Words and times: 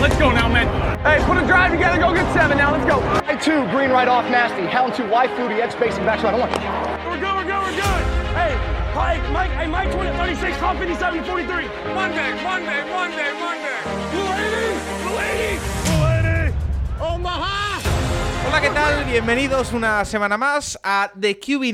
Let's 0.00 0.16
go 0.16 0.32
now, 0.32 0.48
man. 0.48 0.64
Hey, 1.04 1.22
put 1.26 1.36
a 1.36 1.46
drive 1.46 1.72
together. 1.72 1.98
Go 1.98 2.14
get 2.14 2.24
seven 2.32 2.56
now. 2.56 2.72
Let's 2.72 2.86
go. 2.88 3.00
I 3.28 3.36
two, 3.36 3.68
green 3.68 3.90
right 3.90 4.08
off, 4.08 4.24
nasty. 4.30 4.64
Hound 4.64 4.94
two, 4.94 5.06
wide 5.06 5.28
fluty, 5.36 5.60
edge 5.60 5.72
spacing 5.72 6.06
back. 6.06 6.22
Don't 6.22 6.40
want. 6.40 6.50
We're 6.50 7.20
good, 7.20 7.36
we're 7.36 7.44
good, 7.44 7.60
we're 7.60 7.76
good. 7.76 8.02
Hey, 8.32 8.56
Mike, 8.96 9.20
Mike, 9.30 9.50
hey, 9.50 9.66
Mike 9.66 9.92
20, 9.92 10.16
36, 10.16 10.56
top 10.56 10.78
57, 10.78 11.22
43. 11.24 11.68
Monday, 11.92 12.32
Monday, 12.42 12.80
Monday, 12.88 13.30
Monday. 13.44 13.78
Blue 14.08 14.24
80, 14.24 14.80
Blue 15.04 15.18
80, 15.20 15.60
Blue 15.84 16.00
80. 16.40 17.14
Omaha. 17.14 17.69
Hola, 18.50 18.62
¿qué 18.62 18.70
tal? 18.70 19.04
Bienvenidos 19.04 19.72
una 19.72 20.04
semana 20.04 20.36
más 20.36 20.76
a 20.82 21.12
The 21.20 21.38
QB 21.38 21.70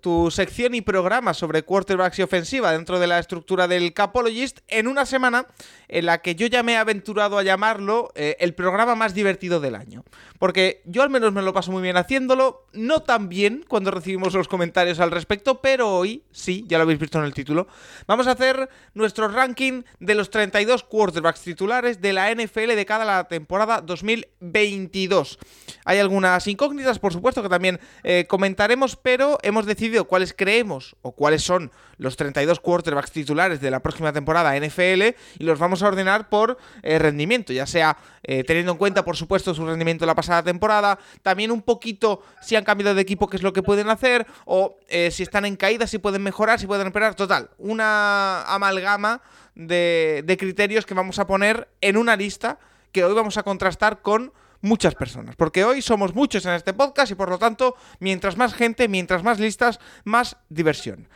tu 0.00 0.30
sección 0.30 0.76
y 0.76 0.82
programa 0.82 1.34
sobre 1.34 1.64
quarterbacks 1.64 2.20
y 2.20 2.22
ofensiva 2.22 2.70
dentro 2.70 3.00
de 3.00 3.08
la 3.08 3.18
estructura 3.18 3.66
del 3.66 3.92
Capologist, 3.92 4.60
en 4.68 4.86
una 4.86 5.04
semana 5.04 5.48
en 5.88 6.06
la 6.06 6.18
que 6.18 6.36
yo 6.36 6.46
ya 6.46 6.62
me 6.62 6.74
he 6.74 6.76
aventurado 6.76 7.38
a 7.38 7.42
llamarlo 7.42 8.12
eh, 8.14 8.36
el 8.38 8.54
programa 8.54 8.94
más 8.94 9.14
divertido 9.14 9.58
del 9.58 9.74
año. 9.74 10.04
Porque 10.40 10.80
yo 10.86 11.02
al 11.02 11.10
menos 11.10 11.34
me 11.34 11.42
lo 11.42 11.52
paso 11.52 11.70
muy 11.70 11.82
bien 11.82 11.98
haciéndolo, 11.98 12.64
no 12.72 13.00
tan 13.00 13.28
bien 13.28 13.62
cuando 13.68 13.90
recibimos 13.90 14.32
los 14.32 14.48
comentarios 14.48 14.98
al 14.98 15.10
respecto, 15.10 15.60
pero 15.60 15.94
hoy, 15.94 16.22
sí, 16.32 16.64
ya 16.66 16.78
lo 16.78 16.84
habéis 16.84 16.98
visto 16.98 17.18
en 17.18 17.26
el 17.26 17.34
título, 17.34 17.68
vamos 18.06 18.26
a 18.26 18.30
hacer 18.30 18.70
nuestro 18.94 19.28
ranking 19.28 19.82
de 19.98 20.14
los 20.14 20.30
32 20.30 20.84
quarterbacks 20.84 21.42
titulares 21.42 22.00
de 22.00 22.14
la 22.14 22.34
NFL 22.34 22.74
de 22.74 22.86
cada 22.86 23.04
la 23.04 23.24
temporada 23.24 23.82
2022. 23.82 25.38
Hay 25.84 25.98
algunas 25.98 26.46
incógnitas, 26.46 26.98
por 26.98 27.12
supuesto, 27.12 27.42
que 27.42 27.50
también 27.50 27.78
eh, 28.02 28.24
comentaremos, 28.26 28.96
pero 28.96 29.36
hemos 29.42 29.66
decidido 29.66 30.06
cuáles 30.06 30.32
creemos 30.32 30.96
o 31.02 31.12
cuáles 31.12 31.42
son 31.42 31.70
los 31.98 32.16
32 32.16 32.60
quarterbacks 32.60 33.12
titulares 33.12 33.60
de 33.60 33.70
la 33.70 33.80
próxima 33.80 34.10
temporada 34.10 34.58
NFL 34.58 35.02
y 35.38 35.44
los 35.44 35.58
vamos 35.58 35.82
a 35.82 35.88
ordenar 35.88 36.30
por 36.30 36.56
eh, 36.82 36.98
rendimiento, 36.98 37.52
ya 37.52 37.66
sea 37.66 37.98
eh, 38.22 38.42
teniendo 38.44 38.72
en 38.72 38.78
cuenta, 38.78 39.04
por 39.04 39.18
supuesto, 39.18 39.52
su 39.52 39.66
rendimiento 39.66 40.06
la 40.06 40.14
pasada 40.14 40.29
temporada, 40.42 40.98
también 41.22 41.50
un 41.50 41.62
poquito 41.62 42.22
si 42.40 42.56
han 42.56 42.64
cambiado 42.64 42.94
de 42.94 43.02
equipo, 43.02 43.28
qué 43.28 43.36
es 43.36 43.42
lo 43.42 43.52
que 43.52 43.62
pueden 43.62 43.88
hacer, 43.90 44.26
o 44.44 44.76
eh, 44.88 45.10
si 45.10 45.22
están 45.22 45.44
en 45.44 45.56
caída, 45.56 45.86
si 45.86 45.98
pueden 45.98 46.22
mejorar, 46.22 46.58
si 46.58 46.66
pueden 46.66 46.86
empeorar. 46.86 47.14
Total, 47.14 47.50
una 47.58 48.42
amalgama 48.42 49.22
de, 49.54 50.36
criterios 50.38 50.86
que 50.86 50.94
vamos 50.94 51.18
a 51.18 51.26
poner 51.26 51.68
en 51.80 51.96
una 51.96 52.16
lista 52.16 52.58
que 52.92 53.04
hoy 53.04 53.14
vamos 53.14 53.36
a 53.36 53.42
contrastar 53.42 54.02
con 54.02 54.32
muchas 54.62 54.94
personas, 54.94 55.36
porque 55.36 55.64
hoy 55.64 55.80
somos 55.80 56.14
muchos 56.14 56.44
en 56.44 56.52
este 56.52 56.72
podcast 56.72 57.12
y 57.12 57.14
por 57.14 57.30
lo 57.30 57.38
tanto, 57.38 57.76
mientras 57.98 58.36
más 58.36 58.52
gente, 58.54 58.88
mientras 58.88 59.22
más 59.22 59.38
listas, 59.38 59.80
más 60.04 60.36
diversión. 60.48 61.08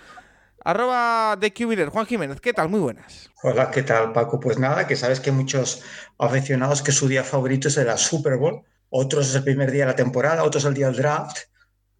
Arroba 0.64 1.36
de 1.36 1.52
Juan 1.90 2.06
Jiménez, 2.06 2.40
¿qué 2.40 2.54
tal? 2.54 2.70
Muy 2.70 2.80
buenas. 2.80 3.30
Hola, 3.42 3.70
¿qué 3.70 3.82
tal, 3.82 4.12
Paco? 4.12 4.40
Pues 4.40 4.58
nada, 4.58 4.86
que 4.86 4.96
sabes 4.96 5.20
que 5.20 5.30
muchos 5.30 5.82
aficionados 6.18 6.80
que 6.80 6.90
su 6.90 7.06
día 7.06 7.22
favorito 7.22 7.68
es 7.68 7.76
la 7.76 7.98
Super 7.98 8.38
Bowl, 8.38 8.62
otros 8.96 9.28
es 9.28 9.34
el 9.34 9.42
primer 9.42 9.72
día 9.72 9.82
de 9.86 9.90
la 9.90 9.96
temporada, 9.96 10.44
otros 10.44 10.64
el 10.64 10.74
día 10.74 10.86
del 10.86 10.96
draft. 10.96 11.36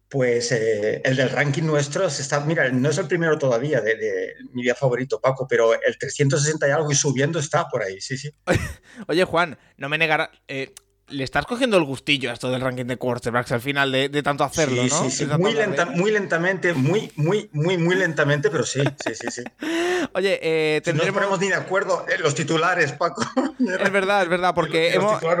Pues 0.07 0.51
eh, 0.51 1.01
el 1.03 1.15
del 1.17 1.29
ranking 1.29 1.63
nuestro 1.63 2.09
se 2.09 2.21
está, 2.21 2.39
mira, 2.39 2.69
no 2.69 2.89
es 2.89 2.97
el 2.99 3.07
primero 3.07 3.37
todavía 3.37 3.81
de, 3.81 3.95
de 3.95 4.33
mi 4.53 4.61
día 4.63 4.75
favorito, 4.75 5.19
Paco, 5.19 5.45
pero 5.47 5.73
el 5.73 5.97
360 5.97 6.67
y 6.67 6.71
algo 6.71 6.91
y 6.91 6.95
subiendo 6.95 7.39
está 7.39 7.67
por 7.67 7.81
ahí, 7.83 7.99
sí, 7.99 8.17
sí. 8.17 8.31
Oye, 9.07 9.25
Juan, 9.25 9.57
no 9.77 9.89
me 9.89 9.97
negarás. 9.97 10.29
eh, 10.47 10.73
le 11.07 11.23
estás 11.23 11.45
cogiendo 11.45 11.77
el 11.77 11.83
gustillo 11.83 12.31
a 12.31 12.33
esto 12.33 12.49
del 12.49 12.61
ranking 12.61 12.85
de 12.85 12.97
quarterbacks 12.97 13.51
al 13.51 13.61
final 13.61 13.91
de, 13.91 14.09
de 14.09 14.23
tanto 14.23 14.43
hacerlo, 14.43 14.81
sí, 14.83 14.89
¿no? 14.89 15.03
sí, 15.03 15.11
sí, 15.11 15.25
muy, 15.37 15.53
lenta, 15.53 15.85
lentamente, 15.85 16.73
muy, 16.73 17.11
muy, 17.15 17.49
muy, 17.53 17.77
muy 17.77 17.95
lentamente, 17.95 18.49
pero 18.49 18.63
sí, 18.65 18.81
sí, 19.03 19.13
sí, 19.13 19.27
sí. 19.29 19.43
Oye, 20.13 20.39
eh, 20.41 20.81
Si 20.83 20.93
no 20.93 21.03
nos 21.03 21.13
ponemos 21.13 21.39
ni 21.39 21.49
de 21.49 21.55
acuerdo 21.55 22.05
en 22.09 22.21
los 22.21 22.33
titulares, 22.33 22.91
Paco. 22.93 23.23
Es 23.59 23.91
verdad, 23.91 24.23
es 24.23 24.29
verdad, 24.29 24.53
porque 24.53 24.93
los 24.95 25.21
hemos, 25.23 25.39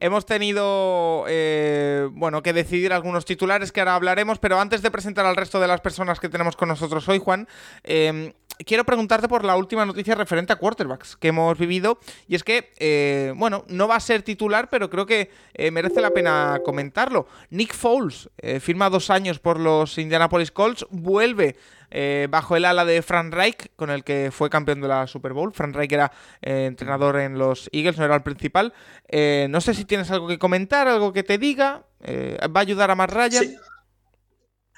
hemos 0.00 0.26
tenido 0.26 1.24
eh, 1.28 2.08
bueno 2.12 2.42
que 2.42 2.52
decidir 2.52 2.92
algunos 2.92 3.24
titulares 3.24 3.72
que 3.72 3.80
ahora 3.80 3.94
hablaremos, 3.94 4.38
pero 4.38 4.60
antes 4.60 4.80
de 4.82 4.90
presentar 4.90 5.26
al 5.26 5.36
resto 5.36 5.58
de 5.60 5.66
las 5.66 5.80
personas 5.80 6.20
que 6.20 6.28
tenemos 6.28 6.56
con 6.56 6.68
nosotros 6.68 7.08
hoy, 7.08 7.18
Juan, 7.18 7.48
eh, 7.84 8.32
quiero 8.64 8.84
preguntarte 8.84 9.28
por 9.28 9.44
la 9.44 9.56
última 9.56 9.86
noticia 9.86 10.14
referente 10.14 10.52
a 10.52 10.56
quarterbacks 10.56 11.16
que 11.16 11.28
hemos 11.28 11.58
vivido. 11.58 11.98
Y 12.28 12.34
es 12.34 12.44
que, 12.44 12.72
eh, 12.78 13.32
bueno, 13.36 13.64
no 13.68 13.88
va 13.88 13.96
a 13.96 14.00
ser 14.00 14.22
titular, 14.22 14.68
pero 14.70 14.90
creo 14.90 15.06
que 15.06 15.30
eh, 15.54 15.70
merece 15.70 16.00
la 16.00 16.10
pena 16.10 16.60
comentarlo. 16.64 17.26
Nick 17.50 17.74
Foles 17.74 18.28
eh, 18.38 18.60
firma 18.60 18.90
dos 18.90 19.10
años 19.10 19.38
por 19.38 19.58
los 19.58 19.98
Indianapolis 19.98 20.50
Colts, 20.50 20.86
vuelve 20.90 21.56
eh, 21.94 22.26
bajo 22.30 22.56
el 22.56 22.64
ala 22.64 22.86
de 22.86 23.02
Frank 23.02 23.34
Reich, 23.34 23.68
con 23.76 23.90
el 23.90 24.02
que 24.02 24.30
fue 24.32 24.48
campeón 24.48 24.80
de 24.80 24.88
la 24.88 25.06
Super 25.06 25.34
Bowl. 25.34 25.52
Frank 25.52 25.74
Reich 25.74 25.92
era 25.92 26.10
eh, 26.40 26.64
entrenador 26.66 27.18
en 27.18 27.38
los 27.38 27.68
Eagles, 27.72 27.98
no 27.98 28.04
era 28.04 28.14
el 28.14 28.22
principal. 28.22 28.72
Eh, 29.08 29.46
no 29.50 29.60
sé 29.60 29.74
si 29.74 29.84
tienes 29.84 30.10
algo 30.10 30.26
que 30.26 30.38
comentar, 30.38 30.88
algo 30.88 31.12
que 31.12 31.22
te 31.22 31.38
diga. 31.38 31.84
¿Va 32.04 32.60
a 32.60 32.62
ayudar 32.62 32.90
a 32.90 32.96
Matt 32.96 33.12
Ryan? 33.12 33.44
Sí. 33.44 33.56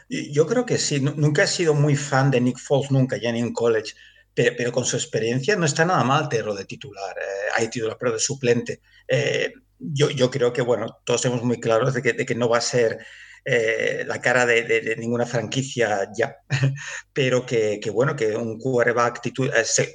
Yo 0.08 0.46
creo 0.46 0.66
que 0.66 0.78
sí. 0.78 1.00
Nu- 1.00 1.14
Nunca 1.16 1.44
he 1.44 1.46
sido 1.46 1.74
muy 1.74 1.96
fan 1.96 2.30
de 2.30 2.40
Nick 2.40 2.58
Foles, 2.58 2.90
nunca, 2.90 3.16
ya 3.16 3.32
ni 3.32 3.40
en 3.40 3.52
college. 3.52 3.94
Pero, 4.34 4.72
con 4.72 4.84
su 4.84 4.96
experiencia 4.96 5.56
no 5.56 5.64
está 5.64 5.84
nada 5.84 6.02
mal 6.04 6.28
tenerlo 6.28 6.54
de 6.54 6.64
titular. 6.64 7.16
Eh, 7.18 7.22
hay 7.56 7.68
titular, 7.70 7.96
pero 7.98 8.12
de 8.12 8.18
suplente. 8.18 8.80
Eh, 9.08 9.52
yo, 9.78 10.10
yo 10.10 10.30
creo 10.30 10.52
que, 10.52 10.62
bueno, 10.62 10.98
todos 11.04 11.20
somos 11.20 11.42
muy 11.42 11.60
claros 11.60 11.94
de 11.94 12.02
que, 12.02 12.12
de 12.14 12.26
que 12.26 12.34
no 12.34 12.48
va 12.48 12.58
a 12.58 12.60
ser 12.60 12.98
eh, 13.44 14.04
la 14.06 14.20
cara 14.20 14.46
de, 14.46 14.64
ninguna 14.98 15.26
franquicia 15.26 16.08
ya. 16.16 16.36
pero 17.12 17.44
que, 17.46 17.78
bueno, 17.92 18.16
que 18.16 18.36
un 18.36 18.58
quarterback, 18.58 19.20
titu- 19.22 19.50
eh, 19.54 19.64
se- 19.64 19.92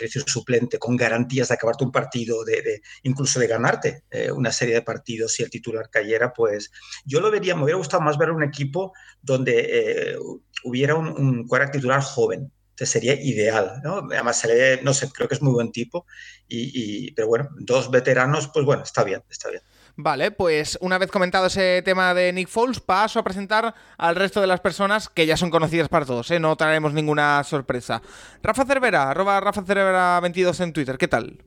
eh, 0.00 0.08
suplente, 0.26 0.78
con 0.78 0.96
garantías 0.96 1.48
de 1.48 1.54
acabarte 1.54 1.84
un 1.84 1.92
partido, 1.92 2.44
de, 2.44 2.80
incluso 3.02 3.38
de 3.40 3.46
ganarte 3.46 4.04
eh, 4.10 4.30
una 4.32 4.52
serie 4.52 4.74
de 4.74 4.82
partidos 4.82 5.32
si 5.34 5.42
el 5.42 5.50
titular 5.50 5.88
cayera, 5.90 6.32
pues 6.32 6.70
yo 7.04 7.20
lo 7.20 7.30
vería, 7.30 7.54
me 7.54 7.64
hubiera 7.64 7.78
gustado 7.78 8.02
más 8.02 8.18
ver 8.18 8.30
un 8.30 8.42
equipo 8.42 8.92
donde 9.22 10.12
eh, 10.12 10.16
hubiera 10.64 10.94
un, 10.94 11.08
un 11.08 11.46
quarterback 11.46 11.74
titular 11.74 12.02
joven. 12.02 12.52
Sería 12.76 13.12
ideal, 13.12 13.82
¿no? 13.84 14.08
Además, 14.10 14.40
se 14.40 14.80
no 14.82 14.94
sé, 14.94 15.10
creo 15.12 15.28
que 15.28 15.34
es 15.34 15.42
muy 15.42 15.52
buen 15.52 15.70
tipo. 15.70 16.06
Y- 16.48 17.12
pero 17.12 17.28
bueno, 17.28 17.50
dos 17.58 17.90
veteranos, 17.90 18.48
pues 18.54 18.64
bueno, 18.64 18.82
está 18.84 19.04
bien, 19.04 19.22
está 19.28 19.50
bien. 19.50 19.62
Vale, 20.02 20.30
pues 20.30 20.78
una 20.80 20.96
vez 20.96 21.10
comentado 21.10 21.46
ese 21.46 21.82
tema 21.82 22.14
de 22.14 22.32
Nick 22.32 22.48
Foles, 22.48 22.80
paso 22.80 23.18
a 23.18 23.22
presentar 23.22 23.74
al 23.98 24.16
resto 24.16 24.40
de 24.40 24.46
las 24.46 24.60
personas 24.60 25.10
que 25.10 25.26
ya 25.26 25.36
son 25.36 25.50
conocidas 25.50 25.90
para 25.90 26.06
todos, 26.06 26.30
¿eh? 26.30 26.40
no 26.40 26.56
traeremos 26.56 26.94
ninguna 26.94 27.44
sorpresa. 27.44 28.00
Rafa 28.42 28.64
Cervera, 28.64 29.10
arroba 29.10 29.38
Rafa 29.40 29.62
Cervera 29.62 30.18
22 30.20 30.60
en 30.60 30.72
Twitter, 30.72 30.96
¿qué 30.96 31.06
tal? 31.06 31.42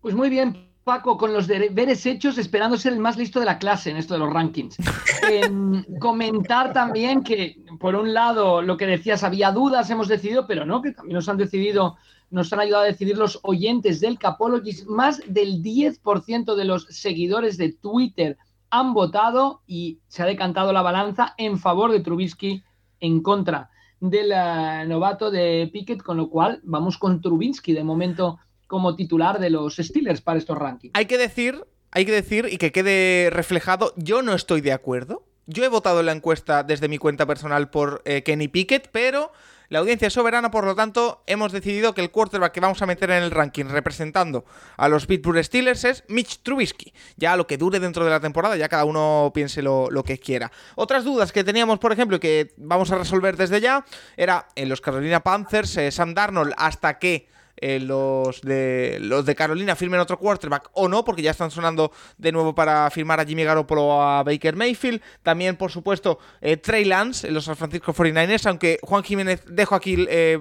Pues 0.00 0.14
muy 0.14 0.30
bien, 0.30 0.66
Paco, 0.82 1.18
con 1.18 1.34
los 1.34 1.46
deberes 1.46 2.06
hechos, 2.06 2.38
esperando 2.38 2.78
ser 2.78 2.94
el 2.94 3.00
más 3.00 3.18
listo 3.18 3.38
de 3.38 3.44
la 3.44 3.58
clase 3.58 3.90
en 3.90 3.98
esto 3.98 4.14
de 4.14 4.20
los 4.20 4.32
rankings. 4.32 4.76
Em, 5.30 5.84
comentar 5.98 6.72
también 6.72 7.22
que, 7.22 7.56
por 7.80 7.94
un 7.94 8.14
lado, 8.14 8.62
lo 8.62 8.78
que 8.78 8.86
decías, 8.86 9.24
había 9.24 9.50
dudas, 9.50 9.90
hemos 9.90 10.08
decidido, 10.08 10.46
pero 10.46 10.64
no, 10.64 10.80
que 10.80 10.92
también 10.92 11.16
nos 11.16 11.28
han 11.28 11.36
decidido, 11.36 11.96
nos 12.34 12.52
han 12.52 12.58
ayudado 12.58 12.82
a 12.82 12.86
decidir 12.86 13.16
los 13.16 13.38
oyentes 13.44 14.00
del 14.00 14.18
Capologist. 14.18 14.88
Más 14.88 15.22
del 15.26 15.62
10% 15.62 16.56
de 16.56 16.64
los 16.64 16.86
seguidores 16.90 17.56
de 17.56 17.72
Twitter 17.72 18.36
han 18.70 18.92
votado 18.92 19.62
y 19.68 20.00
se 20.08 20.24
ha 20.24 20.26
decantado 20.26 20.72
la 20.72 20.82
balanza 20.82 21.34
en 21.38 21.60
favor 21.60 21.92
de 21.92 22.00
Trubisky 22.00 22.64
en 22.98 23.22
contra 23.22 23.70
del 24.00 24.32
eh, 24.32 24.84
novato 24.88 25.30
de 25.30 25.70
Pickett, 25.72 26.02
con 26.02 26.16
lo 26.16 26.28
cual 26.28 26.60
vamos 26.64 26.98
con 26.98 27.20
Trubisky 27.20 27.72
de 27.72 27.84
momento 27.84 28.40
como 28.66 28.96
titular 28.96 29.38
de 29.38 29.50
los 29.50 29.76
Steelers 29.76 30.20
para 30.20 30.38
estos 30.38 30.58
rankings. 30.58 30.92
Hay 30.96 31.06
que 31.06 31.18
decir, 31.18 31.64
hay 31.92 32.04
que 32.04 32.12
decir 32.12 32.48
y 32.50 32.58
que 32.58 32.72
quede 32.72 33.30
reflejado, 33.30 33.94
yo 33.96 34.22
no 34.22 34.34
estoy 34.34 34.60
de 34.60 34.72
acuerdo. 34.72 35.22
Yo 35.46 35.62
he 35.62 35.68
votado 35.68 36.00
en 36.00 36.06
la 36.06 36.12
encuesta 36.12 36.64
desde 36.64 36.88
mi 36.88 36.98
cuenta 36.98 37.26
personal 37.26 37.70
por 37.70 38.02
eh, 38.04 38.24
Kenny 38.24 38.48
Pickett, 38.48 38.88
pero 38.90 39.30
la 39.74 39.80
audiencia 39.80 40.06
es 40.06 40.14
soberana, 40.14 40.52
por 40.52 40.64
lo 40.64 40.76
tanto, 40.76 41.24
hemos 41.26 41.50
decidido 41.50 41.94
que 41.94 42.00
el 42.00 42.12
quarterback 42.12 42.52
que 42.52 42.60
vamos 42.60 42.80
a 42.80 42.86
meter 42.86 43.10
en 43.10 43.24
el 43.24 43.32
ranking 43.32 43.64
representando 43.64 44.44
a 44.76 44.88
los 44.88 45.06
Pittsburgh 45.06 45.42
Steelers 45.42 45.82
es 45.82 46.04
Mitch 46.06 46.44
Trubisky. 46.44 46.94
Ya 47.16 47.34
lo 47.34 47.48
que 47.48 47.58
dure 47.58 47.80
dentro 47.80 48.04
de 48.04 48.12
la 48.12 48.20
temporada, 48.20 48.56
ya 48.56 48.68
cada 48.68 48.84
uno 48.84 49.32
piense 49.34 49.62
lo, 49.62 49.90
que 50.06 50.20
quiera. 50.20 50.52
Otras 50.76 51.02
dudas 51.02 51.32
que 51.32 51.42
teníamos, 51.42 51.80
por 51.80 51.90
ejemplo, 51.90 52.18
y 52.18 52.20
que 52.20 52.54
vamos 52.56 52.92
a 52.92 52.98
resolver 52.98 53.36
desde 53.36 53.60
ya, 53.60 53.84
era 54.16 54.46
en 54.54 54.68
los 54.68 54.80
Carolina 54.80 55.24
Panthers, 55.24 55.76
eh, 55.76 55.90
Sam 55.90 56.14
Darnold, 56.14 56.54
hasta 56.56 57.00
que 57.00 57.26
eh, 57.56 57.80
los, 57.80 58.40
de, 58.42 58.98
los 59.00 59.24
de 59.24 59.34
Carolina 59.34 59.76
firmen 59.76 60.00
otro 60.00 60.18
quarterback 60.18 60.70
o 60.72 60.88
no, 60.88 61.04
porque 61.04 61.22
ya 61.22 61.30
están 61.30 61.50
sonando 61.50 61.92
de 62.18 62.32
nuevo 62.32 62.54
para 62.54 62.90
firmar 62.90 63.20
a 63.20 63.24
Jimmy 63.24 63.44
Garoppolo 63.44 64.02
a 64.02 64.22
Baker 64.22 64.56
Mayfield. 64.56 65.00
También, 65.22 65.56
por 65.56 65.70
supuesto, 65.70 66.18
eh, 66.40 66.56
Trey 66.56 66.84
Lance, 66.84 67.28
en 67.28 67.34
los 67.34 67.44
San 67.44 67.56
Francisco 67.56 67.92
49ers, 67.92 68.46
aunque 68.46 68.78
Juan 68.82 69.02
Jiménez 69.02 69.42
dejo 69.46 69.74
aquí 69.74 70.06
eh, 70.08 70.38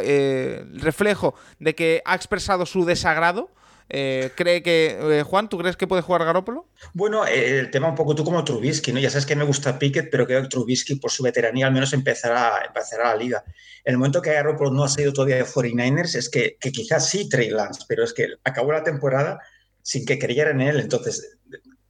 eh, 0.00 0.64
el 0.72 0.80
reflejo 0.80 1.34
de 1.58 1.74
que 1.74 2.02
ha 2.04 2.14
expresado 2.14 2.66
su 2.66 2.84
desagrado. 2.84 3.50
Eh, 3.88 4.30
¿Cree 4.34 4.62
que, 4.62 4.98
eh, 5.00 5.22
Juan, 5.22 5.48
tú 5.48 5.58
crees 5.58 5.76
que 5.76 5.86
puede 5.86 6.02
jugar 6.02 6.24
Garoppolo? 6.24 6.68
Bueno, 6.94 7.26
eh, 7.26 7.58
el 7.58 7.70
tema 7.70 7.88
un 7.88 7.94
poco 7.94 8.14
tú 8.14 8.24
como 8.24 8.42
Trubisky, 8.44 8.92
¿no? 8.92 8.98
Ya 8.98 9.10
sabes 9.10 9.26
que 9.26 9.36
me 9.36 9.44
gusta 9.44 9.78
Pickett, 9.78 10.10
pero 10.10 10.26
creo 10.26 10.42
que 10.42 10.48
Trubisky 10.48 10.96
por 10.96 11.10
su 11.10 11.22
veteranía 11.22 11.66
al 11.66 11.72
menos 11.72 11.92
empezará, 11.92 12.62
empezará 12.66 13.10
la 13.10 13.16
liga. 13.16 13.44
En 13.84 13.92
el 13.92 13.98
momento 13.98 14.22
que 14.22 14.32
Garoppolo 14.32 14.70
no 14.70 14.84
ha 14.84 14.88
salido 14.88 15.12
todavía 15.12 15.36
de 15.36 15.44
49ers 15.44 16.14
es 16.16 16.30
que, 16.30 16.56
que 16.58 16.72
quizás 16.72 17.08
sí 17.08 17.28
Trey 17.28 17.50
Lance, 17.50 17.82
pero 17.86 18.04
es 18.04 18.14
que 18.14 18.28
acabó 18.42 18.72
la 18.72 18.82
temporada 18.82 19.40
sin 19.82 20.06
que 20.06 20.18
creyeran 20.18 20.62
en 20.62 20.68
él. 20.68 20.80
Entonces, 20.80 21.36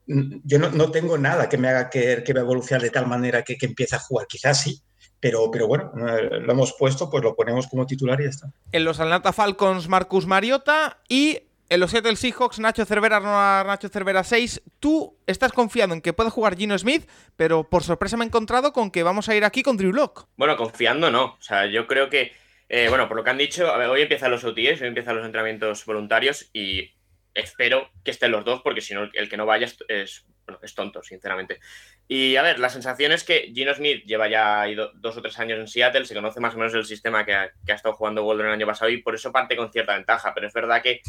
yo 0.07 0.59
no, 0.59 0.91
tengo 0.91 1.17
nada 1.17 1.49
que 1.49 1.57
me 1.57 1.69
haga 1.69 1.89
que, 1.89 2.23
que 2.25 2.33
va 2.33 2.41
a 2.41 2.43
evolucionar 2.43 2.83
de 2.83 2.91
tal 2.91 3.07
manera 3.07 3.43
que, 3.43 3.57
que 3.57 3.67
empiece 3.67 3.95
a 3.95 4.01
jugar. 4.01 4.27
Quizás 4.27 4.61
sí, 4.61 4.83
pero, 5.21 5.51
pero 5.51 5.67
bueno, 5.67 5.91
lo 5.95 6.53
hemos 6.53 6.75
puesto, 6.75 7.09
pues 7.09 7.23
lo 7.23 7.35
ponemos 7.35 7.67
como 7.69 7.87
titular 7.87 8.21
y 8.21 8.25
ya 8.25 8.31
está. 8.31 8.53
En 8.73 8.85
los 8.85 9.01
Atlanta 9.01 9.33
Falcons, 9.33 9.89
Marcus 9.89 10.27
Mariota 10.27 10.99
y 11.09 11.45
en 11.75 11.81
los 11.81 11.91
Seattle 11.91 12.17
Seahawks, 12.17 12.61
Nacho 12.61 12.85
Cervera, 12.85 13.21
no 13.21 13.33
Nacho 13.65 13.89
Cervera 13.89 14.23
6. 14.25 14.63
Tú 14.81 15.19
estás 15.27 15.53
confiando 15.53 15.95
en 15.95 16.01
que 16.01 16.13
puede 16.13 16.31
jugar 16.31 16.57
Gino 16.57 16.79
Smith, 16.79 17.09
pero 17.37 17.69
por 17.69 17.83
sorpresa 17.83 18.17
me 18.17 18.25
he 18.25 18.29
encontrado 18.29 18.73
con 18.73 18.91
que 18.91 19.03
vamos 19.03 19.29
a 19.29 19.35
ir 19.35 19.45
aquí 19.45 19.63
con 19.63 19.77
Drew 19.77 19.93
Lock. 19.93 20.29
Bueno, 20.37 20.57
confiando 20.57 21.11
no. 21.11 21.25
O 21.25 21.43
sea, 21.43 21.67
yo 21.67 21.87
creo 21.87 22.09
que, 22.09 22.33
eh, 22.69 22.89
bueno, 22.89 23.09
por 23.09 23.17
lo 23.17 23.25
que 23.25 23.31
han 23.31 23.39
dicho, 23.39 23.73
hoy 23.73 24.03
empiezan 24.03 24.31
los 24.31 24.45
OTS, 24.45 24.81
hoy 24.83 24.89
empiezan 24.89 25.17
los 25.17 25.27
entrenamientos 25.27 25.85
voluntarios 25.85 26.49
y 26.53 26.93
espero 27.35 27.91
que 28.05 28.13
estén 28.13 28.31
los 28.31 28.45
dos, 28.45 28.63
porque 28.63 28.81
si 28.81 28.95
no, 28.95 29.11
el 29.13 29.29
que 29.29 29.37
no 29.37 29.45
vaya 29.45 29.67
es, 29.89 30.25
es 30.63 30.75
tonto, 30.75 31.03
sinceramente. 31.03 31.59
Y 32.07 32.37
a 32.37 32.43
ver, 32.43 32.59
la 32.59 32.69
sensación 32.69 33.13
es 33.13 33.25
que 33.25 33.51
Gino 33.55 33.75
Smith 33.75 34.05
lleva 34.05 34.29
ya 34.29 34.65
dos 34.95 35.17
o 35.17 35.23
tres 35.23 35.39
años 35.39 35.59
en 35.59 35.67
Seattle, 35.67 36.05
se 36.05 36.15
conoce 36.15 36.41
más 36.41 36.55
o 36.55 36.59
menos 36.59 36.75
el 36.75 36.85
sistema 36.85 37.25
que 37.25 37.33
ha, 37.35 37.51
estado 37.67 37.95
jugando 37.95 38.25
Waldron 38.25 38.49
el 38.49 38.55
año 38.55 38.67
pasado 38.67 38.91
y 38.91 38.99
por 38.99 39.15
eso 39.15 39.33
parte 39.33 39.57
con 39.57 39.73
cierta 39.73 39.95
ventaja, 39.95 40.33
pero 40.35 40.47
es 40.47 40.53
verdad 40.53 40.83
que 40.83 41.01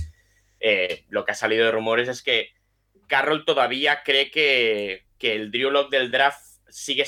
eh, 0.60 1.06
lo 1.10 1.26
que 1.26 1.32
ha 1.32 1.36
salido 1.36 1.66
de 1.66 1.72
rumores 1.72 2.08
es 2.08 2.22
que 2.22 2.50
Carroll 3.08 3.46
todavía 3.46 4.02
cree 4.04 4.32
que, 4.32 5.06
el 5.20 5.50
Drew 5.50 5.72
Lock 5.72 5.90
del 5.90 6.12
draft 6.12 6.40
sigue, 6.70 7.04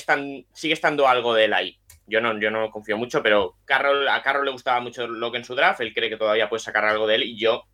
sigue 0.52 0.74
estando 0.74 1.06
algo 1.06 1.34
de 1.34 1.44
él 1.44 1.52
ahí. 1.52 1.78
Yo 2.06 2.20
no, 2.20 2.38
yo 2.40 2.50
no 2.50 2.70
confío 2.70 2.96
mucho, 2.96 3.22
pero 3.22 3.56
Carroll, 3.64 4.08
a 4.08 4.22
Carroll 4.22 4.46
le 4.46 4.50
gustaba 4.50 4.80
mucho 4.80 5.06
Lock 5.06 5.36
en 5.36 5.44
su 5.44 5.54
draft, 5.54 5.80
él 5.80 5.94
cree 5.94 6.08
que 6.08 6.16
todavía 6.16 6.48
puede 6.48 6.62
sacar 6.62 6.84
algo 6.84 7.06
de 7.06 7.16
él 7.16 7.22
y 7.22 7.38
yo, 7.38 7.64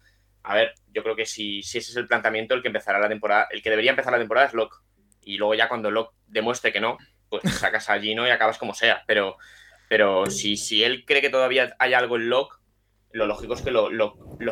a 0.43 0.55
ver, 0.55 0.75
yo 0.93 1.03
creo 1.03 1.17
que 1.17 1.25
si, 1.25 1.63
si 1.63 1.79
ese 1.79 1.93
es 1.93 1.97
el 1.97 2.07
planteamiento, 2.07 2.55
el 2.55 2.61
que 2.61 2.69
empezará 2.69 2.99
la 2.99 3.09
temporada, 3.09 3.49
el 3.51 3.63
que 3.63 3.71
debería 3.71 3.93
empezar 3.93 4.13
la 4.13 4.19
temporada 4.19 4.47
es 4.47 4.53
Lock. 4.53 4.83
Y 5.23 5.39
luego 5.39 5.55
ya 5.55 5.69
cuando 5.69 5.91
Lock 5.91 6.13
demuestre 6.27 6.73
que 6.73 6.81
no, 6.81 6.99
pues 7.31 7.43
sacas 7.59 7.89
a 7.89 7.99
Gino 7.99 8.27
y 8.27 8.31
acabas 8.31 8.59
como 8.59 8.75
sea. 8.75 9.03
Pero, 9.07 9.39
pero 9.89 10.27
si, 10.27 10.59
si 10.59 10.85
él 10.85 11.05
cree 11.07 11.23
que 11.23 11.31
todavía 11.31 11.75
hay 11.79 11.95
algo 11.95 12.17
en 12.17 12.29
Lock, 12.29 12.61
lo 13.15 13.27
lógico 13.27 13.55
es 13.55 13.63
que 13.63 13.71
lo, 13.71 13.93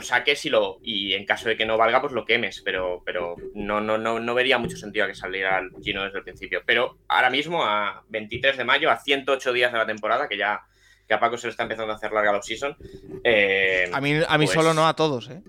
saques 0.03 0.45
y 0.47 0.51
lo 0.51 0.79
y 0.83 1.15
en 1.15 1.27
caso 1.27 1.49
de 1.49 1.57
que 1.57 1.67
no 1.67 1.77
valga, 1.77 2.01
pues 2.01 2.13
lo 2.13 2.25
quemes. 2.25 2.63
Pero, 2.65 3.03
pero 3.05 3.35
no, 3.55 3.81
no, 3.81 3.99
no, 3.99 4.21
no 4.21 4.35
vería 4.35 4.57
mucho 4.57 4.77
sentido 4.77 5.05
a 5.05 5.09
que 5.09 5.17
saliera 5.17 5.59
el 5.59 5.71
Gino 5.83 6.05
desde 6.05 6.19
el 6.19 6.25
principio. 6.25 6.63
Pero 6.65 6.99
ahora 7.09 7.29
mismo, 7.29 7.65
a 7.65 8.05
23 8.09 8.57
de 8.57 8.65
mayo, 8.65 8.91
a 8.91 8.99
108 8.99 9.53
días 9.53 9.73
de 9.73 9.79
la 9.79 9.87
temporada, 9.87 10.29
que 10.29 10.39
ya 10.39 10.63
que 11.09 11.15
a 11.15 11.19
Paco 11.19 11.37
se 11.37 11.49
le 11.49 11.51
está 11.51 11.65
empezando 11.65 11.93
a 11.93 11.97
hacer 11.97 12.13
larga 12.13 12.33
la 12.33 12.41
season. 12.41 12.77
Eh, 13.25 13.91
a 13.93 14.01
mí, 14.01 14.21
a 14.27 14.39
mí 14.39 14.47
pues 14.47 14.55
solo 14.55 14.73
no, 14.73 14.87
a 14.87 14.95
todos, 14.95 15.29
¿eh? 15.29 15.43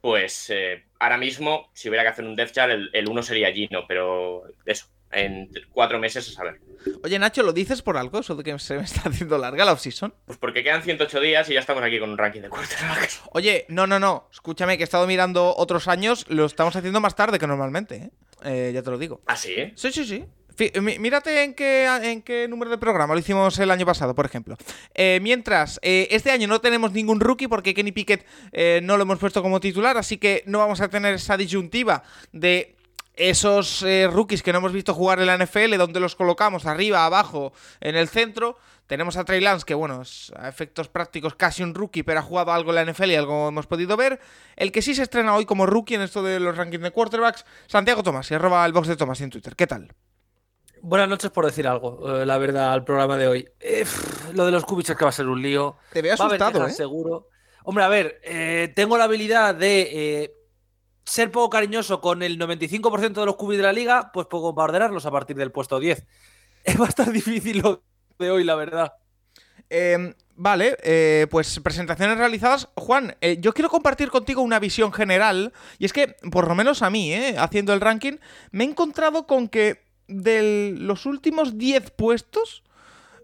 Pues 0.00 0.48
eh, 0.48 0.86
ahora 0.98 1.18
mismo, 1.18 1.70
si 1.74 1.90
hubiera 1.90 2.02
que 2.02 2.08
hacer 2.08 2.24
un 2.24 2.34
Death 2.34 2.52
Chart, 2.52 2.72
el, 2.72 2.88
el 2.94 3.08
uno 3.08 3.22
sería 3.22 3.52
Gino, 3.52 3.84
pero 3.86 4.42
eso, 4.64 4.86
en 5.12 5.50
cuatro 5.72 5.98
meses 5.98 6.28
a 6.28 6.32
saber. 6.32 6.60
Oye, 7.02 7.18
Nacho, 7.18 7.42
¿lo 7.42 7.52
dices 7.52 7.82
por 7.82 7.96
algo? 7.96 8.20
¿Eso 8.20 8.34
de 8.34 8.42
que 8.42 8.58
se 8.58 8.76
me 8.76 8.82
está 8.84 9.08
haciendo 9.08 9.38
larga 9.38 9.64
la 9.64 9.72
offseason? 9.72 10.14
Pues 10.26 10.38
porque 10.38 10.62
quedan 10.62 10.82
108 10.82 11.20
días 11.20 11.48
y 11.50 11.54
ya 11.54 11.60
estamos 11.60 11.82
aquí 11.82 11.98
con 11.98 12.10
un 12.10 12.18
ranking 12.18 12.40
de 12.40 12.48
quarterbacks. 12.48 13.22
Oye, 13.32 13.66
no, 13.68 13.86
no, 13.86 13.98
no. 13.98 14.28
Escúchame, 14.32 14.76
que 14.76 14.82
he 14.82 14.84
estado 14.84 15.06
mirando 15.06 15.54
otros 15.56 15.88
años, 15.88 16.26
lo 16.28 16.46
estamos 16.46 16.74
haciendo 16.74 17.00
más 17.00 17.14
tarde 17.14 17.38
que 17.38 17.46
normalmente, 17.46 17.96
¿eh? 17.96 18.10
eh 18.44 18.70
ya 18.74 18.82
te 18.82 18.90
lo 18.90 18.98
digo. 18.98 19.20
¿Ah, 19.26 19.36
sí? 19.36 19.72
Sí, 19.74 19.92
sí, 19.92 20.04
sí. 20.04 20.24
Mírate 20.80 21.44
en 21.44 21.54
qué, 21.54 21.86
en 22.02 22.20
qué 22.20 22.46
número 22.46 22.70
de 22.70 22.76
programa 22.76 23.14
lo 23.14 23.20
hicimos 23.20 23.58
el 23.58 23.70
año 23.70 23.86
pasado, 23.86 24.14
por 24.14 24.26
ejemplo. 24.26 24.56
Eh, 24.94 25.18
mientras, 25.22 25.80
eh, 25.82 26.08
este 26.10 26.30
año 26.30 26.46
no 26.46 26.60
tenemos 26.60 26.92
ningún 26.92 27.20
rookie 27.20 27.48
porque 27.48 27.72
Kenny 27.72 27.90
Pickett 27.90 28.26
no 28.82 28.96
lo 28.96 29.04
hemos 29.04 29.18
puesto 29.18 29.42
como 29.42 29.60
titular, 29.60 29.96
así 29.96 30.18
que 30.18 30.42
no 30.46 30.58
vamos 30.58 30.80
a 30.82 30.88
tener 30.88 31.14
esa 31.14 31.36
disyuntiva 31.36 32.02
de 32.32 32.76
esos 33.14 33.82
eh, 33.82 34.08
rookies 34.10 34.42
que 34.42 34.52
no 34.52 34.58
hemos 34.58 34.72
visto 34.72 34.94
jugar 34.94 35.20
en 35.20 35.26
la 35.26 35.36
NFL, 35.36 35.76
donde 35.76 36.00
los 36.00 36.16
colocamos 36.16 36.66
arriba, 36.66 37.04
abajo, 37.04 37.52
en 37.80 37.96
el 37.96 38.08
centro. 38.08 38.56
Tenemos 38.86 39.16
a 39.16 39.24
Trey 39.24 39.40
Lance, 39.40 39.64
que 39.64 39.74
bueno, 39.74 40.02
es 40.02 40.32
a 40.36 40.48
efectos 40.48 40.88
prácticos 40.88 41.34
casi 41.34 41.62
un 41.62 41.74
rookie, 41.74 42.02
pero 42.02 42.20
ha 42.20 42.22
jugado 42.22 42.52
algo 42.52 42.70
en 42.70 42.76
la 42.76 42.92
NFL 42.92 43.10
y 43.10 43.14
algo 43.14 43.48
hemos 43.48 43.66
podido 43.66 43.96
ver. 43.96 44.20
El 44.56 44.72
que 44.72 44.82
sí 44.82 44.94
se 44.94 45.02
estrena 45.02 45.34
hoy 45.34 45.46
como 45.46 45.66
rookie 45.66 45.94
en 45.94 46.02
esto 46.02 46.22
de 46.22 46.40
los 46.40 46.56
rankings 46.56 46.82
de 46.82 46.90
quarterbacks, 46.90 47.44
Santiago 47.66 48.02
Tomás, 48.02 48.30
y 48.30 48.34
arroba 48.34 48.64
el 48.66 48.72
box 48.72 48.88
de 48.88 48.96
Tomás 48.96 49.20
en 49.20 49.30
Twitter. 49.30 49.56
¿Qué 49.56 49.66
tal? 49.66 49.94
Buenas 50.80 51.08
noches 51.08 51.30
por 51.30 51.46
decir 51.46 51.66
algo, 51.68 52.20
eh, 52.20 52.26
la 52.26 52.38
verdad, 52.38 52.72
al 52.72 52.84
programa 52.84 53.16
de 53.16 53.28
hoy. 53.28 53.48
Eh, 53.60 53.86
lo 54.34 54.44
de 54.44 54.52
los 54.52 54.64
cubits 54.64 54.90
es 54.90 54.96
que 54.96 55.04
va 55.04 55.10
a 55.10 55.12
ser 55.12 55.28
un 55.28 55.40
lío. 55.40 55.76
Te 55.92 56.02
veo 56.02 56.14
asustado. 56.14 56.68
Seguro. 56.68 57.28
Hombre, 57.64 57.84
a 57.84 57.88
ver, 57.88 58.72
tengo 58.74 58.98
la 58.98 59.04
habilidad 59.04 59.54
de 59.54 60.34
ser 61.04 61.30
poco 61.30 61.50
cariñoso 61.50 62.00
con 62.00 62.22
el 62.22 62.38
95% 62.38 63.12
de 63.12 63.26
los 63.26 63.36
cubis 63.36 63.58
de 63.58 63.64
la 63.64 63.72
liga, 63.72 64.10
pues 64.12 64.26
puedo 64.26 64.54
ordenarlos 64.54 65.06
a 65.06 65.10
partir 65.10 65.36
del 65.36 65.52
puesto 65.52 65.80
10. 65.80 66.06
Es 66.64 66.78
bastante 66.78 67.12
difícil 67.12 67.58
lo 67.58 67.82
de 68.18 68.30
hoy, 68.30 68.44
la 68.44 68.54
verdad. 68.54 68.92
Em, 69.68 70.14
vale, 70.36 70.76
eh, 70.82 71.26
pues 71.30 71.58
presentaciones 71.60 72.18
realizadas. 72.18 72.68
Juan, 72.76 73.16
eh, 73.20 73.38
yo 73.40 73.52
quiero 73.52 73.70
compartir 73.70 74.10
contigo 74.10 74.42
una 74.42 74.58
visión 74.58 74.92
general. 74.92 75.52
Y 75.78 75.86
es 75.86 75.92
que, 75.92 76.16
por 76.30 76.46
lo 76.46 76.54
menos 76.54 76.82
a 76.82 76.90
mí, 76.90 77.12
eh, 77.12 77.36
haciendo 77.38 77.72
el 77.72 77.80
ranking, 77.80 78.18
me 78.50 78.64
he 78.64 78.68
encontrado 78.68 79.26
con 79.26 79.48
que 79.48 79.82
de 80.08 80.74
los 80.76 81.06
últimos 81.06 81.56
10 81.56 81.90
puestos 81.92 82.62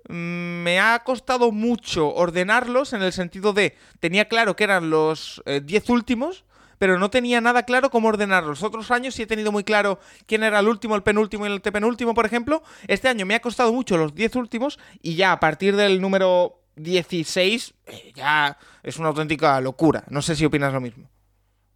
mm, 0.09 0.63
me 0.63 0.81
ha 0.81 0.99
costado 1.05 1.53
mucho 1.53 2.15
ordenarlos 2.15 2.93
en 2.95 3.03
el 3.03 3.13
sentido 3.13 3.53
de, 3.53 3.77
tenía 4.01 4.27
claro 4.27 4.57
que 4.57 4.65
eran 4.65 4.89
los 4.89 5.43
10 5.45 5.91
últimos, 5.91 6.45
pero 6.79 6.99
no 6.99 7.11
tenía 7.11 7.41
nada 7.41 7.65
claro 7.65 7.91
cómo 7.91 8.09
ordenar 8.09 8.45
los 8.45 8.63
otros 8.63 8.91
años 8.91 9.15
sí 9.15 9.23
he 9.23 9.27
tenido 9.27 9.53
muy 9.53 9.65
claro 9.65 9.99
quién 10.27 10.43
era 10.43 10.61
el 10.61 10.69
último, 10.69 10.97
el 10.97 11.03
penúltimo 11.03 11.47
y 11.47 11.53
el 11.53 11.61
penúltimo, 11.61 12.15
por 12.15 12.27
ejemplo. 12.27 12.63
Este 12.87 13.09
año 13.09 13.27
me 13.27 13.35
ha 13.35 13.41
costado 13.41 13.73
mucho 13.73 13.97
los 13.97 14.15
10 14.15 14.37
últimos 14.37 14.79
y 15.03 15.17
ya 15.17 15.33
a 15.33 15.41
partir 15.41 15.77
del 15.77 16.01
número 16.01 16.63
16 16.77 17.75
eh, 17.87 18.13
ya 18.15 18.57
es 18.83 18.99
una 18.99 19.09
auténtica 19.09 19.61
locura. 19.61 20.05
No 20.09 20.23
sé 20.23 20.37
si 20.37 20.45
opinas 20.45 20.73
lo 20.73 20.81
mismo. 20.81 21.11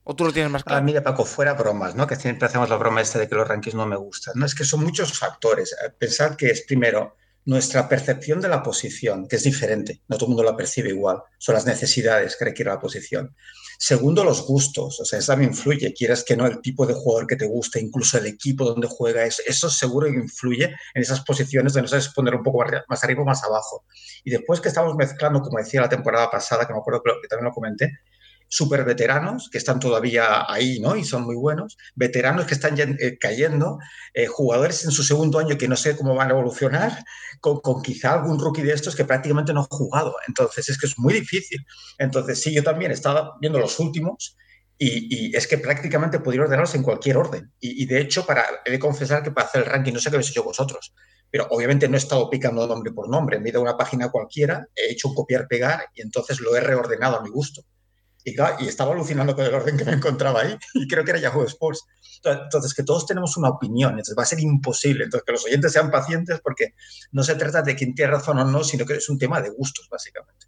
¿O 0.05 0.17
tú 0.17 0.25
lo 0.25 0.33
tienes 0.33 0.51
más 0.51 0.65
claro? 0.65 0.81
Ah, 0.81 0.83
mira, 0.83 1.03
Paco, 1.03 1.25
fuera 1.25 1.55
bromas, 1.55 1.95
¿no? 1.95 2.07
Que 2.07 2.17
siempre 2.17 2.47
hacemos 2.47 2.69
la 2.69 2.77
broma 2.77 3.01
esta 3.01 3.21
de 3.21 3.29
que 3.29 3.37
los 3.37 3.47
rankings 3.47 3.77
no 3.77 3.87
me 3.87 3.97
gustan. 3.97 4.35
No, 4.37 4.47
es 4.47 4.55
que 4.55 4.65
son 4.65 4.83
muchos 4.83 5.17
factores. 5.17 5.73
Eh, 5.73 5.91
pensad 5.97 6.35
que 6.35 6.51
es 6.51 6.63
primero 6.63 7.17
nuestra 7.45 7.89
percepción 7.89 8.41
de 8.41 8.49
la 8.49 8.63
posición, 8.63 9.29
que 9.29 9.37
es 9.37 9.45
diferente. 9.45 10.01
No 10.09 10.17
todo 10.17 10.27
el 10.27 10.31
mundo 10.31 10.43
la 10.43 10.57
percibe 10.57 10.89
igual. 10.89 11.23
Son 11.39 11.55
las 11.55 11.67
necesidades 11.67 12.37
que 12.37 12.47
requiere 12.47 12.71
la 12.71 12.81
posición. 12.81 13.35
Segundo, 13.85 14.23
los 14.23 14.47
gustos, 14.47 15.01
o 15.01 15.05
sea, 15.05 15.19
eso 15.19 15.33
también 15.33 15.51
influye, 15.51 15.93
quieras 15.93 16.23
que 16.23 16.37
no, 16.37 16.47
el 16.47 16.63
tipo 16.63 16.87
de 16.87 16.95
jugador 16.95 17.27
que 17.27 17.35
te 17.35 17.49
gusta, 17.49 17.81
incluso 17.81 18.17
el 18.17 18.27
equipo 18.27 18.65
donde 18.65 18.87
juega, 18.87 19.25
eso, 19.25 19.43
eso 19.45 19.69
seguro 19.69 20.07
que 20.07 20.19
influye 20.19 20.67
en 20.67 21.03
esas 21.03 21.25
posiciones 21.25 21.73
donde 21.73 21.87
no 21.87 21.89
sabes 21.89 22.11
poner 22.11 22.37
un 22.37 22.45
poco 22.45 22.65
más 22.87 23.03
arriba 23.03 23.23
o 23.23 23.25
más 23.25 23.43
abajo. 23.43 23.85
Y 24.23 24.31
después 24.31 24.61
que 24.61 24.69
estamos 24.69 24.95
mezclando, 24.95 25.43
como 25.43 25.59
decía 25.59 25.81
la 25.81 25.89
temporada 25.89 26.31
pasada, 26.31 26.65
que 26.65 26.73
me 26.73 26.79
acuerdo 26.79 27.03
que 27.03 27.27
también 27.27 27.47
lo 27.47 27.53
comenté, 27.53 27.91
super 28.53 28.85
veteranos 28.85 29.49
que 29.49 29.57
están 29.57 29.81
todavía 29.81 30.45
ahí, 30.47 30.79
¿no? 30.79 30.95
Y 30.95 31.05
son 31.05 31.25
muy 31.25 31.37
buenos, 31.37 31.79
veteranos 31.95 32.45
que 32.45 32.53
están 32.53 32.79
eh, 32.79 33.17
cayendo, 33.19 33.79
eh, 34.13 34.27
jugadores 34.27 34.85
en 34.85 34.91
su 34.91 35.03
segundo 35.03 35.39
año 35.39 35.57
que 35.57 35.69
no 35.69 35.75
sé 35.75 35.97
cómo 35.97 36.15
van 36.15 36.29
a 36.29 36.33
evolucionar, 36.33 37.03
con, 37.41 37.81
quizá 37.81 38.13
algún 38.13 38.39
rookie 38.39 38.61
de 38.61 38.75
estos 38.75 38.95
que 38.95 39.07
prácticamente 39.07 39.55
no 39.55 39.61
ha 39.61 39.67
jugado. 39.71 40.17
Entonces, 40.29 40.69
es 40.69 40.79
que 40.79 40.87
es 40.87 40.99
muy 40.99 41.15
difícil. 41.15 41.65
Entonces, 41.97 42.43
sí, 42.43 42.53
yo 42.53 42.63
también 42.63 42.93
estaba 42.93 43.39
viendo 43.41 43.59
los 43.59 43.81
últimos 43.81 44.37
y, 44.77 45.35
es 45.35 45.47
que 45.47 45.57
prácticamente 45.57 46.21
podría 46.21 46.43
ordenarlos 46.43 46.75
en 46.75 46.83
cualquier 46.83 47.17
orden. 47.17 47.51
Y, 47.59 47.87
de 47.87 48.03
hecho, 48.03 48.27
para, 48.27 48.45
he 48.67 48.71
de 48.71 48.79
confesar 48.79 49.23
que 49.23 49.31
para 49.31 49.47
hacer 49.47 49.63
el 49.63 49.71
ranking, 49.71 49.95
no 49.95 49.99
sé 49.99 50.11
qué 50.11 50.17
habéis 50.17 50.29
hecho 50.29 50.45
vosotros, 50.45 50.93
pero 51.31 51.47
obviamente 51.49 51.89
no 51.89 51.95
he 51.95 51.99
estado 51.99 52.29
picando 52.29 52.67
nombre 52.67 52.93
por 52.93 53.09
nombre. 53.09 53.41
Me 53.41 53.47
he 53.47 53.51
ido 53.51 53.61
a 53.61 53.63
una 53.63 53.79
página 53.79 54.11
cualquiera, 54.11 54.69
he 54.77 54.93
hecho 54.93 55.09
un 55.09 55.15
copiar-pegar 55.15 55.87
y 55.95 56.03
entonces 56.03 56.39
lo 56.41 56.55
he 56.55 56.61
reordenado 56.61 57.17
a 57.17 57.23
mi 57.23 57.31
gusto. 57.31 57.63
Y, 58.25 58.35
estaba 58.67 58.93
alucinando 58.93 59.35
con 59.35 59.45
el 59.45 59.55
orden 59.55 59.77
que 59.77 59.85
me 59.85 59.93
encontraba 59.93 60.43
ahí, 60.43 60.57
y 60.75 60.87
creo 60.87 61.05
que 61.05 61.11
era 61.13 61.21
Yahoo 61.21 61.45
Sports. 61.45 61.85
Entonces, 62.25 62.73
que 62.75 62.85
todos 62.85 63.07
tenemos 63.07 63.37
una 63.37 63.49
opinión, 63.49 63.91
entonces 63.91 64.15
va 64.17 64.23
a 64.23 64.27
ser 64.27 64.41
imposible. 64.41 65.05
Entonces, 65.05 65.25
que 65.27 65.33
los 65.33 65.45
oyentes 65.45 65.73
sean 65.73 65.91
pacientes 65.91 66.41
porque 66.41 66.75
no 67.11 67.25
se 67.25 67.35
trata 67.35 67.63
de 67.63 67.75
quién 67.75 67.95
tiene 67.95 68.13
razón 68.13 68.39
o 68.39 68.45
no, 68.45 68.63
sino 68.63 68.87
que 68.87 68.95
es 68.95 69.09
un 69.09 69.19
tema 69.19 69.41
de 69.41 69.51
gustos, 69.51 69.89
básicamente. 69.91 70.47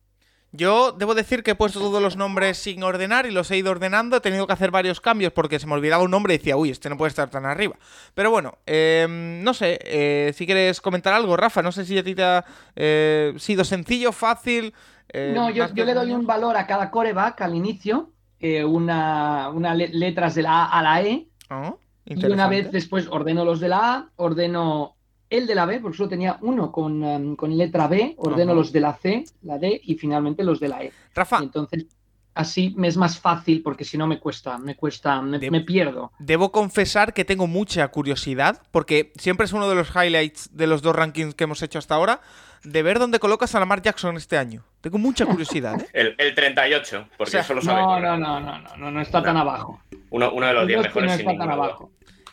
Yo 0.56 0.92
debo 0.92 1.16
decir 1.16 1.42
que 1.42 1.50
he 1.50 1.54
puesto 1.56 1.80
todos 1.80 2.00
los 2.00 2.16
nombres 2.16 2.58
sin 2.58 2.80
ordenar 2.84 3.26
y 3.26 3.32
los 3.32 3.50
he 3.50 3.56
ido 3.56 3.72
ordenando. 3.72 4.16
He 4.16 4.20
tenido 4.20 4.46
que 4.46 4.52
hacer 4.52 4.70
varios 4.70 5.00
cambios 5.00 5.32
porque 5.32 5.58
se 5.58 5.66
me 5.66 5.74
olvidaba 5.74 6.04
un 6.04 6.12
nombre 6.12 6.32
y 6.32 6.38
decía, 6.38 6.56
uy, 6.56 6.70
este 6.70 6.88
no 6.88 6.96
puede 6.96 7.08
estar 7.08 7.28
tan 7.28 7.44
arriba. 7.44 7.76
Pero 8.14 8.30
bueno, 8.30 8.58
em, 8.64 9.42
no 9.42 9.52
sé, 9.52 9.80
eh, 9.82 10.32
si 10.32 10.46
quieres 10.46 10.80
comentar 10.80 11.12
algo, 11.12 11.36
Rafa, 11.36 11.60
no 11.60 11.72
sé 11.72 11.84
si 11.84 11.98
a 11.98 12.04
ti 12.04 12.14
te 12.14 12.22
ha 12.22 12.44
eh, 12.76 13.34
sido 13.36 13.64
sencillo, 13.64 14.12
fácil. 14.12 14.72
Eh, 15.16 15.30
no, 15.32 15.48
yo, 15.48 15.68
le 15.72 15.94
doy 15.94 16.10
un 16.10 16.26
valor 16.26 16.56
a 16.56 16.66
cada 16.66 16.90
coreback 16.90 17.40
al 17.42 17.54
inicio, 17.54 18.10
eh, 18.40 18.64
una, 18.64 19.48
letras 19.76 20.34
de 20.34 20.42
la 20.42 20.64
A 20.64 20.78
a 20.80 20.82
la 20.82 21.02
E. 21.02 21.28
Oh, 21.50 21.78
y 22.04 22.26
una 22.26 22.48
vez 22.48 22.72
después 22.72 23.06
ordeno 23.08 23.44
los 23.44 23.60
de 23.60 23.68
la 23.68 23.94
A, 23.94 24.08
ordeno 24.16 24.96
el 25.30 25.46
de 25.46 25.54
la 25.54 25.66
B, 25.66 25.78
porque 25.78 25.96
solo 25.96 26.08
tenía 26.08 26.36
uno 26.42 26.72
con, 26.72 27.02
um, 27.04 27.36
letra 27.50 27.86
B, 27.86 28.16
ordeno 28.18 28.54
los 28.54 28.72
de 28.72 28.80
la 28.80 28.94
C, 28.94 29.24
la 29.42 29.56
D 29.56 29.80
y 29.84 29.94
finalmente 29.94 30.42
los 30.42 30.58
de 30.58 30.68
la 30.68 30.82
E. 30.82 30.92
Rafa, 31.14 31.38
entonces, 31.38 31.86
así 32.34 32.74
me 32.76 32.88
es 32.88 32.96
más 32.96 33.16
fácil 33.16 33.62
porque 33.62 33.84
si 33.84 33.96
no 33.96 34.08
me 34.08 34.18
cuesta, 34.18 34.58
me 34.58 34.74
cuesta, 34.74 35.22
me 35.22 35.60
pierdo. 35.60 36.10
Debo 36.18 36.50
confesar 36.50 37.14
que 37.14 37.24
tengo 37.24 37.46
mucha 37.46 37.86
curiosidad, 37.88 38.62
porque 38.72 39.12
siempre 39.16 39.46
es 39.46 39.52
uno 39.52 39.68
de 39.68 39.76
los 39.76 39.90
highlights 39.94 40.50
de 40.52 40.66
los 40.66 40.82
dos 40.82 40.96
rankings 40.96 41.36
que 41.36 41.44
hemos 41.44 41.62
hecho 41.62 41.78
hasta 41.78 41.94
ahora, 41.94 42.20
de 42.64 42.82
ver 42.82 42.98
dónde 42.98 43.18
colocas 43.18 43.54
a 43.54 43.60
Lamar 43.60 43.82
Jackson 43.82 44.16
este 44.16 44.36
año. 44.38 44.64
Tengo 44.80 44.98
mucha 44.98 45.26
curiosidad, 45.26 45.80
¿eh? 45.80 45.86
El, 45.92 46.14
el 46.18 46.34
38, 46.34 47.08
porque 47.16 47.22
O 47.28 47.30
sea, 47.30 47.40
eso 47.42 47.54
lo 47.54 47.62
sabe. 47.62 47.80
No, 47.82 48.00
no, 48.00 48.16
no, 48.16 48.40
no, 48.40 48.58
no, 48.58 48.76
no, 48.76 48.90
no 48.90 49.00
está 49.00 49.22
tan 49.22 49.36
abajo. 49.36 49.80
Uno, 50.10 50.32
uno 50.32 50.46
de 50.46 50.52
los 50.54 50.66
10 50.66 50.76
Yo 50.76 50.80
es 50.82 50.92
que 50.92 51.00
mejores 51.00 51.10
no 51.10 51.16
sin 51.18 51.20
está 51.20 51.30
tan 51.30 51.38
ninguna 51.48 51.54
duda. 51.56 51.64
abajo. 51.66 51.90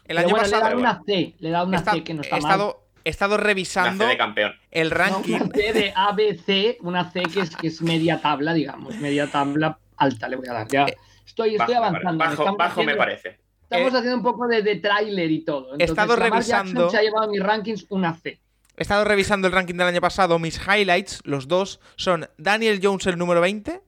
El 0.07 0.17
año 0.17 0.29
bueno, 0.29 0.45
le 0.45 0.51
pasado 0.51 0.69
da 0.71 0.77
una 0.77 1.03
C, 1.05 1.35
le 1.39 1.49
da 1.49 1.63
una 1.63 1.77
esta- 1.77 1.91
C 1.91 2.03
que 2.03 2.13
no 2.13 2.21
está 2.21 2.37
he, 2.37 2.41
mal. 2.41 2.51
estado, 2.51 2.83
he 3.03 3.09
estado 3.09 3.35
Una 3.35 3.43
revisando 3.43 4.03
C 4.05 4.09
de 4.09 4.17
campeón. 4.17 4.53
el 4.71 4.89
No, 4.89 4.95
ranking. 4.95 5.35
una 5.35 5.45
C 5.53 5.73
de 5.73 5.93
ABC, 5.95 6.77
una 6.81 7.11
C 7.11 7.23
que 7.23 7.39
es, 7.41 7.55
que 7.55 7.67
es 7.67 7.81
media 7.81 8.19
tabla, 8.21 8.53
digamos, 8.53 8.95
media 8.97 9.27
tabla 9.27 9.77
alta 9.97 10.27
le 10.27 10.35
voy 10.37 10.47
a 10.49 10.53
dar. 10.53 10.67
Ya 10.67 10.85
Eh, 10.85 10.97
estoy, 11.25 11.55
estoy 11.55 11.57
Bajo, 11.57 11.71
me 11.71 11.77
pare- 11.77 12.07
avanzando. 12.07 12.17
bajo, 12.45 12.57
bajo 12.57 12.83
me 12.83 12.91
haciendo- 12.91 12.97
parece. 12.97 13.39
Estamos 13.63 13.93
Eh, 13.93 13.97
haciendo 13.97 14.17
un 14.17 14.23
poco 14.23 14.47
de, 14.47 14.61
de 14.63 14.75
tráiler 14.77 15.31
y 15.31 15.45
todo. 15.45 15.75
he 15.79 15.83
estado 15.85 16.15
Lamar 16.17 16.41
Jackson 16.41 16.67
revisando- 16.67 16.89
se 16.89 16.97
ha 16.97 17.01
llevado 17.01 17.25
en 17.25 17.31
mis 17.31 17.41
rankings 17.43 17.85
una 17.89 18.13
C. 18.15 18.39
He 18.81 18.89
estado 18.89 19.03
revisando 19.03 19.45
el 19.47 19.53
ranking 19.53 19.75
del 19.75 19.85
año 19.85 20.01
pasado. 20.01 20.39
Mis 20.39 20.59
highlights, 20.67 21.19
los 21.23 21.47
dos, 21.47 21.79
son 21.97 22.27
Daniel 22.39 22.79
Jones 22.81 23.05
el 23.05 23.15
número 23.15 23.39
20 23.39 23.79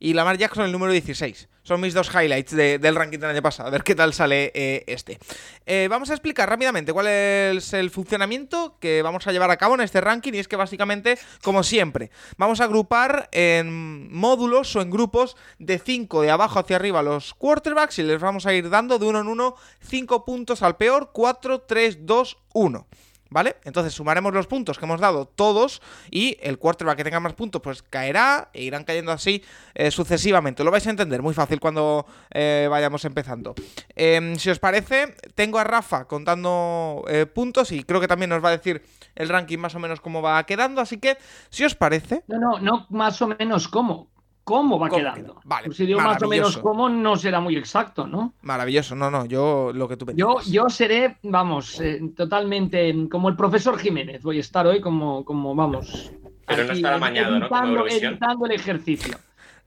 y 0.00 0.12
Lamar 0.12 0.38
Jackson 0.38 0.64
el 0.64 0.72
número 0.72 0.90
16. 0.90 1.48
Son 1.62 1.80
mis 1.80 1.94
dos 1.94 2.10
highlights 2.12 2.50
de- 2.56 2.80
del 2.80 2.96
ranking 2.96 3.20
del 3.20 3.30
año 3.30 3.42
pasado. 3.42 3.68
A 3.68 3.70
ver 3.70 3.84
qué 3.84 3.94
tal 3.94 4.12
sale 4.12 4.50
eh, 4.52 4.82
este. 4.88 5.20
Eh, 5.66 5.86
vamos 5.88 6.10
a 6.10 6.14
explicar 6.14 6.48
rápidamente 6.48 6.92
cuál 6.92 7.06
es 7.06 7.72
el 7.74 7.90
funcionamiento 7.90 8.76
que 8.80 9.02
vamos 9.02 9.24
a 9.28 9.30
llevar 9.30 9.52
a 9.52 9.56
cabo 9.56 9.76
en 9.76 9.82
este 9.82 10.00
ranking. 10.00 10.32
Y 10.34 10.40
es 10.40 10.48
que 10.48 10.56
básicamente, 10.56 11.16
como 11.44 11.62
siempre, 11.62 12.10
vamos 12.36 12.60
a 12.60 12.64
agrupar 12.64 13.28
en 13.30 14.12
módulos 14.12 14.74
o 14.74 14.80
en 14.82 14.90
grupos 14.90 15.36
de 15.60 15.78
5 15.78 16.22
de 16.22 16.30
abajo 16.32 16.58
hacia 16.58 16.74
arriba 16.74 17.04
los 17.04 17.34
quarterbacks 17.34 18.00
y 18.00 18.02
les 18.02 18.20
vamos 18.20 18.46
a 18.46 18.52
ir 18.52 18.68
dando 18.68 18.98
de 18.98 19.06
uno 19.06 19.20
en 19.20 19.28
uno 19.28 19.54
5 19.78 20.24
puntos 20.24 20.62
al 20.64 20.76
peor, 20.76 21.10
4, 21.12 21.60
3, 21.68 21.98
2, 22.04 22.36
1. 22.54 22.88
¿Vale? 23.30 23.56
Entonces 23.64 23.94
sumaremos 23.94 24.34
los 24.34 24.48
puntos 24.48 24.76
que 24.76 24.84
hemos 24.84 25.00
dado 25.00 25.24
todos 25.24 25.80
y 26.10 26.36
el 26.40 26.58
quarterback 26.58 26.96
que 26.96 27.04
tenga 27.04 27.20
más 27.20 27.34
puntos 27.34 27.62
pues 27.62 27.82
caerá 27.82 28.50
e 28.52 28.62
irán 28.62 28.82
cayendo 28.82 29.12
así 29.12 29.44
eh, 29.74 29.92
sucesivamente. 29.92 30.64
Lo 30.64 30.72
vais 30.72 30.86
a 30.86 30.90
entender 30.90 31.22
muy 31.22 31.32
fácil 31.32 31.60
cuando 31.60 32.06
eh, 32.32 32.66
vayamos 32.68 33.04
empezando. 33.04 33.54
Em, 33.94 34.36
si 34.36 34.50
os 34.50 34.58
parece, 34.58 35.14
tengo 35.36 35.58
a 35.58 35.64
Rafa 35.64 36.06
contando 36.06 37.04
eh, 37.08 37.26
puntos 37.26 37.70
y 37.70 37.84
creo 37.84 38.00
que 38.00 38.08
también 38.08 38.30
nos 38.30 38.44
va 38.44 38.48
a 38.48 38.56
decir 38.56 38.82
el 39.14 39.28
ranking 39.28 39.58
más 39.58 39.74
o 39.74 39.78
menos 39.78 40.00
cómo 40.00 40.22
va 40.22 40.42
quedando. 40.44 40.80
Así 40.80 40.98
que, 40.98 41.16
si 41.50 41.64
os 41.64 41.74
parece, 41.74 42.24
No, 42.26 42.38
no, 42.38 42.58
no 42.58 42.86
más 42.90 43.22
o 43.22 43.28
menos 43.28 43.68
cómo. 43.68 44.09
¿Cómo 44.50 44.78
va 44.80 44.88
¿Cómo 44.88 45.00
quedando? 45.00 45.34
queda? 45.34 45.42
Vale, 45.44 45.66
Pues 45.66 45.76
si 45.76 45.86
digo 45.86 46.00
más 46.00 46.20
o 46.22 46.26
menos 46.28 46.58
cómo, 46.58 46.88
no 46.88 47.14
será 47.16 47.38
muy 47.40 47.56
exacto, 47.56 48.06
¿no? 48.06 48.34
maravilloso. 48.42 48.96
No, 48.96 49.08
no, 49.10 49.24
yo 49.26 49.70
lo 49.72 49.86
que 49.88 49.96
tú 49.96 50.06
me 50.06 50.14
Yo, 50.16 50.40
yo 50.46 50.68
seré, 50.68 51.18
vamos, 51.22 51.80
eh, 51.80 52.00
totalmente 52.16 52.92
como 53.08 53.28
el 53.28 53.36
profesor 53.36 53.78
Jiménez. 53.78 54.22
Voy 54.22 54.38
a 54.38 54.40
estar 54.40 54.66
hoy 54.66 54.80
como, 54.80 55.24
como 55.24 55.54
vamos. 55.54 56.10
Pero 56.46 56.64
no 56.64 56.72
estará 56.72 56.96
amañado, 56.96 57.38
¿no? 57.38 57.48
Como 57.48 57.86
editando- 57.86 58.46
el 58.46 58.52
ejercicio. 58.52 59.16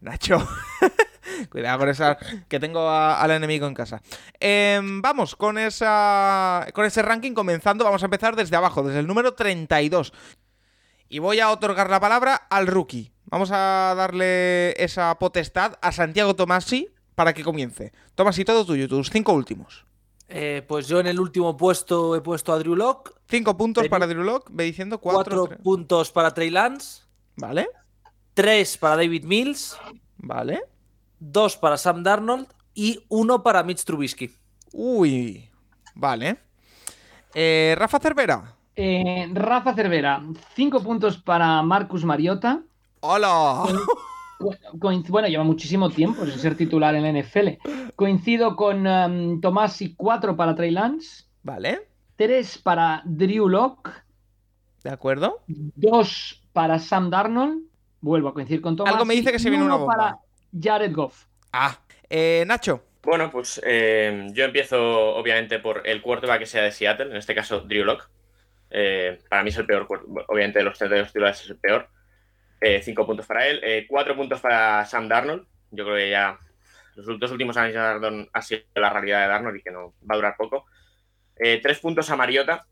Nacho. 0.01 0.45
Cuidado 1.49 1.79
con 1.79 1.89
esa 1.89 2.17
que 2.49 2.59
tengo 2.59 2.81
a- 2.89 3.21
al 3.21 3.31
enemigo 3.31 3.65
en 3.65 3.73
casa. 3.73 4.01
Em, 4.39 5.01
vamos 5.01 5.35
con 5.37 5.57
esa 5.57 6.67
con 6.73 6.85
ese 6.85 7.01
ranking 7.01 7.31
comenzando. 7.33 7.85
Vamos 7.85 8.03
a 8.03 8.05
empezar 8.07 8.35
desde 8.35 8.55
abajo, 8.57 8.83
desde 8.83 8.99
el 8.99 9.07
número 9.07 9.33
32. 9.33 10.11
Y 11.13 11.19
voy 11.19 11.39
a 11.39 11.51
otorgar 11.51 11.91
la 11.91 11.99
palabra 11.99 12.33
al 12.49 12.65
rookie. 12.65 13.13
Vamos 13.25 13.51
a 13.51 13.93
darle 13.95 14.71
esa 14.83 15.13
potestad 15.19 15.77
a 15.79 15.91
Santiago 15.91 16.35
Tomasi 16.35 16.89
para 17.13 17.33
que 17.35 17.43
comience. 17.43 17.93
Tomasi, 18.15 18.43
todo 18.43 18.65
tuyo, 18.65 18.87
tus 18.87 19.11
cinco 19.11 19.31
últimos. 19.33 19.85
Eh, 20.27 20.65
pues 20.67 20.87
yo 20.87 20.99
en 20.99 21.05
el 21.05 21.19
último 21.19 21.55
puesto 21.55 22.15
he 22.15 22.21
puesto 22.21 22.51
a 22.51 22.57
Drew 22.57 22.75
Lock, 22.75 23.11
Cinco 23.29 23.55
puntos 23.55 23.87
para 23.89 24.07
Drew 24.07 24.23
Lock, 24.23 24.49
ve 24.51 24.63
diciendo 24.63 24.97
cuatro. 24.97 25.23
cuatro 25.23 25.47
tres. 25.49 25.59
puntos 25.61 26.11
para 26.11 26.33
Trey 26.33 26.49
Lance, 26.49 27.03
Vale, 27.35 27.67
tres 28.33 28.75
para 28.79 28.95
David 28.95 29.23
Mills, 29.25 29.77
vale. 30.17 30.63
dos 31.19 31.57
para 31.57 31.77
Sam 31.77 32.01
Darnold 32.01 32.47
y 32.73 33.05
uno 33.09 33.43
para 33.43 33.61
Mitch 33.61 33.83
Trubisky. 33.83 34.35
Uy, 34.71 35.47
vale. 35.93 36.39
Eh, 37.35 37.75
Rafa 37.77 37.99
Cervera. 37.99 38.55
Eh, 38.75 39.29
Rafa 39.33 39.73
Cervera, 39.73 40.23
cinco 40.55 40.81
puntos 40.81 41.17
para 41.17 41.61
Marcus 41.61 42.03
Mariota. 42.05 42.61
¡Hola! 43.01 43.63
Bueno, 44.73 45.27
lleva 45.27 45.43
muchísimo 45.43 45.89
tiempo 45.89 46.25
sin 46.25 46.37
ser 46.37 46.57
titular 46.57 46.93
en 46.95 47.03
la 47.03 47.21
NFL. 47.21 47.49
Coincido 47.95 48.55
con 48.57 48.85
um, 48.85 49.39
Tomasi, 49.39 49.95
cuatro 49.95 50.35
para 50.35 50.53
Trey 50.55 50.71
Lance, 50.71 51.25
Vale, 51.43 51.87
tres 52.17 52.57
para 52.57 53.01
Drew 53.05 53.47
Lock, 53.47 53.89
de 54.83 54.89
acuerdo. 54.89 55.39
dos 55.47 56.41
para 56.51 56.79
Sam 56.79 57.09
Darnold. 57.09 57.63
Vuelvo 58.01 58.27
a 58.29 58.33
coincidir 58.33 58.61
con 58.61 58.75
Tomasi. 58.75 58.93
Algo 58.93 59.05
me 59.05 59.13
dice 59.13 59.31
que 59.31 59.39
se 59.39 59.47
y 59.47 59.51
viene 59.51 59.63
una 59.65 59.75
uno 59.75 59.85
bomba. 59.85 59.95
para 59.97 60.17
Jared 60.61 60.93
Goff. 60.93 61.25
Ah, 61.53 61.77
eh, 62.09 62.43
Nacho. 62.45 62.83
Bueno, 63.01 63.29
pues 63.31 63.61
eh, 63.65 64.27
yo 64.33 64.43
empiezo 64.43 65.15
obviamente 65.15 65.59
por 65.59 65.87
el 65.87 66.01
quarterback 66.01 66.39
que 66.39 66.45
sea 66.45 66.63
de 66.63 66.71
Seattle, 66.71 67.11
en 67.11 67.17
este 67.17 67.33
caso 67.33 67.61
Drew 67.61 67.85
Lock. 68.73 69.29
para 69.29 69.43
mí 69.43 69.49
es 69.49 69.57
el 69.57 69.65
peor, 69.65 69.87
obviamente 70.27 70.59
de 70.59 70.65
los 70.65 70.77
32 70.77 71.07
titulares 71.07 71.41
es 71.41 71.49
el 71.49 71.57
peor. 71.57 71.87
Eh, 72.61 72.81
cinco 72.81 73.05
puntos 73.05 73.25
para 73.25 73.45
él, 73.47 73.59
eh, 73.61 73.85
cuatro 73.89 74.15
puntos 74.15 74.39
para 74.39 74.85
Sam 74.85 75.07
Darnold. 75.07 75.45
Yo 75.71 75.83
creo 75.83 75.97
que 75.97 76.09
ya 76.09 76.39
los 76.95 77.19
dos 77.19 77.31
últimos 77.31 77.57
años 77.57 77.73
ya 77.73 77.99
Darnold 77.99 78.29
ha 78.31 78.41
sido 78.41 78.61
la 78.75 78.89
realidad 78.89 79.21
de 79.21 79.27
Darnold 79.27 79.57
y 79.57 79.61
que 79.61 79.71
no 79.71 79.93
va 80.09 80.13
a 80.13 80.15
durar 80.15 80.35
poco. 80.37 80.65
Eh, 81.35 81.59
tres 81.61 81.79
puntos 81.79 82.09
a 82.09 82.15
Mariota, 82.15 82.65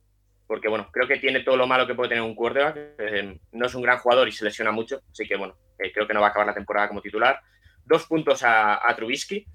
porque 0.47 0.67
bueno, 0.67 0.89
creo 0.91 1.07
que 1.07 1.17
tiene 1.17 1.41
todo 1.41 1.57
lo 1.57 1.67
malo 1.67 1.87
que 1.87 1.95
puede 1.95 2.09
tener 2.09 2.23
un 2.23 2.35
quarterback. 2.35 2.77
Eh, 2.99 3.39
no 3.51 3.65
es 3.65 3.75
un 3.75 3.81
gran 3.81 3.97
jugador 3.97 4.27
y 4.27 4.31
se 4.31 4.45
lesiona 4.45 4.71
mucho, 4.71 5.01
así 5.11 5.27
que 5.27 5.35
bueno, 5.35 5.55
eh, 5.79 5.91
creo 5.91 6.07
que 6.07 6.13
no 6.13 6.21
va 6.21 6.27
a 6.27 6.29
acabar 6.29 6.47
la 6.47 6.53
temporada 6.53 6.87
como 6.87 7.01
titular. 7.01 7.39
Dos 7.83 8.05
puntos 8.05 8.43
a, 8.43 8.87
a 8.87 8.95
Trubisky, 8.95 9.45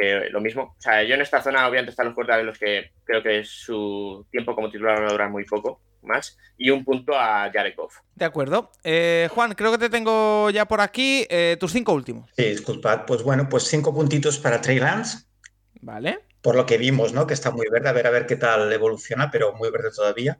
que 0.00 0.30
lo 0.30 0.40
mismo. 0.40 0.62
O 0.62 0.80
sea, 0.80 1.02
yo 1.02 1.14
en 1.14 1.20
esta 1.20 1.42
zona 1.42 1.66
obviamente 1.68 1.90
están 1.90 2.06
los 2.06 2.14
quarterbacks 2.14 2.46
los 2.46 2.58
que 2.58 2.92
creo 3.04 3.22
que 3.22 3.44
su 3.44 4.26
tiempo 4.30 4.54
como 4.54 4.70
titular 4.70 5.02
va 5.02 5.08
a 5.08 5.12
durar 5.12 5.30
muy 5.30 5.44
poco 5.44 5.80
más. 6.02 6.36
Y 6.56 6.70
un 6.70 6.84
punto 6.84 7.14
a 7.14 7.50
Jared 7.52 7.74
Goff. 7.76 7.96
De 8.14 8.24
acuerdo. 8.24 8.70
Eh, 8.84 9.28
Juan, 9.34 9.52
creo 9.54 9.72
que 9.72 9.78
te 9.78 9.90
tengo 9.90 10.50
ya 10.50 10.66
por 10.66 10.80
aquí 10.80 11.26
eh, 11.28 11.56
tus 11.60 11.72
cinco 11.72 11.92
últimos. 11.92 12.30
Sí, 12.36 12.44
disculpad. 12.44 13.04
Pues 13.06 13.22
bueno, 13.22 13.48
pues 13.48 13.64
cinco 13.64 13.94
puntitos 13.94 14.38
para 14.38 14.60
Trey 14.60 14.78
Lance, 14.78 15.26
Vale. 15.80 16.20
por 16.40 16.54
lo 16.54 16.66
que 16.66 16.78
vimos, 16.78 17.12
¿no? 17.12 17.26
Que 17.26 17.34
está 17.34 17.50
muy 17.50 17.66
verde, 17.70 17.88
a 17.88 17.92
ver 17.92 18.06
a 18.06 18.10
ver 18.10 18.26
qué 18.26 18.36
tal 18.36 18.72
evoluciona, 18.72 19.30
pero 19.30 19.54
muy 19.54 19.70
verde 19.70 19.90
todavía. 19.94 20.38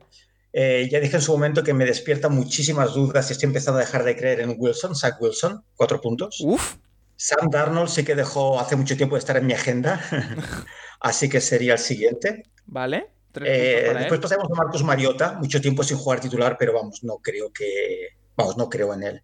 Eh, 0.53 0.89
ya 0.91 0.99
dije 0.99 1.15
en 1.15 1.21
su 1.21 1.31
momento 1.31 1.63
que 1.63 1.73
me 1.73 1.85
despierta 1.85 2.27
muchísimas 2.27 2.93
dudas 2.93 3.29
y 3.29 3.33
estoy 3.33 3.47
empezando 3.47 3.79
a 3.79 3.83
dejar 3.83 4.03
de 4.03 4.17
creer 4.17 4.41
en 4.41 4.55
Wilson, 4.57 4.95
Zach 4.95 5.21
Wilson, 5.21 5.63
cuatro 5.75 6.01
puntos. 6.01 6.41
Uf. 6.43 6.75
Sam 7.21 7.51
Darnold 7.51 7.87
sí 7.87 8.03
que 8.03 8.15
dejó 8.15 8.59
hace 8.59 8.75
mucho 8.75 8.97
tiempo 8.97 9.15
de 9.15 9.19
estar 9.19 9.37
en 9.37 9.45
mi 9.45 9.53
agenda, 9.53 10.01
así 10.99 11.29
que 11.29 11.39
sería 11.39 11.73
el 11.73 11.79
siguiente. 11.79 12.41
Vale. 12.65 13.11
Eh, 13.45 13.93
después 13.93 14.13
él. 14.13 14.21
pasamos 14.21 14.47
a 14.51 14.55
Marcus 14.55 14.83
Mariota, 14.83 15.33
mucho 15.33 15.61
tiempo 15.61 15.83
sin 15.83 15.97
jugar 15.97 16.19
titular, 16.19 16.57
pero 16.57 16.73
vamos, 16.73 17.03
no 17.03 17.17
creo 17.17 17.53
que, 17.53 18.17
vamos, 18.35 18.57
no 18.57 18.71
creo 18.71 18.95
en 18.95 19.03
él. 19.03 19.21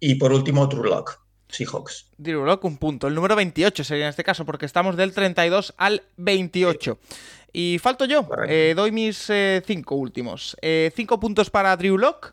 Y 0.00 0.14
por 0.14 0.32
último, 0.32 0.66
True 0.70 0.88
Lock, 0.88 1.20
Seahawks. 1.50 2.12
Drew 2.16 2.46
Lock, 2.46 2.64
un 2.64 2.78
punto. 2.78 3.08
El 3.08 3.14
número 3.14 3.36
28 3.36 3.84
sería 3.84 4.04
en 4.04 4.10
este 4.10 4.24
caso, 4.24 4.46
porque 4.46 4.64
estamos 4.64 4.96
del 4.96 5.12
32 5.12 5.74
al 5.76 6.02
28. 6.16 6.98
Y 7.52 7.78
falto 7.78 8.06
yo. 8.06 8.26
Eh, 8.48 8.72
doy 8.74 8.90
mis 8.90 9.28
eh, 9.28 9.62
cinco 9.66 9.96
últimos. 9.96 10.56
Cinco 10.96 11.20
puntos 11.20 11.50
para 11.50 11.76
Drew 11.76 11.98
Lock. 11.98 12.32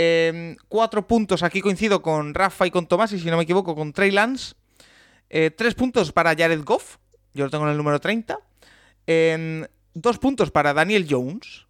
Eh, 0.00 0.56
cuatro 0.68 1.08
puntos, 1.08 1.42
aquí 1.42 1.60
coincido 1.60 2.02
con 2.02 2.32
Rafa 2.32 2.68
y 2.68 2.70
con 2.70 2.86
Tomás, 2.86 3.12
y 3.12 3.18
si 3.18 3.28
no 3.28 3.36
me 3.36 3.42
equivoco, 3.42 3.74
con 3.74 3.92
Trey 3.92 4.12
Lance. 4.12 4.54
Eh, 5.28 5.50
tres 5.50 5.74
puntos 5.74 6.12
para 6.12 6.36
Jared 6.36 6.62
Goff. 6.62 6.98
Yo 7.34 7.44
lo 7.44 7.50
tengo 7.50 7.64
en 7.64 7.72
el 7.72 7.76
número 7.76 7.98
30. 7.98 8.38
Eh, 9.08 9.66
dos 9.94 10.18
puntos 10.20 10.52
para 10.52 10.72
Daniel 10.72 11.04
Jones. 11.10 11.66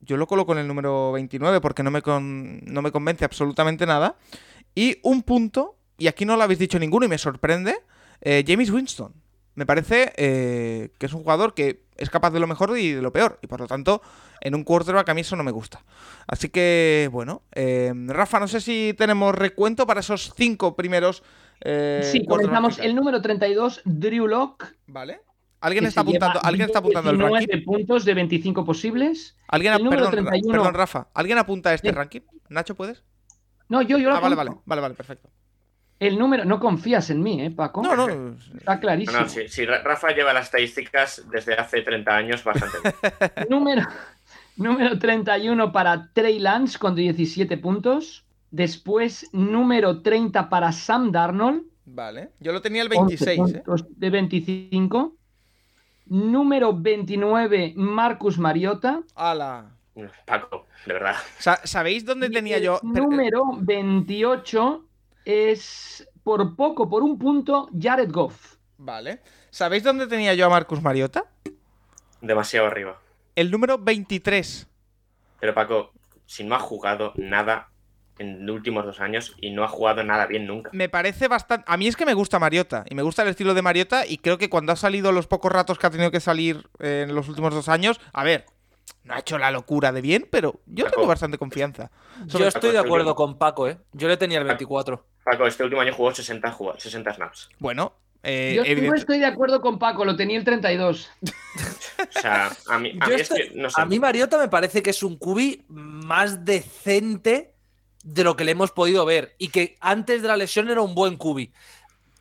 Yo 0.00 0.16
lo 0.16 0.26
coloco 0.26 0.50
en 0.54 0.58
el 0.58 0.66
número 0.66 1.12
29 1.12 1.60
porque 1.60 1.84
no 1.84 1.92
me, 1.92 2.02
no 2.04 2.82
me 2.82 2.90
convence 2.90 3.24
absolutamente 3.24 3.86
nada. 3.86 4.16
Y 4.74 4.98
un 5.04 5.22
punto, 5.22 5.76
y 5.98 6.08
aquí 6.08 6.24
no 6.24 6.36
lo 6.36 6.42
habéis 6.42 6.58
dicho 6.58 6.80
ninguno 6.80 7.06
y 7.06 7.08
me 7.08 7.18
sorprende, 7.18 7.76
eh, 8.20 8.42
James 8.44 8.70
Winston. 8.70 9.14
Me 9.58 9.66
parece 9.66 10.12
eh, 10.16 10.90
que 10.98 11.06
es 11.06 11.12
un 11.12 11.22
jugador 11.24 11.52
que 11.52 11.82
es 11.96 12.10
capaz 12.10 12.30
de 12.30 12.38
lo 12.38 12.46
mejor 12.46 12.78
y 12.78 12.92
de 12.92 13.02
lo 13.02 13.12
peor. 13.12 13.40
Y 13.42 13.48
por 13.48 13.58
lo 13.58 13.66
tanto, 13.66 14.00
en 14.40 14.54
un 14.54 14.62
quarterback 14.62 15.08
a 15.08 15.14
mí 15.14 15.22
eso 15.22 15.34
no 15.34 15.42
me 15.42 15.50
gusta. 15.50 15.82
Así 16.28 16.48
que, 16.48 17.08
bueno, 17.10 17.42
eh, 17.56 17.92
Rafa, 18.06 18.38
no 18.38 18.46
sé 18.46 18.60
si 18.60 18.94
tenemos 18.96 19.34
recuento 19.34 19.84
para 19.84 19.98
esos 19.98 20.32
cinco 20.36 20.76
primeros. 20.76 21.24
eh, 21.64 22.02
sí, 22.04 22.24
comenzamos 22.24 22.78
el 22.78 22.94
número 22.94 23.20
32, 23.20 23.80
Drew 23.84 24.28
Lock. 24.28 24.64
¿Vale? 24.86 25.22
¿Alguien 25.60 25.86
está, 25.86 26.02
apuntando, 26.02 26.38
¿alguien 26.44 26.66
está 26.66 26.78
apuntando 26.78 27.10
el 27.10 27.16
19 27.18 27.40
ranking? 27.40 27.64
puntos 27.64 28.04
de 28.04 28.14
25 28.14 28.64
posibles. 28.64 29.36
¿Alguien 29.48 29.72
el 29.72 29.78
ap- 29.78 29.82
número 29.82 30.02
perdón, 30.04 30.24
Ra- 30.24 30.30
31. 30.30 30.52
perdón, 30.56 30.74
Rafa. 30.74 31.08
¿Alguien 31.14 31.36
apunta 31.38 31.70
a 31.70 31.74
este 31.74 31.88
Sí. 31.88 31.94
ranking? 31.96 32.20
¿Nacho, 32.48 32.76
puedes? 32.76 33.02
No, 33.68 33.82
yo, 33.82 33.98
yo 33.98 34.08
lo 34.08 34.14
Ah, 34.14 34.20
vale, 34.20 34.36
vale, 34.36 34.52
vale, 34.66 34.94
perfecto. 34.94 35.28
El 36.00 36.18
número, 36.18 36.44
no 36.44 36.60
confías 36.60 37.10
en 37.10 37.22
mí, 37.22 37.42
¿eh, 37.42 37.50
Paco? 37.50 37.82
No, 37.82 37.96
no. 37.96 38.36
Está 38.56 38.78
clarísimo. 38.78 39.18
No, 39.18 39.24
no, 39.24 39.28
si, 39.28 39.48
si 39.48 39.66
Rafa 39.66 40.12
lleva 40.12 40.32
las 40.32 40.44
estadísticas 40.46 41.24
desde 41.30 41.54
hace 41.54 41.82
30 41.82 42.14
años, 42.16 42.44
bastante 42.44 42.76
bien. 42.82 43.46
número, 43.50 43.82
número 44.56 44.98
31 44.98 45.72
para 45.72 46.08
Trey 46.12 46.38
Lance 46.38 46.78
con 46.78 46.94
17 46.94 47.56
puntos. 47.58 48.24
Después, 48.50 49.28
número 49.32 50.00
30 50.00 50.48
para 50.48 50.70
Sam 50.72 51.10
Darnold. 51.10 51.64
Vale. 51.84 52.30
Yo 52.38 52.52
lo 52.52 52.62
tenía 52.62 52.82
el 52.82 52.88
11 52.94 53.24
26, 53.26 53.54
¿eh? 53.56 53.62
de 53.90 54.10
25. 54.10 55.16
Número 56.06 56.72
29, 56.74 57.74
Marcus 57.76 58.38
Mariota. 58.38 59.00
Ala. 59.14 59.70
Paco, 60.24 60.66
de 60.86 60.92
verdad. 60.92 61.16
Sa- 61.38 61.60
¿Sabéis 61.64 62.04
dónde 62.04 62.30
tenía 62.30 62.58
yo? 62.58 62.78
Número 62.82 63.42
28 63.58 64.84
es 65.28 66.08
por 66.22 66.56
poco, 66.56 66.88
por 66.88 67.02
un 67.02 67.18
punto, 67.18 67.68
Jared 67.78 68.10
Goff. 68.10 68.56
Vale. 68.78 69.20
¿Sabéis 69.50 69.84
dónde 69.84 70.06
tenía 70.06 70.32
yo 70.32 70.46
a 70.46 70.48
Marcus 70.48 70.80
Mariota? 70.80 71.24
Demasiado 72.22 72.66
arriba. 72.66 72.98
El 73.36 73.50
número 73.50 73.76
23. 73.76 74.66
Pero 75.38 75.54
Paco, 75.54 75.92
si 76.24 76.44
no 76.44 76.54
ha 76.54 76.58
jugado 76.58 77.12
nada 77.16 77.68
en 78.18 78.46
los 78.46 78.56
últimos 78.56 78.86
dos 78.86 79.00
años 79.00 79.36
y 79.38 79.50
no 79.50 79.64
ha 79.64 79.68
jugado 79.68 80.02
nada 80.02 80.24
bien 80.24 80.46
nunca. 80.46 80.70
Me 80.72 80.88
parece 80.88 81.28
bastante. 81.28 81.66
A 81.68 81.76
mí 81.76 81.86
es 81.86 81.96
que 81.96 82.06
me 82.06 82.14
gusta 82.14 82.38
Mariota. 82.38 82.86
Y 82.88 82.94
me 82.94 83.02
gusta 83.02 83.22
el 83.22 83.28
estilo 83.28 83.52
de 83.52 83.60
Mariota. 83.60 84.06
Y 84.06 84.16
creo 84.16 84.38
que 84.38 84.48
cuando 84.48 84.72
ha 84.72 84.76
salido 84.76 85.12
los 85.12 85.26
pocos 85.26 85.52
ratos 85.52 85.78
que 85.78 85.86
ha 85.86 85.90
tenido 85.90 86.10
que 86.10 86.20
salir 86.20 86.66
eh, 86.78 87.04
en 87.06 87.14
los 87.14 87.28
últimos 87.28 87.52
dos 87.52 87.68
años. 87.68 88.00
A 88.14 88.24
ver, 88.24 88.46
no 89.04 89.14
ha 89.14 89.18
hecho 89.18 89.38
la 89.38 89.50
locura 89.50 89.92
de 89.92 90.00
bien, 90.00 90.26
pero 90.30 90.60
yo 90.66 90.84
Paco. 90.84 90.96
tengo 90.96 91.08
bastante 91.08 91.38
confianza. 91.38 91.90
Yo 92.26 92.46
estoy 92.46 92.72
de 92.72 92.78
acuerdo 92.78 93.14
con 93.14 93.38
Paco, 93.38 93.68
¿eh? 93.68 93.78
Yo 93.92 94.08
le 94.08 94.16
tenía 94.16 94.38
el 94.38 94.44
24. 94.44 95.04
Paco, 95.30 95.46
este 95.46 95.62
último 95.64 95.80
año 95.82 95.92
jugó 95.92 96.14
60, 96.14 96.50
jugó 96.52 96.78
60 96.78 97.14
snaps. 97.14 97.48
Bueno, 97.58 97.92
eh, 98.22 98.54
Yo 98.56 98.82
no 98.82 98.94
estoy 98.94 99.18
de 99.18 99.26
acuerdo 99.26 99.60
con 99.60 99.78
Paco, 99.78 100.04
lo 100.04 100.16
tenía 100.16 100.38
el 100.38 100.44
32. 100.44 101.10
O 101.22 102.20
sea, 102.20 102.50
a 102.68 102.78
mí, 102.78 102.96
a 103.00 103.04
Yo 103.06 103.14
mí 103.14 103.20
es 103.20 103.30
estoy- 103.30 103.48
que, 103.50 103.54
no 103.54 103.68
sé. 103.68 103.80
A 103.80 103.84
mí 103.84 103.98
Mariota 103.98 104.38
me 104.38 104.48
parece 104.48 104.82
que 104.82 104.90
es 104.90 105.02
un 105.02 105.16
cubi 105.18 105.64
más 105.68 106.44
decente 106.44 107.52
de 108.04 108.24
lo 108.24 108.36
que 108.36 108.44
le 108.44 108.52
hemos 108.52 108.70
podido 108.72 109.04
ver 109.04 109.34
y 109.38 109.48
que 109.48 109.76
antes 109.80 110.22
de 110.22 110.28
la 110.28 110.36
lesión 110.36 110.70
era 110.70 110.80
un 110.80 110.94
buen 110.94 111.16
cubi. 111.16 111.52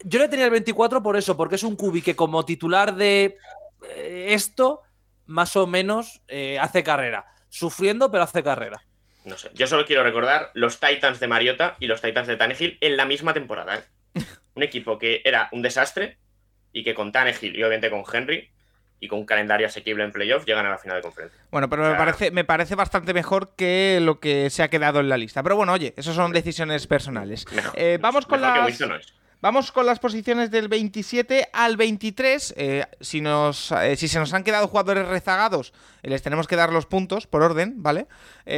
Yo 0.04 0.20
le 0.20 0.28
tenía 0.28 0.46
el 0.46 0.52
24 0.52 1.02
por 1.02 1.16
eso, 1.18 1.38
porque 1.38 1.56
es 1.56 1.64
un 1.64 1.76
cubi 1.76 2.02
que 2.02 2.16
como 2.16 2.44
titular 2.46 2.94
de 2.96 3.38
eh, 3.96 4.28
esto, 4.32 4.82
más 5.28 5.56
o 5.56 5.66
menos 5.66 6.22
eh, 6.28 6.60
hace 6.60 6.84
carrera. 6.84 7.26
Sufriendo, 7.50 8.12
pero 8.12 8.24
hace 8.24 8.44
carrera. 8.44 8.84
No 9.28 9.38
sé. 9.38 9.50
Yo 9.54 9.68
solo 9.68 9.86
quiero 9.86 10.04
recordar 10.04 10.52
los 10.54 10.80
Titans 10.80 11.20
de 11.20 11.28
Mariota 11.28 11.76
y 11.80 11.88
los 11.88 12.02
Titans 12.02 12.28
de 12.28 12.38
Tannehill 12.38 12.78
en 12.80 12.96
la 12.96 13.06
misma 13.06 13.34
temporada. 13.34 13.76
¿eh? 13.76 14.22
Un 14.56 14.64
equipo 14.64 14.98
que 14.98 15.22
era 15.26 15.50
un 15.52 15.62
desastre 15.62 16.18
y 16.72 16.84
que 16.84 16.94
con 16.96 17.12
Tannehill 17.12 17.56
y 17.56 17.60
obviamente 17.64 17.90
con 17.90 18.04
Henry 18.12 18.50
y 19.00 19.08
con 19.08 19.20
un 19.20 19.26
calendario 19.26 19.68
asequible 19.68 20.04
en 20.04 20.12
playoff 20.12 20.46
llegan 20.46 20.66
a 20.66 20.70
la 20.72 20.78
final 20.78 20.98
de 20.98 21.02
conferencia. 21.04 21.40
Bueno, 21.52 21.70
pero 21.70 21.88
me 21.88 21.96
parece, 21.96 22.32
me 22.32 22.44
parece 22.46 22.74
bastante 22.76 23.14
mejor 23.14 23.54
que 23.56 24.00
lo 24.02 24.20
que 24.20 24.50
se 24.50 24.64
ha 24.64 24.70
quedado 24.70 25.00
en 25.02 25.10
la 25.10 25.18
lista. 25.18 25.44
Pero 25.44 25.56
bueno, 25.56 25.74
oye, 25.74 25.94
eso 25.98 26.14
son 26.14 26.32
decisiones 26.32 26.88
personales. 26.88 27.46
Mejor, 27.52 27.74
Eh, 27.78 28.00
vamos 28.02 28.26
con 28.26 28.42
mejor 28.42 28.66
que 28.66 28.72
Vamos 29.40 29.72
con 29.72 29.86
las 29.86 30.00
posiciones 30.00 30.50
del 30.50 30.68
27 30.68 31.50
al 31.54 31.78
23. 31.78 32.56
Eh, 32.58 32.86
si, 33.00 33.22
nos, 33.22 33.72
eh, 33.72 33.96
si 33.96 34.08
se 34.08 34.18
nos 34.18 34.34
han 34.34 34.44
quedado 34.44 34.68
jugadores 34.68 35.08
rezagados, 35.08 35.74
eh, 36.02 36.10
les 36.10 36.24
tenemos 36.24 36.48
que 36.48 36.56
dar 36.56 36.74
los 36.74 36.88
puntos 36.88 37.28
por 37.28 37.44
orden, 37.44 37.76
¿vale? 37.78 38.08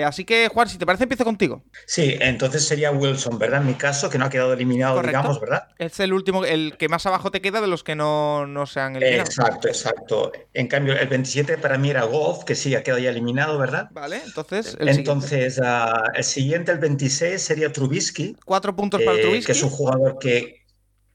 Así 0.05 0.23
que, 0.23 0.49
Juan, 0.53 0.69
si 0.69 0.77
te 0.77 0.85
parece, 0.85 1.03
empiezo 1.03 1.25
contigo. 1.25 1.63
Sí, 1.87 2.15
entonces 2.21 2.65
sería 2.65 2.91
Wilson, 2.91 3.39
¿verdad? 3.39 3.61
En 3.61 3.67
mi 3.67 3.73
caso, 3.73 4.09
que 4.09 4.19
no 4.19 4.25
ha 4.25 4.29
quedado 4.29 4.53
eliminado, 4.53 4.95
Correcto. 4.95 5.17
digamos, 5.17 5.41
¿verdad? 5.41 5.67
Es 5.79 5.99
el 5.99 6.13
último, 6.13 6.45
el 6.45 6.77
que 6.77 6.87
más 6.87 7.05
abajo 7.07 7.31
te 7.31 7.41
queda 7.41 7.59
de 7.59 7.67
los 7.67 7.83
que 7.83 7.95
no, 7.95 8.45
no 8.45 8.67
se 8.67 8.79
han 8.79 8.95
eliminado. 8.95 9.25
Exacto, 9.27 9.67
exacto. 9.67 10.31
En 10.53 10.67
cambio, 10.67 10.95
el 10.95 11.07
27 11.07 11.57
para 11.57 11.77
mí 11.79 11.89
era 11.89 12.03
Golf, 12.03 12.43
que 12.43 12.53
sí, 12.55 12.75
ha 12.75 12.83
quedado 12.83 13.01
ya 13.01 13.09
eliminado, 13.09 13.57
¿verdad? 13.57 13.89
Vale, 13.91 14.21
entonces, 14.23 14.77
el 14.79 14.89
siguiente. 14.89 14.99
Entonces, 14.99 15.59
ah, 15.63 16.03
el 16.13 16.23
siguiente, 16.23 16.71
el 16.71 16.77
26, 16.77 17.41
sería 17.41 17.71
Trubisky, 17.71 18.37
Cuatro 18.45 18.75
puntos 18.75 19.01
para 19.01 19.19
Trubisky. 19.19 19.47
que 19.47 19.51
es 19.53 19.63
un 19.63 19.71
jugador 19.71 20.19
que... 20.19 20.59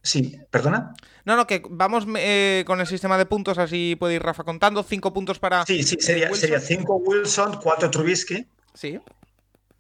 Sí, 0.04 0.38
¿perdona? 0.50 0.94
No, 1.24 1.34
no, 1.34 1.46
que 1.46 1.62
vamos 1.68 2.04
eh, 2.16 2.62
con 2.66 2.78
el 2.80 2.86
sistema 2.86 3.16
de 3.18 3.24
puntos, 3.24 3.56
así 3.58 3.96
puede 3.98 4.14
ir 4.14 4.22
Rafa 4.22 4.44
contando. 4.44 4.82
Cinco 4.82 5.12
puntos 5.14 5.38
para. 5.38 5.64
Sí, 5.64 5.82
sí, 5.82 5.96
sería, 5.98 6.26
Wilson. 6.26 6.40
sería 6.40 6.60
5 6.60 6.96
Wilson, 6.96 7.58
4 7.62 7.90
Trubisky, 7.90 8.46
Sí. 8.74 9.00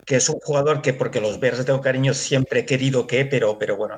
que 0.06 0.16
es 0.16 0.28
un 0.30 0.40
jugador 0.40 0.80
que, 0.80 0.94
porque 0.94 1.20
los 1.20 1.38
Bears 1.38 1.64
tengo 1.66 1.82
cariño, 1.82 2.14
siempre 2.14 2.60
he 2.60 2.66
querido 2.66 3.06
que, 3.06 3.26
pero, 3.26 3.58
pero 3.58 3.76
bueno, 3.76 3.96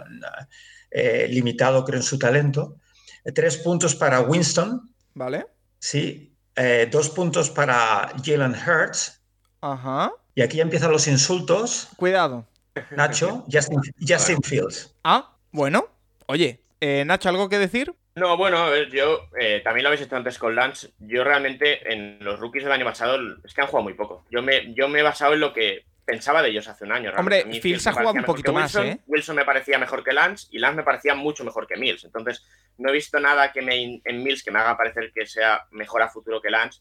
eh, 0.91 1.29
limitado 1.31 1.85
creo 1.85 2.01
en 2.01 2.03
su 2.03 2.19
talento. 2.19 2.77
Eh, 3.25 3.31
Tres 3.33 3.59
puntos 3.59 3.95
para 3.95 4.21
Winston, 4.21 4.93
Vale. 5.15 5.47
sí. 5.79 6.33
Eh, 6.59 6.89
dos 6.91 7.11
puntos 7.11 7.51
para 7.51 8.11
Jalen 8.25 8.55
Hurts. 8.55 9.21
Ajá. 9.61 10.11
Y 10.35 10.41
aquí 10.43 10.57
ya 10.57 10.63
empiezan 10.63 10.91
los 10.91 11.07
insultos. 11.07 11.89
Cuidado. 11.97 12.47
Nacho, 12.93 13.45
Justin, 13.53 13.81
Justin 14.01 14.43
Fields. 14.43 14.95
Ah, 15.05 15.37
bueno. 15.53 15.87
Oye, 16.27 16.61
eh, 16.81 17.05
Nacho, 17.05 17.29
¿algo 17.29 17.49
que 17.49 17.59
decir? 17.59 17.95
No, 18.15 18.37
bueno, 18.37 18.59
a 18.59 18.71
ver, 18.71 18.91
yo 18.91 19.29
eh, 19.39 19.61
también 19.63 19.85
lo 19.85 19.89
habéis 19.89 20.03
hecho 20.03 20.17
antes 20.17 20.39
con 20.39 20.55
Lance. 20.55 20.91
Yo 20.99 21.23
realmente 21.23 21.93
en 21.93 22.19
los 22.21 22.41
rookies 22.41 22.65
del 22.65 22.73
año 22.73 22.85
pasado 22.85 23.19
es 23.45 23.53
que 23.53 23.61
han 23.61 23.67
jugado 23.67 23.85
muy 23.85 23.95
poco. 23.95 24.25
Yo 24.31 24.43
me, 24.43 24.73
yo 24.75 24.89
me 24.89 25.01
he 25.01 25.03
basado 25.03 25.35
en 25.35 25.41
lo 25.41 25.53
que 25.53 25.85
pensaba 26.07 26.41
de 26.41 26.51
ellos 26.51 26.69
hace 26.69 26.85
un 26.85 26.93
año. 26.93 27.11
realmente. 27.11 27.43
Hombre, 27.43 27.61
Fields 27.61 27.87
ha 27.89 27.93
jugado 27.93 28.15
un 28.15 28.25
poquito 28.25 28.53
más, 28.53 28.75
Wilson. 28.75 28.87
¿eh? 28.87 29.01
Wilson 29.07 29.37
me 29.37 29.45
parecía 29.45 29.79
mejor 29.79 30.03
que 30.03 30.13
Lance 30.13 30.47
y 30.51 30.59
Lance 30.59 30.77
me 30.77 30.83
parecía 30.85 31.15
mucho 31.15 31.45
mejor 31.45 31.67
que 31.67 31.77
Mills. 31.77 32.05
Entonces, 32.05 32.43
no 32.79 32.89
he 32.89 32.93
visto 32.93 33.21
nada 33.21 33.53
que 33.53 33.61
me, 33.61 34.01
en 34.03 34.23
Mills 34.23 34.43
que 34.43 34.51
me 34.51 34.61
haga 34.61 34.77
parecer 34.77 35.13
que 35.13 35.27
sea 35.27 35.67
mejor 35.73 36.03
a 36.03 36.09
futuro 36.09 36.41
que 36.41 36.51
Lance. 36.51 36.81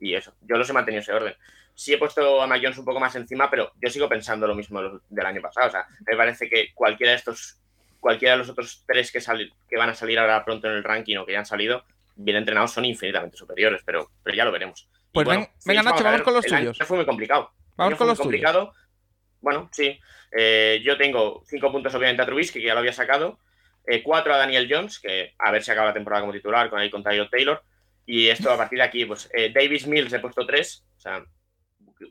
Y 0.00 0.14
eso, 0.14 0.34
yo 0.40 0.56
los 0.56 0.68
he 0.68 0.72
mantenido 0.72 1.02
ese 1.02 1.12
orden. 1.12 1.34
Sí 1.74 1.92
he 1.92 1.98
puesto 1.98 2.42
a 2.42 2.46
Mac 2.46 2.60
Jones 2.60 2.78
un 2.78 2.84
poco 2.84 2.98
más 2.98 3.14
encima, 3.14 3.48
pero 3.48 3.72
yo 3.80 3.88
sigo 3.88 4.08
pensando 4.08 4.46
lo 4.46 4.54
mismo 4.54 4.80
del 5.08 5.26
año 5.26 5.40
pasado. 5.40 5.68
O 5.68 5.70
sea, 5.70 5.86
me 6.06 6.16
parece 6.16 6.48
que 6.48 6.72
cualquiera 6.74 7.12
de 7.12 7.18
estos, 7.18 7.60
cualquiera 8.02 8.32
de 8.34 8.38
los 8.38 8.48
otros 8.50 8.82
tres 8.84 9.12
que, 9.12 9.20
sali- 9.20 9.52
que 9.68 9.76
van 9.76 9.88
a 9.88 9.94
salir 9.94 10.18
ahora 10.18 10.44
pronto 10.44 10.66
en 10.66 10.74
el 10.74 10.82
ranking 10.84 11.16
o 11.18 11.24
que 11.24 11.32
ya 11.32 11.38
han 11.38 11.46
salido, 11.46 11.84
bien 12.16 12.36
entrenados, 12.36 12.72
son 12.72 12.84
infinitamente 12.84 13.36
superiores, 13.36 13.80
pero, 13.86 14.10
pero 14.24 14.36
ya 14.36 14.44
lo 14.44 14.50
veremos. 14.50 14.88
Pues 15.12 15.26
ven- 15.28 15.48
venga, 15.64 15.82
Nacho, 15.84 16.02
vamos 16.02 16.22
con 16.22 16.34
los 16.34 16.44
tuyos. 16.44 16.78
Fue 16.84 16.96
muy 16.96 17.06
complicado. 17.06 17.52
Vamos 17.76 17.96
con 17.96 18.08
los 18.08 18.18
muy 18.18 18.26
tuyos. 18.26 18.42
complicado. 18.42 18.74
Bueno, 19.40 19.68
sí. 19.72 19.98
Eh, 20.32 20.80
yo 20.84 20.96
tengo 20.98 21.42
cinco 21.46 21.70
puntos, 21.70 21.94
obviamente, 21.94 22.22
a 22.22 22.26
Trubisky, 22.26 22.60
que 22.60 22.66
ya 22.66 22.74
lo 22.74 22.80
había 22.80 22.92
sacado. 22.92 23.38
Eh, 23.86 24.02
cuatro 24.02 24.32
a 24.34 24.38
Daniel 24.38 24.68
Jones, 24.70 24.98
que 24.98 25.34
a 25.38 25.50
ver 25.52 25.62
si 25.62 25.70
acaba 25.70 25.88
la 25.88 25.94
temporada 25.94 26.22
como 26.22 26.32
titular 26.32 26.68
con 26.70 26.80
ahí 26.80 26.90
con 26.90 27.02
Tyler 27.04 27.28
Taylor. 27.30 27.62
Y 28.04 28.28
esto 28.28 28.50
a 28.50 28.56
partir 28.56 28.78
de 28.78 28.84
aquí, 28.84 29.04
pues 29.04 29.30
eh, 29.34 29.52
Davis 29.54 29.86
Mills 29.86 30.12
he 30.12 30.18
puesto 30.18 30.44
tres. 30.46 30.84
O 30.96 31.00
sea, 31.00 31.24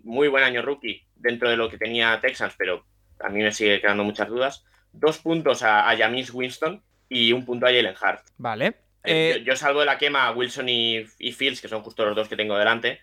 muy 0.03 0.27
buen 0.27 0.43
año 0.43 0.61
rookie 0.61 1.05
dentro 1.15 1.49
de 1.49 1.57
lo 1.57 1.69
que 1.69 1.77
tenía 1.77 2.19
Texans, 2.21 2.53
pero 2.57 2.85
a 3.19 3.29
mí 3.29 3.41
me 3.43 3.51
sigue 3.51 3.81
quedando 3.81 4.03
muchas 4.03 4.27
dudas. 4.29 4.63
Dos 4.91 5.19
puntos 5.19 5.63
a, 5.63 5.89
a 5.89 5.97
James 5.97 6.33
Winston 6.33 6.83
y 7.09 7.33
un 7.33 7.45
punto 7.45 7.65
a 7.65 7.69
Jalen 7.69 7.95
Hart. 7.99 8.25
Vale. 8.37 8.67
Eh, 8.67 8.73
Eh, 9.03 9.35
yo, 9.39 9.45
yo 9.45 9.55
salvo 9.55 9.79
de 9.79 9.85
la 9.85 9.97
quema 9.97 10.27
a 10.27 10.31
Wilson 10.31 10.69
y, 10.69 11.05
y 11.19 11.31
Fields, 11.31 11.61
que 11.61 11.67
son 11.67 11.81
justo 11.81 12.05
los 12.05 12.15
dos 12.15 12.27
que 12.27 12.35
tengo 12.35 12.57
delante, 12.57 12.99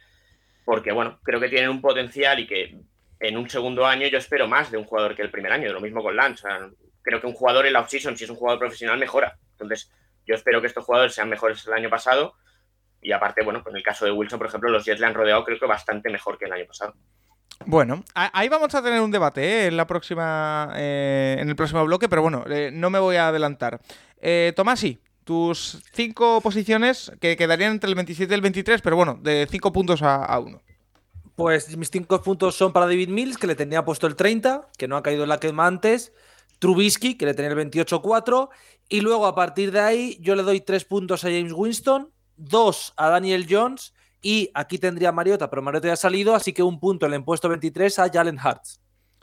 porque 0.65 0.93
bueno, 0.93 1.19
creo 1.23 1.41
que 1.41 1.49
tienen 1.49 1.71
un 1.71 1.81
potencial 1.81 2.39
y 2.39 2.47
que 2.47 2.79
en 3.21 3.37
un 3.37 3.49
segundo 3.51 3.85
año 3.87 4.07
yo 4.07 4.19
espero 4.19 4.47
más 4.47 4.71
de 4.71 4.79
un 4.79 4.85
jugador 4.85 5.17
que 5.17 5.23
el 5.23 5.31
primer 5.31 5.53
año, 5.53 5.73
lo 5.73 5.81
mismo 5.81 6.03
con 6.03 6.15
Lance. 6.15 6.47
O 6.47 6.49
sea, 6.49 6.71
creo 7.03 7.21
que 7.21 7.27
un 7.27 7.33
jugador 7.33 7.67
en 7.67 7.73
la 7.73 7.81
offseason, 7.81 8.17
si 8.17 8.25
es 8.25 8.31
un 8.31 8.37
jugador 8.37 8.61
profesional, 8.61 8.99
mejora. 8.99 9.39
Entonces, 9.53 9.91
yo 10.27 10.35
espero 10.35 10.61
que 10.61 10.67
estos 10.67 10.85
jugadores 10.85 11.15
sean 11.15 11.29
mejores 11.29 11.67
el 11.67 11.73
año 11.73 11.91
pasado. 11.91 12.35
Y 13.01 13.13
aparte, 13.13 13.43
bueno, 13.45 13.63
con 13.65 13.77
el 13.77 13.83
caso 13.83 14.05
de 14.05 14.13
Wilson, 14.13 14.39
por 14.39 14.49
ejemplo, 14.49 14.71
los 14.71 14.85
Jets 14.85 15.01
le 15.01 15.07
han 15.07 15.15
rodeado 15.15 15.45
creo 15.45 15.59
que 15.59 15.67
bastante 15.67 16.11
mejor 16.11 16.39
que 16.39 16.45
el 16.45 16.53
año 16.53 16.67
pasado. 16.67 16.95
Bueno, 17.67 18.05
ahí 18.15 18.49
vamos 18.49 18.75
a 18.75 18.83
tener 18.83 19.01
un 19.01 19.11
debate 19.11 19.43
¿eh? 19.43 19.67
en 19.67 19.77
la 19.77 19.87
próxima, 19.87 20.73
eh, 20.77 21.37
en 21.39 21.49
el 21.49 21.57
próximo 21.57 21.85
bloque, 21.85 22.09
pero 22.09 22.23
bueno, 22.23 22.45
eh, 22.49 22.71
no 22.73 22.89
me 22.89 22.99
voy 22.99 23.17
a 23.17 23.29
adelantar. 23.29 23.81
Eh, 24.21 24.53
Tomasi, 24.57 24.99
tus 25.25 25.83
cinco 25.93 26.41
posiciones 26.41 27.13
que 27.21 27.37
quedarían 27.37 27.73
entre 27.73 27.89
el 27.89 27.95
27 27.95 28.33
y 28.33 28.35
el 28.35 28.41
23, 28.41 28.81
pero 28.81 28.97
bueno, 28.97 29.19
de 29.21 29.47
cinco 29.51 29.73
puntos 29.73 30.03
a, 30.03 30.25
a 30.25 30.39
uno. 30.39 30.63
Pues 31.37 31.77
mis 31.77 31.91
cinco 31.91 32.21
puntos 32.23 32.57
son 32.57 32.73
para 32.73 32.87
David 32.87 33.11
Mills, 33.11 33.39
que 33.39 33.47
le 33.47 33.55
tenía 33.55 33.85
puesto 33.85 34.07
el 34.07 34.17
30, 34.17 34.69
que 34.77 34.89
no 34.89 34.97
ha 34.97 35.03
caído 35.03 35.23
en 35.25 35.29
la 35.29 35.39
quema 35.39 35.67
antes. 35.67 36.13
Trubisky, 36.59 37.15
que 37.17 37.27
le 37.27 37.35
tenía 37.35 37.53
el 37.53 37.71
28-4. 37.71 38.49
Y 38.89 39.03
luego, 39.03 39.27
a 39.27 39.35
partir 39.35 39.71
de 39.71 39.81
ahí, 39.81 40.19
yo 40.21 40.35
le 40.35 40.43
doy 40.43 40.61
tres 40.61 40.85
puntos 40.85 41.25
a 41.25 41.29
James 41.29 41.53
Winston, 41.53 42.11
dos 42.37 42.95
a 42.97 43.09
Daniel 43.09 43.47
Jones. 43.49 43.95
Y 44.21 44.51
aquí 44.55 44.79
tendría 44.79 45.13
Mariota, 45.13 45.49
pero 45.49 45.63
Mariota 45.63 45.89
ya 45.89 45.93
ha 45.95 45.97
salido, 45.97 46.35
así 46.35 46.53
que 46.53 46.63
un 46.63 46.81
punto 46.81 47.09
le 47.09 47.17
he 47.17 47.21
puesto 47.21 47.49
23 47.49 47.99
a 48.01 48.11
Jalen 48.11 48.39
Hurts. 48.39 48.81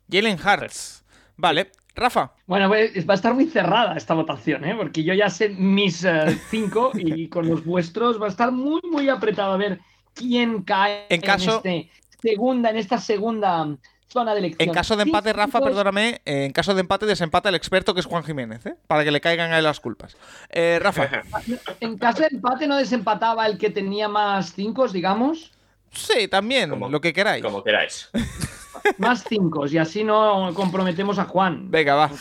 Jalen 0.10 0.38
Hurts. 0.40 1.04
Vale, 1.36 1.72
Rafa. 1.94 2.32
Bueno, 2.48 2.70
pues, 2.70 3.08
va 3.08 3.14
a 3.14 3.16
estar 3.16 3.34
muy 3.34 3.46
cerrada 3.48 3.96
esta 3.98 4.14
votación, 4.14 4.64
¿eh? 4.64 4.76
porque 4.78 5.04
yo 5.04 5.14
ya 5.14 5.30
sé 5.30 5.50
mis 5.50 6.04
eh, 6.06 6.40
cinco 6.50 6.92
y 6.94 7.28
con 7.28 7.48
los 7.48 7.66
vuestros 7.66 8.22
va 8.22 8.28
a 8.28 8.30
estar 8.30 8.52
muy, 8.52 8.82
muy 8.90 9.10
apretado 9.10 9.54
a 9.54 9.58
ver 9.58 9.80
quién 10.14 10.64
cae 10.64 11.08
En 11.10 11.20
caso- 11.22 11.58
este 11.58 11.90
segunda, 12.22 12.70
en 12.70 12.78
esta 12.78 12.98
segunda 12.98 13.68
zona 14.16 14.34
de 14.34 14.40
elección. 14.40 14.68
En 14.70 14.74
caso 14.74 14.96
de 14.96 15.04
empate, 15.04 15.30
Cinco 15.30 15.38
Rafa, 15.42 15.62
perdóname, 15.62 16.22
eh, 16.26 16.46
en 16.46 16.52
caso 16.52 16.74
de 16.74 16.82
empate 16.82 17.06
desempata 17.06 17.50
el 17.50 17.56
experto 17.56 17.94
que 17.94 18.00
es 18.00 18.06
Juan 18.08 18.24
Jiménez, 18.24 18.66
¿eh? 18.66 18.76
Para 18.88 19.04
que 19.04 19.12
le 19.12 19.22
caigan 19.22 19.52
a 19.54 19.60
él 19.60 19.64
las 19.64 19.80
culpas. 19.80 20.18
Eh, 20.50 20.80
Rafa, 20.82 21.08
En 21.80 21.98
caso 21.98 22.22
de 22.24 22.30
empate 22.32 22.66
no 22.68 22.78
desempataba 22.78 23.46
el 23.46 23.58
que 23.60 23.70
tenía 23.70 24.08
más 24.08 24.54
5, 24.54 24.88
digamos. 24.88 25.52
sí, 25.92 26.28
también, 26.28 26.72
Como- 26.72 26.90
lo 26.90 27.00
que 27.02 27.14
queráis. 27.14 27.44
Como 27.44 27.64
queráis. 27.64 28.10
Más 28.98 29.24
5 29.28 29.66
y 29.68 29.78
así 29.80 30.04
no 30.04 30.52
comprometemos 30.54 31.18
a 31.18 31.26
Juan. 31.26 31.72
Venga, 31.72 31.96
va. 31.96 32.12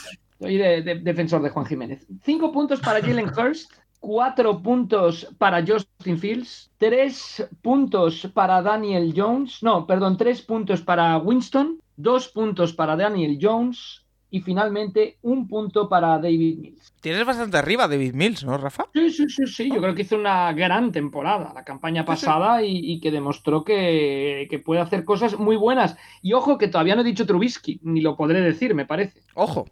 Soy 0.41 0.57
de- 0.57 0.83
de- 0.83 0.95
defensor 1.01 1.43
de 1.43 1.51
Juan 1.51 1.67
Jiménez. 1.67 2.07
5 2.25 2.53
puntos 2.53 2.81
para 2.81 3.01
Jalen 3.03 3.29
Hurst, 3.37 3.71
4 4.01 4.63
puntos 4.63 5.27
para 5.37 5.63
Justin 5.67 6.19
Fields, 6.19 6.71
3 6.79 7.49
puntos 7.61 8.29
para 8.33 8.63
Daniel 8.63 9.13
Jones, 9.17 9.63
no, 9.63 9.87
perdón, 9.87 10.17
3 10.17 10.43
puntos 10.43 10.81
para 10.81 11.17
Winston, 11.19 11.81
2 11.97 12.29
puntos 12.29 12.73
para 12.73 12.97
Daniel 12.97 13.39
Jones 13.41 14.05
y 14.35 14.41
finalmente 14.41 15.19
un 15.23 15.47
punto 15.47 15.89
para 15.89 16.19
David 16.19 16.59
Mills. 16.59 16.93
Tienes 17.01 17.25
bastante 17.25 17.57
arriba 17.57 17.87
David 17.87 18.15
Mills, 18.15 18.43
¿no, 18.43 18.59
Rafa? 18.59 18.87
Sí, 18.93 19.09
sí, 19.11 19.29
sí, 19.29 19.47
sí, 19.47 19.69
yo 19.73 19.81
creo 19.81 19.95
que 19.95 20.03
hizo 20.03 20.17
una 20.17 20.53
gran 20.53 20.91
temporada 20.91 21.53
la 21.55 21.63
campaña 21.63 22.05
pasada 22.05 22.61
y, 22.61 22.81
y 22.83 23.01
que 23.01 23.13
demostró 23.13 23.63
que, 23.63 24.49
que 24.51 24.59
puede 24.59 24.81
hacer 24.81 25.05
cosas 25.05 25.39
muy 25.39 25.55
buenas. 25.55 25.97
Y 26.21 26.33
ojo 26.33 26.59
que 26.59 26.67
todavía 26.67 26.97
no 26.97 27.03
he 27.03 27.05
dicho 27.05 27.27
Trubisky, 27.27 27.79
ni 27.85 28.01
lo 28.01 28.17
podré 28.17 28.41
decir, 28.41 28.75
me 28.75 28.87
parece. 28.87 29.23
Ojo. 29.35 29.67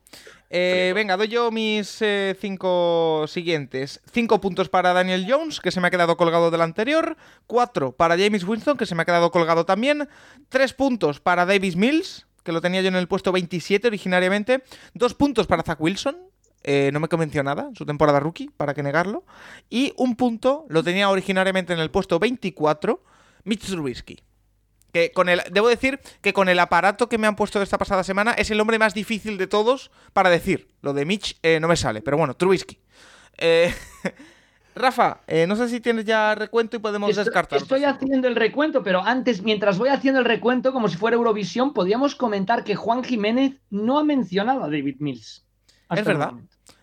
Eh, 0.55 0.93
venga, 0.95 1.17
doy 1.17 1.29
yo 1.29 1.51
mis 1.51 2.03
eh, 2.03 2.37
cinco 2.39 3.25
siguientes. 3.27 4.03
Cinco 4.13 4.39
puntos 4.39 4.69
para 4.69 4.93
Daniel 4.93 5.25
Jones, 5.27 5.61
que 5.61 5.71
se 5.71 5.81
me 5.81 5.89
ha 5.89 5.91
quedado 5.91 6.19
colgado 6.19 6.51
del 6.51 6.61
anterior. 6.61 7.17
Cuatro 7.47 7.93
para 7.93 8.19
James 8.19 8.45
Winston, 8.45 8.77
que 8.77 8.85
se 8.85 8.95
me 8.95 9.01
ha 9.01 9.05
quedado 9.07 9.31
colgado 9.31 9.65
también. 9.65 10.11
Tres 10.51 10.75
puntos 10.75 11.21
para 11.21 11.47
Davis 11.47 11.75
Mills, 11.77 12.27
que 12.45 12.53
lo 12.53 12.61
tenía 12.61 12.83
yo 12.83 12.89
en 12.89 12.97
el 12.97 13.09
puesto 13.09 13.33
27 13.33 13.87
originariamente. 13.89 14.63
Dos 14.93 15.15
puntos 15.15 15.47
para 15.47 15.63
Zach 15.63 15.81
Wilson. 15.81 16.19
eh, 16.65 16.91
no 16.93 17.01
me 17.01 17.09
convenció 17.09 17.43
nada, 17.43 17.71
su 17.75 17.87
temporada 17.87 18.21
rookie, 18.21 18.51
para 18.55 18.75
que 18.75 18.83
negarlo. 18.83 19.25
Y 19.71 19.95
un 19.97 20.17
punto 20.17 20.67
lo 20.69 20.83
tenía 20.85 21.09
originariamente 21.09 21.73
en 21.73 21.79
el 21.81 21.91
puesto 21.91 22.19
24, 22.19 23.03
Mitch 23.45 23.67
Trubisky. 23.69 24.23
Que 24.93 25.11
con 25.13 25.29
el, 25.29 25.41
debo 25.51 25.69
decir 25.69 26.01
que 26.21 26.33
con 26.33 26.49
el 26.49 26.59
aparato 26.59 27.09
que 27.09 27.17
me 27.19 27.27
han 27.27 27.35
puesto 27.37 27.61
esta 27.63 27.79
pasada 27.79 28.05
semana 28.05 28.33
es 28.33 28.51
el 28.51 28.61
hombre 28.61 28.79
más 28.79 28.93
difícil 28.95 29.39
de 29.39 29.47
todos 29.47 29.91
para 30.13 30.29
decir. 30.31 30.69
Lo 30.83 30.93
de 30.93 31.05
Mitch 31.07 31.39
eh, 31.43 31.61
no 31.61 31.69
me 31.69 31.77
sale, 31.77 32.03
pero 32.03 32.19
bueno, 32.19 32.35
Trubisky. 32.35 32.79
Eh, 33.39 33.75
Rafa, 34.75 35.21
eh, 35.27 35.47
no 35.47 35.55
sé 35.57 35.69
si 35.69 35.81
tienes 35.81 36.05
ya 36.07 36.35
recuento 36.35 36.77
y 36.77 36.81
podemos 36.81 37.11
Estoy- 37.11 37.25
descartar. 37.25 37.59
Estoy 37.59 37.85
haciendo 37.85 38.27
el 38.29 38.37
recuento, 38.37 38.83
pero 38.83 39.03
antes, 39.03 39.43
mientras 39.43 39.77
voy 39.79 39.91
haciendo 39.91 40.21
el 40.21 40.25
recuento, 40.27 40.73
como 40.73 40.89
si 40.89 40.97
fuera 40.97 41.17
Eurovisión, 41.17 41.75
podríamos 41.75 42.15
comentar 42.15 42.65
que 42.65 42.75
Juan 42.75 43.05
Jiménez 43.05 43.61
no 43.71 43.99
ha 43.99 44.05
mencionado 44.05 44.63
a 44.65 44.71
David 44.71 44.97
Mills. 44.99 45.45
Es 45.91 46.05
verdad. 46.05 46.33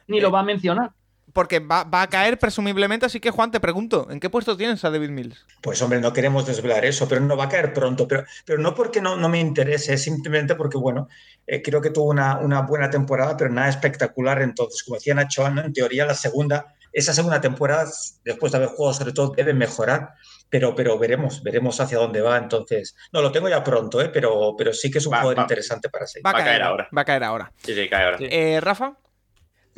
Ni 0.08 0.20
lo 0.20 0.30
va 0.32 0.42
a 0.42 0.44
mencionar. 0.44 0.92
Porque 1.40 1.60
va, 1.60 1.86
va 1.86 2.02
a 2.02 2.08
caer 2.10 2.38
presumiblemente, 2.38 3.06
así 3.06 3.22
que 3.22 3.32
Juan, 3.32 3.50
te 3.50 3.62
pregunto, 3.62 4.08
¿en 4.12 4.20
qué 4.20 4.30
puesto 4.30 4.58
tienes 4.58 4.84
a 4.84 4.90
David 4.90 5.08
Mills? 5.08 5.46
Pues 5.62 5.82
hombre, 5.82 6.02
no 6.02 6.12
queremos 6.12 6.46
desvelar 6.46 6.84
eso, 6.84 7.08
pero 7.08 7.22
no 7.22 7.38
va 7.38 7.46
a 7.46 7.48
caer 7.48 7.72
pronto. 7.72 8.10
Pero, 8.10 8.26
pero 8.44 8.60
no 8.60 8.76
porque 8.76 9.00
no, 9.00 9.16
no 9.16 9.30
me 9.30 9.40
interese, 9.40 9.94
es 9.94 10.04
simplemente 10.04 10.56
porque, 10.56 10.78
bueno, 10.78 11.08
eh, 11.48 11.62
creo 11.62 11.80
que 11.80 11.92
tuvo 11.92 12.10
una, 12.10 12.40
una 12.40 12.64
buena 12.64 12.90
temporada, 12.90 13.38
pero 13.38 13.50
nada 13.52 13.70
espectacular. 13.70 14.42
Entonces, 14.42 14.84
como 14.84 14.98
decía 14.98 15.16
Nacho, 15.16 15.50
¿no? 15.50 15.64
en 15.64 15.72
teoría 15.72 16.06
la 16.06 16.14
segunda, 16.14 16.76
esa 16.92 17.14
segunda 17.14 17.40
temporada, 17.40 17.90
después 18.26 18.52
de 18.52 18.58
haber 18.58 18.72
jugado 18.72 18.96
sobre 18.96 19.14
todo, 19.14 19.30
debe 19.30 19.54
mejorar. 19.54 20.16
Pero, 20.50 20.76
pero 20.76 21.00
veremos, 21.00 21.42
veremos 21.42 21.80
hacia 21.80 22.00
dónde 22.00 22.20
va. 22.20 22.36
Entonces, 22.36 22.98
no, 23.14 23.22
lo 23.22 23.32
tengo 23.32 23.48
ya 23.48 23.64
pronto, 23.64 24.02
¿eh? 24.02 24.10
pero, 24.10 24.56
pero 24.58 24.74
sí 24.74 24.92
que 24.92 24.98
es 24.98 25.06
un 25.06 25.14
Va, 25.14 25.20
jugador 25.20 25.38
va. 25.38 25.44
interesante 25.44 25.88
para 25.88 26.06
seguir. 26.06 26.26
Va 26.26 26.32
a, 26.32 26.34
caer, 26.34 26.46
caer 26.48 26.64
ahora. 26.64 26.90
Va 26.98 27.02
a 27.02 27.06
caer 27.06 27.24
ahora. 27.24 27.52
Sí, 27.64 27.74
sí, 27.74 27.88
cae 27.88 28.04
ahora. 28.04 28.18
Sí. 28.18 28.28
Eh, 28.30 28.60
Rafa, 28.60 28.98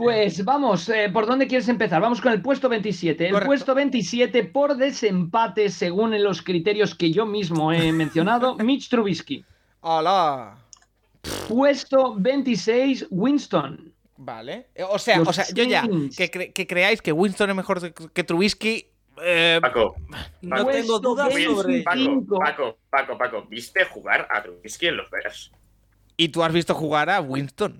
Pues 0.02 0.44
vamos, 0.44 0.90
eh, 0.90 1.10
¿por 1.14 1.28
dónde 1.28 1.48
quieres 1.48 1.68
empezar? 1.70 2.02
Vamos 2.02 2.22
con 2.22 2.32
el 2.32 2.42
puesto 2.42 2.68
27. 2.70 3.26
El 3.28 3.32
Correcto. 3.34 3.48
puesto 3.48 3.76
27 3.76 4.44
por 4.46 4.76
desempate, 4.76 5.70
según 5.70 6.22
los 6.24 6.42
criterios 6.42 6.96
que 6.96 7.12
yo 7.12 7.26
mismo 7.28 7.72
he 7.72 7.92
mencionado, 7.92 8.56
Mitch 8.56 8.90
Trubisky. 8.90 9.46
¡Hala! 9.84 10.58
Puesto 11.48 12.16
26, 12.18 13.08
Winston. 13.12 13.94
Vale. 14.18 14.68
Eh, 14.76 14.84
O 14.84 14.98
sea, 14.98 15.18
Los 15.20 15.28
o 15.30 15.34
sea 15.34 15.46
yo 15.54 15.64
ya, 15.66 15.84
que, 15.84 16.32
cre- 16.32 16.54
que 16.54 16.66
creáis 16.66 17.02
que 17.02 17.12
Winston 17.12 17.52
es 17.52 17.56
mejor 17.56 17.94
que- 18.12 18.24
Trubisky. 18.24 18.88
eh, 19.24 19.60
Paco, 19.62 19.96
No 20.42 20.56
Paco, 20.58 20.70
tengo 20.72 21.00
dudas 21.00 21.32
sobre. 21.34 21.84
Paco, 21.84 21.98
Cinco. 21.98 22.40
Paco, 22.40 22.78
Paco, 22.90 23.18
Paco, 23.18 23.46
¿viste 23.50 23.86
jugar 23.86 24.28
a 24.32 24.42
Trubisky 24.42 24.88
en 24.88 24.98
los 24.98 25.10
Bears? 25.12 25.52
y 26.18 26.30
tú 26.30 26.44
has 26.44 26.54
visto 26.54 26.76
jugar 26.76 27.10
a 27.10 27.20
Winston. 27.22 27.80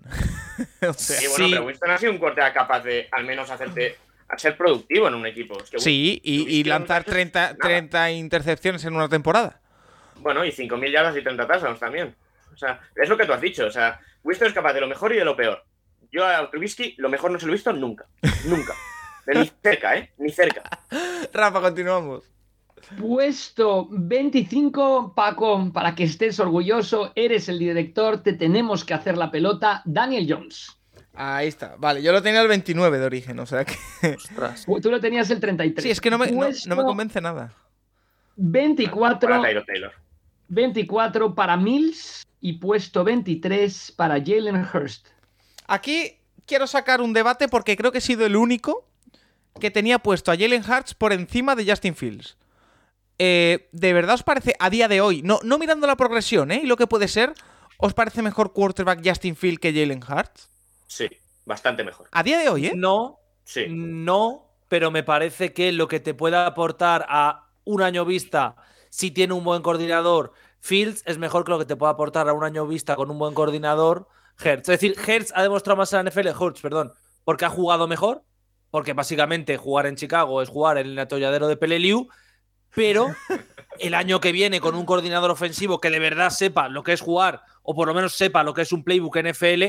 o 0.88 0.94
sea, 0.94 1.18
Sí, 1.20 1.28
bueno, 1.28 1.46
Sí. 1.46 1.52
pero 1.52 1.66
Winston 1.66 1.92
ha 1.92 1.98
sido 1.98 2.12
un 2.12 2.18
corte 2.18 2.42
capaz 2.54 2.82
de 2.84 3.08
al 3.12 3.26
menos 3.26 3.50
hacerte 3.50 3.98
a 4.28 4.38
ser 4.38 4.56
productivo 4.58 5.08
en 5.08 5.16
un 5.16 5.26
equipo. 5.26 5.62
Es 5.62 5.70
que, 5.70 5.80
sí, 5.80 6.22
y, 6.24 6.64
lanzar 6.64 7.02
no 7.02 7.02
hace 7.02 7.12
30, 7.12 7.42
nada. 7.42 7.56
30 7.60 8.12
intercepciones 8.12 8.84
en 8.86 8.96
una 8.96 9.10
temporada. 9.10 9.60
Bueno, 10.16 10.46
y 10.46 10.52
5.000 10.52 10.92
yardas 10.92 11.18
y 11.18 11.22
30 11.22 11.48
touchdowns 11.48 11.80
también. 11.80 12.16
O 12.54 12.58
sea, 12.58 12.80
es 12.96 13.10
lo 13.10 13.18
que 13.18 13.26
tú 13.26 13.34
has 13.34 13.42
dicho. 13.42 13.66
O 13.66 13.72
sea, 13.72 14.00
Winston 14.24 14.48
es 14.48 14.54
capaz 14.54 14.74
de 14.74 14.82
lo 14.82 14.88
mejor 14.88 15.14
y 15.14 15.18
de 15.18 15.26
lo 15.26 15.36
peor. 15.36 15.64
Yo 16.12 16.26
a 16.26 16.50
Trubisky 16.50 16.96
lo 16.98 17.10
mejor 17.10 17.32
no 17.32 17.40
se 17.40 17.46
lo 17.46 17.52
he 17.52 17.56
visto 17.56 17.74
nunca. 17.74 18.06
Nunca. 18.46 18.74
De 19.26 19.36
ni 19.36 19.52
cerca, 19.62 19.96
¿eh? 19.98 20.12
Ni 20.18 20.32
cerca. 20.32 20.64
Rafa, 21.32 21.62
continuamos. 21.62 22.24
Puesto 23.00 23.88
25, 23.92 25.14
Paco, 25.16 25.72
para 25.74 25.96
que 25.96 26.04
estés 26.04 26.40
orgulloso, 26.40 27.12
eres 27.16 27.50
el 27.50 27.60
director, 27.60 28.22
te 28.24 28.34
tenemos 28.34 28.84
que 28.86 28.94
hacer 28.94 29.18
la 29.18 29.32
pelota, 29.32 29.82
Daniel 29.86 30.26
Jones. 30.30 30.78
Ahí 31.14 31.48
está. 31.48 31.76
Vale, 31.78 32.02
yo 32.02 32.12
lo 32.12 32.22
tenía 32.22 32.42
el 32.42 32.48
29 32.48 32.98
de 33.00 33.06
origen, 33.06 33.40
o 33.40 33.46
sea 33.46 33.66
que. 33.66 33.76
Ostras. 34.16 34.66
Tú 34.82 34.90
lo 34.90 35.00
tenías 35.02 35.30
el 35.30 35.40
33. 35.40 35.84
Sí, 35.84 35.90
es 35.92 36.00
que 36.02 36.10
no 36.10 36.18
me, 36.18 36.32
no- 36.32 36.48
no 36.68 36.76
me 36.76 36.84
convence 36.84 37.20
nada. 37.22 37.54
24, 38.38 39.30
Para 39.30 39.42
Taylor 39.42 39.66
Taylor. 39.66 39.92
24 40.48 41.36
para 41.36 41.58
Mills 41.58 42.26
y 42.40 42.54
puesto 42.54 43.04
23 43.04 43.94
para 43.96 44.16
Jalen 44.16 44.66
Hurst. 44.74 45.08
Aquí 45.68 46.18
quiero 46.46 46.68
sacar 46.68 47.02
un 47.02 47.14
debate 47.14 47.48
porque 47.48 47.78
creo 47.78 47.92
que 47.92 48.00
he 48.00 48.02
sido 48.02 48.26
el 48.26 48.36
único 48.36 48.88
que 49.60 49.70
tenía 49.72 50.00
puesto 50.00 50.32
a 50.32 50.36
Jalen 50.38 50.64
Hurts 50.64 50.94
por 50.94 51.14
encima 51.14 51.56
de 51.56 51.70
Justin 51.70 51.96
Fields. 51.96 52.38
Eh, 53.24 53.70
¿De 53.72 53.94
verdad 53.94 54.16
os 54.16 54.24
parece 54.24 54.56
a 54.58 54.72
día 54.72 54.88
de 54.88 55.00
hoy, 55.00 55.22
no, 55.22 55.40
no 55.44 55.60
mirando 55.60 55.86
la 55.86 55.96
progresión 55.96 56.50
¿eh? 56.50 56.62
y 56.64 56.66
lo 56.66 56.76
que 56.76 56.88
puede 56.88 57.08
ser, 57.08 57.34
os 57.78 57.94
parece 57.94 58.24
mejor 58.24 58.52
quarterback 58.52 59.08
Justin 59.08 59.36
Fields 59.36 59.60
que 59.60 59.72
Jalen 59.72 60.02
Hurts? 60.02 60.50
Sí, 60.88 61.08
bastante 61.46 61.84
mejor. 61.84 62.08
A 62.12 62.24
día 62.24 62.40
de 62.40 62.50
hoy, 62.50 62.66
¿eh? 62.66 62.74
No, 62.76 63.20
Sí. 63.44 63.66
no, 63.70 64.50
pero 64.70 64.90
me 64.90 65.04
parece 65.04 65.54
que 65.54 65.72
lo 65.72 65.88
que 65.88 66.00
te 66.00 66.16
puede 66.16 66.36
aportar 66.36 67.06
a 67.10 67.48
un 67.64 67.84
año 67.84 68.06
vista, 68.06 68.56
si 68.90 69.12
tiene 69.12 69.34
un 69.36 69.44
buen 69.44 69.62
coordinador, 69.62 70.34
Fields 70.60 71.04
es 71.06 71.20
mejor 71.20 71.44
que 71.46 71.52
lo 71.52 71.60
que 71.60 71.66
te 71.66 71.76
puede 71.76 71.92
aportar 71.92 72.28
a 72.28 72.34
un 72.34 72.44
año 72.44 72.66
vista 72.66 72.96
con 72.96 73.12
un 73.12 73.20
buen 73.20 73.36
coordinador, 73.36 74.08
Hertz. 74.44 74.68
Es 74.70 74.80
decir, 74.80 74.96
Hertz 74.98 75.32
ha 75.36 75.44
demostrado 75.44 75.78
más 75.78 75.94
en 75.94 76.04
la 76.06 76.10
NFL, 76.10 76.30
Hurts, 76.40 76.62
perdón, 76.62 76.92
porque 77.24 77.46
ha 77.46 77.50
jugado 77.50 77.88
mejor, 77.88 78.24
porque 78.72 78.94
básicamente 78.94 79.58
jugar 79.58 79.86
en 79.86 79.96
Chicago 79.96 80.42
es 80.42 80.50
jugar 80.50 80.80
en 80.80 80.88
el 80.88 80.98
atolladero 81.00 81.48
de 81.48 81.58
Peleliu, 81.58 82.08
pero 82.76 83.08
el 83.80 83.94
año 83.94 84.20
que 84.20 84.32
viene 84.32 84.60
con 84.60 84.76
un 84.76 84.86
coordinador 84.86 85.32
ofensivo 85.32 85.80
que 85.80 85.90
de 85.90 86.00
verdad 86.00 86.30
sepa 86.30 86.70
lo 86.70 86.84
que 86.84 86.94
es 86.94 87.02
jugar, 87.02 87.42
o 87.64 87.76
por 87.76 87.88
lo 87.88 87.94
menos 87.94 88.14
sepa 88.14 88.44
lo 88.44 88.54
que 88.54 88.62
es 88.64 88.72
un 88.72 88.84
playbook 88.84 89.18
NFL, 89.18 89.64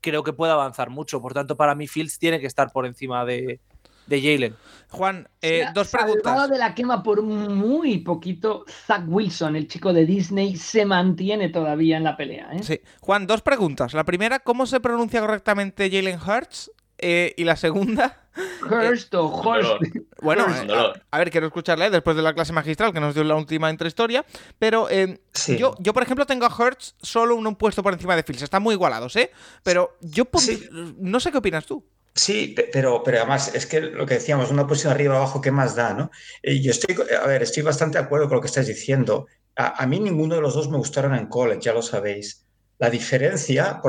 creo 0.00 0.22
que 0.22 0.32
puede 0.32 0.52
avanzar 0.52 0.90
mucho. 0.90 1.20
Por 1.20 1.34
tanto, 1.34 1.56
para 1.56 1.74
mí 1.74 1.86
Fields 1.86 2.18
tiene 2.18 2.40
que 2.40 2.46
estar 2.46 2.70
por 2.72 2.86
encima 2.86 3.24
de, 3.24 3.60
de 4.06 4.20
Jalen. 4.20 4.56
Juan, 4.90 5.28
eh, 5.40 5.60
Se 5.60 5.64
ha 5.64 5.72
dos 5.72 5.88
preguntas. 5.88 6.50
de 6.50 6.58
la 6.58 6.74
quema 6.74 7.02
por 7.02 7.22
muy 7.22 7.98
poquito. 7.98 8.64
Zach 8.86 9.04
Wilson, 9.06 9.56
el 9.56 9.66
chico 9.66 9.92
de 9.92 10.04
Disney, 10.06 10.56
se 10.56 10.84
mantiene 10.84 11.48
todavía 11.48 11.96
en 11.96 12.04
la 12.04 12.16
pelea. 12.16 12.50
¿eh? 12.52 12.62
Sí. 12.62 12.80
Juan, 13.00 13.26
dos 13.26 13.42
preguntas. 13.42 13.94
La 13.94 14.04
primera, 14.04 14.38
¿cómo 14.40 14.66
se 14.66 14.80
pronuncia 14.80 15.20
correctamente 15.20 15.90
Jalen 15.90 16.18
Hurts? 16.20 16.70
Eh, 16.98 17.34
y 17.36 17.44
la 17.44 17.56
segunda, 17.56 18.24
Hurst 18.70 19.12
o 19.14 19.28
dolor. 19.42 19.78
bueno, 20.22 20.46
eh, 20.48 20.72
a, 20.72 20.92
a 21.10 21.18
ver, 21.18 21.30
quiero 21.30 21.46
escucharle 21.48 21.90
después 21.90 22.16
de 22.16 22.22
la 22.22 22.34
clase 22.34 22.52
magistral 22.52 22.92
que 22.92 23.00
nos 23.00 23.14
dio 23.14 23.24
la 23.24 23.34
última 23.34 23.70
intrahistoria, 23.70 24.24
pero 24.58 24.88
eh, 24.90 25.20
Sí. 25.32 25.56
yo, 25.56 25.74
yo, 25.80 25.92
por 25.92 26.02
ejemplo, 26.04 26.24
tengo 26.26 26.46
a 26.46 26.54
Hurts 26.56 26.94
solo 27.02 27.34
un 27.36 27.56
puesto 27.56 27.82
por 27.82 27.92
encima 27.92 28.14
de 28.16 28.22
Fields. 28.22 28.42
Están 28.42 28.62
muy 28.62 28.74
igualados, 28.74 29.16
¿eh? 29.16 29.30
Pero 29.62 29.96
yo 30.00 30.24
Sí. 30.38 30.68
no 30.98 31.18
sé 31.20 31.30
qué 31.32 31.38
opinas 31.38 31.66
tú. 31.66 31.84
Sí, 32.14 32.48
pe- 32.56 32.70
pero, 32.72 33.02
pero 33.02 33.18
además 33.18 33.52
es 33.56 33.66
que 33.66 33.80
lo 33.80 34.06
que 34.06 34.14
decíamos, 34.14 34.52
una 34.52 34.68
posición 34.68 34.92
arriba 34.92 35.16
abajo, 35.16 35.40
¿qué 35.40 35.50
más 35.50 35.74
da? 35.74 35.94
¿no? 35.94 36.12
Eh, 36.44 36.60
Yo 36.60 36.70
estoy, 36.70 36.96
a 37.20 37.26
ver, 37.26 37.42
estoy 37.42 37.64
bastante 37.64 37.98
de 37.98 38.04
acuerdo 38.04 38.28
con 38.28 38.36
lo 38.36 38.40
que 38.40 38.46
estás 38.46 38.68
diciendo. 38.68 39.26
A, 39.56 39.82
a 39.82 39.86
mí 39.88 39.98
ninguno 39.98 40.36
de 40.36 40.40
los 40.40 40.54
dos 40.54 40.70
me 40.70 40.76
gustaron 40.76 41.14
en 41.16 41.26
college, 41.26 41.60
ya 41.62 41.72
lo 41.72 41.82
sabéis. 41.82 42.43
La 42.78 42.90
diferencia 42.90 43.80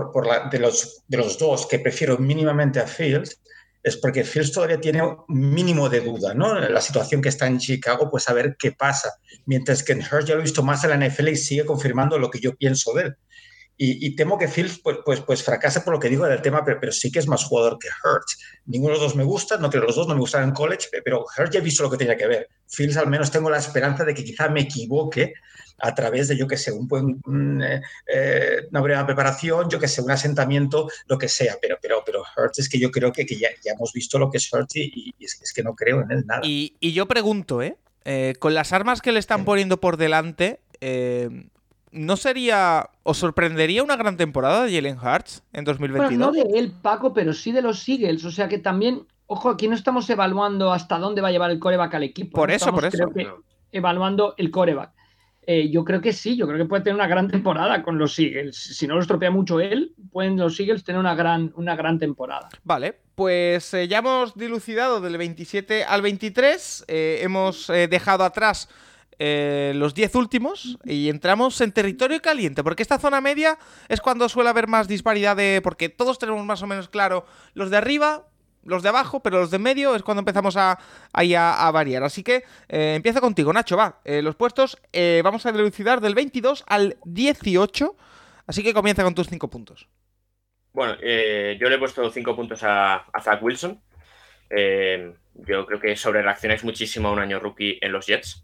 de, 0.52 0.60
los, 0.60 1.04
de 1.08 1.18
los 1.18 1.38
dos 1.38 1.66
que 1.68 1.80
prefiero 1.80 2.18
mínimamente 2.18 2.80
a 2.80 2.88
Fields 2.88 3.42
es 3.86 3.98
porque 3.98 4.24
Fields 4.24 4.52
todavía 4.52 4.82
tiene 4.82 5.04
un 5.04 5.24
mínimo 5.28 5.90
de 5.90 6.02
duda, 6.02 6.34
¿no? 6.34 6.60
La 6.60 6.82
situación 6.82 7.22
que 7.22 7.30
está 7.30 7.46
en 7.46 7.60
Chicago, 7.60 8.10
pues 8.10 8.28
a 8.28 8.34
ver 8.34 8.56
qué 8.58 8.72
pasa. 8.72 9.12
Mientras 9.46 9.84
que 9.84 9.94
en 9.94 10.00
Hurst 10.00 10.28
ya 10.28 10.34
lo 10.34 10.40
he 10.40 10.44
visto 10.44 10.64
más 10.64 10.84
en 10.84 10.90
la 10.90 11.08
NFL 11.08 11.28
y 11.28 11.36
sigue 11.36 11.66
confirmando 11.66 12.18
lo 12.18 12.32
que 12.32 12.40
yo 12.40 12.56
pienso 12.56 12.94
de 12.94 13.04
él. 13.04 13.16
Y, 13.78 14.16
temo 14.16 14.38
que 14.38 14.48
Fields 14.48 14.80
pues, 14.82 15.00
pues, 15.04 15.20
pues, 15.20 15.44
fracase 15.44 15.82
por 15.82 15.94
lo 15.94 16.00
que 16.00 16.08
digo 16.08 16.26
del 16.26 16.42
tema, 16.42 16.64
pero, 16.64 16.80
pero, 16.80 16.94
sí 16.94 17.12
que 17.12 17.20
es 17.20 17.28
más 17.28 17.44
jugador 17.44 17.78
que 17.78 17.90
Hurts. 17.90 18.40
Ninguno 18.66 18.94
de 18.94 19.02
los 19.02 19.10
dos 19.10 19.16
me 19.18 19.26
gusta, 19.26 19.58
no 19.58 19.70
que 19.70 19.78
los 19.78 19.96
dos 19.96 20.08
no 20.08 20.14
me 20.14 20.22
gustan 20.22 20.46
en 20.46 20.52
college, 20.52 20.88
pero 21.04 21.26
Hurts 21.38 21.52
ya 21.52 21.60
he 21.60 21.62
visto 21.62 21.84
lo 21.84 21.92
que 21.92 21.98
tenía 21.98 22.16
que 22.16 22.26
ver. 22.26 22.50
Fields 22.68 22.96
al 22.96 23.08
menos 23.08 23.30
tengo 23.32 23.50
la 23.50 23.58
esperanza 23.58 24.06
de 24.06 24.14
que 24.14 24.24
quizá 24.24 24.48
me 24.48 24.62
equivoque 24.62 25.34
a 25.80 25.94
través 25.94 26.28
de, 26.28 26.38
yo 26.38 26.48
que 26.48 26.58
sé, 26.58 26.72
un 26.72 26.88
buen, 26.88 27.22
eh, 27.62 27.82
eh, 28.08 28.68
una 28.72 28.82
breve 28.82 29.06
preparación, 29.06 29.70
yo 29.70 29.80
que 29.80 29.88
sé, 29.88 30.02
un 30.02 30.12
asentamiento, 30.12 30.90
lo 31.08 31.18
que 31.18 31.28
sea. 31.28 31.58
Pero, 31.62 31.78
pero, 31.82 32.04
pero 32.06 32.24
Hurts 32.36 32.60
es 32.60 32.70
que 32.70 32.80
yo 32.80 32.92
creo 32.92 33.12
que, 33.12 33.26
que 33.26 33.38
ya, 33.38 33.50
ya, 33.64 33.74
hemos 33.74 33.92
visto 33.94 34.18
lo 34.18 34.30
que 34.30 34.38
es 34.38 34.52
Hurts 34.52 34.76
y, 34.78 35.14
es, 35.20 35.54
que 35.54 35.64
no 35.64 35.76
creo 35.76 36.02
en 36.02 36.12
él 36.12 36.26
nada. 36.26 36.42
Y, 36.44 36.76
y 36.80 36.94
yo 36.94 37.08
pregunto, 37.08 37.62
¿eh? 37.62 37.78
¿eh? 38.06 38.36
Con 38.40 38.54
las 38.54 38.72
armas 38.72 39.02
que 39.02 39.12
le 39.12 39.20
están 39.20 39.44
poniendo 39.44 39.80
por 39.80 39.98
delante, 39.98 40.62
eh, 40.80 41.48
¿no 41.92 42.16
sería, 42.16 42.90
os 43.04 43.18
sorprendería 43.18 43.84
una 43.84 43.96
gran 43.96 44.18
temporada 44.18 44.64
de 44.64 44.74
Jalen 44.74 44.98
Hurts 44.98 45.44
en 45.54 45.66
2022? 45.66 46.10
Bueno, 46.10 46.26
no 46.26 46.32
de 46.32 46.58
él, 46.58 46.72
Paco, 46.82 47.14
pero 47.14 47.34
sí 47.34 47.52
de 47.52 47.62
los 47.62 47.88
Eagles. 47.90 48.24
O 48.24 48.32
sea 48.32 48.48
que 48.48 48.60
también, 48.60 49.06
ojo, 49.28 49.50
aquí 49.50 49.68
no 49.68 49.76
estamos 49.76 50.10
evaluando 50.10 50.72
hasta 50.72 51.00
dónde 51.00 51.22
va 51.22 51.30
a 51.30 51.32
llevar 51.32 51.52
el 51.52 51.60
coreback 51.60 51.96
al 51.96 52.04
equipo. 52.04 52.36
Por 52.36 52.52
eso, 52.52 52.72
por 52.72 52.86
eso. 52.86 53.12
evaluando 53.72 54.36
el 54.38 54.52
coreback. 54.52 54.92
Eh, 55.48 55.70
yo 55.70 55.84
creo 55.84 56.02
que 56.02 56.14
sí, 56.14 56.36
yo 56.36 56.48
creo 56.48 56.58
que 56.58 56.66
puede 56.66 56.84
tener 56.84 56.96
una 56.96 57.08
gran 57.08 57.28
temporada 57.28 57.84
con 57.84 57.98
los 57.98 58.18
Eagles. 58.18 58.56
Si 58.56 58.88
no 58.88 58.96
lo 58.96 59.02
estropea 59.02 59.32
mucho 59.32 59.60
él, 59.60 59.94
pueden 60.12 60.38
los 60.38 60.60
Eagles 60.60 60.84
tener 60.84 61.00
una 61.00 61.16
gran, 61.16 61.52
una 61.56 61.76
gran 61.76 62.00
temporada. 62.00 62.50
Vale, 62.64 62.98
pues 63.16 63.74
eh, 63.74 63.88
ya 63.88 64.00
hemos 64.00 64.36
dilucidado 64.36 65.02
del 65.02 65.18
27 65.18 65.84
al 65.84 66.02
23, 66.02 66.86
eh, 66.88 67.20
hemos 67.22 67.68
dejado 67.68 68.24
atrás 68.24 68.70
los 69.18 69.94
10 69.94 70.14
últimos 70.16 70.78
y 70.84 71.08
entramos 71.08 71.62
en 71.62 71.72
territorio 71.72 72.22
caliente, 72.22 72.64
porque 72.64 72.84
esta 72.84 73.00
zona 73.00 73.22
media 73.22 73.58
es 73.88 74.02
cuando 74.02 74.28
suele 74.28 74.50
haber 74.50 74.68
más 74.68 74.90
disparidad 74.90 75.38
de... 75.38 75.62
porque 75.64 75.88
todos 75.88 76.20
tenemos 76.20 76.44
más 76.44 76.62
o 76.64 76.68
menos 76.68 76.90
claro 76.90 77.26
los 77.54 77.70
de 77.70 77.78
arriba, 77.78 78.28
los 78.66 78.84
de 78.84 78.90
abajo, 78.90 79.22
pero 79.22 79.40
los 79.40 79.52
de 79.52 79.60
medio 79.60 79.96
es 79.96 80.04
cuando 80.04 80.20
empezamos 80.20 80.58
a, 80.58 80.80
a, 81.14 81.72
variar. 81.72 82.04
Así 82.04 82.24
que 82.24 82.44
eh, 82.68 82.96
empiezo 82.96 83.22
contigo, 83.22 83.54
Nacho, 83.54 83.78
va. 83.78 84.02
Eh, 84.04 84.22
los 84.22 84.36
puestos 84.36 84.78
eh, 84.92 85.22
vamos 85.24 85.46
a 85.46 85.52
dilucidar 85.52 86.02
del 86.02 86.16
22 86.16 86.66
al 86.68 86.98
18, 87.06 87.96
así 88.48 88.64
que 88.64 88.74
comienza 88.74 89.04
con 89.04 89.16
tus 89.16 89.28
5 89.28 89.50
puntos. 89.50 89.88
Bueno, 90.74 90.96
yo 90.96 91.70
le 91.70 91.76
he 91.76 91.80
puesto 91.80 92.12
5 92.12 92.36
puntos 92.36 92.60
a, 92.64 93.06
Zach 93.22 93.42
Wilson. 93.42 93.80
yo 94.50 95.66
creo 95.66 95.80
que 95.80 95.96
sobre 95.96 96.22
reaccionáis 96.22 96.66
muchísimo 96.66 97.08
a 97.08 97.12
un 97.12 97.20
año 97.20 97.40
rookie 97.40 97.78
en 97.82 97.94
los 97.94 98.08
Jets. 98.08 98.44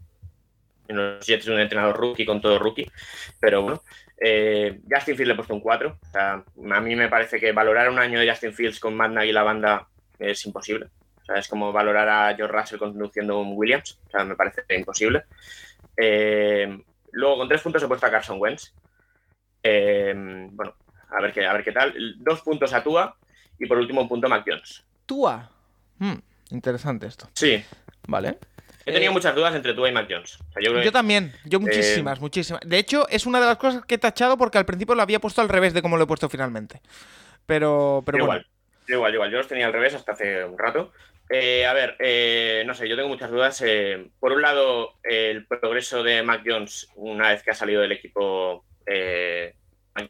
En 0.88 0.96
los 0.96 1.26
Jets 1.26 1.46
un 1.48 1.60
entrenador 1.60 1.96
rookie 1.96 2.24
con 2.24 2.40
todo 2.40 2.58
rookie, 2.58 2.90
pero 3.38 3.62
bueno. 3.62 3.82
Justin 4.88 5.16
Fields 5.16 5.26
le 5.26 5.32
he 5.32 5.36
puesto 5.36 5.52
un 5.52 5.60
4. 5.60 5.98
O 6.00 6.10
sea, 6.10 6.44
a 6.70 6.80
mí 6.80 6.96
me 6.96 7.08
parece 7.08 7.38
que 7.38 7.52
valorar 7.52 7.90
un 7.90 7.98
año 7.98 8.20
de 8.20 8.30
Justin 8.30 8.54
Fields 8.54 8.80
con 8.80 8.94
Matt 8.94 9.24
y 9.24 9.32
la 9.32 9.42
banda 9.42 9.88
es 10.30 10.44
imposible. 10.46 10.86
O 11.22 11.24
sea, 11.24 11.36
es 11.36 11.48
como 11.48 11.72
valorar 11.72 12.08
a 12.08 12.34
George 12.34 12.56
Russell 12.56 12.78
conduciendo 12.78 13.38
un 13.38 13.52
Williams. 13.54 13.98
O 14.06 14.10
sea, 14.10 14.24
me 14.24 14.34
parece 14.34 14.62
imposible. 14.76 15.24
Eh, 15.96 16.82
luego, 17.12 17.38
con 17.38 17.48
tres 17.48 17.62
puntos 17.62 17.82
he 17.82 17.88
puesto 17.88 18.06
a 18.06 18.10
Carson 18.10 18.40
Wentz. 18.40 18.72
Eh, 19.62 20.12
bueno, 20.50 20.74
a 21.10 21.20
ver, 21.20 21.32
qué, 21.32 21.46
a 21.46 21.52
ver 21.52 21.64
qué 21.64 21.72
tal. 21.72 21.94
Dos 22.18 22.42
puntos 22.42 22.72
a 22.72 22.82
Tua 22.82 23.16
y 23.58 23.66
por 23.66 23.78
último 23.78 24.00
un 24.00 24.08
punto 24.08 24.26
a 24.26 24.30
Mac 24.30 24.44
Jones. 24.46 24.84
Tua. 25.06 25.50
Hmm, 25.98 26.18
interesante 26.50 27.06
esto. 27.06 27.28
Sí. 27.34 27.62
Vale. 28.08 28.38
He 28.84 28.92
tenido 28.92 29.12
eh, 29.12 29.14
muchas 29.14 29.34
dudas 29.34 29.54
entre 29.54 29.74
Tua 29.74 29.88
y 29.88 29.92
Mac 29.92 30.08
Jones. 30.10 30.38
yo, 30.60 30.90
también, 30.90 31.32
yo 31.44 31.60
muchísimas, 31.60 32.20
muchísimas. 32.20 32.62
De 32.64 32.78
hecho, 32.78 33.08
es 33.08 33.26
una 33.26 33.38
de 33.38 33.46
las 33.46 33.56
cosas 33.56 33.84
que 33.84 33.94
he 33.94 33.98
tachado 33.98 34.36
porque 34.36 34.58
al 34.58 34.66
principio 34.66 34.96
lo 34.96 35.02
había 35.02 35.20
puesto 35.20 35.40
al 35.40 35.48
revés 35.48 35.72
de 35.72 35.82
cómo 35.82 35.96
lo 35.96 36.04
he 36.04 36.06
puesto 36.06 36.28
finalmente. 36.28 36.80
Pero, 37.46 38.02
pero 38.04 38.18
igual. 38.18 38.46
Igual, 38.88 39.14
igual, 39.14 39.30
yo 39.30 39.38
los 39.38 39.48
tenía 39.48 39.66
al 39.66 39.72
revés 39.72 39.94
hasta 39.94 40.12
hace 40.12 40.44
un 40.44 40.58
rato. 40.58 40.92
Eh, 41.30 41.64
a 41.64 41.72
ver, 41.72 41.96
eh, 41.98 42.62
no 42.66 42.74
sé, 42.74 42.88
yo 42.88 42.96
tengo 42.96 43.08
muchas 43.08 43.30
dudas. 43.30 43.62
Eh, 43.64 44.08
por 44.20 44.32
un 44.32 44.42
lado, 44.42 44.94
el 45.02 45.46
progreso 45.46 46.02
de 46.02 46.22
Mac 46.22 46.42
Jones 46.44 46.88
una 46.96 47.30
vez 47.30 47.42
que 47.42 47.52
ha 47.52 47.54
salido 47.54 47.80
del 47.80 47.92
equipo 47.92 48.64
eh, 48.86 49.54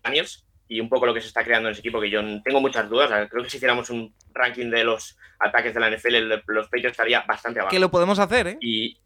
Daniels 0.02 0.44
y 0.66 0.80
un 0.80 0.88
poco 0.88 1.06
lo 1.06 1.14
que 1.14 1.20
se 1.20 1.28
está 1.28 1.44
creando 1.44 1.68
en 1.68 1.72
ese 1.72 1.80
equipo, 1.80 2.00
que 2.00 2.10
yo 2.10 2.22
tengo 2.42 2.60
muchas 2.60 2.88
dudas. 2.88 3.28
Creo 3.30 3.44
que 3.44 3.50
si 3.50 3.58
hiciéramos 3.58 3.90
un 3.90 4.14
ranking 4.32 4.70
de 4.70 4.84
los 4.84 5.16
ataques 5.38 5.74
de 5.74 5.80
la 5.80 5.90
NFL, 5.90 6.42
los 6.46 6.66
Patriots 6.66 6.92
estaría 6.92 7.20
bastante 7.20 7.60
abajo. 7.60 7.70
Que 7.70 7.78
lo 7.78 7.90
podemos 7.90 8.18
hacer, 8.18 8.48
¿eh? 8.48 8.58
Y, 8.60 8.98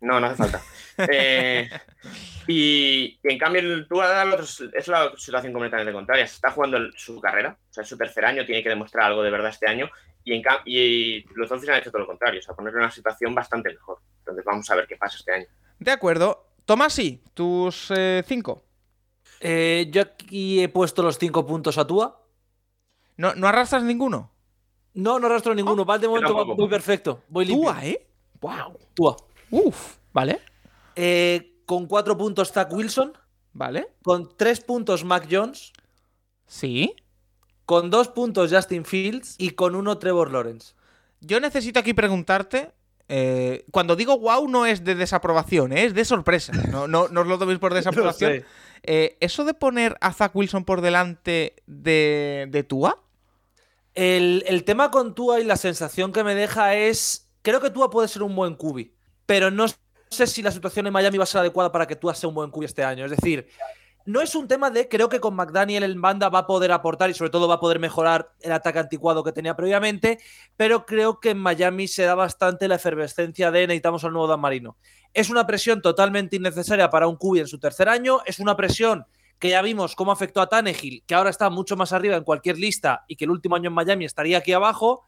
no, 0.00 0.20
no 0.20 0.26
hace 0.26 0.36
falta. 0.36 0.62
Eh, 1.10 1.68
y, 2.48 3.18
en 3.22 3.38
cambio, 3.38 3.60
el 3.60 3.86
es 4.74 4.88
la 4.88 5.12
situación 5.16 5.52
completamente 5.52 5.92
contraria. 5.92 6.26
Se 6.26 6.34
está 6.34 6.50
jugando 6.50 6.78
su 6.96 7.20
carrera, 7.20 7.56
o 7.70 7.72
sea, 7.72 7.82
es 7.82 7.88
su 7.88 7.96
tercer 7.96 8.24
año, 8.24 8.44
tiene 8.44 8.62
que 8.62 8.68
demostrar 8.68 9.06
algo 9.06 9.22
de 9.22 9.30
verdad 9.30 9.50
este 9.50 9.68
año. 9.68 9.88
Y, 10.24 10.34
en, 10.34 10.42
y 10.64 11.24
los 11.34 11.48
Dolphins 11.48 11.70
han 11.70 11.78
hecho 11.78 11.90
todo 11.90 12.02
lo 12.02 12.06
contrario, 12.06 12.40
o 12.40 12.42
sea, 12.42 12.54
ponerle 12.54 12.80
una 12.80 12.90
situación 12.90 13.34
bastante 13.34 13.70
mejor. 13.70 13.98
Entonces, 14.18 14.44
vamos 14.44 14.68
a 14.70 14.74
ver 14.74 14.86
qué 14.86 14.96
pasa 14.96 15.16
este 15.16 15.32
año. 15.32 15.46
De 15.78 15.90
acuerdo. 15.90 16.42
Tomasi, 16.64 17.22
tus 17.32 17.92
eh, 17.96 18.24
cinco. 18.26 18.64
Eh, 19.38 19.86
yo 19.90 20.02
aquí 20.02 20.62
he 20.62 20.68
puesto 20.68 21.02
los 21.02 21.16
cinco 21.16 21.46
puntos 21.46 21.78
a 21.78 21.86
Tua. 21.86 22.26
¿No, 23.16 23.34
¿no 23.34 23.46
arrastras 23.46 23.84
ninguno? 23.84 24.32
No, 24.94 25.20
no 25.20 25.26
arrastro 25.26 25.54
ninguno. 25.54 25.84
Va 25.84 25.98
de 25.98 26.08
momento 26.08 26.44
muy 26.56 26.68
perfecto. 26.68 27.22
Voy 27.28 27.44
limpio. 27.44 27.70
Tua, 27.70 27.86
¿eh? 27.86 28.06
¡Wow! 28.40 28.78
Tua. 28.94 29.16
Uf, 29.50 29.96
¿vale? 30.12 30.40
Eh, 30.94 31.60
con 31.66 31.86
cuatro 31.86 32.16
puntos 32.16 32.52
Zach 32.52 32.72
Wilson. 32.72 33.12
¿Vale? 33.52 33.88
Con 34.02 34.36
tres 34.36 34.60
puntos 34.60 35.04
Mac 35.04 35.28
Jones. 35.30 35.72
Sí. 36.46 36.94
Con 37.64 37.90
dos 37.90 38.08
puntos 38.08 38.52
Justin 38.52 38.84
Fields 38.84 39.34
y 39.38 39.50
con 39.50 39.74
uno 39.74 39.98
Trevor 39.98 40.30
Lawrence. 40.30 40.74
Yo 41.20 41.40
necesito 41.40 41.80
aquí 41.80 41.94
preguntarte. 41.94 42.72
Eh, 43.08 43.64
cuando 43.70 43.94
digo 43.94 44.18
wow, 44.18 44.48
no 44.48 44.66
es 44.66 44.82
de 44.84 44.96
desaprobación, 44.96 45.72
¿eh? 45.72 45.84
es 45.84 45.94
de 45.94 46.04
sorpresa. 46.04 46.52
No, 46.52 46.88
no, 46.88 47.02
os 47.02 47.26
lo 47.26 47.38
toméis 47.38 47.58
por 47.58 47.72
desaprobación. 47.74 48.44
¿Eso 48.82 49.44
de 49.44 49.54
poner 49.54 49.96
a 50.00 50.12
Zach 50.12 50.34
Wilson 50.34 50.64
por 50.64 50.80
delante 50.80 51.56
de, 51.66 52.46
de 52.50 52.62
Tua? 52.62 53.02
El, 53.94 54.44
el, 54.46 54.64
tema 54.64 54.90
con 54.90 55.14
Tua 55.14 55.40
y 55.40 55.44
la 55.44 55.56
sensación 55.56 56.12
que 56.12 56.24
me 56.24 56.34
deja 56.34 56.74
es. 56.74 57.30
Creo 57.42 57.60
que 57.60 57.70
Tua 57.70 57.90
puede 57.90 58.08
ser 58.08 58.22
un 58.22 58.36
buen 58.36 58.54
cubi 58.54 58.95
pero 59.26 59.50
no 59.50 59.66
sé 60.08 60.26
si 60.26 60.42
la 60.42 60.50
situación 60.50 60.86
en 60.86 60.92
Miami 60.92 61.18
va 61.18 61.24
a 61.24 61.26
ser 61.26 61.40
adecuada 61.40 61.70
para 61.70 61.86
que 61.86 61.96
tú 61.96 62.08
hagas 62.08 62.24
un 62.24 62.34
buen 62.34 62.50
QB 62.50 62.64
este 62.64 62.84
año. 62.84 63.04
Es 63.04 63.10
decir, 63.10 63.46
no 64.06 64.20
es 64.20 64.36
un 64.36 64.46
tema 64.46 64.70
de 64.70 64.88
creo 64.88 65.08
que 65.08 65.18
con 65.18 65.34
McDaniel 65.34 65.82
en 65.82 66.00
banda 66.00 66.28
va 66.28 66.40
a 66.40 66.46
poder 66.46 66.70
aportar 66.70 67.10
y 67.10 67.14
sobre 67.14 67.30
todo 67.30 67.48
va 67.48 67.56
a 67.56 67.60
poder 67.60 67.80
mejorar 67.80 68.30
el 68.40 68.52
ataque 68.52 68.78
anticuado 68.78 69.24
que 69.24 69.32
tenía 69.32 69.56
previamente, 69.56 70.20
pero 70.56 70.86
creo 70.86 71.18
que 71.18 71.30
en 71.30 71.38
Miami 71.38 71.88
se 71.88 72.04
da 72.04 72.14
bastante 72.14 72.68
la 72.68 72.76
efervescencia 72.76 73.50
de 73.50 73.66
necesitamos 73.66 74.04
al 74.04 74.12
nuevo 74.12 74.28
Dan 74.28 74.40
Marino. 74.40 74.76
Es 75.12 75.28
una 75.28 75.44
presión 75.44 75.82
totalmente 75.82 76.36
innecesaria 76.36 76.88
para 76.88 77.08
un 77.08 77.16
QB 77.16 77.38
en 77.38 77.48
su 77.48 77.58
tercer 77.58 77.88
año, 77.88 78.20
es 78.26 78.38
una 78.38 78.56
presión 78.56 79.06
que 79.40 79.50
ya 79.50 79.60
vimos 79.60 79.96
cómo 79.96 80.12
afectó 80.12 80.40
a 80.40 80.48
Tannehill, 80.48 81.02
que 81.04 81.14
ahora 81.14 81.30
está 81.30 81.50
mucho 81.50 81.76
más 81.76 81.92
arriba 81.92 82.16
en 82.16 82.24
cualquier 82.24 82.58
lista 82.58 83.04
y 83.08 83.16
que 83.16 83.24
el 83.24 83.30
último 83.30 83.56
año 83.56 83.68
en 83.68 83.74
Miami 83.74 84.04
estaría 84.04 84.38
aquí 84.38 84.52
abajo. 84.52 85.04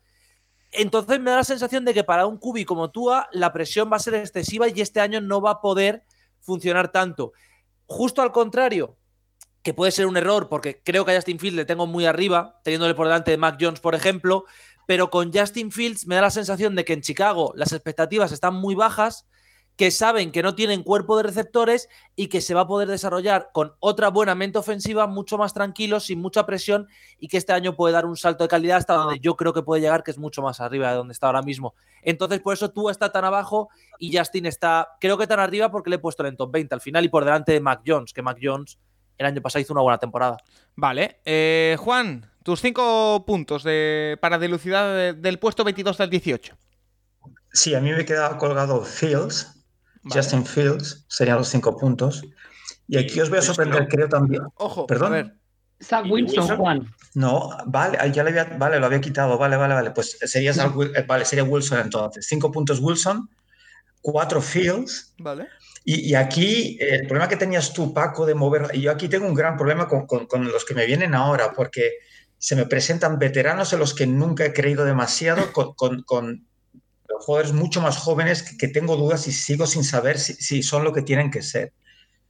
Entonces 0.71 1.19
me 1.21 1.31
da 1.31 1.39
la 1.39 1.45
sensación 1.45 1.85
de 1.85 1.95
que 1.95 2.05
para 2.05 2.27
un 2.27 2.37
cubi 2.37 2.65
como 2.65 2.91
Tua 2.91 3.29
la 3.33 3.53
presión 3.53 3.91
va 3.91 3.97
a 3.97 4.01
ser 4.01 4.15
excesiva 4.15 4.69
y 4.69 4.81
este 4.81 5.01
año 5.01 5.21
no 5.21 5.41
va 5.41 5.53
a 5.53 5.61
poder 5.61 6.05
funcionar 6.41 6.93
tanto. 6.93 7.33
Justo 7.87 8.21
al 8.21 8.33
contrario, 8.33 8.97
que 9.63 9.75
puede 9.75 9.93
ser 9.93 10.07
un 10.07 10.17
error 10.17 10.49
porque 10.49 10.83
creo 10.83 11.05
que 11.05 11.13
a 11.13 11.17
Justin 11.17 11.39
Fields 11.39 11.57
le 11.57 11.65
tengo 11.65 11.87
muy 11.87 12.07
arriba, 12.07 12.61
teniéndole 12.65 12.95
por 12.95 13.07
delante 13.07 13.31
de 13.31 13.39
Mac 13.39 13.59
Jones, 13.61 13.81
por 13.81 13.95
ejemplo, 13.95 14.45
pero 14.87 15.11
con 15.11 15.33
Justin 15.33 15.71
Fields 15.73 16.07
me 16.07 16.15
da 16.15 16.23
la 16.23 16.31
sensación 16.31 16.75
de 16.75 16.85
que 16.85 16.95
en 16.95 17.03
Chicago 17.03 17.53
las 17.57 17.73
expectativas 17.73 18.33
están 18.33 18.55
muy 18.55 18.75
bajas 18.75 19.27
que 19.79 19.93
saben 19.93 20.33
que 20.33 20.43
no 20.43 20.57
tienen 20.57 20.83
cuerpo 20.83 21.17
de 21.17 21.23
receptores 21.23 21.89
y 22.17 22.27
que 22.27 22.41
se 22.41 22.53
va 22.53 22.63
a 22.63 22.67
poder 22.67 22.89
desarrollar 22.89 23.51
con 23.53 23.75
otra 23.79 24.09
buena 24.09 24.35
mente 24.35 24.59
ofensiva, 24.59 25.07
mucho 25.07 25.39
más 25.39 25.55
tranquilo, 25.55 26.01
sin 26.01 26.21
mucha 26.21 26.45
presión 26.45 26.89
y 27.21 27.29
que 27.29 27.37
este 27.37 27.53
año 27.53 27.77
puede 27.77 27.95
dar 27.95 28.05
un 28.05 28.17
salto 28.17 28.43
de 28.43 28.49
calidad 28.49 28.79
hasta 28.79 28.95
donde 28.95 29.21
yo 29.21 29.37
creo 29.37 29.53
que 29.53 29.63
puede 29.63 29.81
llegar, 29.81 30.03
que 30.03 30.11
es 30.11 30.19
mucho 30.19 30.43
más 30.43 30.61
arriba 30.61 30.91
de 30.91 30.97
donde 30.97 31.13
está 31.13 31.29
ahora 31.29 31.43
mismo. 31.43 31.75
Entonces, 32.03 32.41
por 32.41 32.55
eso 32.55 32.73
tú 32.73 32.91
está 32.91 33.13
tan 33.13 33.25
abajo 33.25 33.69
y 34.01 34.17
Justin 34.17 34.47
está, 34.47 34.89
creo 35.01 35.17
que 35.17 35.29
tan 35.29 35.39
arriba 35.39 35.71
porque 35.71 35.91
le 35.91 35.97
he 35.97 36.01
puesto 36.01 36.27
en 36.27 36.37
top 36.37 36.51
20 36.51 36.75
al 36.75 36.81
final 36.81 37.05
y 37.05 37.09
por 37.09 37.25
delante 37.25 37.53
de 37.53 37.61
Mac 37.61 37.83
Jones, 37.87 38.13
que 38.13 38.21
Mac 38.21 38.39
Jones 38.43 38.79
el 39.17 39.27
año 39.27 39.41
pasado 39.41 39.63
hizo 39.63 39.75
una 39.75 39.83
buena 39.83 39.99
temporada. 39.99 40.39
Vale. 40.75 41.21
Eh, 41.25 41.77
Juan, 41.79 42.29
tus 42.43 42.61
cinco 42.61 43.25
puntos 43.25 43.63
de, 43.63 44.19
para 44.21 44.41
dilucidar 44.41 45.15
del 45.15 45.39
puesto 45.39 45.63
22 45.63 46.01
al 46.01 46.11
18. 46.11 46.57
Sí, 47.53 47.77
a 47.77 47.81
mí 47.81 47.93
me 47.93 48.05
queda 48.05 48.37
colgado 48.39 48.85
Fields, 48.85 49.58
Justin 50.05 50.45
Fields 50.47 51.05
serían 51.09 51.39
los 51.39 51.49
cinco 51.49 51.77
puntos. 51.77 52.23
Y 52.87 52.97
aquí 52.99 53.21
os 53.21 53.29
voy 53.31 53.39
a 53.39 53.43
sorprender, 53.43 53.87
creo 53.89 54.09
también. 54.09 54.43
Ojo, 54.57 54.87
perdón. 54.87 55.13
A 55.13 55.17
ver. 55.17 55.35
Zach 55.83 56.05
Wilson, 56.11 56.57
Juan. 56.57 56.95
No, 57.15 57.51
vale, 57.67 57.99
ya 58.13 58.25
le 58.25 58.31
había, 58.31 58.45
vale, 58.59 58.81
lo 58.81 58.87
había 58.87 59.01
quitado, 59.01 59.39
vale, 59.39 59.57
vale, 59.57 59.75
vale. 59.75 59.91
Pues 59.93 60.19
sería, 60.23 60.53
eh, 60.53 61.05
vale, 61.07 61.25
sería 61.25 61.45
Wilson 61.45 61.79
entonces. 61.81 62.27
Cinco 62.27 62.51
puntos 62.51 62.81
Wilson, 62.81 63.29
cuatro 64.01 64.41
Fields. 64.43 65.15
Vale. 65.19 65.47
Y, 65.85 66.11
y 66.11 66.15
aquí 66.15 66.77
el 66.81 67.07
problema 67.07 67.29
que 67.29 67.37
tenías 67.37 67.73
tú, 67.73 67.95
Paco, 67.95 68.27
de 68.27 68.35
mover, 68.35 68.71
y 68.75 68.81
yo 68.83 68.91
aquí 68.91 69.09
tengo 69.09 69.27
un 69.27 69.35
gran 69.35 69.57
problema 69.57 69.87
con, 69.89 70.07
con- 70.07 70.27
con 70.27 70.47
los 70.49 70.65
que 70.65 70.75
me 70.75 70.85
vienen 70.87 71.15
ahora, 71.15 71.53
porque 71.53 71.93
se 72.39 72.57
me 72.57 72.67
presentan 72.67 73.19
veteranos 73.19 73.73
en 73.73 73.79
los 73.79 73.95
que 73.95 74.07
nunca 74.07 74.45
he 74.45 74.53
creído 74.53 74.85
demasiado, 74.85 75.53
con, 75.53 75.75
con- 75.75 76.03
con 76.03 76.47
jugadores 77.21 77.53
mucho 77.53 77.81
más 77.81 77.97
jóvenes 77.97 78.43
que, 78.43 78.57
que 78.57 78.69
tengo 78.69 78.97
dudas 78.97 79.27
y 79.29 79.33
sigo 79.33 79.67
sin 79.67 79.85
saber 79.85 80.19
si, 80.19 80.35
si 80.35 80.63
son 80.63 80.85
lo 80.85 80.93
que 80.93 81.03
tienen 81.03 81.31
que 81.31 81.43
ser. 81.43 81.73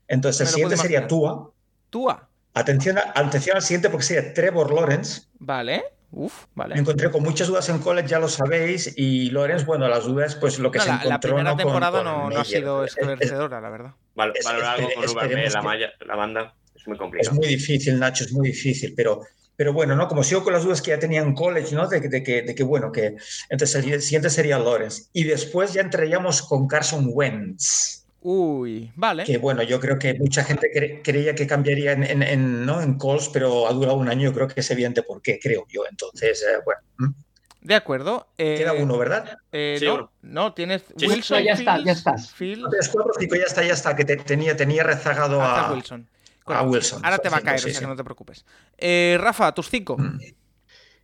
Entonces, 0.07 0.41
el 0.41 0.45
Me 0.47 0.51
siguiente 0.51 0.75
puedo 0.75 0.81
sería. 0.83 1.07
Tua. 1.07 1.51
Tua. 1.89 2.29
Atención, 2.53 2.97
a- 2.97 3.13
atención 3.15 3.55
al 3.57 3.61
siguiente 3.63 3.89
porque 3.89 4.05
sería 4.05 4.33
Trevor 4.33 4.73
Lawrence. 4.73 5.21
Vale. 5.39 5.83
Uf, 6.11 6.45
Me 6.55 6.63
vale. 6.63 6.79
encontré 6.79 7.11
con 7.11 7.21
muchas 7.21 7.47
dudas 7.47 7.69
en 7.69 7.77
college, 7.77 8.07
ya 8.07 8.17
lo 8.17 8.27
sabéis, 8.27 8.93
y 8.97 9.29
Lawrence, 9.29 9.63
bueno, 9.65 9.87
las 9.87 10.05
dudas, 10.05 10.33
pues 10.35 10.57
lo 10.57 10.71
que 10.71 10.79
No, 10.79 10.83
se 10.85 10.89
la, 10.89 10.95
la 10.95 11.03
encontró 11.03 11.19
primera 11.29 11.43
¿no? 11.51 11.55
con- 11.55 11.57
temporada 11.65 11.97
con 11.99 12.05
no, 12.05 12.29
no 12.31 12.39
ha 12.39 12.43
sido 12.45 12.83
Es- 12.83 12.93
es- 12.93 12.97
esclarecedora, 12.97 13.61
la 13.61 13.69
verdad. 13.69 13.91
Val- 14.15 14.33
Es- 14.35 14.43
valorar 14.43 14.77
algo 14.79 14.89
con 14.95 15.03
esperemos 15.03 15.53
la, 15.53 15.61
malla- 15.61 15.91
la 16.03 16.15
banda 16.15 16.55
es 16.73 16.87
muy 16.87 16.95
Es 16.95 16.99
complicado. 16.99 17.35
muy 17.35 17.47
difícil, 17.47 17.99
Nacho, 17.99 18.23
es 18.23 18.33
muy 18.33 18.47
difícil, 18.47 18.93
pero, 18.97 19.21
pero 19.59 19.73
bueno, 19.73 19.93
¿no? 19.93 20.07
Como 20.07 20.23
sigo 20.23 20.41
con 20.41 20.53
las 20.53 20.63
dudas 20.63 20.81
que 20.81 20.91
ya 20.91 20.99
tenía 20.99 21.19
en 21.19 21.33
college, 21.35 21.75
¿no? 21.75 21.85
De, 21.85 21.99
que- 21.99 22.07
de 22.07 22.23
que, 22.23 22.41
de 22.43 22.55
que, 22.55 22.63
bueno, 22.63 22.93
que 22.93 23.17
entonces 23.49 23.75
el 23.85 24.01
siguiente 24.01 24.29
sería 24.29 24.57
Lawrence. 24.57 25.07
Y 25.11 25.25
después 25.25 25.73
ya 25.73 25.81
entraríamos 25.81 26.41
con 26.43 26.65
Carson 26.65 27.09
Wentz, 27.11 28.05
Uy, 28.21 28.89
vale. 28.95 29.25
que 29.25 29.37
bueno, 29.37 29.61
yo 29.63 29.81
creo 29.81 29.99
que 29.99 30.13
mucha 30.13 30.45
gente 30.45 30.69
cre- 30.73 31.01
creía 31.03 31.35
que 31.35 31.45
cambiaría 31.45 31.91
en, 31.91 32.03
en, 32.05 32.23
en, 32.23 32.65
¿no? 32.65 32.81
en 32.81 32.93
Colts, 32.97 33.27
pero 33.33 33.67
ha 33.67 33.73
durado 33.73 33.97
un 33.97 34.07
año, 34.07 34.29
yo 34.29 34.33
creo 34.33 34.47
que 34.47 34.61
es 34.61 34.71
evidente 34.71 35.03
por 35.03 35.21
qué, 35.21 35.37
creo 35.43 35.65
yo. 35.67 35.81
Entonces, 35.91 36.41
eh, 36.41 36.61
bueno. 36.63 37.13
De 37.61 37.75
acuerdo. 37.75 38.27
eh, 38.37 38.55
queda 38.59 38.71
uno, 38.71 38.97
¿verdad? 38.97 39.37
eh, 39.51 39.75
Sí, 39.77 39.85
no, 39.85 39.93
uno. 39.95 40.11
no, 40.21 40.53
tienes 40.53 40.83
Sí. 40.95 41.05
Wilson. 41.05 41.39
No, 41.39 41.43
ya 41.43 41.51
está, 41.51 41.83
ya 41.83 41.91
estás. 41.91 42.31
Fields, 42.31 42.65
Tres, 42.71 42.87
cuatro, 42.87 43.11
cinco, 43.19 43.35
ya 43.35 43.43
está, 43.43 43.61
ya 43.61 43.73
está, 43.73 43.93
que 43.93 44.05
te- 44.05 44.15
tenía, 44.15 44.55
tenía 44.55 44.83
rezagado 44.83 45.41
hasta 45.41 45.67
a, 45.67 45.73
Wilson. 45.73 46.07
A 46.55 46.59
Correcto. 46.59 46.71
Wilson. 46.71 47.05
Ahora 47.05 47.17
te 47.17 47.29
va 47.29 47.37
a 47.37 47.41
caer, 47.41 47.59
sí, 47.59 47.69
o 47.69 47.71
sea 47.71 47.81
que 47.81 47.87
no 47.87 47.95
te 47.95 48.03
preocupes. 48.03 48.45
Eh, 48.77 49.17
Rafa, 49.19 49.53
tus 49.53 49.69
cinco. 49.69 49.97
Mm. 49.97 50.19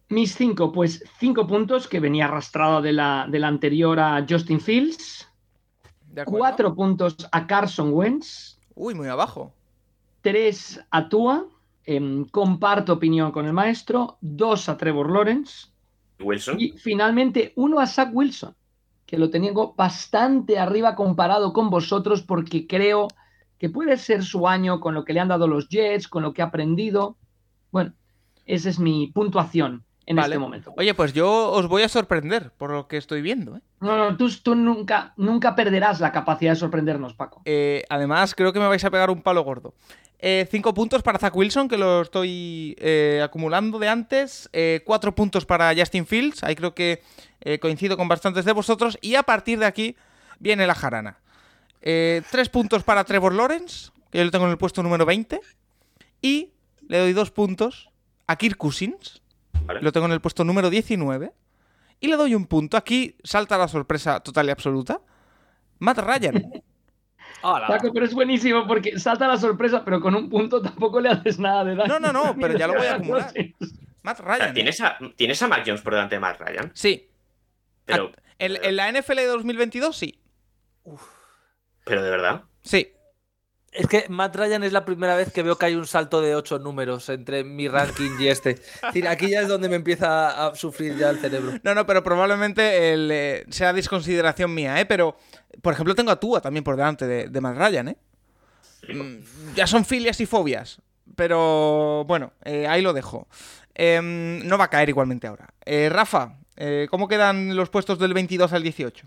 Mis 0.10 0.36
cinco, 0.36 0.72
pues 0.72 1.04
cinco 1.20 1.48
puntos 1.48 1.88
que 1.88 2.00
venía 2.00 2.26
arrastrado 2.26 2.82
de 2.82 2.94
la, 2.94 3.28
de 3.30 3.40
la 3.40 3.48
anterior 3.48 4.00
a 4.00 4.26
Justin 4.28 4.62
Fields. 4.62 5.28
Cuatro 6.26 6.76
puntos 6.76 7.16
a 7.32 7.48
Carson 7.48 7.92
Wentz. 7.92 8.58
Uy, 8.76 8.94
muy 8.94 9.08
abajo. 9.08 9.54
Tres 10.22 10.80
a 10.92 11.10
Tua. 11.10 11.48
Em, 11.84 12.26
comparto 12.26 12.94
opinión 12.94 13.32
con 13.32 13.46
el 13.46 13.54
maestro. 13.54 14.18
Dos 14.22 14.70
a 14.70 14.78
Trevor 14.78 15.12
Lawrence. 15.12 15.68
Wilson. 16.20 16.60
Y 16.60 16.72
finalmente 16.72 17.54
uno 17.56 17.80
a 17.80 17.88
Zach 17.88 18.10
Wilson, 18.14 18.56
que 19.06 19.18
lo 19.18 19.30
tengo 19.30 19.74
bastante 19.74 20.58
arriba 20.58 20.96
comparado 20.96 21.52
con 21.52 21.70
vosotros 21.70 22.22
porque 22.22 22.68
creo 22.68 23.08
que 23.58 23.70
puede 23.70 23.98
ser 23.98 24.24
su 24.24 24.48
año 24.48 24.80
con 24.80 24.94
lo 24.94 25.06
que 25.06 25.14
le 25.14 25.20
han 25.20 25.28
dado 25.28 25.48
los 25.48 25.70
Jets, 25.70 26.08
con 26.08 26.24
lo 26.24 26.34
que 26.34 26.42
ha 26.42 26.46
aprendido. 26.46 27.18
Bueno, 27.72 27.94
esa 28.46 28.70
es 28.70 28.80
mi 28.80 29.08
puntuación 29.08 29.84
en 30.06 30.18
Vale. 30.18 30.36
este 30.36 30.40
momento. 30.40 30.74
Oye, 30.78 30.94
pues 30.94 31.14
yo 31.14 31.52
os 31.52 31.68
voy 31.68 31.84
a 31.84 31.90
sorprender 31.90 32.52
por 32.58 32.72
lo 32.72 32.88
que 32.88 32.98
estoy 32.98 33.22
viendo. 33.22 33.58
¿eh? 33.58 33.62
No, 33.82 33.98
no, 33.98 34.18
tú, 34.18 34.30
tú 34.44 34.56
nunca, 34.56 35.14
nunca 35.18 35.56
perderás 35.56 36.00
la 36.00 36.12
capacidad 36.12 36.52
de 36.52 36.58
sorprendernos, 36.58 37.14
Paco. 37.14 37.42
Eh, 37.46 37.84
además, 37.90 38.36
creo 38.36 38.54
que 38.54 38.60
me 38.60 38.68
vais 38.68 38.84
a 38.84 38.92
pegar 38.92 39.10
un 39.10 39.22
palo 39.22 39.44
gordo. 39.44 39.74
Eh, 40.20 40.48
cinco 40.50 40.74
puntos 40.74 41.04
para 41.04 41.20
Zach 41.20 41.36
Wilson, 41.36 41.68
que 41.68 41.78
lo 41.78 42.02
estoy 42.02 42.76
eh, 42.80 43.22
acumulando 43.24 43.80
de 43.80 43.90
antes. 43.90 44.50
Cuatro 44.86 45.14
puntos 45.14 45.46
para 45.46 45.74
Justin 45.76 46.06
Fields. 46.06 46.44
Ahí 46.44 46.56
creo 46.56 46.74
que 46.74 47.02
coincido 47.62 47.98
con 47.98 48.08
bastantes 48.08 48.46
de 48.46 48.52
vosotros. 48.52 48.98
Y 49.02 49.16
a 49.16 49.24
partir 49.24 49.60
de 49.60 49.66
aquí 49.66 49.96
viene 50.40 50.68
la 50.68 50.76
jarana. 50.76 51.20
Eh, 51.86 52.24
tres 52.32 52.50
puntos 52.50 52.84
para 52.84 53.04
Trevor 53.04 53.34
Lawrence, 53.34 53.92
que 54.12 54.18
yo 54.18 54.26
lo 54.26 54.32
tengo 54.32 54.46
en 54.46 54.52
el 54.52 54.58
puesto 54.58 54.82
número 54.84 55.06
20. 55.06 55.40
Y 56.22 56.52
le 56.88 56.98
doy 56.98 57.14
dos 57.14 57.30
puntos 57.32 57.90
a 58.28 58.36
Kirk 58.36 58.58
Cousins, 58.58 59.22
Vale. 59.66 59.82
lo 59.82 59.92
tengo 59.92 60.08
en 60.08 60.12
el 60.12 60.20
puesto 60.20 60.44
número 60.44 60.70
19. 60.70 61.32
Y 62.00 62.08
le 62.08 62.18
doy 62.18 62.36
un 62.36 62.48
punto. 62.48 62.76
Aquí 62.76 63.16
salta 63.24 63.58
la 63.58 63.68
sorpresa 63.68 64.20
total 64.20 64.48
y 64.48 64.52
absoluta. 64.52 65.00
Matt 65.80 66.00
Ryan. 66.00 66.52
Hola. 67.44 67.68
Paco, 67.68 67.92
pero 67.94 68.06
es 68.06 68.14
buenísimo 68.14 68.66
porque 68.66 68.98
salta 69.00 69.28
la 69.28 69.38
sorpresa, 69.38 69.86
pero 69.86 70.02
con 70.02 70.16
un 70.16 70.30
punto 70.30 70.62
tampoco 70.62 71.00
le 71.00 71.10
haces 71.10 71.38
nada 71.38 71.64
de 71.64 71.76
daño. 71.76 72.00
No, 72.00 72.00
no, 72.00 72.12
no, 72.12 72.36
pero 72.42 72.58
ya 72.58 72.66
lo 72.68 72.74
voy 72.74 72.88
a 72.88 72.96
acumular. 72.96 73.32
Matt 74.02 74.20
Ryan. 74.20 74.50
¿eh? 74.50 74.54
¿Tienes, 74.54 74.82
a, 74.82 74.98
¿Tienes 75.16 75.42
a 75.42 75.48
Mac 75.48 75.64
Jones 75.66 75.82
por 75.82 75.94
delante 75.94 76.16
de 76.16 76.20
Matt 76.20 76.40
Ryan? 76.40 76.72
Sí. 76.74 77.08
Pero, 77.86 78.12
En, 78.40 78.58
en 78.64 78.76
la 78.76 78.92
NFL 78.92 79.16
de 79.18 79.28
2022, 79.28 79.96
sí. 79.96 80.20
Pero 81.86 82.04
de 82.04 82.10
verdad. 82.10 82.44
Sí. 82.64 82.92
Es 83.72 83.88
que 83.88 84.06
Matt 84.08 84.36
Ryan 84.38 84.64
es 84.64 84.72
la 84.72 84.86
primera 84.86 85.16
vez 85.18 85.34
que 85.34 85.44
veo 85.44 85.58
que 85.58 85.66
hay 85.66 85.76
un 85.76 85.86
salto 85.86 86.22
de 86.22 86.34
ocho 86.34 86.60
números 86.60 87.10
entre 87.10 87.44
mi 87.44 87.68
ranking 87.68 88.12
y 88.20 88.28
este. 88.30 88.52
Es 88.52 88.82
decir, 88.84 89.06
aquí 89.08 89.30
ya 89.30 89.42
es 89.42 89.50
donde 89.50 89.68
me 89.68 89.76
empieza 89.76 90.48
a 90.48 90.56
sufrir 90.56 90.98
ya 90.98 91.10
el 91.10 91.20
cerebro. 91.20 91.60
No, 91.62 91.76
no, 91.76 91.86
pero 91.86 92.02
probablemente 92.02 92.94
el, 92.94 93.10
eh, 93.12 93.46
sea 93.50 93.74
desconsideración 93.74 94.54
mía, 94.54 94.80
¿eh? 94.80 94.86
Pero, 94.86 95.18
por 95.62 95.74
ejemplo, 95.74 95.94
tengo 95.94 96.12
a 96.12 96.20
Tua 96.20 96.40
también 96.40 96.64
por 96.64 96.78
delante 96.78 97.06
de, 97.06 97.28
de 97.28 97.42
Matt 97.42 97.58
Ryan, 97.58 97.90
¿eh? 97.90 97.98
Mm, 98.88 99.56
Ya 99.56 99.68
son 99.68 99.84
filias 99.84 100.22
y 100.22 100.26
fobias. 100.26 100.82
Pero, 101.18 102.06
bueno, 102.08 102.32
eh, 102.46 102.68
ahí 102.68 102.82
lo 102.82 102.94
dejo. 102.94 103.28
Em, 103.74 104.48
no 104.48 104.58
va 104.58 104.66
a 104.66 104.70
caer 104.70 104.88
igualmente 104.88 105.28
ahora. 105.28 105.54
Eh, 105.66 105.90
Rafa, 105.90 106.38
eh, 106.56 106.88
¿cómo 106.90 107.10
quedan 107.10 107.56
los 107.58 107.70
puestos 107.70 108.00
del 108.00 108.14
22 108.14 108.54
al 108.54 108.64
18? 108.64 109.06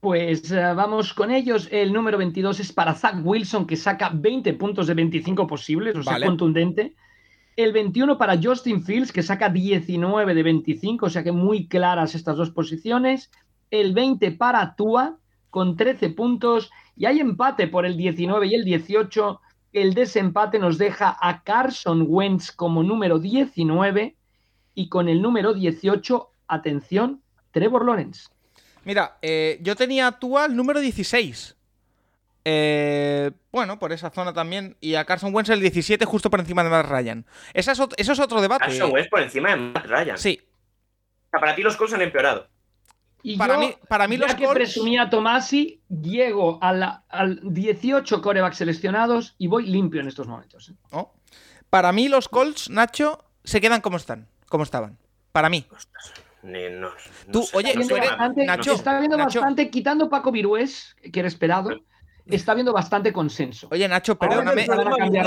Pues 0.00 0.50
eh, 0.50 0.56
vamos 0.74 1.12
con 1.12 1.30
ellos. 1.30 1.68
El 1.70 1.92
número 1.92 2.16
22 2.16 2.60
es 2.60 2.72
para 2.72 2.94
Zach 2.94 3.16
Wilson, 3.22 3.66
que 3.66 3.76
saca 3.76 4.10
20 4.12 4.54
puntos 4.54 4.86
de 4.86 4.94
25 4.94 5.46
posibles, 5.46 5.94
o 5.96 6.02
sea, 6.02 6.14
Vale. 6.14 6.26
contundente. 6.26 6.94
El 7.54 7.72
21 7.72 8.16
para 8.16 8.40
Justin 8.42 8.82
Fields, 8.82 9.12
que 9.12 9.22
saca 9.22 9.50
19 9.50 10.34
de 10.34 10.42
25, 10.42 11.04
o 11.04 11.10
sea 11.10 11.22
que 11.22 11.32
muy 11.32 11.68
claras 11.68 12.14
estas 12.14 12.38
dos 12.38 12.50
posiciones. 12.50 13.30
El 13.70 13.92
20 13.92 14.32
para 14.32 14.74
Tua, 14.74 15.18
con 15.50 15.76
13 15.76 16.10
puntos. 16.10 16.70
Y 16.96 17.04
hay 17.04 17.20
empate 17.20 17.66
por 17.68 17.84
el 17.84 17.98
19 17.98 18.46
y 18.46 18.54
el 18.54 18.64
18. 18.64 19.40
El 19.74 19.92
desempate 19.92 20.58
nos 20.58 20.78
deja 20.78 21.16
a 21.20 21.42
Carson 21.42 22.06
Wentz 22.08 22.52
como 22.52 22.82
número 22.82 23.18
19. 23.18 24.16
Y 24.74 24.88
con 24.88 25.10
el 25.10 25.20
número 25.20 25.52
18, 25.52 26.30
atención, 26.48 27.20
Trevor 27.50 27.84
Lawrence. 27.84 28.28
Mira, 28.84 29.18
eh, 29.22 29.58
yo 29.62 29.76
tenía 29.76 30.06
a 30.06 30.18
Tua 30.18 30.46
el 30.46 30.56
número 30.56 30.80
16. 30.80 31.56
Eh, 32.44 33.30
bueno, 33.52 33.78
por 33.78 33.92
esa 33.92 34.10
zona 34.10 34.32
también. 34.32 34.76
Y 34.80 34.94
a 34.94 35.04
Carson 35.04 35.34
Wentz 35.34 35.50
el 35.50 35.60
17, 35.60 36.04
justo 36.04 36.30
por 36.30 36.40
encima 36.40 36.64
de 36.64 36.70
Matt 36.70 36.86
Ryan. 36.86 37.26
Esa 37.54 37.72
es 37.72 37.80
eso 37.96 38.12
es 38.12 38.18
otro 38.20 38.40
debate. 38.40 38.64
Carson 38.66 38.90
Wentz 38.92 39.08
por 39.10 39.20
encima 39.20 39.50
de 39.50 39.56
Matt 39.56 39.86
Ryan. 39.86 40.18
Sí, 40.18 40.40
O 41.26 41.30
sea, 41.30 41.40
para 41.40 41.54
ti 41.54 41.62
los 41.62 41.76
Colts 41.76 41.92
han 41.94 42.02
empeorado. 42.02 42.48
Y 43.22 43.36
Para 43.36 43.54
yo, 43.54 43.60
mí- 43.60 43.74
para 43.86 44.08
mí 44.08 44.16
ya 44.16 44.22
los 44.26 44.34
que 44.34 44.46
Colts- 44.46 44.54
presumía 44.54 45.10
Tomasi, 45.10 45.82
llego 45.90 46.58
a 46.62 46.72
la- 46.72 47.04
al 47.10 47.38
18 47.42 48.22
corebacks 48.22 48.56
seleccionados 48.56 49.34
y 49.36 49.46
voy 49.46 49.66
limpio 49.66 50.00
en 50.00 50.08
estos 50.08 50.26
momentos. 50.26 50.70
¿eh? 50.70 50.74
¿no? 50.90 51.12
Para 51.68 51.92
mí 51.92 52.08
los 52.08 52.28
Colts, 52.30 52.70
Nacho, 52.70 53.22
se 53.44 53.60
quedan 53.60 53.82
como 53.82 53.98
están, 53.98 54.26
como 54.48 54.64
estaban. 54.64 54.96
Para 55.32 55.50
mí. 55.50 55.66
Ni- 56.42 56.70
no- 56.70 56.88
no 56.88 56.92
Tú, 57.32 57.42
sé. 57.42 57.56
oye, 57.56 57.72
tú 57.74 57.96
eres- 57.96 58.10
bastante, 58.10 58.46
Nacho, 58.46 58.72
está 58.72 58.98
viendo 58.98 59.16
Nacho. 59.16 59.40
bastante, 59.40 59.70
quitando 59.70 60.08
Paco 60.08 60.32
Virués, 60.32 60.96
que 61.12 61.20
era 61.20 61.28
esperado, 61.28 61.70
está 62.26 62.54
viendo 62.54 62.72
bastante 62.72 63.12
consenso. 63.12 63.68
Oye, 63.70 63.86
Nacho, 63.88 64.16
perdóname, 64.18 64.66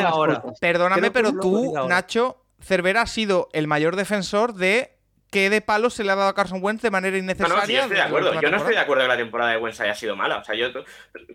ahora. 0.06 0.44
perdóname, 0.60 1.12
pero 1.12 1.34
tú. 1.34 1.74
Nacho, 1.88 2.38
Cervera 2.62 3.02
ha 3.02 3.08
sido 3.08 3.50
el 3.54 3.68
mayor 3.68 3.96
defensor 3.96 4.54
de 4.54 4.92
que 5.30 5.50
de 5.50 5.62
palo 5.62 5.90
se 5.90 6.04
le 6.04 6.12
ha 6.12 6.16
dado 6.16 6.30
a 6.30 6.36
Carson 6.36 6.60
Wentz 6.62 6.84
de 6.84 6.92
manera 6.92 7.18
No, 7.18 7.24
innecesaria. 7.24 7.56
no, 7.56 7.66
sí, 7.66 7.74
yo 7.74 7.82
estoy 7.82 7.96
de 7.98 8.02
acuerdo. 8.04 8.40
Yo 8.40 8.52
no 8.52 8.58
estoy 8.58 8.76
de 8.76 8.80
acuerdo 8.80 9.02
que 9.04 9.08
la 9.08 9.18
temporada 9.18 9.52
de 9.52 9.58
Wentz 9.58 9.80
haya 9.82 9.96
sido 9.96 10.16
mala. 10.16 10.38
O 10.38 10.44
sea, 10.44 10.54
yo 10.56 10.68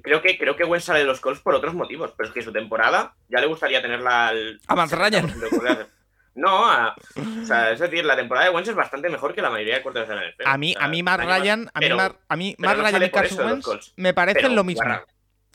creo 0.03 0.23
que, 0.23 0.39
creo 0.39 0.55
que 0.55 0.63
Wentz 0.65 0.85
sale 0.85 1.01
de 1.01 1.05
los 1.05 1.21
Colts 1.21 1.41
por 1.41 1.55
otros 1.57 1.75
motivos. 1.75 2.15
Pero 2.17 2.29
es 2.29 2.35
que 2.35 2.43
su 2.43 2.53
temporada 2.53 3.15
ya 3.29 3.41
le 3.41 3.49
gustaría 3.49 3.83
tenerla 3.83 4.29
al. 4.29 4.61
A 4.69 4.75
Matt 4.77 4.93
Ryan. 4.93 5.27
No, 6.39 6.65
a- 6.71 6.95
o 7.43 7.47
sea, 7.47 7.73
es 7.73 7.81
decir, 7.81 8.05
la 8.05 8.15
temporada 8.17 8.47
de 8.49 8.55
Wentz 8.55 8.69
es 8.69 8.75
bastante 8.77 9.09
mejor 9.09 9.35
que 9.35 9.43
la 9.43 9.51
mayoría 9.51 9.77
de 9.77 9.83
quarterbacks 9.83 10.09
de 10.09 10.15
la 10.17 10.23
NFL. 10.31 10.43
A 10.47 10.57
mí, 10.59 10.75
O 10.75 10.79
sea, 10.79 10.87
a 10.87 10.89
mí 10.89 11.03
Matt 11.03 11.21
Ryan, 11.21 11.61
a 11.75 11.81
mí, 11.81 11.87
pero- 11.87 11.97
Mar- 11.97 12.17
a 12.29 12.37
mí 12.37 12.55
pero 12.57 12.69
Matt 12.71 12.79
no 12.79 12.85
Ryan 12.85 13.03
y 13.03 13.11
Carson 13.11 13.47
Wentz 13.47 13.93
me 13.97 14.15
parecen 14.15 14.43
Pero 14.43 14.55
lo 14.55 14.65
mismo. 14.65 14.83
Barra- 14.85 15.05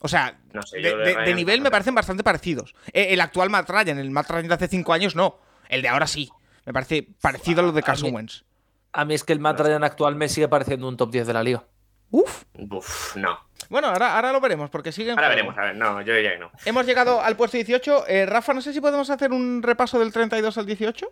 O 0.02 0.08
sea, 0.10 0.38
No 0.52 0.62
sé, 0.64 0.80
de, 0.80 1.34
nivel 1.34 1.62
me 1.62 1.72
parecen 1.72 1.96
bastante 1.96 2.24
parecidos. 2.24 2.76
Eh, 2.92 3.08
El 3.12 3.22
actual 3.22 3.50
Matt 3.50 3.70
Ryan, 3.70 3.98
el 4.00 4.12
Matt 4.12 4.30
Ryan 4.30 4.48
de 4.50 4.54
hace 4.56 4.68
cinco 4.68 4.92
años, 4.94 5.16
no. 5.16 5.40
El 5.70 5.82
de 5.82 5.88
ahora 5.88 6.08
sí. 6.08 6.30
Me 6.66 6.74
parece 6.74 7.08
parecido 7.22 7.62
a 7.62 7.64
lo 7.64 7.72
de 7.72 7.80
A 7.80 7.84
Carson 7.84 8.10
mí- 8.10 8.16
Wentz. 8.16 8.44
A 8.92 9.06
mí 9.06 9.14
es 9.14 9.24
que 9.24 9.32
el 9.34 9.40
Matt 9.40 9.60
Ryan 9.62 9.84
actual 9.86 10.16
me 10.16 10.28
sigue 10.28 10.48
pareciendo 10.50 10.88
un 10.90 10.98
top 10.98 11.10
10 11.12 11.26
de 11.26 11.34
la 11.34 11.42
liga. 11.44 11.64
Uf. 12.12 12.44
Uf, 12.70 13.16
no. 13.16 13.40
Bueno, 13.74 13.88
ahora, 13.88 14.14
ahora 14.14 14.32
lo 14.32 14.40
veremos, 14.40 14.70
porque 14.70 14.92
siguen. 14.92 15.18
Ahora 15.18 15.30
veremos, 15.30 15.58
a 15.58 15.62
ver. 15.62 15.76
No, 15.76 16.00
yo 16.02 16.14
diría 16.14 16.34
que 16.34 16.38
no. 16.38 16.52
Hemos 16.64 16.86
llegado 16.86 17.20
al 17.20 17.36
puesto 17.36 17.58
18. 17.58 18.06
Eh, 18.08 18.28
Rafa, 18.28 18.54
no 18.54 18.62
sé 18.62 18.72
si 18.72 18.80
podemos 18.80 19.10
hacer 19.10 19.32
un 19.32 19.64
repaso 19.64 19.98
del 19.98 20.14
32 20.14 20.60
al 20.60 20.68
18. 20.68 21.12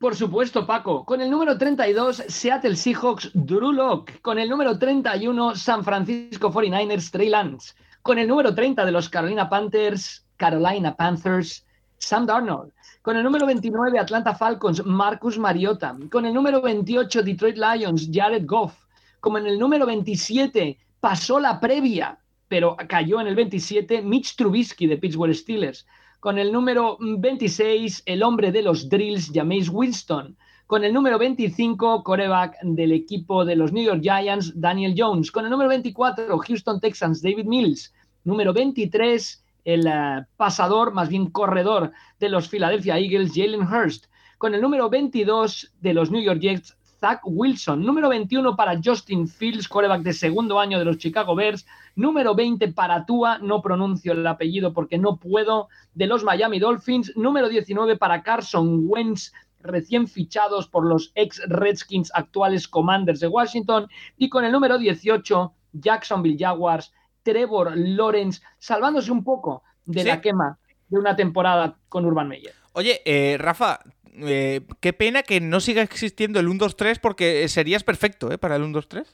Por 0.00 0.16
supuesto, 0.16 0.66
Paco. 0.66 1.04
Con 1.04 1.20
el 1.20 1.30
número 1.30 1.56
32, 1.56 2.24
Seattle 2.26 2.74
Seahawks, 2.74 3.30
Drew 3.32 3.70
Lock. 3.70 4.10
Con 4.22 4.40
el 4.40 4.48
número 4.48 4.76
31, 4.76 5.54
San 5.54 5.84
Francisco 5.84 6.50
49ers, 6.50 7.12
Trey 7.12 7.28
Lance. 7.28 7.74
Con 8.02 8.18
el 8.18 8.26
número 8.26 8.52
30 8.52 8.84
de 8.84 8.90
los 8.90 9.08
Carolina 9.08 9.48
Panthers, 9.48 10.26
Carolina 10.36 10.96
Panthers, 10.96 11.64
Sam 11.98 12.26
Darnold. 12.26 12.72
Con 13.02 13.16
el 13.16 13.22
número 13.22 13.46
29, 13.46 14.00
Atlanta 14.00 14.34
Falcons, 14.34 14.84
Marcus 14.84 15.38
Mariota. 15.38 15.96
Con 16.10 16.26
el 16.26 16.34
número 16.34 16.60
28, 16.60 17.22
Detroit 17.22 17.56
Lions, 17.56 18.10
Jared 18.12 18.46
Goff. 18.46 18.74
Como 19.20 19.38
en 19.38 19.46
el 19.46 19.60
número 19.60 19.86
27, 19.86 20.76
pasó 21.04 21.38
la 21.38 21.60
previa, 21.60 22.18
pero 22.48 22.78
cayó 22.88 23.20
en 23.20 23.26
el 23.26 23.34
27, 23.34 24.00
Mitch 24.00 24.36
Trubisky 24.36 24.86
de 24.86 24.96
Pittsburgh 24.96 25.34
Steelers. 25.34 25.86
Con 26.18 26.38
el 26.38 26.50
número 26.50 26.96
26, 26.98 28.04
el 28.06 28.22
hombre 28.22 28.50
de 28.50 28.62
los 28.62 28.88
drills, 28.88 29.30
Jameis 29.30 29.68
Winston. 29.68 30.34
Con 30.66 30.82
el 30.82 30.94
número 30.94 31.18
25, 31.18 32.02
coreback 32.02 32.56
del 32.62 32.92
equipo 32.92 33.44
de 33.44 33.54
los 33.54 33.70
New 33.70 33.84
York 33.84 34.00
Giants, 34.00 34.58
Daniel 34.58 34.94
Jones. 34.96 35.30
Con 35.30 35.44
el 35.44 35.50
número 35.50 35.68
24, 35.68 36.38
Houston 36.38 36.80
Texans, 36.80 37.20
David 37.20 37.44
Mills. 37.44 37.92
Número 38.24 38.54
23, 38.54 39.44
el 39.66 39.86
uh, 39.86 40.24
pasador, 40.38 40.94
más 40.94 41.10
bien 41.10 41.26
corredor 41.26 41.92
de 42.18 42.30
los 42.30 42.48
Philadelphia 42.48 42.98
Eagles, 42.98 43.32
Jalen 43.34 43.70
Hurst. 43.70 44.06
Con 44.38 44.54
el 44.54 44.62
número 44.62 44.88
22 44.88 45.70
de 45.82 45.92
los 45.92 46.10
New 46.10 46.22
York 46.22 46.40
Jets, 46.40 46.78
Zach 47.04 47.20
Wilson. 47.24 47.84
Número 47.84 48.08
21 48.08 48.56
para 48.56 48.80
Justin 48.82 49.28
Fields, 49.28 49.68
coreback 49.68 50.00
de 50.00 50.14
segundo 50.14 50.58
año 50.58 50.78
de 50.78 50.86
los 50.86 50.96
Chicago 50.96 51.34
Bears. 51.34 51.66
Número 51.96 52.34
20 52.34 52.68
para 52.68 53.04
Tua, 53.04 53.36
no 53.40 53.60
pronuncio 53.60 54.12
el 54.12 54.26
apellido 54.26 54.72
porque 54.72 54.96
no 54.96 55.18
puedo, 55.18 55.68
de 55.92 56.06
los 56.06 56.24
Miami 56.24 56.58
Dolphins. 56.60 57.12
Número 57.14 57.50
19 57.50 57.98
para 57.98 58.22
Carson 58.22 58.84
Wentz, 58.88 59.34
recién 59.60 60.08
fichados 60.08 60.66
por 60.66 60.86
los 60.86 61.12
ex 61.14 61.42
Redskins 61.46 62.10
actuales 62.14 62.66
Commanders 62.68 63.20
de 63.20 63.28
Washington. 63.28 63.86
Y 64.16 64.30
con 64.30 64.46
el 64.46 64.52
número 64.52 64.78
18, 64.78 65.52
Jacksonville 65.74 66.38
Jaguars, 66.38 66.90
Trevor 67.22 67.76
Lawrence, 67.76 68.40
salvándose 68.58 69.12
un 69.12 69.22
poco 69.24 69.62
de 69.84 70.00
Sí. 70.00 70.08
la 70.08 70.22
quema 70.22 70.58
de 70.88 70.98
una 70.98 71.14
temporada 71.14 71.76
con 71.90 72.06
Urban 72.06 72.28
Meyer. 72.28 72.54
Oye, 72.72 73.02
eh, 73.04 73.36
Rafa, 73.38 73.80
eh, 74.14 74.62
qué 74.80 74.92
pena 74.92 75.22
que 75.22 75.40
no 75.40 75.60
siga 75.60 75.82
existiendo 75.82 76.40
el 76.40 76.48
1-2-3 76.48 76.98
porque 77.00 77.48
serías 77.48 77.84
perfecto 77.84 78.30
¿eh? 78.32 78.38
para 78.38 78.56
el 78.56 78.62
1-2-3. 78.62 79.04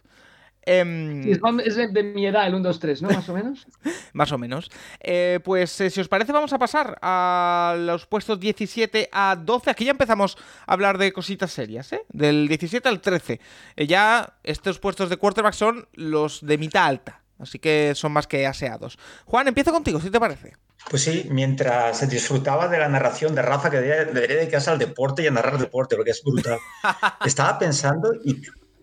Em, 0.63 1.23
Sí, 1.23 1.31
es 1.31 1.41
es 1.67 1.93
de, 1.93 2.03
mi 2.03 2.27
edad, 2.27 2.47
el 2.47 2.55
1-2-3, 2.55 3.01
¿no? 3.01 3.11
Más 3.11 3.29
o 3.29 3.35
menos. 3.35 3.67
Más 4.13 4.33
o 4.33 4.39
menos. 4.39 4.71
Eh, 5.01 5.41
pues 5.43 5.81
eh, 5.81 5.91
si 5.91 6.01
os 6.01 6.09
parece 6.09 6.33
vamos 6.33 6.53
a 6.53 6.59
pasar 6.59 6.99
a 7.03 7.75
los 7.79 8.07
puestos 8.07 8.39
17 8.39 9.09
a 9.11 9.37
12. 9.37 9.71
Aquí 9.71 9.85
ya 9.85 9.93
empezamos 9.93 10.37
a 10.67 10.73
hablar 10.73 10.99
de 10.99 11.13
cositas 11.13 11.51
serias, 11.51 11.93
¿eh? 11.93 12.03
Del 12.09 12.49
17 12.49 12.89
al 12.89 13.01
13. 13.01 13.41
Eh, 13.77 13.87
ya 13.87 14.35
estos 14.43 14.79
puestos 14.79 15.09
de 15.09 15.17
quarterback 15.17 15.55
son 15.55 15.89
los 15.95 16.45
de 16.45 16.59
mitad 16.59 16.87
alta. 16.87 17.23
Así 17.39 17.59
que 17.59 17.95
son 17.95 18.13
más 18.13 18.27
que 18.27 18.47
aseados. 18.47 18.99
Juan, 19.25 19.49
empiezo 19.49 19.73
contigo, 19.73 19.99
si 20.01 20.11
te 20.11 20.21
parece. 20.21 20.53
Pues 20.89 21.03
sí, 21.03 21.27
mientras 21.31 21.99
se 21.99 22.07
disfrutaba 22.07 22.69
de 22.69 22.79
la 22.79 22.89
narración 22.89 23.35
de 23.35 23.43
Rafa, 23.43 23.71
que 23.71 23.77
debería, 23.81 24.05
debería 24.07 24.37
dedicarse 24.37 24.71
al 24.71 24.79
deporte 24.79 25.23
y 25.23 25.27
a 25.27 25.31
narrar 25.31 25.59
deporte, 25.59 25.97
porque 25.97 26.11
es 26.13 26.23
brutal. 26.23 26.61
Estaba 27.25 27.59
pensando, 27.59 28.13
y 28.25 28.41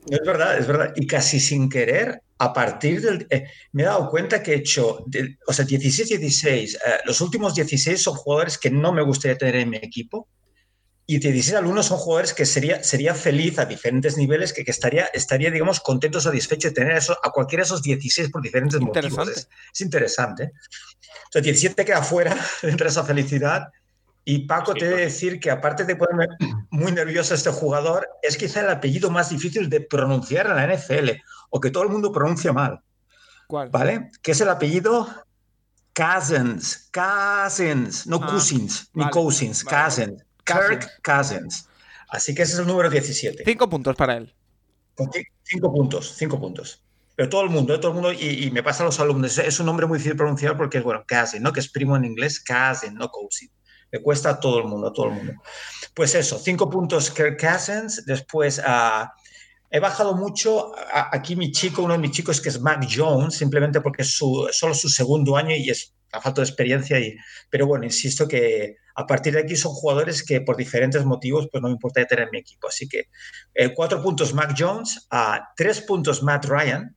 es 0.10 0.20
verdad, 0.26 0.58
es 0.58 0.68
verdad, 0.68 0.94
y 0.96 1.06
casi 1.06 1.40
sin 1.40 1.70
querer, 1.70 2.22
a 2.38 2.54
partir 2.54 3.02
del. 3.02 3.28
eh, 3.30 3.48
me 3.74 3.84
he 3.84 3.86
dado 3.88 4.10
cuenta 4.10 4.42
que 4.42 4.54
he 4.54 4.58
hecho, 4.58 5.00
de- 5.08 5.38
o 5.48 5.52
sea, 5.52 5.66
16-16, 5.66 6.76
eh, 6.76 6.80
los 7.06 7.20
últimos 7.20 7.56
16 7.56 8.02
son 8.02 8.14
jugadores 8.16 8.58
que 8.58 8.70
no 8.70 8.94
me 8.94 9.02
gustaría 9.02 9.38
tener 9.38 9.56
en 9.56 9.70
mi 9.70 9.78
equipo. 9.78 10.30
Y 11.10 11.20
de 11.20 11.32
16 11.32 11.58
al 11.58 11.66
1 11.66 11.84
son 11.84 11.98
jugadores 11.98 12.34
que 12.34 12.46
sería, 12.46 12.84
sería 12.84 13.16
feliz 13.16 13.58
a 13.60 13.66
diferentes 13.66 14.18
niveles, 14.18 14.52
que, 14.52 14.66
que 14.66 14.72
estaría, 14.72 15.06
estaría, 15.06 15.50
digamos, 15.50 15.80
contento, 15.80 16.20
satisfecho 16.20 16.68
de 16.68 16.74
tener 16.74 16.98
eso, 16.98 17.18
a 17.24 17.32
cualquiera 17.32 17.62
de 17.62 17.68
esos 17.68 17.82
16 17.82 18.30
por 18.30 18.42
diferentes 18.42 18.82
motivos. 18.82 19.30
Es, 19.30 19.50
es 19.74 19.82
interesante. 19.82 20.52
O 21.30 21.32
sea, 21.32 21.42
17 21.42 21.86
queda 21.86 22.04
fuera 22.04 22.36
entre 22.62 22.90
esa 22.90 23.06
felicidad. 23.06 23.70
Y 24.26 24.40
Paco, 24.40 24.74
Sí, 24.74 24.80
te 24.80 24.86
he 24.86 24.90
de 24.90 24.96
decir 24.98 25.40
que 25.40 25.50
aparte 25.50 25.86
de 25.86 25.96
ponerme 25.96 26.28
muy 26.72 26.92
nervioso 26.92 27.34
este 27.34 27.52
jugador, 27.52 28.10
es 28.22 28.36
quizá 28.36 28.60
el 28.60 28.70
apellido 28.70 29.10
más 29.10 29.30
difícil 29.30 29.70
de 29.70 29.80
pronunciar 29.80 30.48
en 30.48 30.56
la 30.58 30.76
NFL, 30.76 31.12
o 31.50 31.62
que 31.62 31.72
todo 31.72 31.84
el 31.84 31.90
mundo 31.90 32.12
pronuncia 32.12 32.52
mal, 32.52 32.82
¿Cuál? 33.48 33.70
¿vale? 33.70 34.12
Que 34.22 34.34
es 34.34 34.42
el 34.42 34.50
apellido 34.50 35.08
Cousins, 35.96 36.90
Cousins, 36.92 38.06
no 38.06 38.20
Ah, 38.22 38.28
Cousins, 38.28 38.90
ni 38.94 39.04
vale, 39.04 39.14
Cousins, 39.14 39.64
vale, 39.64 39.84
Cousins, 39.84 40.10
Cousins. 40.10 40.27
Kirk 40.48 41.02
Cousins. 41.04 41.68
Así 42.10 42.34
que 42.34 42.44
ese 42.44 42.54
es 42.54 42.60
el 42.60 42.68
número 42.68 42.90
17. 42.90 43.44
Cinco 43.46 43.70
puntos 43.70 43.96
para 43.96 44.18
él. 44.18 44.34
Con 44.96 45.10
cinco 45.44 45.72
puntos, 45.74 46.16
cinco 46.18 46.40
puntos. 46.40 46.82
Pero 47.16 47.30
todo 47.30 47.42
el 47.44 47.50
mundo, 47.50 47.74
¿eh? 47.74 47.80
todo 47.80 47.90
el 47.90 47.96
mundo, 47.96 48.14
y, 48.14 48.46
y 48.46 48.52
me 48.52 48.62
pasa 48.64 48.84
a 48.84 48.86
los 48.86 49.00
alumnos, 49.00 49.38
es 49.40 49.60
un 49.60 49.66
nombre 49.66 49.86
muy 49.88 49.98
difícil 49.98 50.14
de 50.14 50.18
pronunciar 50.18 50.56
porque 50.56 50.78
es, 50.78 50.84
bueno, 50.84 51.04
cousin, 51.08 51.42
¿no? 51.42 51.52
Que 51.52 51.60
es 51.60 51.70
primo 51.70 51.98
en 51.98 52.06
inglés, 52.06 52.44
cousin, 52.44 52.94
no 52.94 53.10
cousin. 53.10 53.50
Le 53.92 54.02
cuesta 54.02 54.30
a 54.32 54.40
todo 54.40 54.60
el 54.60 54.66
mundo, 54.66 54.88
a 54.88 54.94
todo 54.94 55.08
el 55.08 55.14
mundo. 55.14 55.34
Pues 55.94 56.14
eso, 56.14 56.38
cinco 56.38 56.70
puntos 56.70 57.10
Kirk 57.10 57.40
Cousins, 57.40 58.06
después 58.06 58.62
ah, 58.64 59.12
he 59.72 59.80
bajado 59.80 60.16
mucho, 60.16 60.74
a- 60.94 61.10
aquí 61.12 61.36
mi 61.36 61.52
chico, 61.52 61.82
uno 61.82 61.94
de 61.94 62.00
mis 62.00 62.12
chicos 62.12 62.40
que 62.40 62.50
es 62.50 62.60
Mac 62.62 62.88
Jones, 62.94 63.36
simplemente 63.36 63.82
porque 63.82 64.04
es 64.04 64.12
su, 64.12 64.48
solo 64.52 64.74
su 64.76 64.88
segundo 64.88 65.36
año 65.38 65.56
y 65.56 65.70
es 65.70 65.94
a 66.12 66.22
falta 66.22 66.42
de 66.42 66.48
experiencia, 66.48 67.00
y, 67.00 67.16
pero 67.50 67.66
bueno, 67.66 67.84
insisto 67.86 68.28
que 68.28 68.76
a 68.98 69.06
partir 69.06 69.34
de 69.34 69.42
aquí 69.42 69.56
son 69.56 69.74
jugadores 69.74 70.24
que 70.24 70.42
por 70.42 70.58
diferentes 70.58 71.06
motivos 71.06 71.48
pues 71.52 71.62
no 71.62 71.70
me 71.70 71.76
importa 71.76 72.04
tener 72.06 72.26
en 72.26 72.32
mi 72.32 72.40
equipo. 72.40 72.68
Así 72.68 72.90
que 72.90 73.10
eh, 73.54 73.72
cuatro 73.76 74.02
puntos 74.02 74.34
Mac 74.34 74.56
Jones, 74.58 75.08
a 75.12 75.50
tres 75.56 75.82
puntos 75.82 76.24
Matt 76.24 76.46
Ryan, 76.46 76.97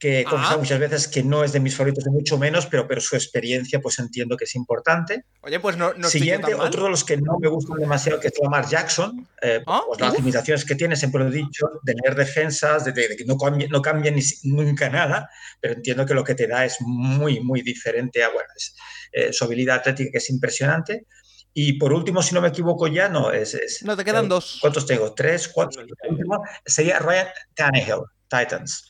que 0.00 0.20
he 0.22 0.24
Ah. 0.26 0.56
muchas 0.58 0.80
veces 0.80 1.06
que 1.08 1.22
no 1.22 1.44
es 1.44 1.52
de 1.52 1.60
mis 1.60 1.76
favoritos, 1.76 2.02
de 2.04 2.10
mucho 2.10 2.38
menos, 2.38 2.64
pero, 2.66 2.88
pero 2.88 3.02
su 3.02 3.14
experiencia 3.16 3.80
pues 3.80 3.98
entiendo 3.98 4.34
que 4.36 4.44
es 4.44 4.54
importante. 4.56 5.26
Oye, 5.42 5.60
pues 5.60 5.76
no, 5.76 5.92
no 5.92 6.08
Siguiente, 6.08 6.48
tan 6.48 6.58
mal. 6.58 6.68
otro 6.68 6.84
de 6.84 6.90
los 6.90 7.04
que 7.04 7.18
no 7.18 7.38
me 7.38 7.48
gustan 7.48 7.76
demasiado, 7.78 8.18
que 8.18 8.28
es 8.28 8.34
Lamar 8.42 8.66
Jackson. 8.66 9.28
eh, 9.42 9.62
Ah, 9.66 9.82
pues 9.86 10.00
las 10.00 10.14
limitaciones 10.14 10.64
que 10.64 10.74
tiene, 10.74 10.96
siempre 10.96 11.22
lo 11.22 11.28
he 11.28 11.32
dicho, 11.32 11.66
de 11.82 11.94
leer 11.94 12.14
defensas, 12.16 12.84
de, 12.86 12.92
de- 12.92 13.08
de 13.08 13.16
que 13.16 13.24
no 13.26 13.36
cambia, 13.36 13.68
no 13.70 13.80
cambia 13.82 14.10
ni, 14.10 14.22
nunca 14.44 14.88
nada, 14.88 15.28
pero 15.60 15.74
entiendo 15.74 16.04
que 16.06 16.14
lo 16.14 16.24
que 16.24 16.34
te 16.34 16.46
da 16.46 16.64
es 16.64 16.76
muy, 16.80 17.40
muy 17.40 17.60
diferente 17.62 18.24
a, 18.24 18.30
bueno, 18.30 18.48
es, 18.56 18.74
eh, 19.12 19.32
su 19.34 19.44
habilidad 19.44 19.76
atlética 19.76 20.10
que 20.12 20.18
es 20.18 20.30
impresionante. 20.30 21.04
Y 21.52 21.74
por 21.74 21.92
último, 21.92 22.22
si 22.22 22.34
no 22.34 22.40
me 22.40 22.48
equivoco 22.48 22.86
ya, 22.86 23.08
no, 23.10 23.32
es... 23.32 23.52
es- 23.54 23.82
No, 23.82 23.96
te 23.96 24.04
quedan 24.04 24.26
eh, 24.26 24.28
dos. 24.28 24.58
¿Cuántos 24.62 24.86
tengo? 24.86 25.12
¿Tres? 25.14 25.48
¿Cuatro? 25.48 25.82
El 25.82 25.88
último 26.10 26.42
sería 26.64 26.98
Ryan 27.00 27.26
Tannehill, 27.54 28.02
Titans, 28.28 28.88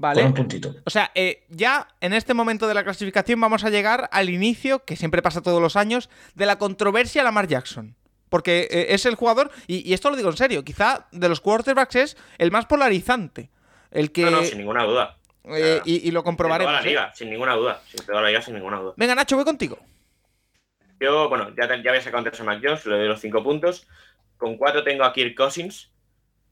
Vale. 0.00 0.20
con 0.22 0.28
un 0.30 0.34
puntito. 0.34 0.74
O 0.86 0.90
sea, 0.90 1.10
eh, 1.16 1.44
ya 1.50 1.88
en 2.00 2.12
este 2.12 2.32
momento 2.32 2.68
de 2.68 2.74
la 2.74 2.84
clasificación 2.84 3.40
vamos 3.40 3.64
a 3.64 3.70
llegar 3.70 4.08
al 4.12 4.30
inicio, 4.30 4.84
que 4.84 4.94
siempre 4.94 5.22
pasa 5.22 5.42
todos 5.42 5.60
los 5.60 5.74
años, 5.74 6.08
de 6.36 6.46
la 6.46 6.56
controversia 6.56 7.24
Lamar 7.24 7.48
Jackson. 7.48 7.96
Porque 8.28 8.68
eh, 8.70 8.86
es 8.90 9.06
el 9.06 9.16
jugador, 9.16 9.50
y, 9.66 9.88
y 9.88 9.94
esto 9.94 10.08
lo 10.10 10.16
digo 10.16 10.30
en 10.30 10.36
serio, 10.36 10.62
quizá 10.64 11.08
de 11.12 11.28
los 11.28 11.40
quarterbacks 11.40 11.96
es 11.96 12.16
el 12.38 12.50
más 12.52 12.66
polarizante. 12.66 13.50
El 13.90 14.12
que. 14.12 14.22
No, 14.22 14.30
no, 14.30 14.44
sin 14.44 14.58
ninguna 14.58 14.84
duda. 14.84 15.16
eh, 15.46 15.80
y, 15.84 16.06
y 16.06 16.10
lo 16.12 16.22
comprobaremos. 16.22 16.70
toda 16.72 16.82
la 16.82 16.86
liga, 16.88 17.12
sin 17.14 17.30
ninguna 17.30 17.54
duda. 17.54 17.82
Sin 17.90 18.06
toda 18.06 18.20
la 18.22 18.28
liga, 18.28 18.40
sin 18.42 18.54
ninguna 18.54 18.78
duda. 18.78 18.94
Venga, 18.96 19.14
Nacho, 19.14 19.34
voy 19.36 19.44
contigo. 19.44 19.78
Yo, 21.00 21.28
bueno, 21.28 21.48
ya, 21.56 21.66
ya 21.82 21.90
había 21.90 22.02
sacado 22.02 22.18
antes 22.18 22.40
a 22.40 22.44
Mac 22.44 22.60
Jones, 22.62 22.84
le 22.86 22.98
doy 22.98 23.08
los 23.08 23.20
cinco 23.20 23.42
puntos. 23.42 23.86
Con 24.36 24.56
cuatro 24.56 24.84
tengo 24.84 25.04
a 25.04 25.12
Kirk 25.12 25.34
Cousins. 25.36 25.90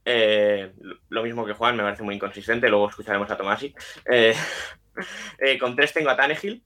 Eh, 0.09 0.73
lo- 1.09 1.23
mismo 1.25 1.45
que 1.45 1.53
Juan, 1.53 1.77
me 1.77 1.83
parece 1.83 2.05
muy 2.05 2.15
inconsistente. 2.15 2.69
Luego 2.69 2.89
escucharemos 2.89 3.29
a 3.31 3.37
Tomasi. 3.37 3.75
Eh, 4.09 4.35
eh, 5.39 5.59
con 5.59 5.75
tres 5.75 5.93
tengo 5.93 6.11
a 6.11 6.17
Tannehill. 6.17 6.63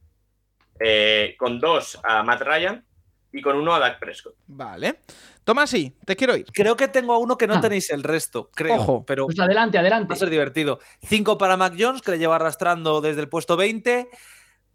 Eh, 0.79 1.35
con 1.39 1.59
dos 1.59 1.99
a 2.05 2.23
Matt 2.23 2.43
Ryan. 2.43 2.85
Y 3.33 3.41
con 3.43 3.57
uno 3.57 3.73
a 3.75 3.79
Dak 3.79 4.01
Prescott. 4.01 4.35
Vale. 4.49 5.01
Tomás, 5.45 5.71
sí, 5.71 5.97
te 6.05 6.17
quiero 6.17 6.37
ir. 6.37 6.45
Creo 6.53 6.77
que 6.77 6.89
tengo 6.89 7.13
a 7.15 7.19
uno 7.19 7.39
que 7.39 7.47
no 7.47 7.55
Ah. 7.55 7.61
tenéis 7.61 7.89
el 7.91 8.03
resto, 8.03 8.51
creo. 8.53 8.75
Ojo. 8.75 9.05
Pero 9.07 9.27
Pues 9.27 9.39
adelante, 9.39 9.79
adelante. 9.79 10.09
va 10.09 10.15
a 10.15 10.19
ser 10.19 10.31
divertido. 10.31 10.81
Cinco 11.05 11.39
para 11.39 11.57
Mac 11.57 11.75
Jones, 11.79 12.03
que 12.03 12.11
le 12.11 12.19
lleva 12.19 12.35
arrastrando 12.37 13.01
desde 13.01 13.21
el 13.21 13.29
puesto 13.29 13.57
20. 13.57 14.11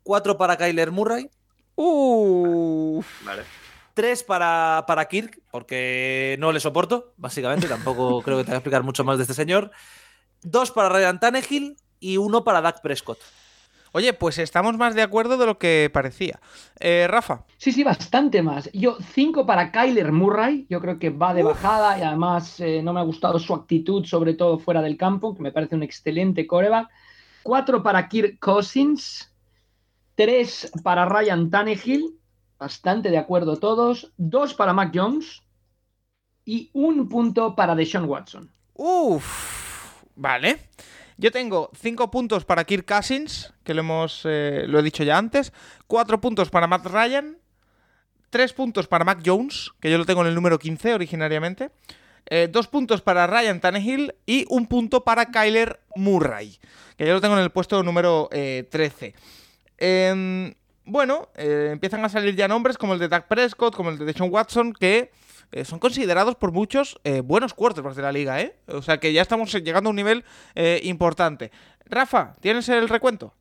Cuatro 0.04 0.38
para 0.38 0.56
Kyler 0.58 0.92
Murray. 0.92 1.30
¿vale? 3.26 3.44
Tres 3.96 4.24
para, 4.24 4.84
para 4.88 5.06
Kirk, 5.06 5.42
porque 5.52 6.36
no 6.40 6.52
le 6.52 6.60
soporto, 6.60 7.14
básicamente. 7.18 7.68
Tampoco 7.68 8.22
creo 8.24 8.38
que 8.38 8.44
te 8.44 8.52
voy 8.52 8.56
a 8.56 8.58
explicar 8.58 8.84
mucho 8.84 9.04
más 9.04 9.18
de 9.18 9.24
este 9.24 9.34
señor. 9.34 9.72
Dos 10.44 10.70
para 10.72 10.90
Ryan 10.90 11.20
Tannehill 11.20 11.78
y 12.00 12.18
uno 12.18 12.44
para 12.44 12.62
Dak 12.62 12.82
Prescott. 12.82 13.18
Oye, 13.94 14.12
pues 14.12 14.38
estamos 14.40 14.76
más 14.76 14.94
de 14.94 15.02
acuerdo 15.02 15.38
de 15.38 15.46
lo 15.46 15.58
que 15.58 15.90
parecía. 15.94 16.42
Eh, 16.82 17.08
Rafa. 17.10 17.46
Sí, 17.56 17.72
sí, 17.72 17.82
bastante 17.82 18.42
más. 18.42 18.70
Yo, 18.74 18.98
cinco 19.14 19.46
para 19.46 19.72
Kyler 19.72 20.12
Murray. 20.12 20.68
Yo 20.70 20.82
creo 20.82 21.00
que 21.00 21.12
va 21.12 21.34
de 21.34 21.44
bajada 21.44 21.98
y 21.98 22.02
además 22.02 22.60
eh, 22.60 22.82
no 22.84 22.92
me 22.92 23.00
ha 23.00 23.04
gustado 23.04 23.40
su 23.40 23.54
actitud, 23.54 24.04
sobre 24.04 24.34
todo 24.34 24.60
fuera 24.60 24.82
del 24.82 24.98
campo, 24.98 25.34
que 25.34 25.42
me 25.42 25.54
parece 25.54 25.76
un 25.76 25.84
excelente 25.84 26.46
coreback. 26.46 26.90
Cuatro 27.42 27.82
para 27.82 28.10
Kirk 28.10 28.38
Cousins. 28.40 29.32
Tres 30.16 30.70
para 30.84 31.06
Ryan 31.06 31.50
Tannehill. 31.50 32.20
Bastante 32.58 33.10
de 33.10 33.18
acuerdo 33.18 33.58
todos. 33.58 34.12
Dos 34.18 34.54
para 34.54 34.74
Mac 34.74 34.92
Jones. 34.94 35.42
Y 36.46 36.70
un 36.74 37.10
punto 37.10 37.56
para 37.56 37.76
Deshaun 37.76 38.06
Watson. 38.06 38.52
Uf. 38.76 40.04
Vale. 40.16 40.70
Yo 41.18 41.32
tengo 41.32 41.72
5 41.80 42.12
puntos 42.12 42.44
para 42.44 42.66
Kirk 42.66 42.86
Cousins, 42.86 43.54
que 43.64 43.74
lo, 43.74 43.82
hemos, 43.82 44.24
eh, 44.26 44.66
lo 44.68 44.80
he 44.80 44.84
dicho 44.84 45.04
ya 45.04 45.18
antes. 45.18 45.54
4 45.88 46.20
puntos 46.20 46.50
para 46.50 46.68
Matt 46.68 46.86
Ryan. 46.86 47.38
3 48.30 48.54
puntos 48.54 48.88
para 48.88 49.06
Mac 49.06 49.22
Jones, 49.26 49.72
que 49.80 49.90
yo 49.90 49.98
lo 49.98 50.06
tengo 50.06 50.22
en 50.22 50.28
el 50.28 50.36
número 50.36 50.60
15 50.60 50.94
originariamente. 50.94 51.72
2 52.52 52.68
puntos 52.68 53.02
para 53.02 53.28
Ryan 53.28 53.62
Tannehill 53.62 54.16
y 54.26 54.46
un 54.50 54.66
punto 54.66 55.04
para 55.04 55.28
Kyler 55.28 55.80
Murray, 55.96 56.58
que 56.98 57.06
yo 57.06 57.14
lo 57.14 57.22
tengo 57.22 57.38
en 57.38 57.44
el 57.44 57.52
puesto 57.52 57.84
número 57.84 58.30
13. 58.32 59.14
Em, 59.78 60.56
bueno, 60.86 61.30
eh, 61.36 61.70
empiezan 61.72 62.04
a 62.06 62.10
salir 62.10 62.36
ya 62.36 62.48
nombres 62.48 62.78
como 62.78 62.94
el 62.94 63.00
de 63.00 63.08
Doug 63.08 63.24
Prescott, 63.28 63.76
como 63.76 63.90
el 63.90 63.98
de 63.98 64.06
Deshaun 64.06 64.32
Watson, 64.32 64.74
que 64.74 65.12
eh, 65.52 65.66
son 65.66 65.80
considerados 65.80 66.36
por 66.36 66.52
muchos 66.52 67.00
eh, 67.04 67.22
buenos 67.22 67.54
quarterbacks 67.54 67.96
de 67.96 68.02
la 68.04 68.12
liga, 68.12 68.42
¿eh? 68.42 68.56
O 68.68 68.82
sea 68.82 69.00
que 69.00 69.12
ya 69.12 69.22
estamos 69.22 69.52
llegando 69.54 69.90
a 69.90 69.92
un 69.92 69.96
nivel 69.96 70.24
importante. 70.84 71.52
Rafa, 71.86 72.34
¿tienes 72.40 72.70
el 72.70 72.90
recuento? 72.90 73.34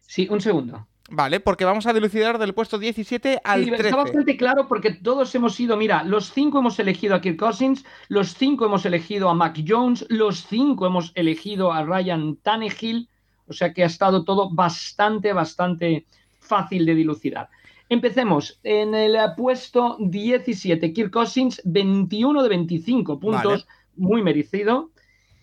Sí, 0.00 0.28
un 0.30 0.40
segundo. 0.40 0.86
Vale, 1.10 1.40
porque 1.40 1.64
vamos 1.64 1.86
a 1.86 1.92
dilucidar 1.92 2.38
del 2.38 2.54
puesto 2.54 2.78
17 2.78 3.40
al 3.44 3.64
sí, 3.64 3.70
13. 3.70 3.82
Está 3.84 3.96
bastante 3.96 4.36
claro 4.36 4.66
porque 4.68 4.92
todos 4.92 5.34
hemos 5.34 5.58
ido, 5.58 5.76
mira, 5.76 6.04
los 6.04 6.32
cinco 6.32 6.60
hemos 6.60 6.78
elegido 6.78 7.14
a 7.14 7.20
Kirk 7.20 7.38
Cousins, 7.38 7.84
los 8.08 8.34
cinco 8.34 8.64
hemos 8.64 8.86
elegido 8.86 9.28
a 9.28 9.34
Mac 9.34 9.58
Jones, 9.66 10.06
los 10.08 10.46
cinco 10.46 10.86
hemos 10.86 11.12
elegido 11.14 11.72
a 11.72 11.84
Ryan 11.84 12.36
Tannehill, 12.36 13.08
o 13.46 13.52
sea 13.52 13.74
que 13.74 13.82
ha 13.82 13.86
estado 13.86 14.24
todo 14.24 14.48
bastante, 14.50 15.32
bastante 15.32 16.06
fácil 16.52 16.84
de 16.84 16.94
dilucidar. 16.94 17.48
Empecemos. 17.88 18.60
En 18.62 18.94
el 18.94 19.16
puesto 19.38 19.96
17, 20.00 20.92
Kirk 20.92 21.10
Cousins, 21.10 21.62
21 21.64 22.42
de 22.42 22.48
25 22.50 23.18
puntos, 23.18 23.66
muy 23.96 24.22
merecido. 24.22 24.90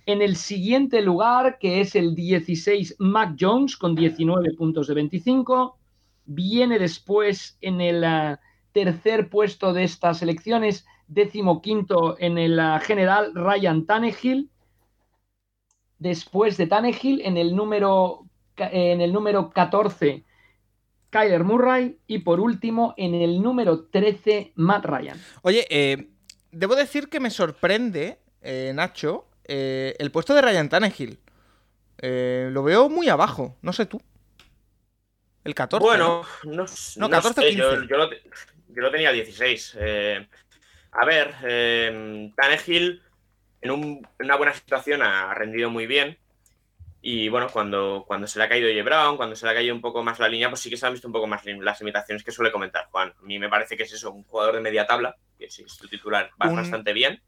En 0.06 0.22
el 0.22 0.36
siguiente 0.36 1.02
lugar, 1.02 1.58
que 1.60 1.82
es 1.82 1.96
el 1.96 2.14
16, 2.14 2.98
Mac 3.00 3.36
Jones, 3.40 3.76
con 3.76 3.96
19 3.96 4.54
puntos 4.54 4.88
de 4.88 4.94
25. 4.94 5.78
Viene 6.26 6.78
después 6.78 7.58
en 7.62 7.82
el 7.82 8.04
uh, 8.04 8.38
tercer 8.72 9.30
puesto 9.30 9.74
de 9.74 9.84
estas 9.84 10.22
elecciones, 10.22 10.86
décimo 11.08 11.60
quinto 11.60 12.18
en 12.20 12.38
el 12.38 12.60
uh, 12.60 12.80
general, 12.82 13.32
Ryan 13.34 13.88
Tannehill. 13.88 14.52
Después 15.98 16.56
de 16.58 16.68
Tannehill, 16.68 17.22
en 17.22 17.38
el 17.38 17.56
número, 17.56 18.26
en 18.58 19.02
el 19.02 19.12
número 19.12 19.50
14, 19.50 20.24
Kyler 21.10 21.44
Murray 21.44 21.98
y 22.08 22.20
por 22.20 22.40
último 22.40 22.94
en 22.98 23.16
el 23.16 23.42
número 23.42 23.86
13 23.86 24.54
Matt 24.56 24.86
Ryan. 24.86 25.22
Oye, 25.42 25.66
eh, 25.70 26.10
debo 26.52 26.76
decir 26.76 27.10
que 27.10 27.20
me 27.20 27.30
sorprende, 27.30 28.20
eh, 28.42 28.72
Nacho, 28.74 29.28
eh, 29.46 29.96
el 30.00 30.12
puesto 30.12 30.34
de 30.34 30.42
Ryan 30.42 30.70
Tannehill. 30.70 31.20
lo 32.02 32.64
veo 32.64 32.90
muy 32.90 33.10
abajo, 33.10 33.58
no 33.62 33.74
sé 33.74 33.86
tú. 33.86 34.02
El 35.44 35.56
14. 35.56 35.84
Bueno, 35.84 36.24
no, 36.44 36.66
no 36.98 37.10
14 37.10 37.42
15. 37.42 37.58
Yo, 37.58 37.84
yo, 37.84 37.98
lo, 37.98 38.12
yo, 38.12 38.82
lo, 38.82 38.92
tenía 38.92 39.12
16. 39.12 39.78
a 40.92 41.06
ver, 41.06 41.34
Tannehill 42.36 43.02
en, 43.62 43.72
un, 43.72 44.08
en 44.20 44.26
una 44.26 44.36
buena 44.36 44.54
situación 44.54 45.02
ha 45.02 45.34
rendido 45.34 45.70
muy 45.70 45.88
bien. 45.88 46.18
Y 47.02 47.30
bueno, 47.30 47.48
cuando, 47.52 48.04
cuando 48.06 48.28
se 48.28 48.40
le 48.40 48.46
ha 48.46 48.50
caído 48.50 48.70
J. 48.70 48.84
Brown, 48.84 49.16
cuando 49.16 49.36
se 49.36 49.46
le 49.46 49.52
ha 49.52 49.56
caído 49.56 49.74
un 49.74 49.82
poco 49.82 50.04
más 50.04 50.20
la 50.20 50.28
línea, 50.28 50.50
pues 50.50 50.60
sí 50.60 50.70
que 50.70 50.76
se 50.76 50.86
han 50.86 50.94
visto 50.94 51.08
un 51.08 51.14
poco 51.14 51.28
más 51.28 51.46
las 51.46 51.80
limitaciones 51.80 52.24
que 52.24 52.32
suele 52.32 52.52
comentar 52.52 52.88
Juan. 52.92 53.14
A 53.18 53.22
mí 53.22 53.40
me 53.40 53.48
parece 53.48 53.78
que 53.78 53.84
es 53.84 53.94
eso, 53.94 54.12
un 54.12 54.24
jugador 54.24 54.56
de 54.56 54.62
media 54.62 54.86
tabla, 54.86 55.16
que 55.38 55.50
sí, 55.50 55.64
su 55.68 55.88
titular 55.88 56.32
va 56.42 56.52
bastante 56.52 56.92
bien, 56.92 57.22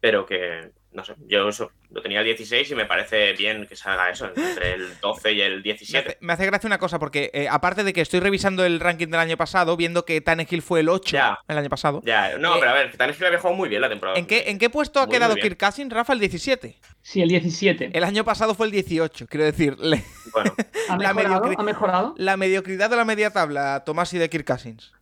pero 0.00 0.24
que, 0.24 0.70
no 0.92 1.04
sé, 1.04 1.14
yo 1.26 1.48
eso 1.48 1.70
lo 1.90 2.02
tenía 2.02 2.20
el 2.20 2.24
16 2.24 2.70
y 2.70 2.74
me 2.74 2.86
parece 2.86 3.32
bien 3.34 3.66
que 3.66 3.76
salga 3.76 4.10
eso, 4.10 4.26
entre 4.34 4.74
el 4.74 4.98
12 5.00 5.32
y 5.32 5.40
el 5.40 5.62
17. 5.62 6.18
Me 6.20 6.32
hace, 6.32 6.46
gracia 6.46 6.66
una 6.66 6.78
cosa, 6.78 6.98
porque 6.98 7.30
eh, 7.34 7.46
aparte 7.48 7.84
de 7.84 7.92
que 7.92 8.00
estoy 8.00 8.20
revisando 8.20 8.64
el 8.64 8.80
ranking 8.80 9.08
del 9.08 9.20
año 9.20 9.36
pasado, 9.36 9.76
viendo 9.76 10.04
que 10.04 10.20
Tannehill 10.20 10.62
fue 10.62 10.80
el 10.80 10.88
8 10.88 11.16
el 11.46 11.58
año 11.58 11.68
pasado. 11.68 12.02
Ya, 12.04 12.38
no, 12.38 12.56
eh, 12.56 12.58
pero 12.60 12.70
a 12.70 12.74
ver, 12.74 12.96
Tannehill 12.96 13.26
había 13.26 13.38
jugado 13.38 13.56
muy 13.56 13.68
bien 13.68 13.82
la 13.82 13.88
temporada. 13.88 14.18
¿En 14.18 14.26
qué, 14.26 14.44
¿en 14.48 14.58
qué 14.58 14.70
puesto 14.70 15.00
ha 15.00 15.08
quedado 15.08 15.34
Kirk 15.34 15.58
Cousins, 15.58 15.92
Rafa? 15.92 16.12
El 16.12 16.20
17. 16.20 16.76
Sí, 17.02 17.22
el 17.22 17.28
17. 17.28 17.90
El 17.92 18.04
año 18.04 18.24
pasado 18.24 18.54
fue 18.54 18.66
el 18.66 18.72
18, 18.72 19.26
quiero 19.26 19.44
decir. 19.44 19.76
Bueno, 20.30 20.54
¿Ha, 20.90 20.98
la 20.98 21.14
mejorado, 21.14 21.54
¿Ha 21.56 21.62
mejorado? 21.62 22.14
La 22.18 22.36
mediocridad 22.36 22.90
de 22.90 22.96
la 22.96 23.06
media 23.06 23.30
tabla, 23.30 23.82
Tomás 23.86 24.12
y 24.12 24.18
de 24.18 24.28
Kirk 24.28 24.46
Cousins. 24.46 24.92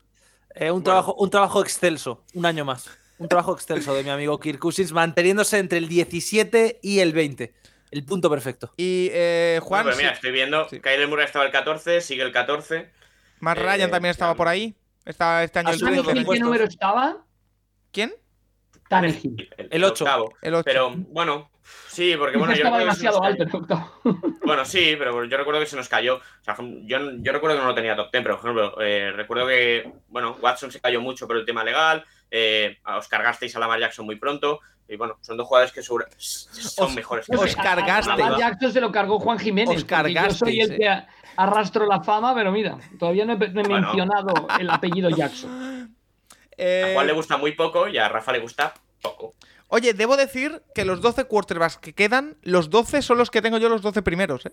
Eh, 0.55 0.71
un, 0.71 0.85
trabajo, 0.85 1.15
un 1.19 1.29
trabajo 1.31 1.61
excelso, 1.61 2.23
un 2.33 2.47
año 2.47 2.65
más. 2.65 2.89
Un 3.19 3.29
trabajo 3.29 3.55
extenso 3.55 3.95
de 3.95 4.03
mi 4.05 4.11
amigo 4.11 4.39
Kirk 4.39 4.59
Cousins, 4.59 4.93
manteniéndose 4.93 5.59
entre 5.59 5.79
el 5.79 5.89
17 5.89 6.81
y 6.83 7.01
el 7.01 7.13
20. 7.13 7.55
El 7.91 8.05
punto 8.05 8.29
perfecto. 8.29 8.73
Y 8.77 9.09
eh, 9.13 9.59
Juan. 9.63 9.85
Bueno, 9.85 9.97
mira, 9.97 10.11
estoy 10.11 10.33
viendo. 10.33 10.69
Sí. 10.69 10.81
Kyler 10.81 11.09
Murray 11.09 11.25
estaba 11.25 11.45
el 11.47 11.53
14, 11.53 12.01
sigue 12.01 12.23
el 12.23 12.33
14. 12.33 12.91
Matt 13.41 13.59
Ryan 13.59 13.89
Eh, 13.89 13.89
también 13.89 14.11
estaba 14.11 14.35
por 14.35 14.49
ahí. 14.49 14.75
Estaba 15.05 15.45
este 15.45 15.61
año 15.61 15.69
Ha 15.69 15.73
el 15.73 15.79
subido 15.79 16.03
trío 16.03 16.15
de- 16.15 16.25
dos 16.25 16.35
¿Qué 16.35 16.41
número 16.41 16.65
estaba? 16.65 17.25
¿Quién? 17.93 18.13
Tannehill. 18.89 19.49
El 19.71 19.85
ocho. 19.85 20.05
octavo. 20.05 20.33
El 20.43 20.55
8. 20.55 20.65
Pero 20.65 20.91
bueno, 20.97 21.51
sí, 21.89 22.15
porque 22.19 22.37
bueno, 22.37 22.53
yo 22.55 22.59
estaba 22.59 22.79
demasiado 22.79 23.23
alto 23.23 23.43
el 23.45 23.55
octavo. 23.55 23.93
Bueno, 24.47 24.65
sí, 24.65 24.95
pero 24.97 25.25
yo 25.25 25.37
recuerdo 25.37 25.59
que 25.61 25.67
se 25.67 25.75
nos 25.75 25.89
cayó. 25.89 26.17
O 26.19 26.45
sea, 26.45 26.57
yo, 26.85 26.99
yo 27.19 27.33
recuerdo 27.33 27.57
que 27.57 27.63
no 27.63 27.69
lo 27.69 27.75
tenía 27.75 27.97
top 27.97 28.13
10, 28.13 28.23
pero 28.23 28.41
por 28.41 28.45
ejemplo, 28.51 28.81
eh, 28.81 29.11
recuerdo 29.13 29.47
que, 29.49 29.93
bueno, 30.07 30.37
Watson 30.41 30.71
se 30.71 30.81
cayó 30.81 31.01
mucho 31.01 31.27
por 31.27 31.37
el 31.37 31.45
tema 31.45 31.65
legal. 31.65 32.05
Eh, 32.31 32.79
os 32.99 33.09
cargasteis 33.09 33.55
a 33.57 33.59
Lamar 33.61 33.81
Jackson 33.81 34.05
muy 34.07 34.17
pronto. 34.17 34.61
Y 34.89 34.97
bueno, 34.97 35.17
son 35.21 35.37
dos 35.37 35.47
jugadores 35.49 35.73
que 35.73 35.83
seguro- 35.83 36.07
son 36.19 36.87
Os- 36.87 36.95
mejores. 36.95 37.27
que 37.27 37.37
os 37.37 37.57
Lamar. 37.57 37.77
cargasteis. 37.77 38.21
A 38.21 38.39
Jackson 38.39 38.73
se 38.73 38.81
lo 38.81 38.93
cargó 38.93 39.19
Juan 39.19 39.39
Jiménez. 39.39 39.77
Os 39.83 39.87
Yo 39.87 40.31
soy 40.31 40.61
el 40.61 40.77
que 40.77 40.89
a- 40.89 41.09
arrastro 41.37 41.87
la 41.87 42.03
fama, 42.03 42.35
pero 42.35 42.53
mira, 42.53 42.79
todavía 42.99 43.25
no 43.25 43.33
he, 43.33 43.37
no 43.37 43.45
he 43.61 43.65
Bueno. 43.65 43.81
mencionado 43.89 44.47
el 44.61 44.71
apellido 44.71 45.11
Jackson. 45.11 45.97
Eh, 46.57 46.91
A 46.91 46.95
Juan 46.95 47.07
le 47.09 47.13
gusta 47.13 47.37
muy 47.37 47.53
poco 47.53 47.89
y 47.89 47.99
a 47.99 48.09
Rafa 48.09 48.33
le 48.33 48.39
gusta 48.39 48.75
poco. 49.03 49.35
Oye, 49.69 49.93
debo 49.93 50.17
decir 50.17 50.63
que 50.75 50.85
los 50.85 51.01
12 51.03 51.25
quarterbacks 51.25 51.77
que 51.79 51.93
quedan, 51.93 52.37
los 52.43 52.71
12 52.71 53.03
son 53.03 53.19
los 53.19 53.31
que 53.33 53.43
tengo 53.43 53.59
yo 53.59 53.69
los 53.69 53.83
12 53.83 54.01
primeros, 54.03 54.47
¿eh? 54.47 54.53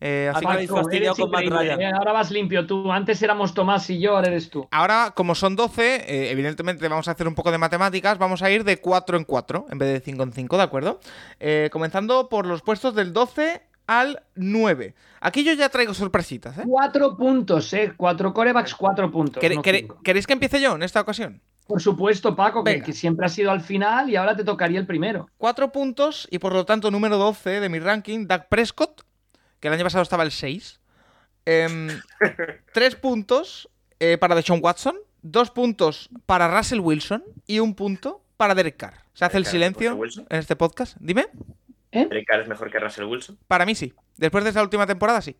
Eh, 0.00 0.30
así 0.34 0.44
Ah, 0.48 0.56
que 0.58 0.68
fastidiado 0.68 1.16
con 1.16 1.30
Matt 1.30 1.44
Ryan. 1.46 1.80
¿eh? 1.80 1.90
Ahora 1.92 2.12
vas 2.12 2.30
limpio 2.30 2.66
tú. 2.66 2.90
Antes 2.92 3.20
éramos 3.22 3.52
Tomás 3.54 3.88
y 3.90 3.98
yo, 4.00 4.14
ahora 4.16 4.28
eres 4.28 4.48
tú. 4.50 4.68
ahora, 4.70 5.12
como 5.14 5.34
son 5.34 5.56
12, 5.56 5.96
eh, 6.06 6.30
evidentemente 6.30 6.86
vamos 6.88 7.08
a 7.08 7.12
hacer 7.12 7.26
un 7.26 7.34
poco 7.34 7.50
de 7.50 7.58
matemáticas. 7.58 8.16
Vamos 8.18 8.42
a 8.42 8.50
ir 8.50 8.62
de 8.64 8.76
4 8.78 9.16
en 9.16 9.24
4 9.24 9.66
en 9.70 9.78
vez 9.78 9.92
de 9.92 10.00
5 10.00 10.22
en 10.22 10.32
5, 10.32 10.56
¿de 10.56 10.62
acuerdo? 10.62 11.00
Eh, 11.40 11.68
comenzando 11.72 12.28
por 12.28 12.46
los 12.46 12.62
puestos 12.62 12.94
del 12.94 13.12
12 13.12 13.62
al 13.88 14.22
9. 14.34 14.94
Aquí 15.20 15.42
yo 15.44 15.52
ya 15.54 15.68
traigo 15.70 15.94
sorpresitas, 15.94 16.58
¿eh? 16.58 16.62
Cuatro 16.66 17.16
puntos, 17.16 17.72
¿eh? 17.72 17.92
Cuatro 17.96 18.32
corebacks, 18.34 18.74
cuatro 18.74 19.10
puntos. 19.10 19.42
¿Quere- 19.42 19.56
no 19.56 19.62
quere-. 19.62 19.88
¿Queréis 20.04 20.26
que 20.26 20.34
empiece 20.34 20.60
yo 20.60 20.74
en 20.74 20.82
esta 20.82 21.00
ocasión? 21.00 21.40
Por 21.66 21.82
supuesto, 21.82 22.34
Paco, 22.36 22.64
que, 22.64 22.82
que 22.82 22.92
siempre 22.94 23.26
ha 23.26 23.28
sido 23.28 23.50
al 23.50 23.60
final 23.60 24.08
y 24.08 24.16
ahora 24.16 24.34
te 24.36 24.44
tocaría 24.44 24.78
el 24.80 24.86
primero. 24.86 25.28
4 25.38 25.70
puntos 25.72 26.26
y 26.30 26.38
por 26.38 26.52
lo 26.54 26.64
tanto 26.64 26.90
número 26.90 27.18
12 27.18 27.60
de 27.60 27.68
mi 27.68 27.78
ranking, 27.78 28.26
Doug 28.26 28.42
Prescott, 28.48 29.02
que 29.60 29.68
el 29.68 29.74
año 29.74 29.84
pasado 29.84 30.02
estaba 30.02 30.22
el 30.22 30.30
6. 30.30 30.80
3 31.44 32.94
puntos 33.00 33.70
eh, 34.00 34.18
para 34.18 34.34
Deshaun 34.34 34.60
Watson, 34.62 34.96
2 35.22 35.50
puntos 35.50 36.10
para 36.26 36.54
Russell 36.54 36.80
Wilson 36.80 37.24
y 37.46 37.60
un 37.60 37.74
punto 37.74 38.22
para 38.36 38.54
Derek 38.54 38.76
Carr. 38.76 38.94
¿Se 39.14 39.24
hace 39.24 39.38
el 39.38 39.46
silencio 39.46 39.98
en 40.04 40.38
este 40.38 40.56
podcast? 40.56 40.96
Dime. 41.00 41.26
Derek 41.90 42.26
Carr 42.26 42.40
es 42.42 42.48
mejor 42.48 42.70
que 42.70 42.78
Russell 42.78 43.04
Wilson. 43.04 43.38
Para 43.48 43.64
mí 43.64 43.74
sí. 43.74 43.94
Después 44.16 44.44
de 44.44 44.50
esta 44.50 44.62
última 44.62 44.86
temporada 44.86 45.20
sí. 45.22 45.36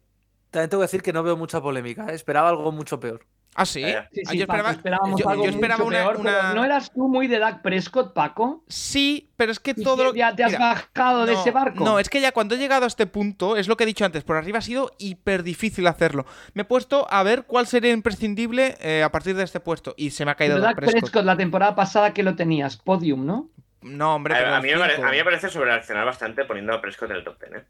También 0.51 0.71
tengo 0.71 0.81
que 0.83 0.87
decir 0.87 1.03
que 1.03 1.13
no 1.13 1.23
veo 1.23 1.37
mucha 1.37 1.61
polémica. 1.61 2.07
¿eh? 2.11 2.15
Esperaba 2.15 2.49
algo 2.49 2.73
mucho 2.73 2.99
peor. 2.99 3.25
Ah, 3.55 3.67
sí. 3.67 3.83
Eh, 3.83 3.99
Sí, 4.13 4.23
sí, 4.25 4.39
yo 4.39 4.47
Paco, 4.47 4.59
esperaba, 4.59 4.71
esperábamos 4.71 5.21
yo- 5.21 5.29
algo 5.29 5.45
yo 5.45 5.51
esperaba 5.51 5.79
mucho 5.85 5.89
una- 5.89 5.99
peor, 6.05 6.21
pero 6.23 6.55
¿No 6.55 6.65
eras 6.65 6.93
tú 6.93 7.09
muy 7.09 7.27
de 7.27 7.39
Dak 7.41 7.61
Prescott, 7.63 8.13
Paco? 8.15 8.63
Sí, 8.69 9.31
pero 9.37 9.51
es 9.51 9.59
que 9.59 9.73
¿Y 9.77 9.83
todo 9.83 10.15
ya 10.15 10.35
te 10.37 10.45
has 10.45 10.53
Mira, 10.53 10.69
bajado 10.95 11.27
de 11.27 11.33
ese 11.33 11.51
barco? 11.51 11.83
No, 11.85 11.99
es 11.99 12.09
que 12.09 12.21
ya 12.21 12.31
cuando 12.31 12.55
he 12.55 12.59
llegado 12.59 12.85
a 12.85 12.87
este 12.87 13.07
punto, 13.07 13.57
es 13.57 13.67
lo 13.67 13.77
que 13.77 13.83
he 13.83 13.87
dicho 13.87 14.05
antes, 14.05 14.23
por 14.23 14.37
arriba 14.37 14.59
ha 14.59 14.63
sido 14.63 14.93
hiper 14.99 15.43
difícil 15.43 15.87
hacerlo. 15.89 16.25
Me 16.55 16.63
he 16.63 16.65
puesto 16.67 17.07
a 17.11 17.23
ver 17.25 17.45
cuál 17.45 17.67
sería 17.67 17.91
imprescindible 17.93 18.77
eh, 18.81 19.03
a 19.03 19.11
partir 19.11 19.35
de 19.35 19.43
este 19.43 19.59
puesto 19.59 19.93
y 19.97 20.11
se 20.11 20.25
me 20.25 20.31
ha 20.31 20.35
caído 20.37 20.55
Pero 20.57 20.63
Dak 20.65 20.71
Dak 20.77 20.77
Prescott. 20.85 21.01
Prescott. 21.01 21.25
la 21.25 21.37
temporada 21.37 21.75
pasada 21.75 22.15
que 22.15 22.23
lo 22.23 22.37
tenías, 22.37 22.77
podium, 22.77 23.27
¿no? 23.27 23.51
No, 23.83 24.15
hombre, 24.15 24.35
A, 24.35 24.39
pero 24.39 24.55
a 24.55 24.61
mí 24.61 24.69
me 24.71 24.79
parece, 24.79 25.03
a 25.03 25.11
mí 25.11 25.17
me 25.17 25.25
parece 25.25 25.49
sobrereaccionar 25.49 26.05
bastante 26.05 26.45
poniendo 26.45 26.73
a 26.75 26.81
Prescott 26.81 27.11
en 27.11 27.17
el 27.17 27.25
top 27.25 27.41
10. 27.41 27.63
¿eh? 27.63 27.67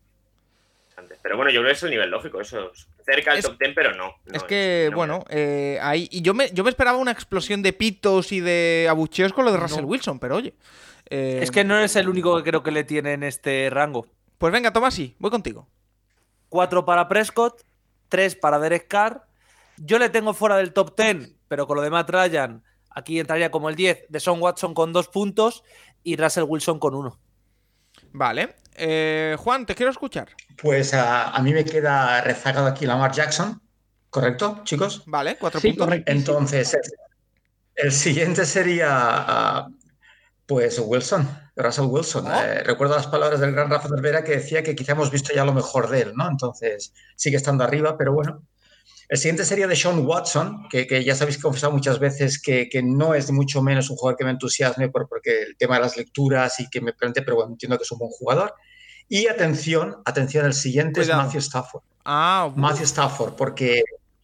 Bastante. 0.99 1.19
Pero 1.23 1.37
bueno, 1.37 1.51
yo 1.53 1.61
creo 1.61 1.71
que 1.71 1.77
es 1.77 1.83
el 1.85 1.91
nivel 1.91 2.11
lógico. 2.11 2.41
Eso 2.41 2.73
es 2.73 2.87
cerca 3.05 3.31
del 3.31 3.39
Es- 3.41 3.45
top 3.47 3.59
10, 3.59 3.73
pero 3.75 3.95
no. 3.95 4.15
no 4.27 4.35
Es 4.37 4.43
que, 4.45 4.89
no, 4.91 4.97
bueno, 4.97 5.25
eh, 5.29 5.79
ahí. 5.81 6.09
Y 6.11 6.23
yo 6.23 6.35
me, 6.35 6.51
yo 6.53 6.65
me 6.65 6.71
esperaba 6.71 6.99
una 6.99 7.13
explosión 7.13 7.63
de 7.63 7.73
pitos 7.73 8.33
y 8.33 8.41
de 8.41 8.87
abucheos 8.91 9.33
con 9.33 9.45
lo 9.45 9.53
de 9.53 9.59
Russell 9.59 9.85
Wilson, 9.85 10.19
pero 10.19 10.37
oye. 10.37 10.55
eh, 11.11 11.39
Es 11.43 11.51
que 11.51 11.65
no 11.65 11.77
eres 11.79 11.95
el 11.97 12.09
único 12.09 12.37
que 12.37 12.43
creo 12.51 12.63
que 12.63 12.71
le 12.73 12.85
tiene 12.85 13.13
en 13.13 13.23
este 13.23 13.71
rango. 13.71 14.07
Pues 14.39 14.53
venga, 14.53 14.73
Tomasi, 14.73 15.15
voy 15.19 15.31
contigo. 15.31 15.69
4 16.49 16.85
para 16.85 17.09
Prescott, 17.09 17.63
3 18.09 18.35
para 18.37 18.59
Derek 18.59 18.89
Carr. 18.89 19.27
Yo 19.77 19.99
le 19.99 20.09
tengo 20.11 20.35
fuera 20.35 20.57
del 20.57 20.73
top 20.73 20.97
10, 21.01 21.35
pero 21.47 21.67
con 21.67 21.77
lo 21.77 21.83
de 21.83 21.91
Matt 21.91 22.11
Ryan, 22.11 22.65
aquí 22.91 23.21
entraría 23.21 23.51
como 23.51 23.69
el 23.69 23.77
10 23.77 24.07
de 24.09 24.21
Son 24.21 24.41
Watson 24.43 24.75
con 24.75 24.93
2 24.93 25.09
puntos 25.09 25.63
y 26.03 26.17
Russell 26.17 26.45
Wilson 26.45 26.79
con 26.81 26.95
1. 26.95 27.19
Vale. 28.13 28.57
Eh, 28.75 29.37
Juan, 29.39 29.67
te 29.67 29.75
quiero 29.75 29.91
escuchar. 29.91 30.29
Pues 30.61 30.93
a, 30.95 31.31
a 31.31 31.43
mí 31.43 31.53
me 31.53 31.65
queda 31.65 32.21
rezagado 32.21 32.67
aquí 32.67 32.85
Lamar 32.85 33.13
Jackson, 33.13 33.61
¿correcto, 34.11 34.61
chicos? 34.65 35.03
Vale, 35.07 35.37
cuatro 35.39 35.61
Sí, 35.61 35.69
puntos. 35.69 35.87
correcto. 35.87 36.11
Entonces, 36.13 36.75
el, 36.75 36.81
el 37.77 37.93
siguiente 37.93 38.45
sería, 38.45 39.67
pues, 40.47 40.81
Wilson, 40.85 41.29
Russell 41.55 41.85
Wilson. 41.87 42.27
Oh. 42.27 42.41
Eh, 42.43 42.63
recuerdo 42.65 42.97
las 42.97 43.07
palabras 43.07 43.39
del 43.39 43.53
gran 43.53 43.71
Rafa 43.71 43.89
Cervera 43.89 44.25
que 44.25 44.33
decía 44.33 44.63
que 44.65 44.75
quizá 44.75 44.93
hemos 44.93 45.11
visto 45.13 45.33
ya 45.33 45.45
lo 45.45 45.53
mejor 45.53 45.89
de 45.91 46.01
él, 46.03 46.13
¿no? 46.17 46.29
Entonces, 46.29 46.93
sigue 47.15 47.37
estando 47.37 47.63
arriba, 47.63 47.97
pero 47.97 48.13
bueno. 48.13 48.43
El 49.09 49.17
siguiente 49.17 49.45
sería 49.47 49.67
de 49.67 49.75
Sean 49.77 50.05
Watson, 50.07 50.69
que, 50.69 50.87
que 50.87 51.03
ya 51.03 51.15
sabéis 51.15 51.37
que 51.37 51.41
he 51.41 51.43
confesado 51.43 51.73
muchas 51.73 51.99
veces 51.99 52.43
que, 52.43 52.69
que 52.69 52.83
no 52.83 53.15
es 53.15 53.31
mucho 53.31 53.63
menos 53.63 53.89
un 53.89 53.97
jugador 53.97 54.19
que 54.19 54.25
me 54.25 54.33
entusiasme 54.33 54.91
por, 54.91 55.09
porque 55.09 55.43
el 55.45 55.57
tema 55.57 55.77
de 55.77 55.83
las 55.83 55.97
lecturas 55.97 56.61
y 56.61 56.69
que 56.69 56.83
me 56.83 56.93
plantee, 56.93 57.23
pero 57.23 57.37
bueno, 57.37 57.53
entiendo 57.53 57.79
que 57.79 57.85
es 57.85 57.93
un 57.93 57.99
buen 58.01 58.11
jugador. 58.11 58.55
Y 59.09 59.27
atención, 59.29 59.97
atención, 60.05 60.45
el 60.47 60.53
siguiente 60.55 61.01
Cuidado. 61.01 61.21
es 61.21 61.27
Matthew 61.27 61.41
Stafford. 61.41 61.83
Ah, 62.05 62.53
Matthew 62.55 62.85
Stafford, 62.85 63.35
porque 63.35 63.83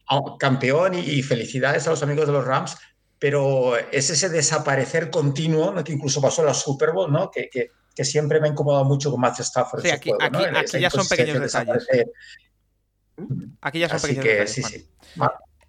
ah, 0.08 0.20
campeón 0.38 0.94
y, 0.94 1.00
y 1.00 1.22
felicidades 1.22 1.86
a 1.86 1.90
los 1.90 2.02
amigos 2.02 2.26
de 2.26 2.32
los 2.32 2.44
Rams, 2.44 2.76
pero 3.18 3.76
es 3.78 4.10
ese 4.10 4.28
desaparecer 4.28 5.10
continuo, 5.10 5.72
¿no? 5.72 5.82
que 5.82 5.92
incluso 5.92 6.20
pasó 6.20 6.42
en 6.42 6.48
la 6.48 6.54
Super 6.54 6.92
Bowl, 6.92 7.10
¿no? 7.10 7.30
que, 7.30 7.48
que, 7.50 7.70
que 7.94 8.04
siempre 8.04 8.40
me 8.40 8.48
ha 8.48 8.50
incomodado 8.50 8.84
mucho 8.84 9.10
con 9.10 9.20
Matthew 9.20 9.44
Stafford. 9.44 9.82
Sí, 9.82 9.90
aquí- 9.90 10.10
juego, 10.10 10.30
¿no? 10.30 10.38
aquí- 10.38 10.48
Esa 10.50 10.76
aquí 10.76 10.80
ya 10.82 10.90
son 10.90 11.06
pequeños 11.08 11.40
detalles. 11.40 11.88
aquí 13.60 13.78
ya 13.78 13.88
son 13.88 13.96
Así 13.96 14.06
pequeños 14.08 14.24
que 14.24 14.30
detalles, 14.30 14.52
sí, 14.52 14.62
sí. 14.62 14.88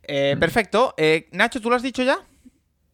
Eh, 0.03 0.35
perfecto. 0.39 0.93
Eh, 0.97 1.27
Nacho, 1.31 1.61
¿tú 1.61 1.69
lo 1.69 1.75
has 1.75 1.81
dicho 1.81 2.03
ya? 2.03 2.19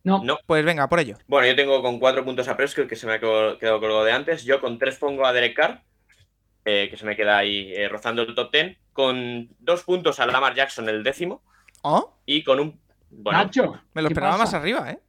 No, 0.03 0.23
No. 0.23 0.37
Pues 0.47 0.63
venga, 0.65 0.87
por 0.87 0.99
ello. 0.99 1.17
Bueno, 1.27 1.47
yo 1.47 1.55
tengo 1.55 1.81
con 1.81 1.99
cuatro 1.99 2.23
puntos 2.25 2.47
a 2.47 2.55
Prescott, 2.57 2.87
que 2.87 2.95
se 2.95 3.05
me 3.05 3.13
ha 3.13 3.19
quedado 3.19 3.57
quedado 3.59 3.79
colgado 3.79 4.03
de 4.05 4.11
antes. 4.13 4.43
Yo 4.43 4.59
con 4.61 4.77
tres 4.79 4.95
pongo 4.97 5.25
a 5.25 5.33
Derek 5.33 5.55
Carr, 5.55 5.83
eh, 6.65 6.87
que 6.89 6.97
se 6.97 7.05
me 7.05 7.15
queda 7.15 7.37
ahí 7.37 7.73
eh, 7.75 7.87
rozando 7.89 8.21
el 8.21 8.35
top 8.35 8.51
ten. 8.51 8.77
Con 8.93 9.49
dos 9.59 9.83
puntos 9.83 10.19
a 10.19 10.25
Lamar 10.25 10.53
Jackson, 10.53 10.87
el 10.89 11.03
décimo. 11.03 11.43
Oh, 11.83 12.17
Y 12.25 12.43
con 12.43 12.59
un. 12.59 12.79
Bueno, 13.09 13.39
Nacho. 13.39 13.81
me 13.93 14.01
lo 14.01 14.07
¿qué 14.07 14.13
esperaba 14.13 14.33
pasa? 14.37 14.43
más 14.45 14.53
arriba, 14.53 14.91
¿eh? 14.91 14.99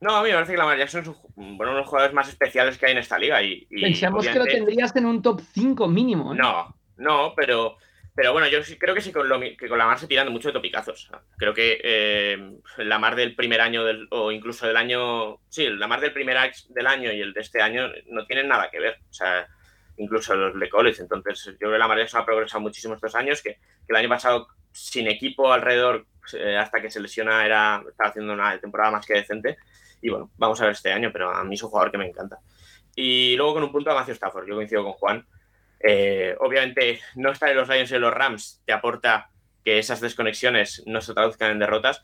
no, 0.00 0.14
a 0.16 0.22
mí 0.22 0.28
me 0.28 0.34
parece 0.34 0.52
que 0.52 0.58
Lamar 0.58 0.76
Jackson 0.78 1.00
es 1.02 1.08
un 1.08 1.56
bueno, 1.56 1.72
uno 1.72 1.78
de 1.78 1.80
los 1.80 1.88
jugadores 1.88 2.14
más 2.14 2.28
especiales 2.28 2.76
que 2.78 2.86
hay 2.86 2.92
en 2.92 2.98
esta 2.98 3.18
liga. 3.18 3.42
Y, 3.42 3.66
y 3.70 3.80
Pensamos 3.82 4.26
que 4.26 4.38
lo 4.38 4.44
tendrías 4.44 4.94
en 4.96 5.06
un 5.06 5.22
top 5.22 5.40
5 5.52 5.88
mínimo. 5.88 6.32
¿eh? 6.34 6.36
No, 6.38 6.74
no, 6.96 7.32
pero, 7.34 7.76
pero 8.14 8.32
bueno, 8.32 8.46
yo 8.48 8.62
sí, 8.62 8.78
creo 8.78 8.94
que 8.94 9.00
sí 9.00 9.12
con, 9.12 9.26
lo, 9.28 9.40
que 9.40 9.68
con 9.68 9.78
Lamar 9.78 9.98
se 9.98 10.06
tiran 10.06 10.30
mucho 10.32 10.48
de 10.48 10.52
topicazos. 10.54 11.10
Creo 11.38 11.54
que 11.54 11.80
eh, 11.82 12.52
Lamar 12.78 13.16
del 13.16 13.34
primer 13.34 13.60
año 13.62 13.84
del- 13.84 14.08
o 14.10 14.30
incluso 14.32 14.66
del 14.66 14.76
año. 14.76 15.38
Sí, 15.48 15.66
Lamar 15.68 16.00
del 16.00 16.12
primer 16.12 16.36
del 16.68 16.86
año 16.86 17.10
y 17.12 17.20
el 17.20 17.32
de 17.32 17.40
este 17.40 17.62
año 17.62 17.88
no 18.10 18.26
tienen 18.26 18.48
nada 18.48 18.70
que 18.70 18.80
ver. 18.80 18.98
O 19.08 19.12
sea, 19.14 19.46
incluso 19.96 20.34
los 20.34 20.58
de 20.58 20.68
college. 20.68 21.02
Entonces, 21.02 21.44
yo 21.44 21.56
creo 21.58 21.72
que 21.72 21.78
Lamar 21.78 21.98
Jackson 21.98 22.20
ha 22.20 22.26
progresado 22.26 22.60
muchísimo 22.60 22.94
estos 22.94 23.14
años. 23.14 23.42
Que, 23.42 23.54
que 23.54 23.60
el 23.88 23.96
año 23.96 24.08
pasado, 24.08 24.48
sin 24.72 25.08
equipo 25.08 25.52
alrededor, 25.52 26.06
eh, 26.34 26.56
hasta 26.56 26.80
que 26.80 26.90
se 26.90 27.00
lesiona, 27.00 27.44
era, 27.44 27.82
estaba 27.88 28.10
haciendo 28.10 28.32
una 28.32 28.58
temporada 28.58 28.90
más 28.90 29.06
que 29.06 29.14
decente. 29.14 29.56
Y 30.00 30.10
bueno, 30.10 30.30
vamos 30.36 30.60
a 30.60 30.64
ver 30.64 30.72
este 30.72 30.92
año, 30.92 31.10
pero 31.12 31.30
a 31.30 31.42
mí 31.44 31.54
es 31.54 31.62
un 31.62 31.70
jugador 31.70 31.90
que 31.90 31.98
me 31.98 32.06
encanta. 32.06 32.38
Y 32.94 33.36
luego 33.36 33.54
con 33.54 33.64
un 33.64 33.72
punto 33.72 33.90
a 33.90 33.94
Matthew 33.94 34.14
Stafford. 34.14 34.46
Yo 34.48 34.54
coincido 34.54 34.82
con 34.82 34.92
Juan. 34.94 35.26
Eh, 35.80 36.34
obviamente, 36.40 37.00
no 37.14 37.30
estar 37.30 37.50
en 37.50 37.56
los 37.56 37.68
Lions 37.68 37.90
y 37.90 37.94
en 37.94 38.00
los 38.00 38.14
Rams 38.14 38.62
te 38.64 38.72
aporta 38.72 39.30
que 39.64 39.78
esas 39.78 40.00
desconexiones 40.00 40.82
no 40.86 41.00
se 41.00 41.12
traduzcan 41.12 41.50
en 41.50 41.58
derrotas, 41.58 42.02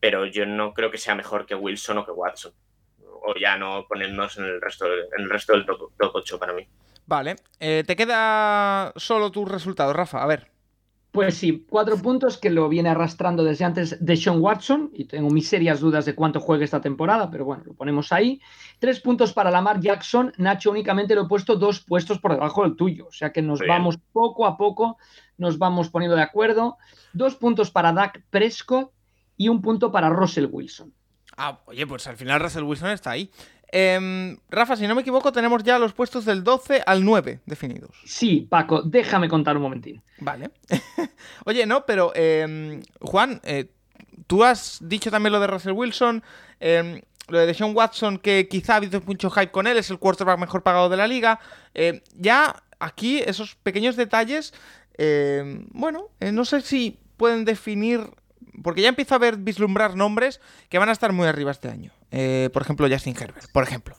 pero 0.00 0.26
yo 0.26 0.44
no 0.44 0.74
creo 0.74 0.90
que 0.90 0.98
sea 0.98 1.14
mejor 1.14 1.46
que 1.46 1.54
Wilson 1.54 1.98
o 1.98 2.04
que 2.04 2.10
Watson. 2.10 2.52
O 3.00 3.34
ya 3.34 3.56
no 3.56 3.86
ponernos 3.88 4.36
en 4.38 4.44
el 4.44 4.60
resto, 4.60 4.86
en 4.86 5.22
el 5.22 5.30
resto 5.30 5.52
del 5.52 5.64
top, 5.64 5.92
top 5.98 6.10
8 6.14 6.38
para 6.38 6.52
mí. 6.52 6.68
Vale. 7.06 7.36
Eh, 7.60 7.84
te 7.86 7.96
queda 7.96 8.92
solo 8.96 9.30
tus 9.30 9.48
resultados, 9.48 9.94
Rafa. 9.94 10.22
A 10.22 10.26
ver. 10.26 10.50
Pues 11.12 11.38
sí, 11.38 11.64
cuatro 11.70 11.96
puntos 11.96 12.36
que 12.36 12.50
lo 12.50 12.68
viene 12.68 12.90
arrastrando 12.90 13.42
desde 13.42 13.64
antes 13.64 14.04
de 14.04 14.16
Sean 14.18 14.38
Watson 14.38 14.90
y 14.92 15.06
tengo 15.06 15.30
mis 15.30 15.48
serias 15.48 15.80
dudas 15.80 16.04
de 16.04 16.14
cuánto 16.14 16.40
juegue 16.40 16.66
esta 16.66 16.82
temporada, 16.82 17.30
pero 17.30 17.46
bueno, 17.46 17.62
lo 17.64 17.72
ponemos 17.72 18.12
ahí. 18.12 18.38
Tres 18.80 19.00
puntos 19.00 19.32
para 19.32 19.50
Lamar 19.50 19.80
Jackson. 19.80 20.30
Nacho, 20.36 20.70
únicamente 20.70 21.14
lo 21.14 21.22
he 21.22 21.26
puesto 21.28 21.56
dos 21.56 21.80
puestos 21.80 22.18
por 22.18 22.32
debajo 22.32 22.64
del 22.64 22.76
tuyo, 22.76 23.06
o 23.06 23.12
sea 23.12 23.32
que 23.32 23.40
nos 23.40 23.60
bien. 23.60 23.70
vamos 23.70 23.96
poco 24.12 24.44
a 24.44 24.58
poco, 24.58 24.98
nos 25.38 25.56
vamos 25.56 25.88
poniendo 25.88 26.16
de 26.16 26.22
acuerdo. 26.22 26.76
Dos 27.14 27.34
puntos 27.36 27.70
para 27.70 27.94
Dak 27.94 28.22
Prescott 28.28 28.90
y 29.38 29.48
un 29.48 29.62
punto 29.62 29.90
para 29.90 30.10
Russell 30.10 30.48
Wilson. 30.50 30.92
Ah, 31.38 31.60
oye, 31.66 31.86
pues 31.86 32.06
al 32.06 32.16
final 32.16 32.40
Russell 32.40 32.64
Wilson 32.64 32.90
está 32.90 33.12
ahí. 33.12 33.30
Em, 33.68 34.38
Rafa, 34.48 34.76
si 34.76 34.86
no 34.86 34.94
me 34.94 35.02
equivoco, 35.02 35.32
tenemos 35.32 35.62
ya 35.64 35.78
los 35.78 35.92
puestos 35.92 36.24
del 36.24 36.44
12 36.44 36.82
al 36.86 37.04
9 37.04 37.40
definidos. 37.46 37.96
Sí, 38.04 38.46
Paco, 38.48 38.82
déjame 38.82 39.28
contar 39.28 39.56
un 39.56 39.62
momentín. 39.62 40.02
Vale. 40.18 40.50
Oye, 41.44 41.66
no, 41.66 41.84
pero 41.84 42.12
em, 42.14 42.82
Juan, 43.00 43.40
eh, 43.44 43.70
tú 44.26 44.44
has 44.44 44.78
dicho 44.80 45.10
también 45.10 45.32
lo 45.32 45.40
de 45.40 45.46
Russell 45.48 45.72
Wilson, 45.72 46.22
em, 46.60 47.00
lo 47.28 47.38
de 47.40 47.54
Sean 47.54 47.74
Watson, 47.74 48.18
que 48.18 48.46
quizá 48.48 48.74
ha 48.74 48.76
habido 48.76 49.00
mucho 49.04 49.30
hype 49.30 49.50
con 49.50 49.66
él, 49.66 49.76
es 49.76 49.90
el 49.90 49.98
quarterback 49.98 50.38
mejor 50.38 50.62
pagado 50.62 50.88
de 50.88 50.96
la 50.96 51.08
liga. 51.08 51.40
Em, 51.74 52.00
ya 52.14 52.62
aquí 52.78 53.18
esos 53.18 53.56
pequeños 53.56 53.96
detalles, 53.96 54.54
bueno, 55.72 56.08
eh, 56.20 56.32
no 56.32 56.44
sé 56.44 56.62
si 56.62 56.98
pueden 57.16 57.44
definir, 57.44 58.00
porque 58.62 58.82
ya 58.82 58.88
empiezo 58.88 59.14
a 59.14 59.18
ver 59.18 59.36
vislumbrar 59.36 59.96
nombres 59.96 60.40
que 60.68 60.78
van 60.78 60.88
a 60.88 60.92
estar 60.92 61.12
muy 61.12 61.26
arriba 61.26 61.50
este 61.50 61.68
año. 61.68 61.92
Eh, 62.10 62.50
por 62.52 62.62
ejemplo, 62.62 62.86
Justin 62.88 63.14
Herbert, 63.20 63.50
por 63.52 63.64
ejemplo. 63.64 63.94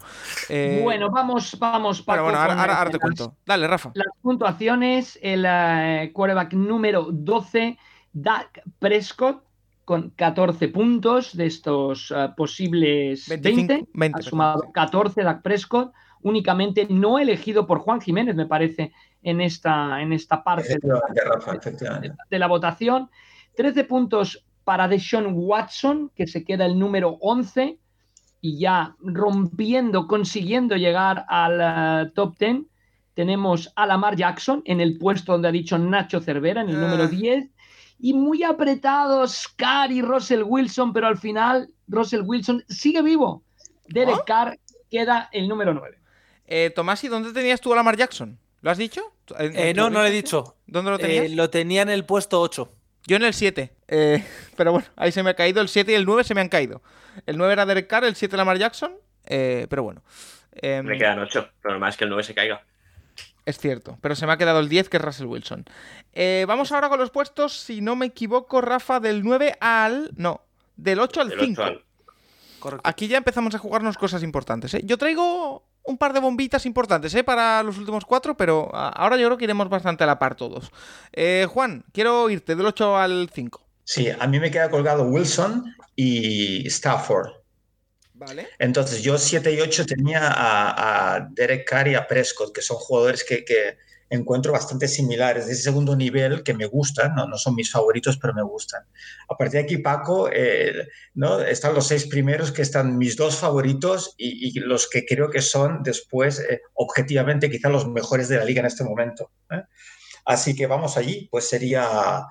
Eh, 0.49 0.79
bueno, 0.83 1.09
vamos, 1.11 1.57
vamos, 1.59 2.01
Paco. 2.01 2.23
bueno, 2.23 2.37
bueno, 2.37 2.39
ahora, 2.39 2.53
ahora- 2.53 2.67
las- 2.73 2.77
ahora 2.79 2.91
te 2.91 2.99
cuento. 2.99 3.35
Dale, 3.45 3.67
Rafa. 3.67 3.91
Las 3.95 4.07
puntuaciones, 4.21 5.19
el 5.21 5.45
eh, 5.47 6.11
quarterback 6.13 6.53
número 6.53 7.07
12, 7.11 7.77
Dak 8.13 8.61
Prescott, 8.79 9.43
con 9.83 10.09
14 10.11 10.67
puntos 10.69 11.35
de 11.35 11.45
estos 11.45 12.13
posibles 12.35 13.27
25, 13.29 13.67
20. 13.67 13.89
20, 13.93 14.19
ha 14.19 14.21
sumado 14.21 14.59
perdón. 14.59 14.71
14 14.73 15.23
Dak 15.23 15.41
Prescott, 15.41 15.93
únicamente 16.21 16.87
no 16.89 17.19
elegido 17.19 17.67
por 17.67 17.79
Juan 17.79 18.01
Jiménez, 18.01 18.35
me 18.35 18.45
parece, 18.47 18.91
en 19.21 19.39
esta, 19.41 20.01
en 20.01 20.13
esta 20.13 20.43
parte 20.43 20.77
de 20.81 21.23
Rafa, 21.23 21.53
de 22.29 22.39
la 22.39 22.47
votación. 22.47 23.09
13 23.55 23.83
puntos 23.85 24.45
para 24.63 24.87
Deshaun 24.87 25.31
Watson, 25.33 26.11
que 26.15 26.27
se 26.27 26.43
queda 26.43 26.65
el 26.65 26.77
número 26.77 27.17
11 27.21 27.79
y 28.47 28.57
ya 28.59 28.95
rompiendo, 29.01 30.07
consiguiendo 30.07 30.75
llegar 30.77 31.25
al 31.27 32.05
eh, 32.07 32.11
top 32.15 32.37
10. 32.37 32.57
Tenemos 33.13 33.73
a 33.75 33.85
Lamar 33.87 34.15
Jackson 34.15 34.61
en 34.65 34.79
el 34.79 34.97
puesto 34.97 35.33
donde 35.33 35.47
ha 35.49 35.51
dicho 35.51 35.77
Nacho 35.77 36.21
Cervera, 36.21 36.61
en 36.61 36.69
el 36.69 36.77
Ah. 36.77 36.79
número 36.87 37.07
10. 37.07 37.49
Y 37.99 38.13
muy 38.13 38.43
apretados 38.43 39.47
Carr 39.57 39.91
y 39.91 40.01
Russell 40.01 40.43
Wilson, 40.45 40.93
pero 40.93 41.07
al 41.07 41.17
final 41.17 41.69
Russell 41.87 42.21
Wilson 42.23 42.63
sigue 42.69 43.01
vivo. 43.01 43.43
Derek 43.89 44.17
¿Ah? 44.19 44.23
Carr 44.25 44.59
queda 44.89 45.29
el 45.33 45.47
número 45.49 45.73
9. 45.73 45.97
Eh, 46.45 46.71
Tomás, 46.75 47.03
¿y 47.03 47.07
dónde 47.09 47.33
tenías 47.33 47.59
tú 47.59 47.73
a 47.73 47.75
Lamar 47.75 47.97
Jackson? 47.97 48.37
¿Lo 48.61 48.71
has 48.71 48.77
dicho? 48.77 49.01
¿En- 49.37 49.57
Eh, 49.57 49.73
no, 49.73 49.89
no 49.89 49.99
lo 49.99 50.05
he 50.05 50.11
dicho. 50.11 50.55
¿Dónde 50.67 50.91
lo 50.91 50.97
Eh, 50.97 51.01
tenías? 51.01 51.31
lo 51.31 51.49
tenía 51.49 51.81
en 51.81 51.89
el 51.89 52.05
puesto 52.05 52.39
8. 52.39 52.69
Yo 53.07 53.15
en 53.17 53.23
el 53.23 53.33
7. 53.33 53.73
Eh, 53.87 54.23
pero 54.55 54.71
bueno, 54.71 54.87
ahí 54.95 55.11
se 55.11 55.21
me 55.23 55.31
ha 55.31 55.33
caído. 55.33 55.59
El 55.61 55.67
7 55.69 55.91
y 55.91 55.95
el 55.95 56.05
9 56.05 56.23
se 56.23 56.33
me 56.35 56.41
han 56.41 56.49
caído. 56.49 56.81
El 57.26 57.38
9 57.38 57.53
era 57.53 57.65
Derek 57.65 57.88
Carr, 57.88 58.03
el 58.05 58.15
7 58.15 58.38
Lamar 58.38 58.57
Jackson. 58.57 58.93
eh, 59.26 59.68
pero 59.70 59.84
bueno. 59.84 60.01
Em, 60.53 60.86
Me 60.86 60.97
quedan 60.97 61.20
8, 61.20 61.49
pero 61.61 61.74
normal 61.74 61.89
es 61.91 61.97
que 61.97 62.03
el 62.05 62.09
9 62.09 62.24
se 62.24 62.34
caiga. 62.34 62.61
Es 63.45 63.57
cierto, 63.59 63.97
pero 64.01 64.15
se 64.15 64.26
me 64.28 64.34
ha 64.34 64.38
quedado 64.38 64.59
el 64.59 64.68
10, 64.70 64.89
que 64.89 64.97
es 64.97 65.03
Russell 65.03 65.28
Wilson. 65.28 65.65
Eh, 66.13 66.45
vamos 66.47 66.72
ahora 66.72 66.89
con 66.89 66.99
los 66.99 67.11
puestos, 67.11 67.53
si 67.57 67.80
no 67.82 67.95
me 67.95 68.07
equivoco, 68.07 68.59
Rafa, 68.61 68.99
del 68.99 69.24
9 69.24 69.55
al... 69.61 70.11
No, 70.18 70.41
del 70.76 70.99
8 70.99 71.22
al 71.22 71.30
Del 71.30 71.39
5. 71.39 71.61
8 71.61 71.72
al- 71.72 71.84
Correcto. 72.59 72.89
Aquí 72.89 73.07
ya 73.07 73.18
empezamos 73.18 73.53
a 73.55 73.59
jugarnos 73.59 73.97
cosas 73.97 74.24
importantes. 74.24 74.74
¿eh? 74.74 74.82
Yo 74.84 74.97
traigo 74.97 75.63
un 75.84 75.97
par 75.97 76.11
de 76.11 76.20
bombitas 76.20 76.65
importantes 76.65 77.13
¿eh? 77.15 77.24
para 77.24 77.61
los 77.63 77.78
últimos 77.78 78.03
cuatro, 78.03 78.36
pero 78.36 78.70
ahora 78.76 79.15
yo 79.15 79.28
creo 79.28 79.38
que 79.38 79.43
iremos 79.45 79.70
bastante 79.70 80.03
a 80.03 80.07
la 80.07 80.18
par 80.20 80.36
todos. 80.36 80.72
Eh, 81.13 81.45
Juan, 81.49 81.86
quiero 81.93 82.30
irte 82.32 82.55
del 82.55 82.65
8 82.65 82.97
al 82.97 83.30
5. 83.32 83.63
Sí, 83.84 84.09
a 84.09 84.28
mí 84.28 84.39
me 84.39 84.49
queda 84.51 84.70
colgado 84.72 85.03
Wilson 85.03 85.74
y 85.97 86.65
Stafford. 86.67 87.31
Vale. 88.13 88.47
Entonces, 88.59 89.01
yo 89.01 89.17
7 89.17 89.51
y 89.51 89.59
8 89.59 89.85
tenía 89.85 90.27
a, 90.27 91.15
a 91.15 91.29
Derek 91.31 91.67
Carr 91.67 91.89
y 91.89 91.95
a 91.95 92.07
Prescott, 92.07 92.53
que 92.53 92.61
son 92.61 92.77
jugadores 92.77 93.23
que, 93.23 93.43
que 93.43 93.77
encuentro 94.09 94.53
bastante 94.53 94.87
similares, 94.87 95.47
de 95.47 95.53
ese 95.53 95.63
segundo 95.63 95.95
nivel 95.95 96.43
que 96.43 96.53
me 96.53 96.65
gustan, 96.65 97.13
no, 97.15 97.27
no 97.27 97.37
son 97.37 97.55
mis 97.55 97.71
favoritos, 97.71 98.17
pero 98.17 98.33
me 98.33 98.43
gustan. 98.43 98.83
A 99.27 99.35
partir 99.35 99.59
de 99.59 99.65
aquí, 99.65 99.77
Paco, 99.79 100.29
eh, 100.31 100.87
¿no? 101.15 101.41
están 101.41 101.73
los 101.73 101.87
seis 101.87 102.07
primeros 102.07 102.51
que 102.51 102.61
están 102.61 102.97
mis 102.97 103.17
dos 103.17 103.35
favoritos 103.35 104.13
y, 104.17 104.47
y 104.47 104.59
los 104.61 104.89
que 104.89 105.05
creo 105.05 105.29
que 105.29 105.41
son 105.41 105.83
después, 105.83 106.39
eh, 106.39 106.61
objetivamente, 106.73 107.49
quizá 107.49 107.69
los 107.69 107.87
mejores 107.87 108.29
de 108.29 108.37
la 108.37 108.45
liga 108.45 108.61
en 108.61 108.67
este 108.67 108.83
momento. 108.83 109.31
¿eh? 109.51 109.63
Así 110.25 110.55
que 110.55 110.67
vamos 110.67 110.97
allí, 110.97 111.27
pues 111.31 111.47
sería, 111.47 112.25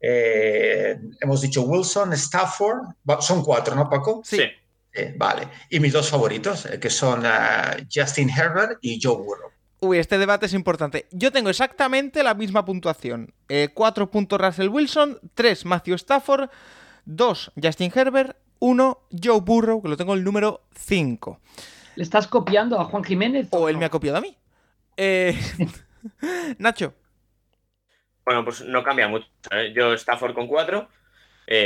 eh, 0.00 0.98
hemos 1.20 1.40
dicho 1.40 1.62
Wilson, 1.62 2.12
Stafford, 2.14 2.94
son 3.20 3.42
cuatro, 3.42 3.74
¿no, 3.74 3.88
Paco? 3.88 4.22
Sí. 4.24 4.40
Eh, 4.92 5.14
vale. 5.16 5.48
Y 5.68 5.78
mis 5.78 5.92
dos 5.92 6.08
favoritos, 6.08 6.66
eh, 6.66 6.80
que 6.80 6.90
son 6.90 7.24
Justin 7.92 8.30
Herbert 8.30 8.78
y 8.80 8.98
Joe 9.00 9.16
Burrow. 9.16 9.50
Uy, 9.80 9.98
este 9.98 10.18
debate 10.18 10.46
es 10.46 10.52
importante. 10.52 11.06
Yo 11.10 11.32
tengo 11.32 11.48
exactamente 11.48 12.22
la 12.22 12.34
misma 12.34 12.64
puntuación. 12.64 13.32
4 13.74 14.04
eh, 14.04 14.06
puntos 14.08 14.40
Russell 14.40 14.68
Wilson, 14.68 15.18
3 15.34 15.64
Matthew 15.64 15.94
Stafford, 15.94 16.50
2 17.06 17.52
Justin 17.62 17.92
Herbert, 17.94 18.36
1 18.58 18.98
Joe 19.22 19.40
Burrow, 19.40 19.80
que 19.80 19.88
lo 19.88 19.96
tengo 19.96 20.12
el 20.12 20.22
número 20.22 20.62
5. 20.74 21.40
¿Le 21.96 22.02
estás 22.02 22.26
copiando 22.26 22.78
a 22.78 22.84
Juan 22.84 23.04
Jiménez? 23.04 23.48
O, 23.50 23.68
él 23.70 23.78
me 23.78 23.86
ha 23.86 23.90
copiado 23.90 24.18
a 24.18 24.20
mí. 24.20 24.36
Eh, 24.98 25.38
Nacho. 26.58 26.92
Bueno, 28.30 28.44
pues 28.44 28.64
no 28.64 28.84
cambia 28.84 29.08
mucho. 29.08 29.26
¿eh? 29.50 29.72
Yo 29.74 29.92
Stafford 29.92 30.34
con 30.34 30.46
4, 30.46 30.88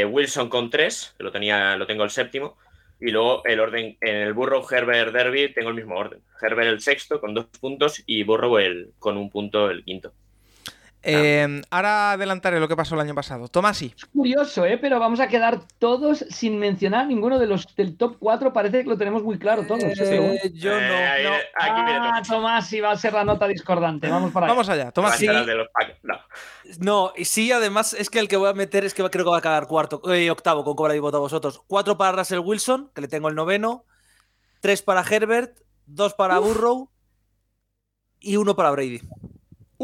Wilson 0.08 0.48
con 0.48 0.70
3, 0.70 1.16
lo, 1.18 1.30
tenía, 1.30 1.76
lo 1.76 1.86
tengo 1.86 2.04
el 2.04 2.10
séptimo. 2.10 2.56
Y 2.98 3.10
luego 3.10 3.44
el 3.44 3.60
orden, 3.60 3.98
en 4.00 4.16
el 4.16 4.32
Burrow 4.32 4.66
Herbert 4.66 5.12
Derby 5.12 5.52
tengo 5.52 5.68
el 5.68 5.74
mismo 5.74 5.94
orden. 5.94 6.22
Herbert 6.40 6.68
el 6.70 6.80
sexto 6.80 7.20
con 7.20 7.34
dos 7.34 7.48
puntos 7.60 8.02
y 8.06 8.22
Burrow 8.24 8.56
el, 8.56 8.94
con 8.98 9.18
un 9.18 9.28
punto 9.28 9.68
el 9.68 9.84
quinto. 9.84 10.14
Eh, 11.06 11.60
ahora 11.70 12.12
adelantaré 12.12 12.58
lo 12.58 12.66
que 12.66 12.76
pasó 12.76 12.94
el 12.94 13.02
año 13.02 13.14
pasado. 13.14 13.48
Tomasi. 13.48 13.92
Es 13.96 14.06
curioso, 14.06 14.64
¿eh? 14.64 14.78
pero 14.78 14.98
vamos 14.98 15.20
a 15.20 15.28
quedar 15.28 15.60
todos 15.78 16.24
sin 16.30 16.58
mencionar 16.58 17.06
ninguno 17.06 17.38
de 17.38 17.46
los 17.46 17.74
del 17.76 17.96
top 17.96 18.16
4. 18.18 18.52
Parece 18.52 18.82
que 18.82 18.88
lo 18.88 18.96
tenemos 18.96 19.22
muy 19.22 19.38
claro 19.38 19.66
todos. 19.66 19.82
¿eh? 19.82 20.40
Eh, 20.42 20.52
yo 20.54 20.70
no. 20.70 20.80
no. 20.80 21.36
ah, 21.56 22.22
Tomasi 22.26 22.80
va 22.80 22.92
a 22.92 22.96
ser 22.96 23.12
la 23.12 23.24
nota 23.24 23.46
discordante. 23.46 24.08
Vamos 24.08 24.32
para 24.32 24.46
allá. 24.46 24.54
Vamos 24.54 24.68
allá. 24.68 24.90
Tomasi. 24.92 25.26
No. 25.26 26.18
no, 26.78 27.12
y 27.16 27.26
sí, 27.26 27.52
además 27.52 27.92
es 27.92 28.08
que 28.08 28.18
el 28.18 28.28
que 28.28 28.38
voy 28.38 28.48
a 28.48 28.54
meter 28.54 28.84
es 28.84 28.94
que 28.94 29.02
creo 29.10 29.24
que 29.24 29.30
va 29.30 29.38
a 29.38 29.42
quedar 29.42 29.66
cuarto, 29.66 30.00
eh, 30.12 30.30
octavo, 30.30 30.64
con 30.64 30.74
cobra 30.74 30.96
y 30.96 31.00
voto 31.00 31.18
a 31.18 31.20
vosotros. 31.20 31.62
Cuatro 31.66 31.98
para 31.98 32.12
Russell 32.12 32.38
Wilson, 32.38 32.90
que 32.94 33.02
le 33.02 33.08
tengo 33.08 33.28
el 33.28 33.34
noveno. 33.34 33.84
Tres 34.60 34.80
para 34.80 35.02
Herbert. 35.02 35.58
Dos 35.86 36.14
para 36.14 36.38
Burrow. 36.38 36.90
Y 38.20 38.36
uno 38.36 38.56
para 38.56 38.70
Brady. 38.70 39.02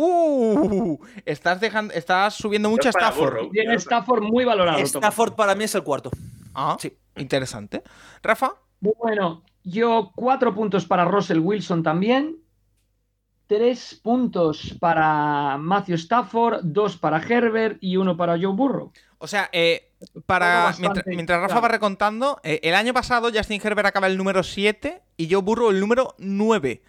Uh, 0.03 0.99
estás 1.27 1.61
dejando, 1.61 1.93
estás 1.93 2.33
subiendo 2.33 2.71
mucho 2.71 2.89
a 2.89 2.91
Stafford. 2.91 3.51
Tiene 3.51 3.75
Stafford 3.75 4.23
muy 4.23 4.47
valorado. 4.47 4.79
Stafford 4.79 5.35
para 5.35 5.55
mí 5.55 5.65
es 5.65 5.75
el 5.75 5.83
cuarto. 5.83 6.11
Ah, 6.55 6.79
sí, 6.81 6.97
interesante. 7.17 7.83
Rafa. 8.23 8.55
Bueno, 8.81 9.43
yo 9.63 10.13
cuatro 10.15 10.55
puntos 10.55 10.87
para 10.87 11.05
Russell 11.05 11.41
Wilson 11.41 11.83
también. 11.83 12.39
Tres 13.47 14.01
puntos 14.03 14.75
para 14.81 15.59
Matthew 15.59 15.97
Stafford, 15.97 16.61
dos 16.63 16.97
para 16.97 17.19
Herbert 17.19 17.77
y 17.83 17.99
uno 17.99 18.17
para 18.17 18.39
Joe 18.39 18.55
Burrow. 18.55 18.93
O 19.19 19.27
sea, 19.27 19.51
eh, 19.53 19.93
para 20.25 20.73
mientras, 20.79 21.43
Rafa 21.43 21.61
va 21.61 21.69
recontando, 21.69 22.41
eh, 22.43 22.61
el 22.63 22.75
año 22.75 22.95
pasado 22.95 23.31
Justin 23.35 23.61
Herbert 23.63 23.89
acaba 23.89 24.07
el 24.07 24.17
número 24.17 24.43
7 24.43 25.03
y 25.19 25.31
Joe 25.31 25.43
Burrow 25.43 25.69
el 25.69 25.81
número 25.81 26.15
9. 26.17 26.83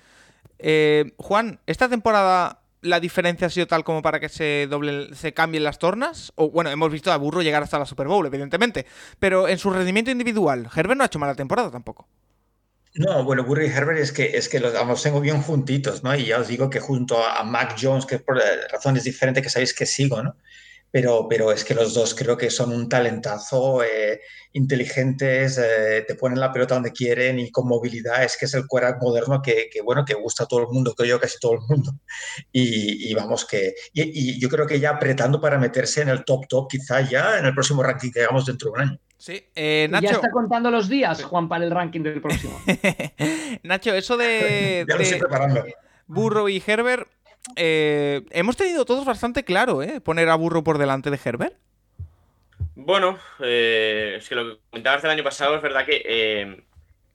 Eh, 0.60 1.14
Juan, 1.18 1.60
esta 1.66 1.90
temporada 1.90 2.61
la 2.82 3.00
diferencia 3.00 3.48
ha 3.48 3.50
sido 3.50 3.68
tal 3.68 3.84
como 3.84 4.02
para 4.02 4.20
que 4.20 4.30
se 4.30 4.68
doblen, 4.70 5.16
se 5.16 5.34
cambien 5.34 5.64
las 5.64 5.80
tornas? 5.80 6.32
O 6.36 6.50
bueno, 6.50 6.70
hemos 6.70 6.92
visto 6.92 7.12
a 7.12 7.18
Burro 7.18 7.42
llegar 7.42 7.64
hasta 7.64 7.80
la 7.80 7.86
Super 7.86 8.08
Bowl, 8.08 8.26
evidentemente. 8.26 8.86
Pero 9.20 9.48
en 9.48 9.58
su 9.58 9.70
rendimiento 9.70 10.12
individual, 10.12 10.70
Herbert 10.76 10.98
no 10.98 11.04
ha 11.04 11.08
hecho 11.08 11.20
mala 11.20 11.36
temporada 11.36 11.72
tampoco. 11.72 12.08
No, 12.94 13.24
bueno, 13.24 13.46
Burro 13.46 13.64
y 13.64 13.70
Herbert 13.70 14.00
es 14.00 14.12
que, 14.12 14.38
es 14.38 14.50
que 14.50 14.60
los 14.60 14.76
ambos 14.76 15.02
tengo 15.02 15.22
bien 15.22 15.42
juntitos, 15.42 16.04
¿no? 16.04 16.14
Y 16.14 16.26
ya 16.26 16.40
os 16.40 16.48
digo 16.50 16.70
que 16.70 16.82
junto 16.82 17.24
a 17.26 17.42
Mac 17.44 17.78
Jones, 17.80 18.06
que 18.06 18.20
por 18.20 18.38
razones 18.72 19.06
diferentes 19.06 19.42
que 19.42 19.50
sabéis 19.50 19.74
que 19.74 19.86
sigo, 19.86 20.22
¿no? 20.22 20.36
Pero, 20.92 21.28
pero 21.30 21.52
es 21.52 21.64
que 21.64 21.74
los 21.74 21.94
dos 21.94 22.14
creo 22.14 22.38
que 22.38 22.50
son 22.50 22.74
un 22.74 22.90
talentazo, 22.90 23.84
eh, 23.84 24.22
inteligentes, 24.54 25.58
eh, 25.58 26.04
te 26.06 26.16
ponen 26.16 26.40
la 26.40 26.52
pelota 26.52 26.76
donde 26.76 26.92
quieren 26.92 27.40
y 27.40 27.50
con 27.50 27.68
movilidad, 27.68 28.24
es 28.24 28.38
que 28.38 28.46
es 28.46 28.54
el 28.54 28.68
quarterback 28.68 29.02
moderno 29.02 29.42
que, 29.42 29.70
que, 29.72 29.82
bueno, 29.82 30.04
que 30.04 30.14
gusta 30.14 30.44
a 30.44 30.48
todo 30.48 30.62
el 30.62 30.68
mundo, 30.68 30.94
creo 30.94 31.16
yo, 31.16 31.20
casi 31.20 31.40
todo 31.40 31.54
el 31.54 31.62
mundo. 31.68 31.94
Y, 32.54 33.10
y 33.10 33.14
vamos 33.14 33.46
que, 33.46 33.74
y, 33.94 34.02
y, 34.02 34.40
yo 34.40 34.50
creo 34.50 34.68
que 34.68 34.80
ya 34.80 34.92
apretando 34.92 35.40
para 35.40 35.58
meterse 35.58 36.02
en 36.02 36.10
el 36.10 36.26
top 36.26 36.48
top, 36.48 36.70
quizá 36.70 37.02
ya 37.02 37.40
en 37.40 37.46
el 37.46 37.54
próximo 37.54 37.82
ranking 37.82 38.12
que 38.12 38.22
hagamos 38.22 38.46
dentro 38.46 38.72
de 38.72 38.74
un 38.74 38.90
año. 38.90 39.00
Sí, 39.18 39.46
eh, 39.56 39.88
Nacho. 39.90 40.08
Ya 40.08 40.12
está 40.14 40.32
contando 40.32 40.72
los 40.72 40.90
días, 40.90 41.24
Juan, 41.24 41.48
para 41.48 41.64
el 41.64 41.72
ranking 41.72 42.02
del 42.02 42.22
próximo. 42.22 42.60
Nacho, 43.64 43.94
eso 43.94 44.18
de, 44.18 44.84
ya 44.90 44.96
lo 44.96 45.02
estoy 45.02 45.20
preparando. 45.20 45.64
Burro 46.08 46.50
y 46.50 46.62
Herbert, 46.66 47.08
eh, 47.56 48.22
hemos 48.32 48.58
tenido 48.58 48.86
todos 48.86 49.06
bastante 49.06 49.44
claro, 49.44 49.82
¿eh? 49.82 50.02
Poner 50.02 50.30
a 50.30 50.36
Burro 50.36 50.64
por 50.64 50.78
delante 50.78 51.10
de 51.10 51.20
Herbert. 51.24 51.56
Bueno, 52.76 53.20
eh, 53.40 54.16
es 54.18 54.30
que 54.30 54.36
lo 54.36 54.46
que 54.46 54.62
comentabas 54.70 55.02
del 55.02 55.12
año 55.12 55.24
pasado 55.24 55.56
es 55.56 55.62
verdad 55.62 55.86
que 55.86 56.02
eh, 56.06 56.64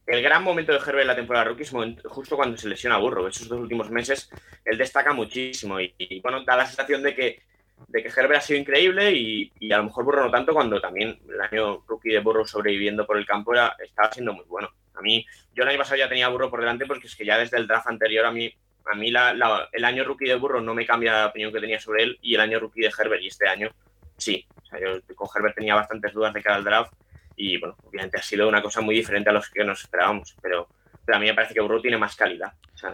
el 0.07 0.23
gran 0.23 0.43
momento 0.43 0.73
de 0.73 0.79
Herbert 0.79 1.01
en 1.01 1.07
la 1.07 1.17
temporada 1.17 1.47
rookie 1.47 1.63
es 1.63 1.73
justo 2.05 2.37
cuando 2.37 2.57
se 2.57 2.69
lesiona 2.69 2.97
a 2.97 2.99
Burro. 2.99 3.27
Esos 3.27 3.49
dos 3.49 3.61
últimos 3.61 3.91
meses 3.91 4.31
él 4.65 4.79
destaca 4.79 5.13
muchísimo 5.13 5.81
y, 5.81 6.21
bueno, 6.21 6.45
da 6.45 6.57
la 6.57 6.67
sensación 6.67 7.03
de 7.03 7.15
que, 7.15 7.43
de 7.89 8.03
que 8.03 8.09
Herbert 8.09 8.37
ha 8.37 8.41
sido 8.41 8.61
increíble 8.61 9.13
y, 9.13 9.73
a 9.73 9.79
lo 9.79 9.85
mejor 9.85 10.05
Burro 10.05 10.25
no 10.25 10.31
tanto 10.31 10.53
cuando 10.53 10.81
también 10.81 11.19
el 11.29 11.41
año 11.41 11.83
rookie 11.87 12.13
de 12.13 12.21
Burro 12.21 12.47
sobreviviendo 12.47 13.07
por 13.07 13.17
el 13.17 13.27
campo 13.27 13.53
estaba 13.55 14.13
siendo 14.13 14.33
muy 14.33 14.45
bueno. 14.45 14.69
A 14.95 15.01
mí, 15.01 15.27
yo 15.55 15.63
el 15.63 15.69
año 15.69 15.79
pasado 15.79 15.97
ya 15.97 16.09
tenía 16.09 16.29
Burro 16.29 16.51
por 16.51 16.61
delante 16.61 16.87
porque 16.87 17.07
es 17.07 17.17
que 17.17 17.27
ya 17.27 17.39
desde 17.39 17.59
el 17.59 17.67
draft 17.67 17.89
anterior 17.89 18.27
a 18.27 18.33
mí 18.33 18.55
a 18.91 18.95
mí 18.95 19.09
el 19.09 19.85
año 19.85 20.05
rookie 20.05 20.29
de 20.29 20.37
Burro 20.37 20.61
no 20.61 20.75
me 20.75 20.87
cambia 20.87 21.13
la 21.13 21.27
opinión 21.27 21.53
que 21.53 21.61
tenía 21.61 21.81
sobre 21.81 22.05
él 22.05 22.19
y 22.23 22.35
el 22.35 22.41
año 22.41 22.61
rookie 22.61 22.83
de 22.83 22.93
Herbert 22.97 23.23
y 23.23 23.29
este 23.29 23.49
año 23.49 23.71
sí. 24.17 24.47
O 24.63 24.67
sea, 24.67 24.81
yo 24.81 25.01
con 25.15 25.29
Herbert 25.35 25.55
tenía 25.55 25.75
bastantes 25.75 26.13
dudas 26.13 26.33
de 26.33 26.43
cara 26.43 26.57
al 26.57 26.65
draft 26.65 26.93
y 27.37 27.59
bueno, 27.59 27.77
obviamente 27.85 28.17
ha 28.19 28.23
sido 28.23 28.49
una 28.49 28.63
cosa 28.63 28.81
muy 28.81 28.95
diferente 28.95 29.31
a 29.31 29.33
los 29.33 29.51
que 29.51 29.63
nos 29.63 29.83
esperábamos, 29.83 30.35
pero, 30.41 30.69
a 31.07 31.19
mí 31.19 31.27
me 31.27 31.35
parece 31.35 31.55
que 31.55 31.61
Burro 31.61 31.81
tiene 31.81 31.99
más 31.99 32.17
calidad. 32.17 32.55
O 32.75 32.77
sea, 32.77 32.93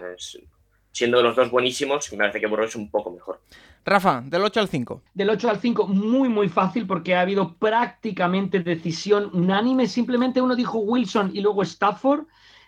siendo 0.91 1.23
los 1.23 1.35
dos 1.35 1.49
buenísimos, 1.49 2.11
me 2.11 2.19
parece 2.19 2.39
que 2.39 2.45
Burro 2.45 2.65
es 2.65 2.75
un 2.75 2.91
poco 2.91 3.09
mejor. 3.09 3.41
Rafa, 3.85 4.21
del 4.23 4.43
8 4.43 4.59
al 4.59 4.67
5. 4.67 5.01
Del 5.13 5.29
8 5.31 5.49
al 5.49 5.59
5, 5.59 5.87
muy, 5.87 6.29
muy 6.29 6.47
fácil 6.47 6.85
porque 6.85 7.15
ha 7.15 7.21
habido 7.21 7.55
prácticamente 7.55 8.59
decisión 8.59 9.29
unánime. 9.33 9.87
Simplemente 9.87 10.41
uno 10.41 10.55
dijo 10.55 10.77
Wilson 10.79 11.31
y 11.33 11.41
luego 11.41 11.63
Stafford. 11.63 12.25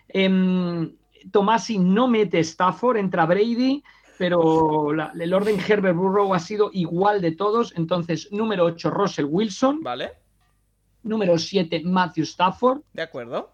Eh, 0.08 0.90
Tomasi 1.30 1.78
no 1.78 2.08
mete 2.08 2.40
Stafford, 2.40 2.96
entra 2.96 3.26
Brady, 3.26 3.82
pero 4.18 4.92
el 4.92 5.34
orden 5.34 5.58
Herbert 5.60 5.96
Burrow 5.96 6.34
ha 6.34 6.38
sido 6.38 6.70
igual 6.72 7.20
de 7.20 7.32
todos. 7.32 7.72
Entonces, 7.76 8.28
número 8.32 8.64
8, 8.64 8.90
Russell 8.90 9.26
Wilson. 9.28 9.82
Vale. 9.82 10.12
Número 11.02 11.38
7, 11.38 11.82
Matthew 11.84 12.24
Stafford. 12.24 12.80
De 12.92 13.02
acuerdo. 13.02 13.52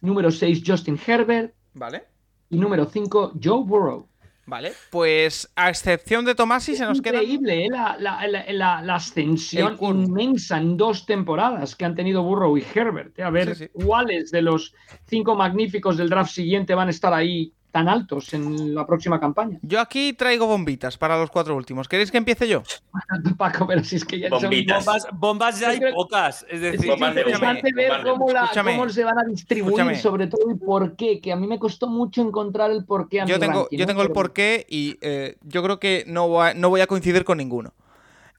Número 0.00 0.30
6, 0.30 0.62
Justin 0.66 0.98
Herbert. 1.06 1.54
Vale. 1.74 2.04
Y 2.48 2.58
número 2.58 2.86
5, 2.86 3.34
Joe 3.42 3.62
Burrow. 3.64 4.09
Vale, 4.46 4.72
pues 4.90 5.48
a 5.54 5.68
excepción 5.68 6.24
de 6.24 6.34
Tomasi 6.34 6.74
se 6.74 6.84
nos 6.84 7.00
queda. 7.00 7.22
Increíble 7.22 7.66
¿eh? 7.66 7.68
la, 7.70 7.96
la, 7.98 8.82
la, 8.82 8.94
ascensión 8.94 9.76
inmensa 9.80 10.58
en 10.58 10.76
dos 10.76 11.06
temporadas 11.06 11.76
que 11.76 11.84
han 11.84 11.94
tenido 11.94 12.22
Burrow 12.22 12.56
y 12.56 12.64
Herbert. 12.74 13.18
¿eh? 13.18 13.22
A 13.22 13.30
ver 13.30 13.70
cuáles 13.72 14.30
de 14.30 14.42
los 14.42 14.74
cinco 15.06 15.36
magníficos 15.36 15.96
del 15.96 16.08
draft 16.08 16.32
siguiente 16.32 16.74
van 16.74 16.88
a 16.88 16.90
estar 16.90 17.14
ahí 17.14 17.52
tan 17.70 17.88
altos 17.88 18.32
en 18.34 18.74
la 18.74 18.86
próxima 18.86 19.20
campaña. 19.20 19.58
Yo 19.62 19.80
aquí 19.80 20.12
traigo 20.12 20.46
bombitas 20.46 20.98
para 20.98 21.18
los 21.18 21.30
cuatro 21.30 21.56
últimos. 21.56 21.88
¿Queréis 21.88 22.10
que 22.10 22.18
empiece 22.18 22.48
yo? 22.48 22.62
Paco, 23.38 23.66
pero 23.66 23.84
si 23.84 23.96
es 23.96 24.04
que 24.04 24.18
ya 24.18 24.28
bombitas. 24.28 24.84
Son 24.84 24.94
bombas, 24.94 25.08
bombas 25.12 25.60
ya 25.60 25.70
hay 25.70 25.80
pocas. 25.92 26.44
Es 26.48 26.60
decir, 26.60 26.90
es 26.90 27.00
interesante 27.00 27.72
ver 27.72 28.02
cómo, 28.02 28.26
cómo, 28.26 28.88
se 28.88 29.04
van 29.04 29.18
a 29.18 29.24
distribuir, 29.24 29.96
sobre 29.96 30.26
todo 30.26 30.50
y 30.50 30.54
por 30.54 30.96
qué, 30.96 31.20
que 31.20 31.32
a 31.32 31.36
mí 31.36 31.46
me 31.46 31.58
costó 31.58 31.86
mucho 31.86 32.22
encontrar 32.22 32.70
el 32.70 32.84
por 32.84 33.08
qué. 33.08 33.22
yo 33.26 33.38
tengo, 33.38 33.68
yo 33.70 33.86
tengo 33.86 34.02
el 34.02 34.10
por 34.10 34.32
qué 34.32 34.66
y 34.68 34.98
eh, 35.00 35.36
yo 35.42 35.62
creo 35.62 35.78
que 35.78 36.04
no 36.06 36.28
voy, 36.28 36.48
a, 36.48 36.54
no 36.54 36.68
voy 36.70 36.80
a 36.80 36.86
coincidir 36.86 37.24
con 37.24 37.38
ninguno. 37.38 37.72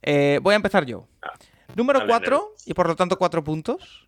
Eh, 0.02 0.40
voy 0.42 0.54
a 0.54 0.56
empezar 0.56 0.86
yo. 0.86 1.08
Ah, 1.22 1.34
Número 1.76 2.06
4, 2.06 2.56
y 2.66 2.74
por 2.74 2.88
lo 2.88 2.96
tanto 2.96 3.18
4 3.18 3.44
puntos. 3.44 4.08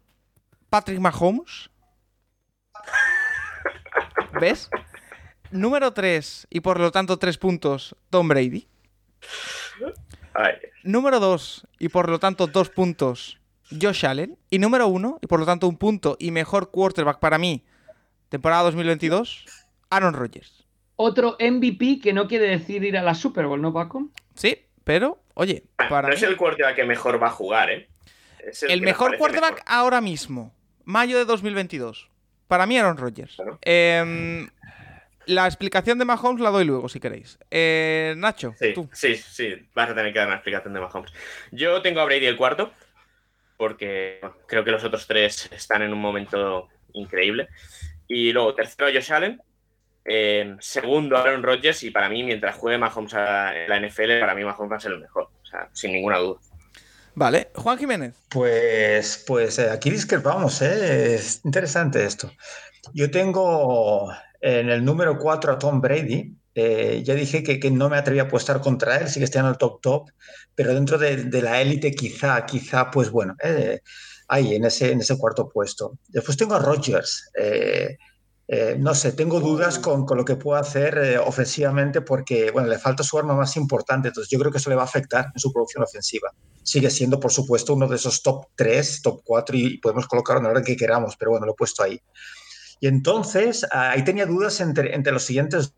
Patrick 0.70 1.00
Mahomes. 1.00 1.70
¿Ves? 4.42 4.70
Número 5.54 5.94
3, 5.94 6.48
y 6.50 6.62
por 6.62 6.80
lo 6.80 6.92
tanto 6.92 7.18
3 7.18 7.38
puntos, 7.38 7.96
Tom 8.10 8.28
Brady. 8.28 8.68
Número 10.84 11.20
2, 11.20 11.68
y 11.78 11.90
por 11.90 12.10
lo 12.10 12.20
tanto 12.20 12.48
2 12.48 12.70
puntos, 12.70 13.40
Josh 13.70 14.06
Allen. 14.06 14.36
Y 14.50 14.58
número 14.58 14.88
1, 14.88 15.20
y 15.22 15.28
por 15.28 15.40
lo 15.40 15.46
tanto 15.46 15.68
un 15.68 15.78
punto 15.78 16.18
y 16.20 16.32
mejor 16.32 16.72
quarterback 16.72 17.20
para 17.20 17.38
mí, 17.38 17.64
temporada 18.30 18.64
2022, 18.64 19.46
Aaron 19.92 20.16
Rodgers. 20.16 20.66
Otro 20.96 21.38
MVP 21.40 22.00
que 22.02 22.14
no 22.14 22.28
quiere 22.28 22.48
decir 22.48 22.84
ir 22.84 22.98
a 22.98 23.04
la 23.04 23.14
Super 23.14 23.46
Bowl, 23.46 23.62
¿no, 23.62 23.72
Paco? 23.72 24.10
Sí, 24.34 24.58
pero, 24.84 25.22
oye, 25.36 25.66
para. 25.88 26.08
No 26.08 26.16
es 26.16 26.24
el 26.24 26.36
quarterback 26.36 26.76
que 26.76 26.84
mejor 26.84 27.22
va 27.22 27.28
a 27.28 27.32
jugar, 27.32 27.70
¿eh? 27.70 27.90
el, 28.68 28.82
mejor 28.82 29.18
quarterback 29.18 29.62
ahora 29.68 30.02
mismo, 30.02 30.52
mayo 30.84 31.16
de 31.20 31.26
2022. 31.26 32.10
Para 32.48 32.66
mí, 32.66 32.78
Aaron 32.78 32.98
Rodgers. 32.98 33.38
Eh, 33.62 34.48
la 35.26 35.46
explicación 35.46 36.00
de 36.00 36.06
Mahomes 36.06 36.42
la 36.42 36.50
doy 36.50 36.66
luego, 36.66 36.90
si 36.90 37.00
queréis. 37.00 37.38
Eh, 37.52 38.14
Nacho, 38.18 38.54
sí, 38.60 38.74
tú. 38.74 38.90
Sí, 38.94 39.16
sí, 39.16 39.68
vas 39.74 39.90
a 39.90 39.96
tener 39.96 40.14
que 40.14 40.20
dar 40.20 40.28
una 40.28 40.38
explicación 40.38 40.74
de 40.74 40.80
Mahomes. 40.80 41.12
Yo 41.52 41.82
tengo 41.82 42.02
a 42.02 42.06
Brady 42.06 42.26
el 42.26 42.38
cuarto, 42.38 42.72
porque 43.58 44.20
creo 44.48 44.64
que 44.64 44.72
los 44.72 44.84
otros 44.84 45.08
tres 45.08 45.50
están 45.52 45.82
en 45.82 45.94
un 45.94 46.02
momento 46.02 46.70
increíble. 46.94 47.48
Y 48.08 48.32
luego, 48.32 48.54
tercero, 48.54 48.90
Josh 48.94 49.12
Allen. 49.14 49.42
Eh, 50.06 50.56
segundo, 50.60 51.18
Aaron 51.18 51.44
Rodgers. 51.44 51.84
Y 51.84 51.92
para 51.92 52.10
mí, 52.10 52.24
mientras 52.24 52.56
juegue 52.56 52.78
Mahomes 52.78 53.14
en 53.14 53.70
la 53.70 53.80
NFL, 53.80 54.20
para 54.20 54.36
mí 54.36 54.44
Mahomes 54.44 54.72
va 54.72 54.78
a 54.78 54.80
ser 54.80 54.92
el 54.92 55.00
mejor. 55.00 55.30
O 55.42 55.46
sea, 55.46 55.70
sin 55.74 55.94
ninguna 55.94 56.18
duda. 56.18 56.40
Vale, 57.16 57.50
Juan 57.56 57.78
Jiménez. 57.78 58.16
Pues, 58.30 59.24
pues 59.28 59.60
eh, 59.60 59.70
aquí 59.70 59.92
discrepamos, 59.92 60.62
¿eh? 60.62 61.16
es 61.16 61.42
interesante 61.46 62.04
esto. 62.04 62.32
Yo 62.94 63.12
tengo 63.12 64.12
en 64.44 64.70
el 64.70 64.84
número 64.84 65.18
4 65.18 65.54
a 65.54 65.58
Tom 65.58 65.80
Brady. 65.80 66.36
Eh, 66.54 67.02
ya 67.04 67.16
dije 67.16 67.42
que, 67.42 67.60
que, 67.60 67.72
no 67.72 67.90
me 67.90 67.98
atrevía 67.98 68.24
a 68.24 68.26
apostar 68.26 68.62
contra 68.62 68.98
él, 68.98 69.10
sí 69.10 69.20
que 69.20 69.24
está 69.24 69.40
en 69.40 69.48
el 69.48 69.58
top 69.58 69.82
top, 69.82 70.10
pero 70.54 70.74
dentro 70.74 71.00
de, 71.00 71.24
de 71.24 71.42
la 71.42 71.60
élite 71.62 71.96
quizá, 71.96 72.46
quizá, 72.46 72.92
pues 72.92 73.10
bueno, 73.10 73.36
eh, 73.44 73.80
ahí 74.28 74.56
en 74.56 74.66
ese, 74.66 74.92
en 74.92 75.00
ese 75.00 75.18
cuarto 75.18 75.50
puesto. 75.50 75.98
Después 76.10 76.38
tengo 76.38 76.56
a 76.56 76.60
Rodgers. 76.60 77.32
Eh, 77.36 77.98
eh, 78.46 78.76
no 78.78 78.94
sé, 78.94 79.14
tengo 79.14 79.40
dudas 79.40 79.80
con, 79.80 80.06
con 80.06 80.18
lo 80.18 80.26
que 80.26 80.36
puede 80.36 80.60
hacer 80.60 80.98
eh, 80.98 81.18
ofensivamente 81.18 82.02
porque, 82.02 82.52
bueno, 82.52 82.68
le 82.68 82.78
falta 82.78 83.02
su 83.02 83.18
arma 83.18 83.34
más 83.34 83.56
importante, 83.56 84.10
entonces 84.10 84.30
yo 84.30 84.38
creo 84.38 84.52
que 84.52 84.58
eso 84.58 84.70
le 84.70 84.76
va 84.76 84.82
a 84.82 84.86
afectar 84.86 85.28
en 85.34 85.40
su 85.40 85.52
producción 85.54 85.84
ofensiva. 85.84 86.30
Sigue 86.62 86.90
siendo, 86.90 87.20
por 87.20 87.32
supuesto, 87.32 87.74
uno 87.74 87.88
de 87.88 87.96
esos 87.96 88.22
top 88.22 88.48
3, 88.56 89.02
top 89.02 89.22
4 89.24 89.58
y, 89.58 89.78
podemos 89.78 90.08
colocarlo 90.08 90.40
en 90.40 90.44
la 90.44 90.50
orden 90.52 90.66
que 90.66 90.76
queramos, 90.76 91.16
pero 91.18 91.32
bueno, 91.32 91.46
lo 91.46 91.54
he 91.54 91.56
puesto 91.56 91.84
ahí. 91.84 92.00
Y 92.84 92.88
entonces, 92.88 93.66
ahí 93.72 94.04
tenía 94.04 94.26
dudas 94.26 94.60
entre, 94.60 94.94
entre 94.94 95.14
los 95.14 95.24
siguientes 95.24 95.74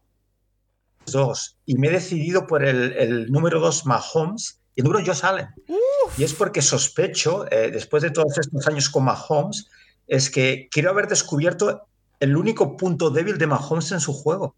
dos 1.05 1.55
y 1.63 1.77
me 1.77 1.89
he 1.89 1.91
decidido 1.91 2.47
por 2.47 2.65
el, 2.65 2.93
el 2.93 3.31
número 3.31 3.59
2, 3.59 3.85
Mahomes, 3.85 4.59
y 4.73 4.81
el 4.81 4.87
número 4.87 5.05
Josh 5.05 5.23
Allen. 5.23 5.49
Uf. 5.67 6.17
Y 6.17 6.23
es 6.23 6.33
porque 6.33 6.63
sospecho, 6.63 7.45
eh, 7.51 7.69
después 7.69 8.01
de 8.01 8.09
todos 8.09 8.35
estos 8.39 8.67
años 8.67 8.89
con 8.89 9.03
Mahomes, 9.03 9.67
es 10.07 10.31
que 10.31 10.67
quiero 10.71 10.89
haber 10.89 11.07
descubierto 11.07 11.87
el 12.19 12.35
único 12.35 12.75
punto 12.75 13.11
débil 13.11 13.37
de 13.37 13.45
Mahomes 13.45 13.91
en 13.91 13.99
su 13.99 14.11
juego. 14.11 14.55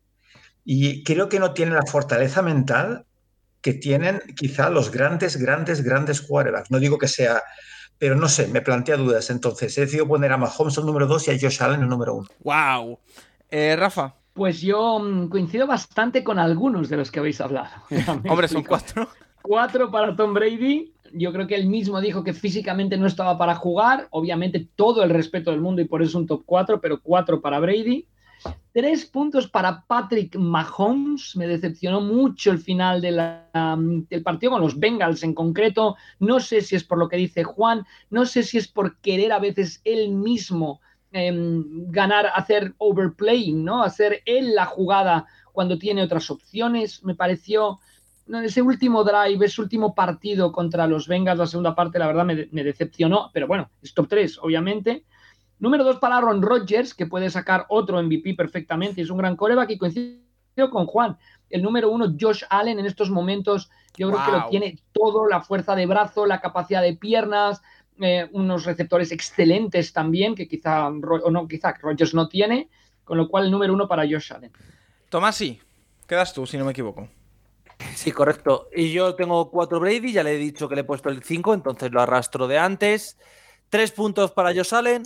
Y 0.64 1.04
creo 1.04 1.28
que 1.28 1.42
no 1.42 1.54
tiene 1.54 1.74
la 1.74 1.86
fortaleza 1.86 2.42
mental 2.42 3.06
que 3.60 3.74
tienen 3.74 4.22
quizá 4.38 4.70
los 4.70 4.90
grandes, 4.90 5.36
grandes, 5.36 5.84
grandes 5.84 6.22
quarterbacks. 6.22 6.72
No 6.72 6.80
digo 6.80 6.98
que 6.98 7.10
sea, 7.10 7.44
pero 8.00 8.16
no 8.16 8.30
sé, 8.30 8.48
me 8.48 8.62
plantea 8.62 8.98
dudas. 8.98 9.30
Entonces 9.30 9.78
he 9.78 9.82
decidido 9.82 10.08
poner 10.08 10.32
a 10.32 10.38
Mahomes 10.38 10.78
el 10.78 10.86
número 10.86 11.08
2 11.08 11.28
y 11.28 11.32
a 11.32 11.40
Josh 11.40 11.62
Allen 11.62 11.82
el 11.82 11.90
número 11.90 12.16
1. 12.16 12.28
¡Wow! 12.44 13.00
Eh, 13.50 13.76
Rafa. 13.76 14.16
Pues 14.34 14.62
yo 14.62 15.00
mm, 15.00 15.30
coincido 15.30 15.66
bastante 15.66 16.24
con 16.24 16.38
algunos 16.38 16.90
de 16.90 16.98
los 16.98 17.12
que 17.12 17.20
habéis 17.20 17.42
hablado. 17.42 17.70
Hombre, 18.30 18.48
son 18.48 18.64
cuatro. 18.64 19.08
Cuatro 19.42 19.90
para 19.90 20.16
Tom 20.16 20.34
Brady. 20.34 20.94
Yo 21.14 21.32
creo 21.32 21.48
que 21.48 21.56
él 21.56 21.68
mismo 21.68 22.02
dijo 22.02 22.24
que 22.24 22.34
físicamente 22.34 22.98
no 22.98 23.08
estaba 23.08 23.38
para 23.38 23.56
jugar. 23.56 24.08
Obviamente, 24.12 24.68
todo 24.76 25.04
el 25.04 25.10
respeto 25.10 25.52
del 25.52 25.62
mundo 25.62 25.82
y 25.82 25.86
por 25.86 26.02
eso 26.02 26.10
es 26.10 26.16
un 26.16 26.28
top 26.28 26.44
4, 26.46 26.82
pero 26.82 27.02
cuatro 27.02 27.42
para 27.42 27.60
Brady. 27.60 28.06
Tres 28.72 29.06
puntos 29.06 29.48
para 29.48 29.84
Patrick 29.88 30.36
Mahomes. 30.36 31.36
Me 31.36 31.48
decepcionó 31.48 32.00
mucho 32.00 32.52
el 32.52 32.60
final 32.60 32.98
um, 33.54 34.06
del 34.08 34.24
partido 34.24 34.52
con 34.52 34.62
los 34.62 34.78
Bengals 34.78 35.24
en 35.24 35.34
concreto. 35.34 35.96
No 36.20 36.40
sé 36.40 36.62
si 36.62 36.76
es 36.76 36.84
por 36.84 37.00
lo 37.00 37.10
que 37.10 37.18
dice 37.18 37.44
Juan, 37.44 37.86
no 38.12 38.26
sé 38.26 38.44
si 38.44 38.58
es 38.58 38.68
por 38.68 38.98
querer 38.98 39.32
a 39.32 39.40
veces 39.40 39.82
él 39.84 40.10
mismo 40.12 40.80
eh, 41.12 41.32
ganar, 41.88 42.28
hacer 42.36 42.76
overplaying, 42.78 43.66
¿no? 43.66 43.82
Hacer 43.82 44.22
él 44.26 44.54
la 44.54 44.66
jugada 44.66 45.26
cuando 45.52 45.80
tiene 45.80 46.04
otras 46.04 46.30
opciones. 46.30 47.04
Me 47.04 47.16
pareció 47.16 47.80
ese 48.44 48.62
último 48.62 49.04
drive, 49.04 49.44
ese 49.44 49.62
último 49.62 49.96
partido 49.96 50.52
contra 50.52 50.86
los 50.86 51.08
Bengals, 51.08 51.40
la 51.40 51.48
segunda 51.48 51.74
parte, 51.74 51.98
la 51.98 52.08
verdad 52.08 52.26
me, 52.26 52.48
me 52.52 52.64
decepcionó, 52.64 53.32
pero 53.34 53.48
bueno, 53.48 53.72
es 53.82 53.94
top 53.94 54.08
3, 54.08 54.38
obviamente. 54.44 55.06
Número 55.60 55.84
2 55.84 55.98
para 55.98 56.18
Aaron 56.18 56.42
Rodgers, 56.42 56.94
que 56.94 57.08
puede 57.08 57.30
sacar 57.30 57.66
otro 57.70 58.02
MVP 58.02 58.36
perfectamente, 58.36 59.02
es 59.02 59.10
un 59.10 59.18
gran 59.18 59.36
coreback 59.36 59.72
y 59.72 59.78
coincido 59.78 60.22
con 60.70 60.86
Juan. 60.86 61.18
El 61.50 61.62
número 61.62 61.90
1, 61.90 62.16
Josh 62.20 62.44
Allen, 62.50 62.80
en 62.80 62.86
estos 62.86 63.10
momentos, 63.10 63.70
yo 63.96 64.10
creo 64.10 64.26
que 64.26 64.32
lo 64.32 64.50
tiene 64.50 64.80
todo, 64.92 65.28
la 65.28 65.42
fuerza 65.42 65.76
de 65.76 65.86
brazo, 65.86 66.26
la 66.26 66.42
capacidad 66.42 66.82
de 66.82 66.96
piernas, 66.96 67.62
eh, 68.00 68.30
unos 68.34 68.66
receptores 68.66 69.12
excelentes 69.12 69.94
también, 69.94 70.36
que 70.36 70.48
quizá, 70.48 70.88
o 70.88 71.32
no, 71.32 71.48
quizá 71.48 71.74
Rodgers 71.82 72.14
no 72.14 72.28
tiene, 72.28 72.70
con 73.04 73.18
lo 73.18 73.28
cual 73.28 73.46
el 73.46 73.52
número 73.52 73.74
1 73.74 73.88
para 73.88 74.04
Josh 74.04 74.34
Allen. 74.34 74.52
Tomás, 75.10 75.36
sí, 75.36 75.60
quedas 76.08 76.34
tú, 76.34 76.46
si 76.46 76.58
no 76.58 76.66
me 76.66 76.72
equivoco. 76.72 77.08
Sí, 77.96 78.12
correcto. 78.12 78.70
Y 78.76 78.92
yo 78.92 79.16
tengo 79.16 79.50
cuatro 79.50 79.80
Brady, 79.80 80.12
ya 80.12 80.24
le 80.24 80.36
he 80.36 80.38
dicho 80.38 80.68
que 80.68 80.76
le 80.76 80.82
he 80.82 80.84
puesto 80.84 81.10
el 81.10 81.24
5, 81.24 81.54
entonces 81.54 81.92
lo 81.92 82.02
arrastro 82.02 82.48
de 82.48 82.58
antes. 82.58 83.18
Tres 83.70 83.92
puntos 83.92 84.32
para 84.32 84.54
Josh 84.54 84.74
Allen. 84.74 85.04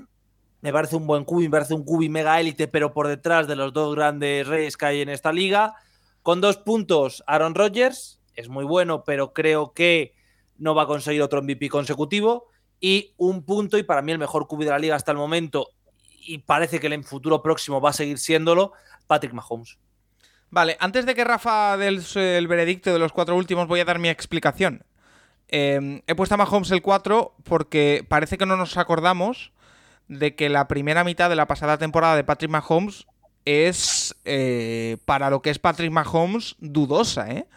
Me 0.61 0.71
parece 0.71 0.95
un 0.95 1.07
buen 1.07 1.25
cubi, 1.25 1.45
me 1.45 1.51
parece 1.51 1.73
un 1.73 1.83
cubi 1.83 2.07
mega 2.07 2.39
élite, 2.39 2.67
pero 2.67 2.93
por 2.93 3.07
detrás 3.07 3.47
de 3.47 3.55
los 3.55 3.73
dos 3.73 3.95
grandes 3.95 4.47
reyes 4.47 4.77
que 4.77 4.85
hay 4.85 5.01
en 5.01 5.09
esta 5.09 5.31
liga. 5.31 5.73
Con 6.21 6.39
dos 6.39 6.57
puntos, 6.57 7.23
Aaron 7.25 7.55
Rodgers. 7.55 8.19
Es 8.35 8.47
muy 8.47 8.63
bueno, 8.63 9.03
pero 9.03 9.33
creo 9.33 9.73
que 9.73 10.13
no 10.57 10.75
va 10.75 10.83
a 10.83 10.87
conseguir 10.87 11.23
otro 11.23 11.41
MVP 11.41 11.69
consecutivo. 11.69 12.45
Y 12.79 13.13
un 13.17 13.43
punto, 13.43 13.77
y 13.77 13.83
para 13.83 14.01
mí 14.01 14.11
el 14.11 14.19
mejor 14.19 14.47
cubi 14.47 14.65
de 14.65 14.71
la 14.71 14.79
liga 14.79 14.95
hasta 14.95 15.11
el 15.11 15.17
momento, 15.17 15.69
y 16.07 16.39
parece 16.39 16.79
que 16.79 16.87
en 16.87 16.93
el 16.93 17.03
futuro 17.03 17.41
próximo 17.41 17.81
va 17.81 17.89
a 17.89 17.93
seguir 17.93 18.19
siéndolo, 18.19 18.73
Patrick 19.07 19.33
Mahomes. 19.33 19.77
Vale, 20.51 20.77
antes 20.79 21.05
de 21.05 21.15
que 21.15 21.23
Rafa 21.23 21.77
dé 21.77 21.87
el, 21.87 22.47
veredicto 22.47 22.91
de 22.91 22.99
los 22.99 23.13
cuatro 23.13 23.35
últimos, 23.35 23.67
voy 23.67 23.79
a 23.79 23.85
dar 23.85 23.99
mi 23.99 24.09
explicación. 24.09 24.83
Eh, 25.47 26.01
he 26.07 26.15
puesto 26.15 26.35
a 26.35 26.37
Mahomes 26.37 26.71
el 26.71 26.81
4 26.81 27.35
porque 27.43 28.05
parece 28.07 28.37
que 28.37 28.45
no 28.45 28.55
nos 28.55 28.77
acordamos 28.77 29.51
de 30.11 30.35
que 30.35 30.49
la 30.49 30.67
primera 30.67 31.05
mitad 31.05 31.29
de 31.29 31.37
la 31.37 31.47
pasada 31.47 31.77
temporada 31.77 32.17
de 32.17 32.25
Patrick 32.25 32.51
Mahomes 32.51 33.07
es, 33.45 34.13
eh, 34.25 34.97
para 35.05 35.29
lo 35.29 35.41
que 35.41 35.49
es 35.49 35.57
Patrick 35.57 35.89
Mahomes, 35.89 36.57
dudosa. 36.59 37.31
¿eh? 37.31 37.47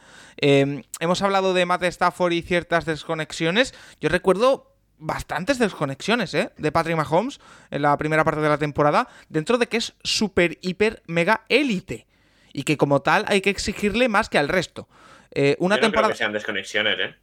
hemos 1.00 1.22
hablado 1.22 1.52
de 1.52 1.66
Matt 1.66 1.82
Stafford 1.82 2.32
y 2.32 2.42
ciertas 2.42 2.84
desconexiones. 2.84 3.74
Yo 4.00 4.08
recuerdo 4.08 4.72
bastantes 4.98 5.58
desconexiones 5.58 6.32
¿eh? 6.34 6.52
de 6.56 6.70
Patrick 6.70 6.96
Mahomes 6.96 7.40
en 7.72 7.82
la 7.82 7.96
primera 7.96 8.22
parte 8.22 8.40
de 8.40 8.48
la 8.48 8.58
temporada, 8.58 9.08
dentro 9.28 9.58
de 9.58 9.66
que 9.66 9.78
es 9.78 9.94
súper, 10.04 10.58
hiper, 10.62 11.02
mega 11.08 11.42
élite 11.48 12.06
y 12.52 12.62
que 12.62 12.76
como 12.76 13.02
tal 13.02 13.24
hay 13.26 13.40
que 13.40 13.50
exigirle 13.50 14.08
más 14.08 14.28
que 14.28 14.38
al 14.38 14.48
resto. 14.48 14.88
Eh, 15.32 15.56
una 15.58 15.74
yo 15.74 15.80
no 15.80 15.86
temporada. 15.86 16.08
Creo 16.08 16.14
que 16.14 16.18
sean 16.18 16.32
desconexiones, 16.32 16.98
¿eh? 17.00 17.16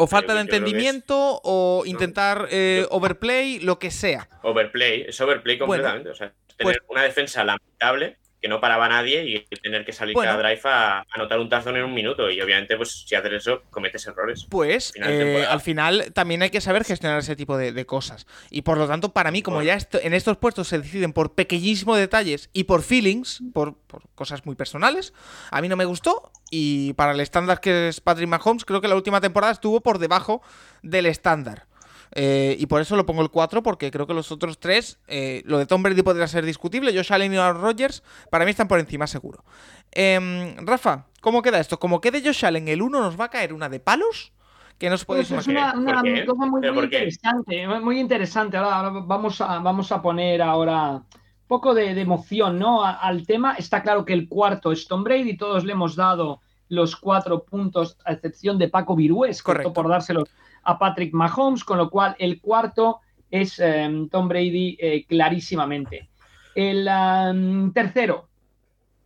O 0.00 0.06
falta 0.06 0.32
de 0.34 0.40
entendimiento, 0.42 1.34
es... 1.34 1.40
o 1.42 1.82
intentar 1.84 2.46
eh, 2.50 2.86
overplay, 2.90 3.58
lo 3.58 3.78
que 3.80 3.90
sea. 3.90 4.28
Overplay, 4.42 5.06
es 5.08 5.20
overplay 5.20 5.58
completamente. 5.58 6.10
Bueno, 6.10 6.12
o 6.12 6.16
sea, 6.16 6.32
tener 6.56 6.78
pues... 6.78 6.88
una 6.88 7.02
defensa 7.02 7.42
lamentable 7.44 8.16
que 8.40 8.48
no 8.48 8.60
paraba 8.60 8.88
nadie 8.88 9.24
y 9.24 9.56
tener 9.56 9.84
que 9.84 9.92
salir 9.92 10.14
bueno, 10.14 10.32
cada 10.32 10.42
drive 10.42 10.60
a 10.64 11.04
anotar 11.10 11.38
un 11.38 11.48
tazón 11.48 11.76
en 11.76 11.84
un 11.84 11.94
minuto. 11.94 12.30
Y 12.30 12.40
obviamente, 12.40 12.76
pues 12.76 13.04
si 13.06 13.14
haces 13.14 13.32
eso, 13.32 13.62
cometes 13.70 14.06
errores. 14.06 14.46
Pues 14.48 14.92
final 14.92 15.20
eh, 15.20 15.46
al 15.46 15.60
final 15.60 16.12
también 16.12 16.42
hay 16.42 16.50
que 16.50 16.60
saber 16.60 16.84
gestionar 16.84 17.18
ese 17.18 17.36
tipo 17.36 17.56
de, 17.56 17.72
de 17.72 17.86
cosas. 17.86 18.26
Y 18.50 18.62
por 18.62 18.78
lo 18.78 18.86
tanto, 18.86 19.12
para 19.12 19.30
mí, 19.30 19.42
como 19.42 19.56
bueno. 19.58 19.66
ya 19.68 20.00
en 20.00 20.14
estos 20.14 20.36
puestos 20.36 20.68
se 20.68 20.78
deciden 20.78 21.12
por 21.12 21.34
pequeñísimo 21.34 21.96
detalles 21.96 22.50
y 22.52 22.64
por 22.64 22.82
feelings, 22.82 23.42
por, 23.52 23.76
por, 23.76 24.02
cosas 24.14 24.46
muy 24.46 24.54
personales, 24.54 25.12
a 25.50 25.60
mí 25.60 25.68
no 25.68 25.76
me 25.76 25.84
gustó. 25.84 26.30
Y 26.50 26.92
para 26.94 27.12
el 27.12 27.20
estándar 27.20 27.60
que 27.60 27.88
es 27.88 28.00
Patrick 28.00 28.28
Mahomes, 28.28 28.64
creo 28.64 28.80
que 28.80 28.88
la 28.88 28.94
última 28.94 29.20
temporada 29.20 29.52
estuvo 29.52 29.80
por 29.80 29.98
debajo 29.98 30.42
del 30.82 31.06
estándar. 31.06 31.66
Eh, 32.14 32.56
y 32.58 32.66
por 32.66 32.80
eso 32.80 32.96
lo 32.96 33.06
pongo 33.06 33.22
el 33.22 33.30
4, 33.30 33.62
porque 33.62 33.90
creo 33.90 34.06
que 34.06 34.14
los 34.14 34.32
otros 34.32 34.58
tres, 34.58 34.98
eh, 35.08 35.42
lo 35.44 35.58
de 35.58 35.66
Tom 35.66 35.82
Brady 35.82 36.02
podría 36.02 36.26
ser 36.26 36.44
discutible. 36.44 36.94
Josh 36.94 37.12
Allen 37.12 37.34
y 37.34 37.36
Aaron 37.36 37.62
Rodgers, 37.62 38.02
para 38.30 38.44
mí 38.44 38.50
están 38.50 38.68
por 38.68 38.80
encima, 38.80 39.06
seguro. 39.06 39.44
Eh, 39.92 40.56
Rafa, 40.62 41.06
¿cómo 41.20 41.42
queda 41.42 41.60
esto? 41.60 41.78
Como 41.78 42.00
quede 42.00 42.22
Josh 42.22 42.44
Allen 42.44 42.68
el 42.68 42.82
1, 42.82 43.00
¿nos 43.00 43.18
va 43.18 43.26
a 43.26 43.30
caer 43.30 43.52
una 43.52 43.68
de 43.68 43.80
palos? 43.80 44.32
Que 44.78 44.88
nos 44.88 45.04
podéis 45.04 45.28
pues 45.28 45.40
es 45.40 45.48
una, 45.48 45.74
una 45.74 46.02
cosa 46.24 46.46
muy, 46.46 46.70
muy 46.70 46.84
interesante, 46.84 47.66
muy 47.66 47.98
interesante. 47.98 48.56
Ahora, 48.56 48.76
ahora, 48.76 48.90
vamos, 49.04 49.40
a, 49.40 49.58
vamos 49.58 49.90
a 49.90 50.00
poner 50.00 50.40
ahora 50.40 50.92
un 50.92 51.04
poco 51.48 51.74
de, 51.74 51.94
de 51.94 52.00
emoción 52.00 52.60
¿no? 52.60 52.84
A, 52.84 52.92
al 52.92 53.26
tema. 53.26 53.54
Está 53.54 53.82
claro 53.82 54.04
que 54.04 54.12
el 54.12 54.28
cuarto 54.28 54.70
es 54.70 54.86
Tom 54.86 55.02
Brady, 55.02 55.36
todos 55.36 55.64
le 55.64 55.72
hemos 55.72 55.96
dado 55.96 56.40
los 56.68 56.96
cuatro 56.96 57.44
puntos, 57.44 57.96
a 58.04 58.12
excepción 58.12 58.58
de 58.58 58.68
Paco 58.68 58.94
Virués, 58.94 59.42
correcto 59.42 59.72
por 59.72 59.88
dárselos 59.88 60.28
a 60.68 60.78
Patrick 60.78 61.14
Mahomes, 61.14 61.64
con 61.64 61.78
lo 61.78 61.88
cual 61.88 62.14
el 62.18 62.42
cuarto 62.42 63.00
es 63.30 63.58
eh, 63.58 64.06
Tom 64.10 64.28
Brady 64.28 64.76
eh, 64.78 65.06
clarísimamente. 65.06 66.10
El 66.54 66.86
um, 66.86 67.72
tercero, 67.72 68.28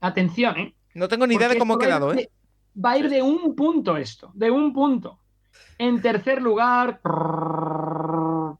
atención, 0.00 0.58
¿eh? 0.58 0.74
No 0.94 1.06
tengo 1.06 1.24
ni 1.24 1.36
idea 1.36 1.48
de 1.48 1.58
cómo 1.58 1.74
ha 1.74 1.78
quedado, 1.78 2.12
¿eh? 2.14 2.28
Va 2.84 2.92
a 2.92 2.98
ir 2.98 3.08
de 3.08 3.22
un 3.22 3.54
punto 3.54 3.96
esto, 3.96 4.32
de 4.34 4.50
un 4.50 4.72
punto. 4.72 5.20
En 5.78 6.02
tercer 6.02 6.42
lugar, 6.42 7.00
por 7.00 8.58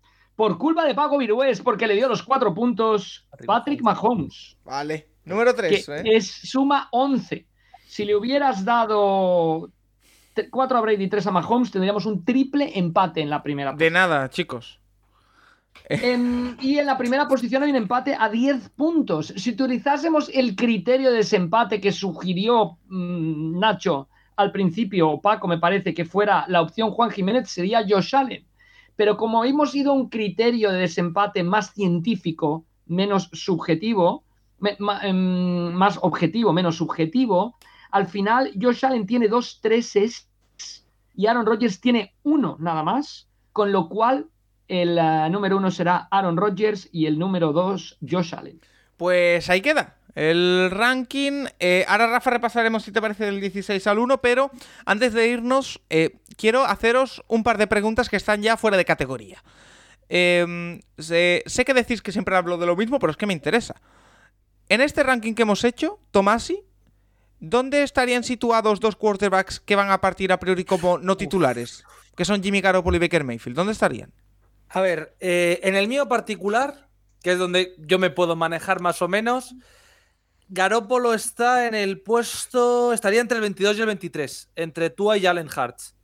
culpa 0.59 0.85
de 0.85 0.95
Paco 0.95 1.19
Virués, 1.19 1.61
porque 1.61 1.89
le 1.89 1.97
dio 1.97 2.09
los 2.09 2.23
cuatro 2.23 2.55
puntos 2.55 3.27
Patrick 3.45 3.83
Mahomes. 3.83 4.57
Vale, 4.65 5.09
número 5.25 5.53
tres. 5.55 5.89
¿eh? 5.89 6.03
Es 6.05 6.31
suma 6.31 6.89
11. 6.93 7.47
Si 7.85 8.05
le 8.05 8.15
hubieras 8.15 8.65
dado 8.65 9.71
4 10.51 10.79
a 10.79 10.81
Brady 10.81 11.05
y 11.05 11.09
3 11.09 11.27
a 11.27 11.31
Mahomes, 11.31 11.71
tendríamos 11.71 12.07
un 12.07 12.25
triple 12.25 12.79
empate 12.79 13.21
en 13.21 13.31
la 13.31 13.43
primera. 13.43 13.73
De 13.73 13.91
nada, 13.91 14.29
chicos. 14.31 14.81
En- 15.89 16.57
y 16.61 16.79
en 16.79 16.87
la 16.87 16.97
primera 16.99 17.27
posición 17.29 17.63
hay 17.63 17.71
un 17.71 17.77
empate 17.77 18.15
a 18.19 18.29
10 18.29 18.69
puntos. 18.71 19.29
Si 19.37 19.51
utilizásemos 19.51 20.31
el 20.33 20.55
criterio 20.55 21.11
de 21.11 21.17
desempate 21.19 21.81
que 21.81 21.93
sugirió 21.93 22.79
mm, 22.89 23.59
Nacho 23.59 24.09
al 24.37 24.53
principio, 24.53 25.11
o 25.11 25.21
Paco 25.21 25.49
me 25.49 25.59
parece 25.59 25.93
que 25.93 26.05
fuera 26.05 26.45
la 26.49 26.63
opción 26.63 26.91
Juan 26.91 27.11
Jiménez, 27.11 27.51
sería 27.51 27.85
Josh 27.87 28.15
Allen. 28.15 28.45
Pero 28.97 29.17
como 29.17 29.45
hemos 29.45 29.75
ido 29.75 29.93
a 29.93 29.95
un 29.95 30.09
criterio 30.09 30.71
de 30.71 30.79
desempate 30.81 31.43
más 31.43 31.73
científico, 31.73 32.65
menos 32.87 33.29
subjetivo, 33.33 34.25
me- 34.61 34.77
ma- 34.79 35.01
em, 35.03 35.73
más 35.73 35.99
objetivo, 36.03 36.53
menos 36.53 36.77
subjetivo, 36.77 37.57
al 37.93 38.09
final 38.09 38.53
Josh 38.61 38.85
Allen 38.85 39.07
tiene 39.07 39.29
dos 39.29 39.61
treses 39.61 40.27
y 41.15 41.27
Aaron 41.27 41.47
Rodgers 41.47 41.81
tiene 41.81 42.15
uno 42.25 42.57
nada 42.59 42.83
más, 42.83 43.29
con 43.53 43.71
lo 43.71 43.89
cual 43.89 44.27
el 44.67 44.99
eh, 44.99 45.29
número 45.31 45.59
uno 45.59 45.71
será 45.71 46.09
Aaron 46.11 46.37
Rodgers 46.37 46.89
y 46.91 47.07
el 47.07 47.19
número 47.19 47.53
dos 47.53 47.99
Josh 48.01 48.35
Allen. 48.35 48.61
Pues 48.97 49.49
ahí 49.51 49.61
queda. 49.61 49.97
El 50.15 50.71
ranking. 50.71 51.47
eh, 51.59 51.85
ahora, 51.89 52.07
Rafa, 52.07 52.31
repasaremos 52.31 52.83
si 52.83 52.93
te 52.93 53.01
parece 53.01 53.25
del 53.25 53.41
16 53.41 53.87
al 53.87 53.99
1, 53.99 54.21
pero 54.21 54.51
antes 54.85 55.13
de 55.13 55.29
irnos, 55.29 55.81
eh, 55.89 56.19
quiero 56.37 56.65
haceros 56.65 57.23
un 57.29 57.43
par 57.43 57.57
de 57.57 57.67
preguntas 57.67 58.09
que 58.09 58.17
están 58.17 58.43
ya 58.43 58.57
fuera 58.57 58.77
de 58.77 58.85
categoría. 58.85 59.43
Eh, 60.09 60.81
sé, 60.99 61.43
sé 61.47 61.65
que 61.65 61.73
decís 61.73 62.03
que 62.03 62.13
siempre 62.13 62.37
hablo 62.37 62.59
de 62.59 62.67
lo 62.67 62.77
mismo, 62.77 62.99
pero 62.99 63.11
es 63.11 63.17
que 63.17 63.27
me 63.27 63.33
interesa. 63.33 63.75
En 64.69 64.81
este 64.81 65.03
ranking 65.03 65.35
que 65.35 65.43
hemos 65.43 65.65
hecho, 65.65 65.99
Tomasi, 66.11 66.63
¿dónde 67.43 67.83
estarían 67.83 68.25
situados 68.25 68.81
dos 68.81 68.97
quarterbacks 68.97 69.61
que 69.61 69.77
van 69.77 69.91
a 69.91 70.01
partir 70.01 70.33
a 70.33 70.39
priori 70.39 70.65
como 70.65 70.97
no 70.97 71.17
titulares? 71.17 71.85
Que 72.17 72.25
son 72.25 72.43
Jimmy 72.43 72.61
Garoppolo 72.61 72.97
y 72.97 73.01
Baker 73.01 73.25
Mayfield. 73.25 73.57
¿Dónde 73.57 73.73
estarían? 73.73 74.13
A 74.69 74.81
ver, 74.81 75.15
eh, 75.21 75.61
en 75.65 75.75
el 75.75 75.89
mío 75.89 76.09
particular, 76.09 76.89
que 77.23 77.33
es 77.33 77.39
donde 77.39 77.75
yo 77.79 77.99
me 77.99 78.11
puedo 78.11 78.37
manejar 78.37 78.81
más 78.81 79.03
o 79.03 79.09
menos, 79.09 79.55
Garópolo 80.49 81.15
está 81.15 81.67
en 81.67 81.75
el 81.75 82.01
puesto, 82.01 82.93
estaría 82.93 83.21
entre 83.21 83.37
el 83.37 83.43
22 83.43 83.77
y 83.77 83.81
el 83.81 83.87
23, 83.87 84.51
entre 84.55 84.91
Tua 84.91 85.19
y 85.19 85.27
Allen 85.27 85.49
Hartz. 85.55 85.95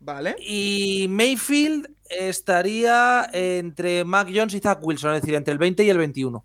Vale. 0.00 0.36
Y 0.38 1.06
Mayfield 1.08 1.90
estaría 2.08 3.28
entre 3.32 4.04
Mac 4.04 4.28
Jones 4.32 4.54
y 4.54 4.60
Zach 4.60 4.78
Wilson, 4.80 5.14
es 5.14 5.22
decir, 5.22 5.34
entre 5.34 5.52
el 5.52 5.58
20 5.58 5.84
y 5.84 5.90
el 5.90 5.98
21. 5.98 6.44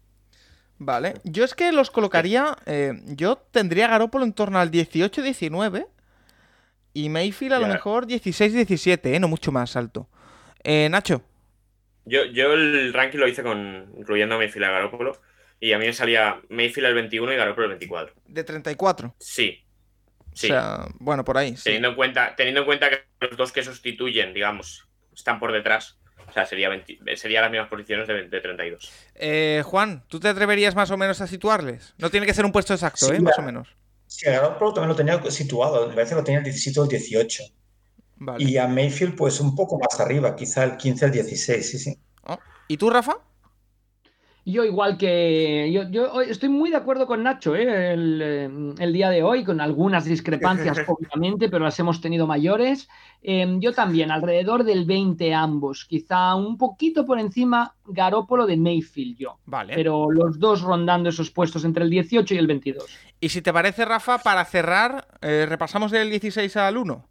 Vale. 0.77 1.15
Yo 1.23 1.43
es 1.43 1.53
que 1.53 1.71
los 1.71 1.91
colocaría. 1.91 2.57
eh, 2.65 2.93
yo 3.05 3.37
tendría 3.51 3.87
Garópolo 3.87 4.25
en 4.25 4.33
torno 4.33 4.59
al 4.59 4.71
18-19. 4.71 5.87
Y 6.93 7.09
Mayfield 7.09 7.53
a 7.53 7.59
lo 7.59 7.67
mejor 7.67 8.05
16-17, 8.05 8.99
¿eh? 9.15 9.19
No 9.19 9.27
mucho 9.27 9.51
más 9.51 9.75
alto. 9.75 10.07
Eh, 10.63 10.87
Nacho. 10.89 11.23
Yo, 12.05 12.25
yo 12.25 12.53
el 12.53 12.93
ranking 12.93 13.17
lo 13.17 13.27
hice 13.27 13.41
con 13.43 13.93
incluyendo 13.97 14.35
a 14.35 14.37
Mayfield 14.37 14.65
a 14.65 14.71
Garoppolo. 14.71 15.19
Y 15.59 15.71
a 15.73 15.79
mí 15.79 15.85
me 15.85 15.93
salía 15.93 16.41
Mayfield 16.49 16.87
el 16.87 16.93
21 16.93 17.33
y 17.33 17.35
Garoppolo 17.35 17.65
el 17.65 17.71
24. 17.71 18.13
De 18.27 18.43
34. 18.43 19.15
Sí. 19.19 19.63
Sí. 20.33 20.47
O 20.47 20.49
sea, 20.49 20.85
bueno, 20.99 21.23
por 21.23 21.37
ahí. 21.37 21.55
sí. 21.55 21.63
teniendo, 21.65 21.89
en 21.89 21.95
cuenta, 21.95 22.35
teniendo 22.35 22.61
en 22.61 22.65
cuenta 22.65 22.89
que 22.89 23.03
los 23.21 23.37
dos 23.37 23.51
que 23.51 23.63
sustituyen, 23.63 24.33
digamos, 24.33 24.87
están 25.15 25.39
por 25.39 25.51
detrás. 25.51 25.97
O 26.33 26.35
sea, 26.35 26.47
sería, 26.47 26.67
20 26.67 27.15
sería 27.15 27.41
las 27.41 27.51
mismas 27.51 27.69
posiciones 27.69 28.07
de, 28.07 28.27
de 28.27 28.41
32. 28.41 28.91
Eh, 29.13 29.61
Juan, 29.63 30.03
¿tú 30.07 30.19
te 30.19 30.27
atreverías 30.29 30.73
más 30.73 30.89
o 30.89 30.97
menos 30.97 31.21
a 31.21 31.27
situarles? 31.27 31.93
No 31.99 32.09
tiene 32.09 32.25
que 32.25 32.33
ser 32.33 32.43
un 32.43 32.51
puesto 32.51 32.73
exacto, 32.73 33.05
Sí, 33.05 33.13
¿eh? 33.13 33.19
Más 33.19 33.37
o 33.37 33.43
menos. 33.43 33.67
Sí, 34.07 34.27
a 34.27 34.31
Garoppolo 34.31 34.73
también 34.73 34.89
lo 34.89 34.95
tenía 34.95 35.21
situado, 35.29 35.87
me 35.87 35.93
parece 35.93 36.15
que 36.15 36.15
lo 36.15 36.23
tenía 36.23 36.39
el 36.39 36.45
17 36.45 36.79
o 36.79 36.83
el 36.85 36.89
18. 36.89 37.43
Vale. 38.15 38.43
Y 38.43 38.57
a 38.57 38.67
Mayfield, 38.67 39.15
pues 39.15 39.39
un 39.39 39.55
poco 39.55 39.77
más 39.77 39.99
arriba, 39.99 40.35
quizá 40.35 40.63
el 40.63 40.75
15 40.75 41.05
al 41.05 41.11
16, 41.11 41.69
sí, 41.69 41.77
sí. 41.77 41.99
Oh, 42.23 42.39
¿Y 42.67 42.77
tú, 42.77 42.89
Rafa? 42.89 43.19
Yo 44.45 44.65
igual 44.65 44.97
que 44.97 45.71
yo, 45.71 45.89
yo 45.89 46.21
estoy 46.21 46.49
muy 46.49 46.69
de 46.69 46.75
acuerdo 46.75 47.07
con 47.07 47.23
Nacho 47.23 47.55
¿eh? 47.55 47.93
el, 47.93 48.75
el 48.77 48.93
día 48.93 49.09
de 49.09 49.23
hoy, 49.23 49.45
con 49.45 49.61
algunas 49.61 50.03
discrepancias 50.03 50.77
obviamente, 50.87 51.49
pero 51.49 51.63
las 51.63 51.79
hemos 51.79 52.01
tenido 52.01 52.27
mayores. 52.27 52.89
Eh, 53.21 53.57
yo 53.59 53.71
también, 53.71 54.11
alrededor 54.11 54.65
del 54.65 54.83
20 54.83 55.33
ambos, 55.33 55.85
quizá 55.85 56.35
un 56.35 56.57
poquito 56.57 57.05
por 57.05 57.19
encima 57.19 57.73
Garópolo 57.85 58.45
de 58.45 58.57
Mayfield 58.57 59.17
yo, 59.17 59.37
Vale. 59.45 59.75
pero 59.75 60.11
los 60.11 60.37
dos 60.37 60.61
rondando 60.61 61.09
esos 61.09 61.31
puestos 61.31 61.63
entre 61.63 61.85
el 61.85 61.89
18 61.89 62.33
y 62.33 62.37
el 62.37 62.47
22. 62.47 62.85
Y 63.21 63.29
si 63.29 63.41
te 63.41 63.53
parece, 63.53 63.85
Rafa, 63.85 64.17
para 64.17 64.43
cerrar, 64.43 65.07
eh, 65.21 65.45
repasamos 65.47 65.91
del 65.91 66.09
16 66.09 66.57
al 66.57 66.75
1. 66.75 67.07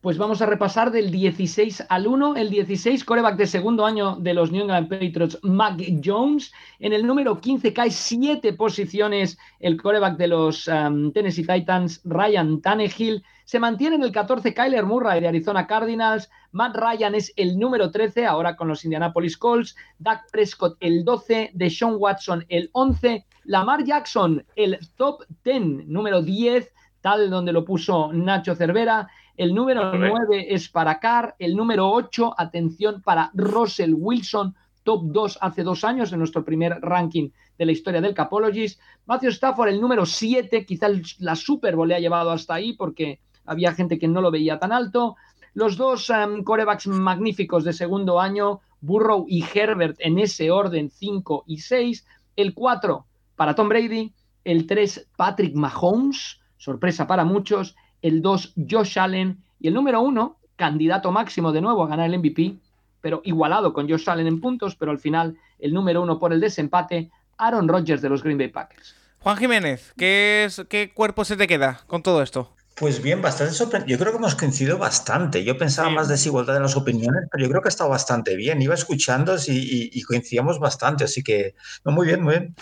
Pues 0.00 0.16
vamos 0.16 0.40
a 0.40 0.46
repasar 0.46 0.92
del 0.92 1.10
16 1.10 1.84
al 1.90 2.06
1. 2.06 2.36
El 2.36 2.48
16, 2.48 3.04
coreback 3.04 3.36
de 3.36 3.46
segundo 3.46 3.84
año 3.84 4.16
de 4.16 4.32
los 4.32 4.50
New 4.50 4.62
England 4.62 4.88
Patriots, 4.88 5.38
Mac 5.42 5.78
Jones. 6.02 6.52
En 6.78 6.94
el 6.94 7.06
número 7.06 7.38
15 7.38 7.74
cae 7.74 7.90
siete 7.90 8.54
posiciones 8.54 9.36
el 9.58 9.76
coreback 9.76 10.16
de 10.16 10.28
los 10.28 10.66
um, 10.68 11.12
Tennessee 11.12 11.46
Titans, 11.46 12.00
Ryan 12.04 12.62
Tannehill. 12.62 13.22
Se 13.44 13.60
mantiene 13.60 13.96
en 13.96 14.02
el 14.02 14.10
14 14.10 14.54
Kyler 14.54 14.86
Murray 14.86 15.20
de 15.20 15.28
Arizona 15.28 15.66
Cardinals. 15.66 16.30
Matt 16.52 16.76
Ryan 16.76 17.14
es 17.14 17.34
el 17.36 17.58
número 17.58 17.90
13, 17.90 18.24
ahora 18.24 18.56
con 18.56 18.68
los 18.68 18.82
Indianapolis 18.84 19.36
Colts. 19.36 19.76
Dak 19.98 20.30
Prescott 20.32 20.78
el 20.80 21.04
12, 21.04 21.50
Deshaun 21.52 21.96
Watson 21.98 22.46
el 22.48 22.70
11. 22.72 23.26
Lamar 23.44 23.84
Jackson 23.84 24.46
el 24.56 24.78
top 24.96 25.24
10, 25.44 25.88
número 25.88 26.22
10, 26.22 26.72
tal 27.02 27.28
donde 27.28 27.52
lo 27.52 27.66
puso 27.66 28.10
Nacho 28.14 28.54
Cervera. 28.54 29.10
El 29.40 29.54
número 29.54 29.90
Correcto. 29.90 30.18
9 30.28 30.54
es 30.54 30.68
para 30.68 31.00
Carr. 31.00 31.34
El 31.38 31.56
número 31.56 31.90
8, 31.90 32.34
atención, 32.36 33.00
para 33.00 33.30
Russell 33.32 33.94
Wilson, 33.96 34.54
top 34.82 35.04
2 35.04 35.38
hace 35.40 35.62
dos 35.62 35.82
años 35.82 36.12
en 36.12 36.18
nuestro 36.18 36.44
primer 36.44 36.78
ranking 36.82 37.30
de 37.56 37.64
la 37.64 37.72
historia 37.72 38.02
del 38.02 38.12
Capologist. 38.12 38.78
Matthew 39.06 39.30
Stafford, 39.30 39.70
el 39.70 39.80
número 39.80 40.04
7, 40.04 40.66
quizá 40.66 40.88
el- 40.88 41.02
la 41.20 41.34
Super 41.36 41.74
Bowl 41.74 41.88
le 41.88 41.94
ha 41.94 42.00
llevado 42.00 42.30
hasta 42.30 42.52
ahí 42.52 42.74
porque 42.74 43.18
había 43.46 43.72
gente 43.72 43.98
que 43.98 44.08
no 44.08 44.20
lo 44.20 44.30
veía 44.30 44.58
tan 44.58 44.72
alto. 44.72 45.16
Los 45.54 45.78
dos 45.78 46.10
em, 46.10 46.44
corebacks 46.44 46.86
magníficos 46.88 47.64
de 47.64 47.72
segundo 47.72 48.20
año, 48.20 48.60
Burrow 48.82 49.24
y 49.26 49.42
Herbert 49.54 49.96
en 50.00 50.18
ese 50.18 50.50
orden 50.50 50.90
5 50.90 51.44
y 51.46 51.60
6. 51.60 52.04
El 52.36 52.52
4 52.52 53.06
para 53.36 53.54
Tom 53.54 53.70
Brady. 53.70 54.12
El 54.44 54.66
3, 54.66 55.08
Patrick 55.16 55.54
Mahomes, 55.54 56.40
sorpresa 56.58 57.06
para 57.06 57.24
muchos. 57.24 57.74
El 58.02 58.22
2, 58.22 58.54
Josh 58.70 58.98
Allen. 58.98 59.38
Y 59.60 59.68
el 59.68 59.74
número 59.74 60.00
1, 60.00 60.36
candidato 60.56 61.12
máximo 61.12 61.52
de 61.52 61.60
nuevo 61.60 61.84
a 61.84 61.88
ganar 61.88 62.06
el 62.08 62.18
MVP, 62.18 62.54
pero 63.00 63.20
igualado 63.24 63.72
con 63.72 63.88
Josh 63.88 64.08
Allen 64.08 64.26
en 64.26 64.40
puntos, 64.40 64.74
pero 64.76 64.90
al 64.90 64.98
final 64.98 65.36
el 65.58 65.72
número 65.74 66.02
1 66.02 66.18
por 66.18 66.32
el 66.32 66.40
desempate, 66.40 67.10
Aaron 67.38 67.68
Rodgers 67.68 68.02
de 68.02 68.08
los 68.08 68.22
Green 68.22 68.38
Bay 68.38 68.48
Packers. 68.48 68.94
Juan 69.20 69.36
Jiménez, 69.36 69.92
¿qué, 69.98 70.44
es, 70.44 70.62
¿qué 70.68 70.92
cuerpo 70.94 71.24
se 71.24 71.36
te 71.36 71.46
queda 71.46 71.80
con 71.86 72.02
todo 72.02 72.22
esto? 72.22 72.54
Pues 72.74 73.02
bien, 73.02 73.20
bastante 73.20 73.52
sorprendido. 73.52 73.98
Yo 73.98 74.00
creo 74.00 74.12
que 74.12 74.18
hemos 74.18 74.34
coincidido 74.34 74.78
bastante. 74.78 75.44
Yo 75.44 75.58
pensaba 75.58 75.88
Sí. 75.90 75.94
más 75.94 76.08
desigualdad 76.08 76.56
en 76.56 76.62
las 76.62 76.76
opiniones, 76.76 77.24
pero 77.30 77.44
yo 77.44 77.50
creo 77.50 77.60
que 77.60 77.68
ha 77.68 77.70
estado 77.70 77.90
bastante 77.90 78.36
bien. 78.36 78.62
Iba 78.62 78.74
escuchando 78.74 79.36
y, 79.46 79.50
y- 79.52 79.90
y 79.92 80.02
coincidíamos 80.02 80.58
bastante, 80.58 81.04
así 81.04 81.22
que 81.22 81.54
no, 81.84 81.92
muy 81.92 82.06
bien, 82.06 82.22
muy 82.22 82.32
bien. 82.38 82.54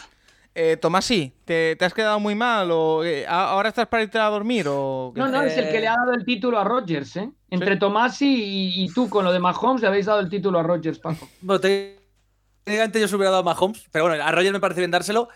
Eh, 0.60 0.76
Tomasi, 0.76 1.32
¿te, 1.44 1.76
te 1.76 1.84
has 1.84 1.94
quedado 1.94 2.18
muy 2.18 2.34
mal? 2.34 2.68
O, 2.72 3.04
eh, 3.04 3.24
¿Ahora 3.28 3.68
estás 3.68 3.86
para 3.86 4.02
irte 4.02 4.18
a 4.18 4.24
dormir? 4.24 4.66
O... 4.68 5.12
No, 5.14 5.28
no, 5.28 5.42
es 5.42 5.56
el 5.56 5.70
que 5.70 5.78
le 5.78 5.86
ha 5.86 5.94
dado 5.94 6.14
el 6.14 6.24
título 6.24 6.58
a 6.58 6.64
Rodgers, 6.64 7.16
¿eh? 7.16 7.30
Entre 7.48 7.76
Tomasi 7.76 8.26
y, 8.26 8.82
y 8.82 8.92
tú 8.92 9.08
con 9.08 9.24
lo 9.24 9.30
de 9.30 9.38
Mahomes 9.38 9.82
le 9.82 9.86
habéis 9.86 10.06
dado 10.06 10.18
el 10.18 10.28
título 10.28 10.58
a 10.58 10.64
Rodgers, 10.64 10.98
Paco. 10.98 11.28
Bueno, 11.42 11.60
técnicamente 11.60 13.00
yo 13.00 13.06
se 13.06 13.14
hubiera 13.14 13.30
dado 13.30 13.42
a 13.42 13.44
Mahomes, 13.44 13.86
pero 13.92 14.06
bueno, 14.08 14.20
a 14.20 14.32
Roger 14.32 14.52
me 14.52 14.58
parece 14.58 14.80
bien 14.80 14.90
dárselo. 14.90 15.28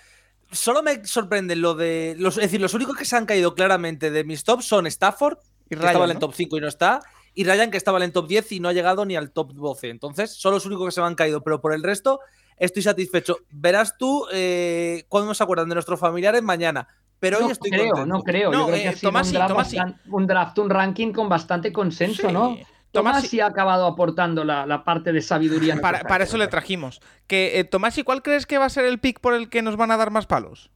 Solo 0.50 0.82
me 0.82 1.04
sorprende 1.04 1.54
lo 1.54 1.74
de. 1.76 2.16
Los, 2.18 2.36
es 2.38 2.42
decir, 2.42 2.60
los 2.60 2.74
únicos 2.74 2.96
que 2.96 3.04
se 3.04 3.14
han 3.14 3.24
caído 3.24 3.54
claramente 3.54 4.10
de 4.10 4.24
mis 4.24 4.42
tops 4.42 4.64
son 4.64 4.88
Stafford, 4.88 5.38
Y 5.66 5.68
que 5.68 5.76
Ryan, 5.76 5.86
estaba 5.88 6.04
en 6.06 6.10
el 6.10 6.16
¿no? 6.16 6.20
top 6.20 6.34
5 6.34 6.56
y 6.56 6.60
no 6.60 6.66
está, 6.66 7.00
y 7.32 7.44
Ryan, 7.44 7.70
que 7.70 7.76
estaba 7.76 7.98
en 7.98 8.04
el 8.04 8.12
top 8.12 8.26
10 8.26 8.50
y 8.50 8.58
no 8.58 8.68
ha 8.68 8.72
llegado 8.72 9.04
ni 9.04 9.14
al 9.14 9.30
top 9.30 9.52
12. 9.52 9.88
Entonces, 9.88 10.32
son 10.32 10.52
los 10.52 10.66
únicos 10.66 10.86
que 10.86 10.90
se 10.90 11.00
me 11.00 11.06
han 11.06 11.14
caído, 11.14 11.44
pero 11.44 11.60
por 11.60 11.72
el 11.72 11.84
resto 11.84 12.18
estoy 12.57 12.82
satisfecho. 12.82 13.38
Verás 13.50 13.96
tú 13.98 14.26
eh, 14.32 15.05
cuándo 15.09 15.28
nos 15.28 15.40
acuerdan 15.40 15.68
de 15.68 15.74
nuestros 15.74 15.98
familiares 16.00 16.42
mañana, 16.42 16.86
pero 17.18 17.38
no 17.40 17.46
hoy 17.46 17.53
estoy 17.53 17.70
creo, 17.70 17.90
contento. 17.90 18.07
no 18.07 18.22
creo. 18.22 18.50
No, 18.53 18.59
Yo 18.68 18.74
creo 18.74 18.90
eh, 18.92 18.96
Tomasi, 19.00 19.28
un, 19.30 19.34
draft 19.34 19.48
Tomasi. 19.50 19.76
bastan- 19.76 20.00
un 20.11 20.26
draft, 20.26 20.59
un 20.59 20.70
ranking 20.70 21.12
con 21.12 21.28
bastante 21.28 21.72
consenso, 21.72 22.28
Sí. 22.28 22.32
¿no? 22.32 22.50
Tomasi- 22.57 22.66
Tomasi 22.92 23.40
ha 23.40 23.46
acabado 23.46 23.86
aportando 23.86 24.44
la, 24.44 24.66
la 24.66 24.84
parte 24.84 25.12
de 25.12 25.22
sabiduría. 25.22 25.80
Para, 25.80 26.24
eso 26.24 26.36
le 26.36 26.46
trajimos. 26.48 27.00
Que, 27.26 27.59
eh, 27.59 27.64
Tomasi, 27.64 28.03
¿cuál 28.03 28.22
crees 28.22 28.44
que 28.44 28.59
va 28.59 28.66
a 28.66 28.70
ser 28.70 28.84
el 28.84 28.98
pick 29.00 29.18
por 29.20 29.32
el 29.34 29.48
que 29.48 29.62
nos 29.62 29.76
van 29.76 29.90
a 29.92 29.96
dar 29.96 30.11
más 30.11 30.26
palos? 30.26 30.70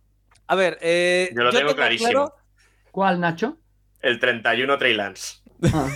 A 0.46 0.54
ver, 0.54 0.78
eh, 0.80 1.30
Yo 1.36 1.42
lo 1.42 1.50
tengo 1.52 1.74
clarísimo. 1.74 2.10
claro- 2.10 2.34
¿Cuál, 2.90 3.20
Nacho? 3.20 3.58
El 4.00 4.18
31 4.18 4.78
Trey 4.78 4.94
Lance. 4.94 5.38
Ah. 5.74 5.88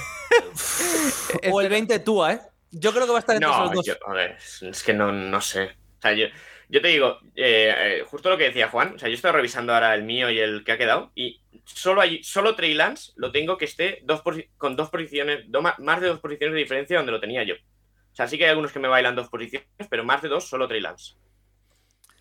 o 1.53 1.61
el 1.61 1.69
20 1.69 1.99
Tua, 2.01 2.33
¿eh? 2.35 2.41
Yo 2.73 2.93
creo 2.93 3.05
que 3.07 3.13
va 3.13 3.19
a 3.19 3.21
estar 3.21 3.35
entre 3.37 3.51
esos 3.51 3.69
No, 3.69 3.75
dos. 3.75 3.87
yo- 3.87 3.95
a 4.07 4.13
ver, 4.15 4.37
es 4.63 4.83
que 4.83 4.93
no, 4.95 5.11
no 5.13 5.41
sé. 5.41 5.65
O 5.99 6.01
sea, 6.03 6.13
yo, 6.13 6.27
yo 6.69 6.81
te 6.81 6.89
digo, 6.89 7.19
eh, 7.35 7.75
eh, 7.77 8.05
justo 8.07 8.31
lo 8.31 8.39
que 8.39 8.45
decía 8.45 8.69
Juan, 8.69 8.95
o 8.95 8.99
sea, 8.99 9.09
yo 9.09 9.15
estoy 9.15 9.33
revisando 9.33 9.75
ahora 9.75 9.95
el 9.95 10.03
mío 10.05 10.31
y 10.31 10.39
el 10.39 10.63
que 10.65 10.73
ha 10.73 10.79
quedado, 10.79 11.11
y 11.15 11.41
solo 11.65 12.01
hay, 12.01 12.23
solo 12.23 12.55
Trey 12.55 12.75
Lance 12.75 13.13
lo 13.17 13.33
tengo 13.33 13.59
que 13.59 13.65
esté 13.65 14.01
dos 14.05 14.23
con 14.57 14.77
dos 14.77 14.89
posiciones, 14.91 15.41
do- 15.49 15.63
más 15.63 16.01
de 16.01 16.09
dos 16.09 16.21
posiciones 16.21 16.55
de 16.55 16.61
diferencia 16.61 16.97
donde 16.97 17.13
lo 17.13 17.21
tenía 17.21 17.43
yo. 17.43 17.55
O 17.55 18.15
sea, 18.15 18.27
sí 18.29 18.39
que 18.39 18.45
hay 18.45 18.51
algunos 18.51 18.73
que 18.73 18.79
me 18.79 18.89
bailan 18.89 19.15
dos 19.17 19.29
posiciones, 19.29 19.67
pero 19.89 20.05
más 20.05 20.23
de 20.23 20.29
dos 20.29 20.49
solo 20.49 20.67
Trey 20.69 20.81
Lance. 20.81 21.15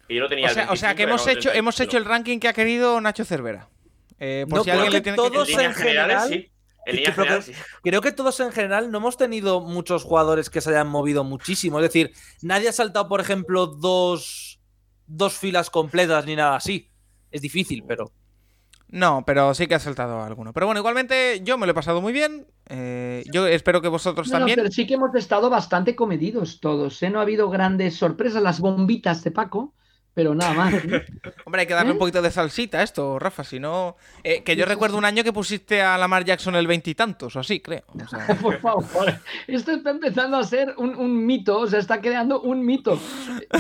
Y 0.08 0.16
yo 0.16 0.22
lo 0.22 0.30
tenía 0.30 0.48
O 0.48 0.54
sea, 0.54 0.72
o 0.72 0.76
sea 0.76 0.90
25 0.94 0.98
que 0.98 1.04
hemos 1.04 1.28
hecho, 1.28 1.40
30, 1.50 1.58
hemos 1.60 1.80
hecho 1.80 1.98
el 1.98 2.06
ranking 2.06 2.40
que 2.40 2.48
ha 2.48 2.54
querido 2.54 3.00
Nacho 3.00 3.24
Cervera. 3.26 3.70
Eh, 4.20 4.46
por 4.50 4.58
No, 4.60 4.64
si 4.64 4.70
creo 4.72 4.82
alguien 4.84 4.92
que 4.92 4.98
le 4.98 5.02
tiene 5.04 5.16
todos 5.16 5.32
En 5.32 5.46
que... 5.46 5.52
líneas 5.52 5.78
en 5.78 5.84
generales, 5.84 6.24
general- 6.24 6.30
sí. 6.44 6.52
En 6.90 6.96
creo 6.96 7.06
que- 7.06 7.12
generales, 7.14 7.46
sí. 7.46 7.54
Creo 7.84 8.02
que 8.02 8.12
todos 8.12 8.40
en 8.40 8.52
general 8.52 8.92
no 8.92 8.98
hemos 9.00 9.18
tenido 9.18 9.62
muchos 9.62 10.04
jugadores 10.04 10.50
que 10.50 10.62
se 10.62 10.70
hayan 10.72 10.88
movido 10.88 11.24
muchísimo. 11.24 11.80
Es 11.80 11.84
decir, 11.84 12.12
nadie 12.42 12.70
ha 12.70 12.74
saltado, 12.74 13.08
por 13.08 13.22
ejemplo, 13.22 13.68
dos, 13.68 14.60
dos 15.08 15.34
filas 15.38 15.70
completas 15.70 16.26
ni 16.26 16.36
nada 16.36 16.56
así. 16.58 16.90
Es 17.32 17.42
difícil, 17.42 17.84
pero. 17.88 18.12
No, 18.92 19.24
pero 19.24 19.54
sí 19.54 19.68
que 19.68 19.76
ha 19.76 19.80
saltado 19.80 20.24
alguno. 20.24 20.52
Pero 20.52 20.66
bueno, 20.66 20.80
igualmente 20.80 21.42
yo 21.44 21.60
me 21.60 21.68
lo 21.68 21.74
he 21.74 21.76
pasado 21.76 22.02
muy 22.02 22.12
bien. 22.12 22.48
eh, 22.72 23.24
yo 23.32 23.46
espero 23.48 23.82
que 23.82 23.88
vosotros 23.88 24.28
No, 24.28 24.34
no, 24.34 24.40
también. 24.40 24.56
pero 24.58 24.72
sí 24.72 24.88
que 24.88 24.96
hemos 24.96 25.14
estado 25.16 25.50
bastante 25.52 25.96
comedidos 25.96 26.60
todos, 26.60 27.02
¿eh? 27.04 27.10
No 27.12 27.20
ha 27.20 27.22
habido 27.24 27.50
grandes 27.52 27.96
sorpresas, 27.98 28.42
las 28.42 28.60
bombitas 28.60 29.24
de 29.24 29.30
Paco, 29.32 29.74
pero 30.20 30.36
nada 30.36 30.54
más. 30.54 30.74
¿eh? 30.74 31.06
Hombre, 31.46 31.62
hay 31.62 31.68
que 31.68 31.74
darle 31.74 31.92
¿Eh? 31.92 31.94
un 31.94 31.98
poquito 31.98 32.22
de 32.22 32.30
salsita 32.30 32.80
a 32.80 32.84
esto, 32.84 33.18
Rafa. 33.20 33.46
Si 33.46 33.58
no. 33.58 33.96
eh, 34.22 34.44
que 34.44 34.58
yo 34.58 34.66
recuerdo 34.66 34.98
un 34.98 35.06
año 35.06 35.24
que 35.24 35.32
pusiste 35.32 35.82
a 35.82 35.98
Lamar 35.98 36.26
Jackson 36.26 36.56
el 36.56 36.68
veintitantos 36.68 37.38
o 37.38 37.40
así, 37.40 37.62
creo. 37.62 37.84
O 38.04 38.06
sea, 38.06 38.28
Por 38.42 38.60
favor, 38.60 39.14
esto 39.48 39.72
está 39.72 39.92
empezando 39.92 40.36
a 40.36 40.44
ser 40.44 40.74
un, 40.78 40.94
un 40.98 41.26
mito, 41.26 41.60
o 41.60 41.68
sea, 41.68 41.80
está 41.80 42.02
creando 42.02 42.42
un 42.42 42.66
mito. 42.66 43.00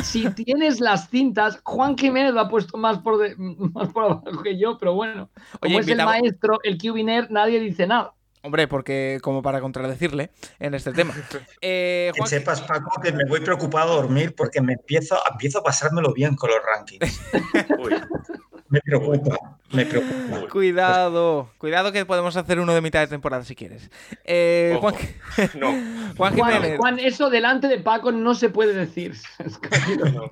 Si 0.03 0.29
tienes 0.31 0.81
las 0.81 1.09
cintas, 1.09 1.61
Juan 1.63 1.97
Jiménez 1.97 2.33
lo 2.33 2.41
ha 2.41 2.49
puesto 2.49 2.77
más 2.77 2.97
por, 2.99 3.19
de- 3.19 3.35
más 3.37 3.87
por 3.93 4.03
abajo 4.03 4.43
que 4.43 4.59
yo, 4.59 4.77
pero 4.77 4.95
bueno, 4.95 5.29
como 5.61 5.75
Oye, 5.77 5.79
es 5.79 5.87
invitamos- 5.87 6.15
el 6.15 6.21
maestro, 6.23 6.59
el 6.63 6.77
Cubiner, 6.77 7.31
nadie 7.31 7.61
dice 7.61 7.87
nada. 7.87 8.11
Hombre, 8.41 8.67
porque 8.67 9.19
como 9.21 9.41
para 9.41 9.61
contradecirle 9.61 10.31
en 10.59 10.73
este 10.73 10.91
tema. 10.91 11.13
Eh, 11.61 12.11
Que 12.15 12.27
sepas, 12.27 12.61
Paco, 12.61 13.01
que 13.01 13.11
me 13.11 13.25
voy 13.25 13.41
preocupado 13.41 13.93
a 13.93 13.95
dormir 13.97 14.33
porque 14.35 14.61
me 14.61 14.73
empiezo, 14.73 15.17
empiezo 15.29 15.59
a 15.59 15.63
pasármelo 15.63 16.13
bien 16.13 16.35
con 16.35 16.49
los 16.49 16.59
rankings. 16.63 17.19
Uy, 17.79 17.95
Me 18.69 18.81
preocupa, 18.81 19.57
me 19.71 19.85
preocupa. 19.85 20.47
Cuidado, 20.51 21.49
cuidado 21.57 21.91
que 21.91 22.05
podemos 22.05 22.35
hacer 22.37 22.59
uno 22.59 22.73
de 22.73 22.81
mitad 22.81 22.99
de 22.99 23.07
temporada 23.07 23.43
si 23.43 23.55
quieres. 23.55 23.89
Eh. 24.23 24.77
Juan, 24.79 24.93
no, 25.55 25.67
Juan 26.17 26.35
Juan, 26.37 26.53
Jiménez, 26.53 26.77
Juan, 26.77 26.99
eso 26.99 27.29
delante 27.31 27.67
de 27.67 27.79
Paco 27.79 28.11
no 28.11 28.35
se 28.35 28.49
puede 28.49 28.73
decir. 28.73 29.15
no. 30.13 30.31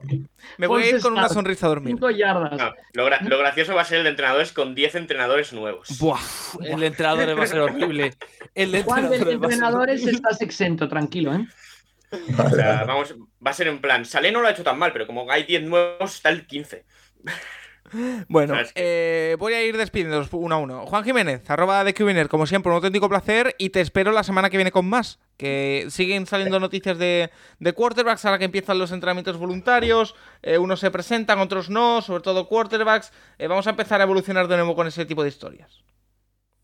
me 0.58 0.68
voy 0.68 0.84
a 0.84 0.90
ir 0.90 1.02
con 1.02 1.14
una 1.14 1.30
sonrisa 1.30 1.66
a 1.66 1.70
dormir. 1.70 1.94
Cinco 1.96 2.12
yardas. 2.12 2.52
No, 2.60 2.74
Lo, 2.94 3.08
gra- 3.08 3.22
lo 3.22 3.38
gracioso 3.40 3.74
va 3.74 3.82
a 3.82 3.86
ser 3.86 4.00
el 4.00 4.04
de 4.04 4.10
entrenadores 4.12 4.52
con 4.52 4.76
10 4.76 4.96
entrenadores 4.96 5.52
nuevos. 5.54 5.98
Buah, 6.00 6.20
El 6.64 6.80
de 6.80 6.88
entrenadores 6.88 7.38
va 7.38 7.44
a 7.44 7.48
ser 7.48 7.60
horrible. 7.60 8.14
El 8.54 8.72
de 8.72 8.84
Juan, 8.84 9.10
de 9.10 9.16
entrenadores 9.18 10.02
ser 10.02 10.10
horrible. 10.10 10.30
estás 10.30 10.42
exento, 10.42 10.88
tranquilo, 10.88 11.34
¿eh? 11.34 11.48
O 12.12 12.50
sea, 12.52 12.84
vamos, 12.86 13.16
va 13.46 13.52
a 13.52 13.54
ser 13.54 13.68
en 13.68 13.80
plan. 13.82 14.06
Salé 14.06 14.32
no 14.32 14.42
lo 14.42 14.48
ha 14.48 14.52
hecho 14.52 14.64
tan 14.64 14.78
mal, 14.80 14.94
pero 14.94 15.06
como 15.08 15.30
hay 15.30 15.44
10 15.44 15.64
nuevos, 15.64 16.16
está 16.16 16.30
el 16.30 16.46
15. 16.48 16.86
Bueno, 18.28 18.56
eh, 18.76 19.36
voy 19.40 19.54
a 19.54 19.66
ir 19.66 19.78
despidiéndolos 19.78 20.30
uno 20.32 20.56
a 20.56 20.58
uno. 20.58 20.86
Juan 20.86 21.04
Jiménez, 21.04 21.50
arroba 21.50 21.84
de 21.84 21.94
Qbiner, 21.94 22.28
como 22.28 22.46
siempre, 22.46 22.70
un 22.70 22.76
auténtico 22.76 23.08
placer 23.10 23.56
y 23.58 23.70
te 23.70 23.82
espero 23.82 24.12
la 24.12 24.24
semana 24.24 24.50
que 24.50 24.58
viene 24.58 24.72
con 24.72 24.88
más. 24.88 25.20
Que 25.38 25.88
siguen 25.90 26.26
saliendo 26.26 26.60
noticias 26.60 26.98
de, 26.98 27.30
de 27.60 27.74
quarterbacks 27.74 28.26
ahora 28.26 28.40
que 28.40 28.46
empiezan 28.46 28.80
los 28.80 28.92
entrenamientos 28.92 29.38
voluntarios. 29.38 30.16
eh, 30.42 30.58
unos 30.58 30.80
se 30.80 30.92
presentan, 30.92 31.40
otros 31.40 31.70
no, 31.70 32.02
sobre 32.02 32.24
todo 32.24 32.48
quarterbacks. 32.48 33.12
Eh, 33.38 33.48
vamos 33.48 33.68
a 33.68 33.72
empezar 33.72 34.02
a 34.02 34.04
evolucionar 34.04 34.48
de 34.48 34.56
nuevo 34.56 34.76
con 34.76 34.88
ese 34.88 35.06
tipo 35.06 35.24
de 35.24 35.30
historias. 35.30 35.84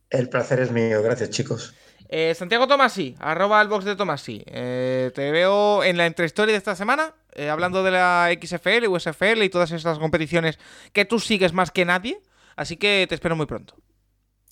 El 0.09 0.29
placer 0.29 0.59
es 0.59 0.71
mío, 0.71 1.01
gracias 1.01 1.29
chicos. 1.29 1.73
Eh, 2.15 2.35
Santiago 2.35 2.67
Tomasi, 2.67 3.15
arroba 3.17 3.59
el 3.59 3.67
box 3.67 3.85
de 3.85 3.95
Tomasi. 3.95 4.43
Eh, 4.45 5.09
te 5.15 5.31
veo 5.31 5.83
en 5.83 5.97
la 5.97 6.05
entrehistoria 6.05 6.51
de 6.51 6.59
esta 6.59 6.75
semana, 6.75 7.15
eh, 7.33 7.49
hablando 7.49 7.81
de 7.81 7.89
la 7.89 8.29
XFL, 8.39 8.87
USFL 8.87 9.43
y 9.43 9.49
todas 9.49 9.71
estas 9.71 9.97
competiciones 9.97 10.59
que 10.91 11.05
tú 11.05 11.19
sigues 11.19 11.53
más 11.53 11.71
que 11.71 11.85
nadie. 11.85 12.21
Así 12.55 12.77
que 12.77 13.07
te 13.09 13.15
espero 13.15 13.35
muy 13.35 13.47
pronto. 13.47 13.75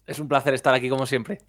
Es 0.07 0.19
un 0.19 0.27
placer 0.27 0.53
estar 0.53 0.73
aquí 0.73 0.89
como 0.89 1.05
siempre. 1.05 1.39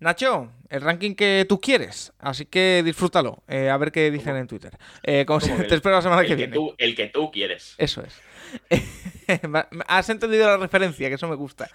Nacho, 0.00 0.50
el 0.70 0.80
ranking 0.80 1.14
que 1.14 1.44
tú 1.48 1.60
quieres, 1.60 2.12
así 2.18 2.46
que 2.46 2.82
disfrútalo. 2.84 3.42
eh, 3.46 3.70
a 3.70 3.76
ver 3.76 3.92
qué 3.92 4.10
dicen 4.10 4.34
en 4.36 4.46
Twitter. 4.46 4.76
Eh, 5.02 5.24
como 5.26 5.40
si- 5.40 5.50
te 5.52 5.74
espero 5.74 5.94
la 5.96 6.02
semana 6.02 6.22
el 6.22 6.26
que 6.26 6.32
que 6.32 6.36
viene. 6.36 6.54
tú, 6.54 6.74
el 6.78 6.94
que 6.96 7.06
tú 7.06 7.30
quieres. 7.30 7.74
Eso 7.78 8.02
es. 8.02 8.20
Has 9.88 10.08
entendido 10.08 10.46
la 10.46 10.56
referencia, 10.56 11.08
que 11.08 11.14
eso 11.16 11.28
me 11.28 11.36
gusta. 11.36 11.68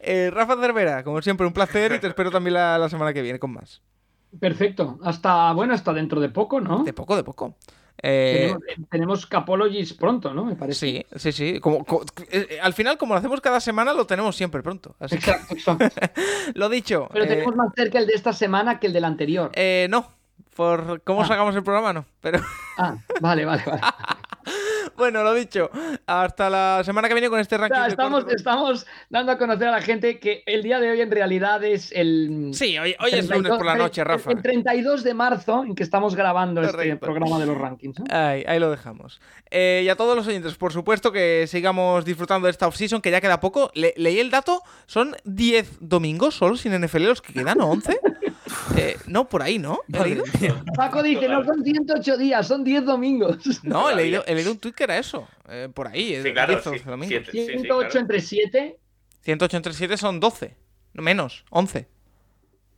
Eh, 0.00 0.30
Rafa 0.32 0.56
Cervera, 0.60 1.02
como 1.02 1.20
siempre, 1.22 1.46
un 1.46 1.52
placer 1.52 1.92
y 1.92 1.98
te 1.98 2.06
espero 2.06 2.30
también 2.30 2.54
la, 2.54 2.78
la 2.78 2.88
semana 2.88 3.12
que 3.12 3.22
viene 3.22 3.38
con 3.38 3.52
más. 3.52 3.82
Perfecto. 4.38 4.98
Hasta, 5.02 5.52
bueno, 5.52 5.74
hasta 5.74 5.92
dentro 5.92 6.20
de 6.20 6.28
poco, 6.28 6.60
¿no? 6.60 6.84
De 6.84 6.92
poco, 6.92 7.16
de 7.16 7.24
poco. 7.24 7.56
Eh, 8.02 8.54
Tenemos, 8.56 8.88
tenemos 8.90 9.26
Capologies 9.26 9.92
pronto, 9.92 10.32
¿no? 10.32 10.44
Me 10.44 10.54
parece. 10.56 10.78
sí, 10.78 11.06
sí, 11.16 11.32
sí. 11.32 11.60
Como, 11.60 11.84
co- 11.84 12.04
eh, 12.30 12.46
eh, 12.50 12.60
al 12.60 12.72
final, 12.74 12.96
como 12.98 13.14
lo 13.14 13.18
hacemos 13.18 13.40
cada 13.40 13.60
semana, 13.60 13.92
lo 13.92 14.06
tenemos 14.06 14.34
siempre 14.36 14.62
pronto. 14.62 14.96
Así 15.00 15.16
Exacto, 15.16 15.54
exacto. 15.54 15.84
lo 16.54 16.68
dicho. 16.68 17.08
Pero 17.12 17.24
eh, 17.24 17.28
tenemos 17.28 17.54
más 17.56 17.72
cerca 17.76 17.98
el 17.98 18.06
de 18.06 18.14
esta 18.14 18.32
semana 18.32 18.78
que 18.78 18.86
el 18.86 18.92
del 18.92 19.04
anterior. 19.04 19.50
eh, 19.54 19.86
no, 19.90 20.08
por 20.56 21.02
cómo 21.02 21.22
Ah. 21.22 21.26
sacamos 21.26 21.54
el 21.56 21.62
programa, 21.62 21.92
no. 21.92 22.04
Pero 22.20 22.40
Ah, 22.78 22.96
vale, 23.20 23.44
vale, 23.44 23.62
vale. 23.66 23.80
bueno, 24.96 25.22
lo 25.22 25.34
dicho. 25.34 25.70
Hasta 26.06 26.50
la 26.50 26.82
semana 26.84 27.08
que 27.08 27.14
viene 27.14 27.28
con 27.28 27.38
este 27.40 27.56
O 27.56 27.58
ranking. 27.58 27.76
sea, 27.76 27.86
estamos, 27.86 28.24
estamos 28.28 28.86
dando 29.08 29.32
a 29.32 29.38
conocer 29.38 29.68
a 29.68 29.72
la 29.72 29.80
gente 29.82 30.18
que 30.18 30.42
el 30.46 30.62
día 30.62 30.78
de 30.80 30.90
hoy 30.90 31.00
en 31.00 31.10
realidad 31.10 31.62
es 31.64 31.92
el. 31.92 32.50
Sí, 32.52 32.78
hoy, 32.78 32.94
hoy 33.00 33.10
es 33.12 33.26
32 33.26 33.36
lunes 33.42 33.56
por 33.58 33.66
la 33.66 33.74
noche, 33.76 34.04
Rafa. 34.04 34.32
El 34.32 34.42
32 34.42 35.02
de 35.04 35.14
marzo 35.14 35.64
en 35.64 35.74
que 35.74 35.82
estamos 35.82 36.14
grabando 36.14 36.60
este 36.60 36.72
Correcto. 36.72 37.00
programa 37.00 37.38
de 37.38 37.46
los 37.46 37.56
rankings. 37.58 37.98
¿no? 38.00 38.04
Ahí, 38.10 38.44
ahí 38.46 38.58
lo 38.58 38.70
dejamos. 38.70 39.20
Eh, 39.50 39.82
y 39.84 39.88
a 39.88 39.96
todos 39.96 40.16
los 40.16 40.26
oyentes, 40.26 40.54
por 40.54 40.72
supuesto, 40.72 41.12
que 41.12 41.46
sigamos 41.46 42.04
disfrutando 42.04 42.46
de 42.46 42.50
esta 42.52 42.66
offseason, 42.66 43.00
que 43.00 43.10
ya 43.10 43.20
queda 43.20 43.40
poco. 43.40 43.70
Le- 43.74 43.94
leí 43.96 44.18
el 44.20 44.30
dato, 44.30 44.62
son 44.86 45.16
10 45.24 45.78
domingos 45.80 46.34
solo 46.34 46.56
sin 46.56 46.72
NFL 46.80 47.04
los 47.04 47.22
que 47.22 47.32
quedan, 47.32 47.60
¿o 47.60 47.66
11? 47.70 47.98
Eh, 48.76 48.96
no, 49.06 49.28
por 49.28 49.42
ahí, 49.42 49.58
¿no? 49.58 49.80
¿He 49.92 50.02
leído? 50.04 50.24
Paco 50.76 51.02
dice, 51.02 51.28
no 51.28 51.44
son 51.44 51.62
108 51.62 52.16
días, 52.16 52.46
son 52.46 52.64
10 52.64 52.84
domingos. 52.84 53.38
No, 53.62 53.90
he 53.90 53.94
leído, 53.96 54.24
he 54.26 54.34
leído 54.34 54.52
un 54.52 54.58
tweet 54.58 54.72
que 54.74 54.84
era 54.84 54.98
eso. 54.98 55.28
eh, 55.48 55.68
por 55.72 55.88
ahí, 55.88 56.14
eh, 56.14 56.22
Sí, 56.22 56.32
claro, 56.32 56.54
10 56.54 56.66
o 56.66 56.70
sí, 56.70 56.76
11 56.78 56.90
domingos. 56.90 57.08
siete. 57.08 57.30
Sí, 57.32 57.38
sí, 57.46 57.58
108 57.60 57.88
claro. 57.90 58.00
entre 58.00 58.20
7. 58.20 58.78
108 59.22 59.56
entre 59.56 59.72
7 59.74 59.96
son 59.96 60.20
12. 60.20 60.56
No, 60.94 61.02
menos, 61.02 61.44
11. 61.50 61.86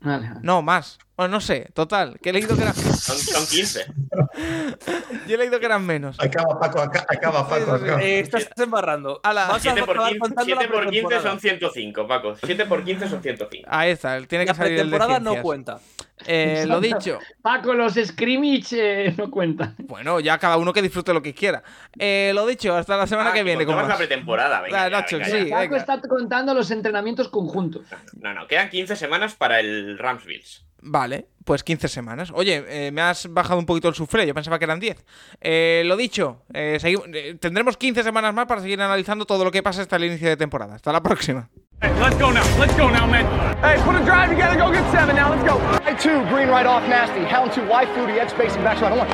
Vale, 0.04 0.28
vale. 0.28 0.40
No, 0.42 0.62
más. 0.62 0.98
Bueno, 1.16 1.32
no 1.36 1.40
sé, 1.40 1.68
total. 1.74 2.18
Que 2.20 2.30
he 2.30 2.32
leído 2.32 2.56
que 2.56 2.62
eran. 2.62 2.74
Son, 2.74 3.16
son 3.16 3.46
15. 3.46 3.84
Yo 5.28 5.34
he 5.34 5.38
leído 5.38 5.60
que 5.60 5.66
eran 5.66 5.84
menos. 5.86 6.16
Acaba 6.18 6.58
Paco, 6.58 6.80
aca- 6.80 7.06
acaba 7.08 7.48
Paco, 7.48 7.72
acaba. 7.72 8.02
Eh, 8.02 8.20
estás 8.20 8.48
embarrando. 8.56 9.20
A 9.22 9.58
7 9.60 9.80
por 9.82 9.90
acabar 9.96 10.08
15, 10.12 10.18
contando 10.18 10.54
la 10.54 10.60
7 10.62 10.72
por 10.72 10.82
15 10.84 10.90
pretemporada. 10.90 11.30
son 11.30 11.40
105, 11.40 12.08
Paco. 12.08 12.34
7 12.44 12.66
por 12.66 12.84
15 12.84 13.08
son 13.08 13.22
105. 13.22 13.68
Ahí 13.70 13.90
está, 13.90 14.20
tiene 14.26 14.44
que 14.44 14.50
La 14.50 14.54
salir 14.54 14.72
el 14.72 14.90
de 14.90 14.96
pretemporada 14.96 15.20
no 15.20 15.30
ciencias. 15.30 15.42
cuenta. 15.44 15.78
Eh, 16.26 16.64
lo 16.66 16.80
dicho. 16.80 17.18
Paco, 17.40 17.74
los 17.74 17.94
scrimmage 17.94 18.72
eh, 18.72 19.14
no 19.16 19.30
cuentan. 19.30 19.74
Bueno, 19.78 20.20
ya 20.20 20.38
cada 20.38 20.56
uno 20.56 20.72
que 20.72 20.82
disfrute 20.82 21.12
lo 21.12 21.22
que 21.22 21.34
quiera. 21.34 21.62
Eh, 21.98 22.32
lo 22.34 22.46
dicho, 22.46 22.74
hasta 22.74 22.96
la 22.96 23.06
semana 23.06 23.30
Ah, 23.30 23.32
que 23.32 23.42
viene. 23.42 23.64
Con 23.64 23.74
contamos 23.74 23.90
la 23.90 23.96
pretemporada, 23.98 24.60
venga. 24.60 24.84
Ah, 24.84 24.88
ya, 24.88 25.00
Nacho, 25.00 25.18
venga, 25.18 25.30
sí. 25.30 25.44
ya. 25.48 25.56
Paco 25.56 25.60
venga. 25.62 25.76
está 25.78 26.00
contando 26.00 26.54
los 26.54 26.70
entrenamientos 26.70 27.28
conjuntos. 27.28 27.86
No, 28.20 28.34
no, 28.34 28.46
quedan 28.46 28.70
15 28.70 28.96
semanas 28.96 29.34
para 29.34 29.60
el 29.60 29.98
Rams 29.98 30.24
Bills. 30.24 30.64
Vale, 30.84 31.28
pues 31.44 31.62
15 31.62 31.86
semanas. 31.86 32.32
Oye, 32.34 32.64
eh, 32.68 32.90
me 32.90 33.02
has 33.02 33.32
bajado 33.32 33.58
un 33.60 33.66
poquito 33.66 33.88
el 33.88 33.94
suflé, 33.94 34.26
yo 34.26 34.34
pensaba 34.34 34.58
que 34.58 34.64
eran 34.64 34.80
10. 34.80 35.04
Eh, 35.40 35.84
lo 35.86 35.96
dicho, 35.96 36.42
eh, 36.52 36.78
eh, 36.82 37.36
tendremos 37.40 37.76
15 37.76 38.02
semanas 38.02 38.34
más 38.34 38.46
para 38.46 38.60
seguir 38.62 38.80
analizando 38.82 39.24
todo 39.24 39.44
lo 39.44 39.52
que 39.52 39.62
pasa 39.62 39.82
hasta 39.82 39.94
el 39.94 40.06
inicio 40.06 40.28
de 40.28 40.36
temporada. 40.36 40.74
Hasta 40.74 40.92
la 40.92 41.00
próxima. 41.00 41.48
Hey, 41.82 41.92
let's 42.00 42.16
go 42.16 42.30
now. 42.30 42.46
Let's 42.60 42.76
go 42.76 42.88
now, 42.88 43.08
man. 43.08 43.26
Hey, 43.58 43.82
put 43.82 44.00
a 44.00 44.04
drive 44.04 44.30
together, 44.30 44.54
go 44.54 44.70
get 44.70 44.88
seven 44.92 45.16
now, 45.16 45.30
let's 45.30 45.42
go. 45.42 45.58
Right 45.58 45.98
two, 45.98 46.24
green 46.30 46.46
right 46.46 46.64
off, 46.64 46.88
nasty. 46.88 47.24
Hound 47.24 47.50
two, 47.50 47.66
wide 47.66 47.88
flutie, 47.88 48.18
X 48.18 48.32
spacing 48.32 48.62
back 48.62 48.80
right. 48.80 48.92
Hold 48.92 49.02
on. 49.02 49.08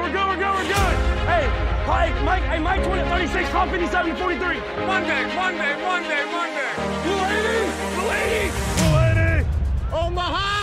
We're 0.00 0.08
good, 0.08 0.26
we're 0.26 0.40
good, 0.40 0.54
we're 0.56 0.64
good. 0.64 0.94
Hey, 1.28 1.44
Mike, 1.86 2.16
Mike, 2.24 2.42
hey, 2.44 2.58
Mike 2.58 2.82
20, 2.84 3.02
36, 3.04 3.50
Hawk 3.50 3.68
57, 3.68 4.16
43. 4.16 4.56
Monday, 4.86 5.28
Monday, 5.36 5.76
Monday, 5.84 6.24
Monday. 6.32 6.72
Blue 7.04 7.20
80, 7.20 7.76
Blue 8.00 8.10
80, 8.10 8.50
Blue 8.80 8.96
80. 9.36 9.46
Omaha! 9.92 10.55